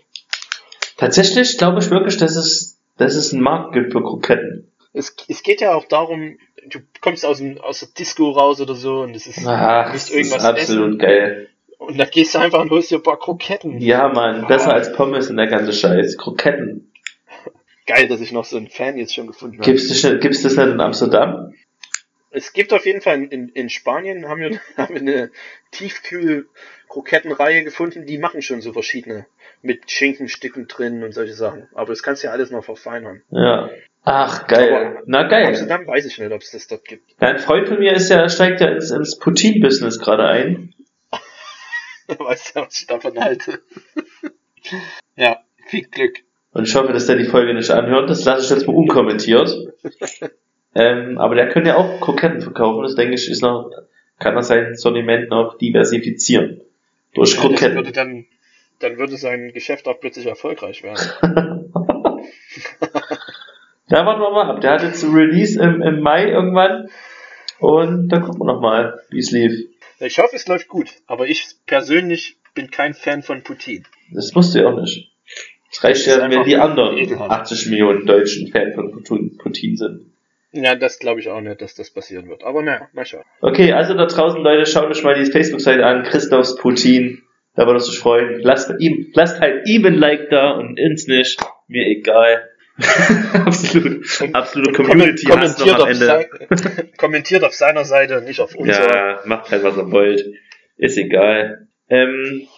tatsächlich 0.97 1.59
glaube 1.59 1.81
ich 1.81 1.91
wirklich, 1.91 2.17
dass 2.17 2.37
es, 2.37 2.79
dass 2.97 3.15
es 3.15 3.33
einen 3.33 3.43
Markt 3.43 3.73
gibt 3.75 3.93
für 3.93 4.03
Kroketten. 4.03 4.71
Es, 4.93 5.15
es 5.29 5.43
geht 5.43 5.61
ja 5.61 5.75
auch 5.75 5.85
darum, 5.87 6.39
du 6.71 6.79
kommst 7.01 7.27
aus, 7.27 7.39
dem, 7.39 7.59
aus 7.61 7.81
der 7.81 7.89
Disco 7.99 8.31
raus 8.31 8.61
oder 8.61 8.75
so 8.75 9.01
und 9.03 9.15
es 9.15 9.27
ist 9.27 9.45
Ach, 9.47 9.93
nicht 9.93 9.95
das 9.97 10.05
ist 10.11 10.15
irgendwas 10.15 10.45
absolut 10.45 10.89
essen. 10.91 10.99
geil. 10.99 11.49
Und 11.79 11.99
dann 11.99 12.09
gehst 12.11 12.35
du 12.35 12.39
einfach 12.39 12.61
und 12.63 12.71
holst 12.71 12.91
dir 12.91 12.97
ein 12.97 13.03
paar 13.03 13.19
Kroketten. 13.19 13.79
Ja, 13.81 14.09
Mann, 14.09 14.47
besser 14.47 14.73
als 14.73 14.93
Pommes 14.95 15.29
und 15.29 15.37
der 15.37 15.49
ganze 15.49 15.73
Scheiß. 15.73 16.17
Kroketten. 16.17 16.91
Geil, 17.87 18.09
dass 18.09 18.21
ich 18.23 18.33
noch 18.33 18.47
so 18.47 18.57
einen 18.57 18.69
Fan 18.69 18.97
jetzt 18.97 19.15
schon 19.15 19.27
gefunden 19.27 19.59
habe. 19.59 19.65
Gibt's 19.71 19.89
das, 19.89 20.03
nicht- 20.03 20.23
gibt's 20.23 20.41
das 20.43 20.57
nicht 20.57 20.67
in 20.69 20.81
Amsterdam? 20.81 21.53
Es 22.35 22.53
gibt 22.53 22.73
auf 22.73 22.85
jeden 22.85 23.01
Fall 23.01 23.23
in, 23.23 23.49
in 23.49 23.71
Spanien 23.71 24.29
haben 24.29 24.41
wir, 24.41 24.61
haben 24.77 24.95
wir 24.95 25.01
eine 25.01 25.31
Tiefkühl-Krokettenreihe 25.71 27.63
gefunden, 27.63 28.07
die 28.07 28.19
machen 28.19 28.43
schon 28.43 28.61
so 28.61 28.73
verschiedene 28.73 29.27
mit 29.63 29.91
Schinkenstücken 29.91 30.67
drin 30.67 31.05
und 31.05 31.13
solche 31.13 31.35
Sachen. 31.35 31.69
Aber 31.75 31.87
das 31.87 32.03
kannst 32.03 32.23
du 32.23 32.27
ja 32.27 32.33
alles 32.33 32.51
noch 32.51 32.65
verfeinern. 32.65 33.23
Ja. 33.31 33.71
Ach, 34.03 34.47
geil. 34.47 34.75
Aber 34.75 35.03
Na 35.07 35.23
geil. 35.23 35.47
Amsterdam 35.47 35.87
weiß 35.87 36.05
ich 36.05 36.19
nicht, 36.19 36.33
ob 36.33 36.43
es 36.43 36.51
das 36.51 36.67
dort 36.67 36.85
gibt. 36.85 37.15
Ja, 37.21 37.29
ein 37.29 37.39
Freund 37.39 37.69
von 37.69 37.79
mir 37.79 37.93
ist 37.93 38.11
ja, 38.11 38.29
steigt 38.29 38.61
ja 38.61 38.69
ins, 38.69 38.91
ins 38.91 39.19
Poutine-Business 39.19 40.01
gerade 40.01 40.27
ein. 40.27 40.75
weißt 42.09 42.57
du, 42.57 42.61
was 42.61 42.81
ich 42.81 42.87
davon 42.87 43.19
halte? 43.19 43.63
ja, 45.17 45.39
viel 45.69 45.85
Glück. 45.85 46.19
Und 46.53 46.69
ich 46.69 46.75
hoffe, 46.75 46.93
dass 46.93 47.07
der 47.07 47.17
die 47.17 47.25
Folge 47.25 47.55
nicht 47.55 47.71
anhört. 47.71 48.11
Das 48.11 48.25
lasse 48.25 48.45
ich 48.45 48.51
jetzt 48.51 48.67
mal 48.67 48.77
unkommentiert. 48.77 49.57
Ähm, 50.75 51.19
aber 51.19 51.35
der 51.35 51.49
könnte 51.49 51.71
ja 51.71 51.77
auch 51.77 52.01
Kroketten 52.01 52.41
verkaufen. 52.41 52.83
Das 52.83 52.95
denke 52.95 53.15
ich, 53.15 53.31
ist 53.31 53.43
noch, 53.43 53.71
kann 54.19 54.37
er 54.37 54.43
sein 54.43 54.75
Sortiment 54.77 55.31
noch 55.31 55.59
diversifizieren. 55.59 56.61
Durch 57.15 57.35
Ja, 57.35 57.37
das 57.37 57.45
würde 57.45 57.57
Kroketten. 57.57 57.93
dann, 57.93 58.27
dann 58.81 58.99
würde 58.99 59.17
sein 59.17 59.53
Geschäft 59.53 59.87
auch 59.87 60.01
plötzlich 60.01 60.27
erfolgreich 60.27 60.83
werden. 60.83 61.73
Da 63.89 64.07
warten 64.07 64.21
wir 64.23 64.31
mal 64.31 64.51
ab. 64.51 64.61
Der 64.61 64.73
hat 64.73 64.83
jetzt 64.83 65.05
Release 65.05 65.61
im, 65.61 65.83
im 65.83 66.01
Mai 66.01 66.29
irgendwann. 66.31 66.89
Und 67.59 68.09
da 68.09 68.19
gucken 68.19 68.41
wir 68.41 68.53
noch 68.53 68.61
mal, 68.61 69.01
wie 69.11 69.19
es 69.19 69.31
lief. 69.31 69.53
Ich 70.01 70.19
hoffe, 70.19 70.37
es 70.37 70.49
läuft 70.49 70.69
gut. 70.69 70.89
Aber 71.07 71.29
ich 71.29 71.47
persönlich 71.67 72.37
bin 72.55 72.71
kein 72.71 72.95
Fan 72.95 73.23
von 73.23 73.43
Poutine. 73.43 73.85
Das 74.13 74.35
musst 74.35 74.55
du 74.55 74.61
ja 74.61 74.69
auch 74.69 74.81
nicht. 74.81 75.11
Es 75.71 75.83
reicht 75.85 76.07
ja, 76.07 76.31
wenn 76.31 76.45
die 76.45 76.57
anderen 76.57 76.97
ekelhaft. 76.97 77.31
80 77.31 77.67
Millionen 77.71 78.07
Deutschen 78.07 78.51
Fan 78.51 78.73
von 78.73 79.03
Poutine 79.39 79.77
sind. 79.77 80.07
Ja, 80.55 80.77
das 80.77 80.99
glaube 81.01 81.21
ich 81.21 81.29
auch 81.29 81.41
nicht, 81.41 81.61
dass 81.61 81.75
das 81.75 81.91
passieren 81.93 82.29
wird. 82.29 82.45
Aber 82.45 82.63
naja, 82.63 82.89
mal 82.93 83.05
schauen. 83.05 83.25
Okay, 83.41 83.73
also 83.73 83.95
da 83.95 84.07
draußen, 84.07 84.41
Leute, 84.41 84.67
schaut 84.71 84.89
euch 84.91 85.03
mal 85.03 85.15
die 85.15 85.31
Facebook-Seite 85.31 85.85
an, 85.85 86.05
Christophs 86.05 86.57
Putin. 86.57 87.23
Da 87.57 87.67
würde 87.67 87.79
es 87.79 87.89
euch 87.89 87.99
freuen. 87.99 88.41
Lasst 88.41 88.73
ihm, 88.79 89.11
lasst 89.15 89.41
halt 89.41 89.69
ihm 89.69 89.85
ein 89.87 89.95
Like 89.95 90.31
da 90.31 90.53
und 90.53 90.79
uns 90.79 91.07
nicht. 91.09 91.41
Mir 91.69 91.87
egal. 91.87 92.49
absolut, 93.35 94.05
absolute 94.33 94.73
Community 94.73 95.27
Kommen- 95.27 95.43
hast 95.43 95.61
noch 95.61 95.75
am 95.75 95.81
auf 95.83 95.89
Ende. 95.89 96.05
sei- 96.07 96.29
kommentiert 96.99 97.45
auf 97.45 97.55
seiner 97.55 97.85
Seite, 97.85 98.21
nicht 98.23 98.41
auf 98.41 98.55
unserer. 98.57 98.95
Ja, 98.95 99.21
macht 99.27 99.51
halt, 99.51 99.63
was 99.63 99.77
ihr 99.77 99.91
wollt. 99.93 100.25
Ist 100.77 100.99
egal. 100.99 101.69
Ähm, 101.89 102.49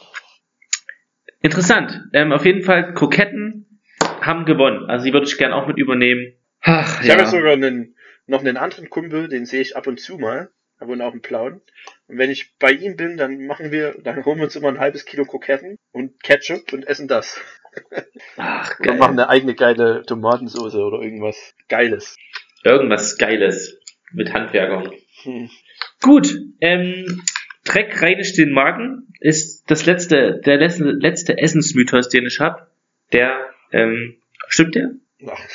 interessant. 1.42 2.02
Ähm, 2.12 2.32
auf 2.32 2.44
jeden 2.46 2.62
Fall, 2.62 2.94
Kroketten 2.94 3.80
haben 4.20 4.44
gewonnen. 4.44 4.84
Also 4.88 5.04
die 5.04 5.12
würde 5.12 5.26
ich 5.26 5.36
gern 5.38 5.52
auch 5.52 5.66
mit 5.66 5.76
übernehmen. 5.78 6.32
Ach, 6.68 7.00
Ich 7.00 7.06
ja. 7.06 7.12
habe 7.12 7.22
jetzt 7.22 7.30
sogar 7.30 7.52
einen, 7.52 7.94
noch 8.26 8.40
einen 8.40 8.56
anderen 8.56 8.90
Kumpel, 8.90 9.28
den 9.28 9.46
sehe 9.46 9.60
ich 9.62 9.76
ab 9.76 9.86
und 9.86 10.00
zu 10.00 10.18
mal. 10.18 10.50
Er 10.78 10.88
wohnt 10.88 11.00
auch 11.00 11.14
in 11.14 11.22
Plauen. 11.22 11.62
Und 12.08 12.18
wenn 12.18 12.30
ich 12.30 12.54
bei 12.58 12.72
ihm 12.72 12.96
bin, 12.96 13.16
dann 13.16 13.46
machen 13.46 13.70
wir, 13.72 13.94
dann 14.02 14.24
holen 14.24 14.38
wir 14.38 14.44
uns 14.44 14.56
immer 14.56 14.68
ein 14.68 14.78
halbes 14.80 15.06
Kilo 15.06 15.24
Kroketten 15.24 15.78
und 15.92 16.22
Ketchup 16.22 16.72
und 16.72 16.86
essen 16.86 17.08
das. 17.08 17.40
Ach, 18.36 18.78
Und 18.78 18.86
geil. 18.86 18.98
machen 18.98 19.12
eine 19.12 19.28
eigene 19.28 19.54
geile 19.54 20.02
Tomatensoße 20.06 20.78
oder 20.78 21.00
irgendwas 21.00 21.54
Geiles. 21.68 22.16
Irgendwas 22.64 23.16
Geiles 23.16 23.78
mit 24.12 24.32
Handwerkern. 24.32 24.92
Hm. 25.22 25.48
Gut, 26.02 26.36
ähm, 26.60 27.22
Dreck 27.64 28.00
reinigt 28.02 28.36
den 28.36 28.52
Magen 28.52 29.08
ist 29.20 29.70
das 29.70 29.86
letzte, 29.86 30.40
der 30.44 30.58
letzte, 30.58 30.84
letzte 30.84 31.38
Essensmythos, 31.38 32.08
den 32.08 32.26
ich 32.26 32.38
habe. 32.40 32.66
Der, 33.12 33.38
ähm, 33.72 34.16
stimmt 34.48 34.74
der? 34.74 34.90
Ach, 35.24 35.48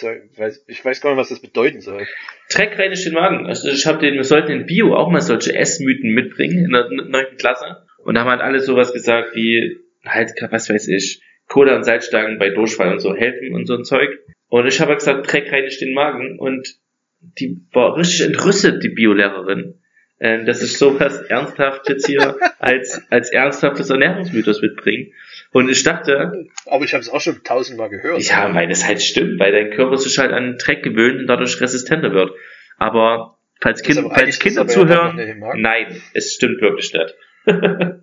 ich 0.67 0.83
weiß, 0.85 1.01
gar 1.01 1.11
nicht, 1.11 1.19
was 1.19 1.29
das 1.29 1.41
bedeuten 1.41 1.81
soll. 1.81 2.07
Dreck 2.49 2.79
reinigt 2.79 3.05
den 3.05 3.13
Magen. 3.13 3.45
Also 3.45 3.69
ich 3.69 3.85
habe 3.85 3.99
den, 3.99 4.15
wir 4.15 4.23
sollten 4.23 4.51
in 4.51 4.65
Bio 4.65 4.95
auch 4.95 5.11
mal 5.11 5.21
solche 5.21 5.55
Essmythen 5.55 6.13
mitbringen 6.13 6.65
in 6.65 6.71
der 6.71 6.89
neunten 6.89 7.37
Klasse. 7.37 7.85
Und 7.99 8.15
da 8.15 8.21
haben 8.21 8.31
halt 8.31 8.41
alle 8.41 8.59
sowas 8.59 8.91
gesagt 8.91 9.35
wie, 9.35 9.77
halt, 10.03 10.31
was 10.49 10.69
weiß 10.69 10.87
ich, 10.87 11.21
Cola 11.47 11.75
und 11.75 11.83
Salzstangen 11.83 12.39
bei 12.39 12.49
Durchfall 12.49 12.91
und 12.91 12.99
so 12.99 13.15
helfen 13.15 13.53
und 13.53 13.67
so 13.67 13.75
ein 13.75 13.83
Zeug. 13.83 14.09
Und 14.47 14.65
ich 14.65 14.79
habe 14.79 14.91
halt 14.91 14.99
gesagt, 14.99 15.31
Dreck 15.31 15.51
reinigt 15.51 15.79
den 15.81 15.93
Magen 15.93 16.39
und 16.39 16.79
die 17.19 17.61
war 17.71 17.97
richtig 17.97 18.21
entrüstet, 18.21 18.83
die 18.83 18.89
Biolehrerin. 18.89 19.80
Ähm, 20.23 20.45
dass 20.45 20.61
ich 20.61 20.77
sowas 20.77 21.19
ernsthaft 21.23 21.89
jetzt 21.89 22.05
hier 22.05 22.37
als, 22.59 23.01
als 23.09 23.31
ernsthaftes 23.31 23.89
Ernährungsmythos 23.89 24.61
mitbringe. 24.61 25.07
Und 25.51 25.67
ich 25.67 25.81
dachte, 25.83 26.45
Aber 26.67 26.85
ich 26.85 26.93
habe 26.93 27.01
es 27.01 27.09
auch 27.09 27.19
schon 27.19 27.43
tausendmal 27.43 27.89
gehört. 27.89 28.21
ja, 28.21 28.53
weil 28.53 28.67
das 28.69 28.87
halt 28.87 29.01
stimmt, 29.01 29.39
weil 29.39 29.51
dein 29.51 29.71
Körper 29.71 29.97
sich 29.97 30.19
halt 30.19 30.31
an 30.31 30.57
Dreck 30.59 30.83
gewöhnt 30.83 31.21
und 31.21 31.27
dadurch 31.27 31.59
resistenter 31.59 32.13
wird. 32.13 32.31
Aber 32.77 33.39
falls, 33.59 33.81
kind, 33.81 33.97
aber 33.97 34.13
falls 34.13 34.37
Kinder 34.37 34.61
ist 34.65 34.75
ja 34.75 34.81
zuhören, 34.81 35.39
Markt. 35.39 35.57
nein, 35.59 36.01
es 36.13 36.35
stimmt 36.35 36.61
wirklich 36.61 36.93
nicht. 36.93 37.15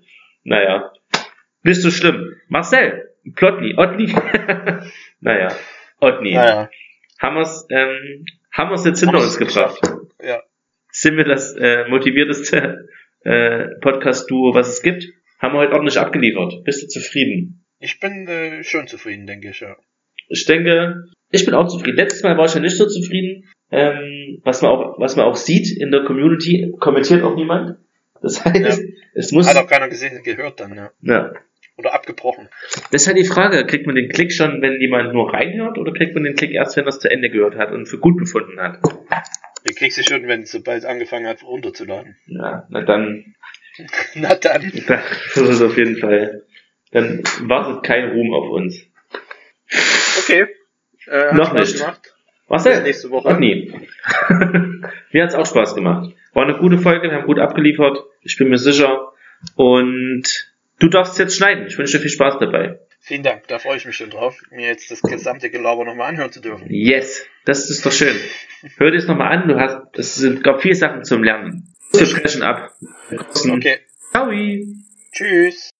naja, 0.42 0.92
nicht 1.62 1.80
so 1.80 1.90
schlimm. 1.92 2.34
Marcel, 2.48 3.10
Plotny, 3.36 3.74
Otni. 3.76 4.12
naja, 5.20 5.48
Otni. 6.00 6.34
Naja, 6.34 6.68
Haben 7.20 7.36
wir's, 7.36 7.64
ähm, 7.70 8.24
haben 8.52 8.70
wir's 8.70 8.84
jetzt 8.84 9.00
hinter 9.00 9.18
uns 9.18 9.38
gebracht. 9.38 9.80
ja. 10.20 10.42
Sind 11.00 11.16
wir 11.16 11.22
das 11.22 11.54
äh, 11.54 11.86
motivierteste 11.88 12.88
äh, 13.22 13.66
Podcast-Duo, 13.80 14.52
was 14.52 14.68
es 14.68 14.82
gibt? 14.82 15.06
Haben 15.38 15.54
wir 15.54 15.60
heute 15.60 15.74
ordentlich 15.74 15.96
abgeliefert. 15.96 16.64
Bist 16.64 16.82
du 16.82 16.88
zufrieden? 16.88 17.64
Ich 17.78 18.00
bin 18.00 18.26
äh, 18.26 18.64
schon 18.64 18.88
zufrieden, 18.88 19.24
denke 19.24 19.50
ich, 19.50 19.60
ja. 19.60 19.76
Ich 20.26 20.44
denke, 20.46 21.04
ich 21.30 21.44
bin 21.44 21.54
auch 21.54 21.68
zufrieden. 21.68 21.98
Letztes 21.98 22.24
Mal 22.24 22.36
war 22.36 22.46
ich 22.46 22.54
ja 22.54 22.58
nicht 22.60 22.76
so 22.76 22.84
zufrieden. 22.88 23.48
Ähm, 23.70 24.40
was 24.42 24.60
man 24.60 24.72
auch, 24.72 24.98
was 24.98 25.14
man 25.14 25.26
auch 25.26 25.36
sieht 25.36 25.70
in 25.80 25.92
der 25.92 26.02
Community, 26.02 26.74
kommentiert 26.80 27.22
auch 27.22 27.36
niemand. 27.36 27.76
Das 28.20 28.44
heißt, 28.44 28.82
Ja. 28.82 28.88
es 29.14 29.30
muss, 29.30 29.48
Hat 29.48 29.56
auch 29.56 29.70
keiner 29.70 29.88
gesehen, 29.88 30.20
gehört 30.24 30.58
dann, 30.58 30.74
ja. 30.74 30.90
ja. 31.02 31.32
Oder 31.76 31.94
abgebrochen. 31.94 32.48
Das 32.90 33.02
ist 33.02 33.06
halt 33.06 33.18
die 33.18 33.24
Frage, 33.24 33.64
kriegt 33.66 33.86
man 33.86 33.94
den 33.94 34.08
Klick 34.08 34.32
schon, 34.32 34.62
wenn 34.62 34.80
jemand 34.80 35.12
nur 35.14 35.32
reinhört, 35.32 35.78
oder 35.78 35.92
kriegt 35.92 36.14
man 36.14 36.24
den 36.24 36.34
Klick 36.34 36.50
erst, 36.50 36.76
wenn 36.76 36.86
er 36.86 36.88
es 36.88 36.98
zu 36.98 37.08
Ende 37.08 37.30
gehört 37.30 37.54
hat 37.54 37.70
und 37.70 37.86
für 37.86 37.98
gut 37.98 38.16
befunden 38.16 38.58
hat? 38.58 38.80
Den 39.66 39.74
kriegst 39.74 39.98
du 39.98 40.02
schon, 40.02 40.26
wenn 40.28 40.42
es 40.42 40.52
sobald 40.52 40.84
angefangen 40.84 41.26
hat, 41.26 41.42
runterzuladen. 41.42 42.16
Ja, 42.26 42.66
na 42.70 42.82
dann, 42.82 43.34
Na 44.14 44.34
dann. 44.34 44.62
dann 44.86 45.00
ist 45.34 45.36
es 45.36 45.62
auf 45.62 45.76
jeden 45.76 45.96
Fall, 45.98 46.44
dann 46.92 47.22
wartet 47.42 47.82
kein 47.84 48.10
Ruhm 48.10 48.32
auf 48.34 48.50
uns. 48.50 48.80
Okay. 50.18 50.46
Äh, 51.06 51.34
Noch 51.34 51.50
Spaß 51.50 51.60
nicht. 51.60 51.80
gemacht. 51.80 52.14
Marcel, 52.48 52.74
Bis 52.76 52.82
nächste 52.82 53.10
Woche. 53.10 53.28
Noch 53.30 53.38
nie. 53.38 53.72
Mir 55.12 55.22
hat's 55.22 55.34
auch 55.34 55.46
Spaß 55.46 55.74
gemacht. 55.74 56.14
War 56.32 56.44
eine 56.44 56.56
gute 56.58 56.78
Folge, 56.78 57.10
wir 57.10 57.16
haben 57.16 57.26
gut 57.26 57.38
abgeliefert. 57.38 57.98
Ich 58.22 58.36
bin 58.36 58.48
mir 58.48 58.58
sicher. 58.58 59.12
Und 59.54 60.50
du 60.78 60.88
darfst 60.88 61.18
jetzt 61.18 61.36
schneiden. 61.36 61.66
Ich 61.66 61.76
wünsche 61.78 61.98
dir 61.98 62.02
viel 62.02 62.10
Spaß 62.10 62.38
dabei. 62.38 62.78
Vielen 63.00 63.22
Dank, 63.22 63.46
da 63.48 63.58
freue 63.58 63.76
ich 63.76 63.86
mich 63.86 63.96
schon 63.96 64.10
drauf, 64.10 64.40
mir 64.50 64.66
jetzt 64.66 64.90
das 64.90 65.00
gesamte 65.00 65.50
Gelaber 65.50 65.84
nochmal 65.84 66.08
anhören 66.08 66.32
zu 66.32 66.40
dürfen. 66.40 66.66
Yes, 66.68 67.24
das 67.44 67.70
ist 67.70 67.86
doch 67.86 67.92
schön. 67.92 68.16
Hör 68.76 68.90
dir 68.90 68.98
es 68.98 69.06
nochmal 69.06 69.32
an. 69.36 69.48
Du 69.48 69.58
hast, 69.58 69.98
es 69.98 70.16
sind, 70.16 70.42
gab 70.42 70.60
viele 70.60 70.74
Sachen 70.74 71.04
zum 71.04 71.22
Lernen. 71.22 71.74
Wir 71.92 72.06
sprechen 72.06 72.42
ab. 72.42 72.72
Okay. 73.10 73.78
Ciao. 74.10 74.30
Tschüss. 75.12 75.70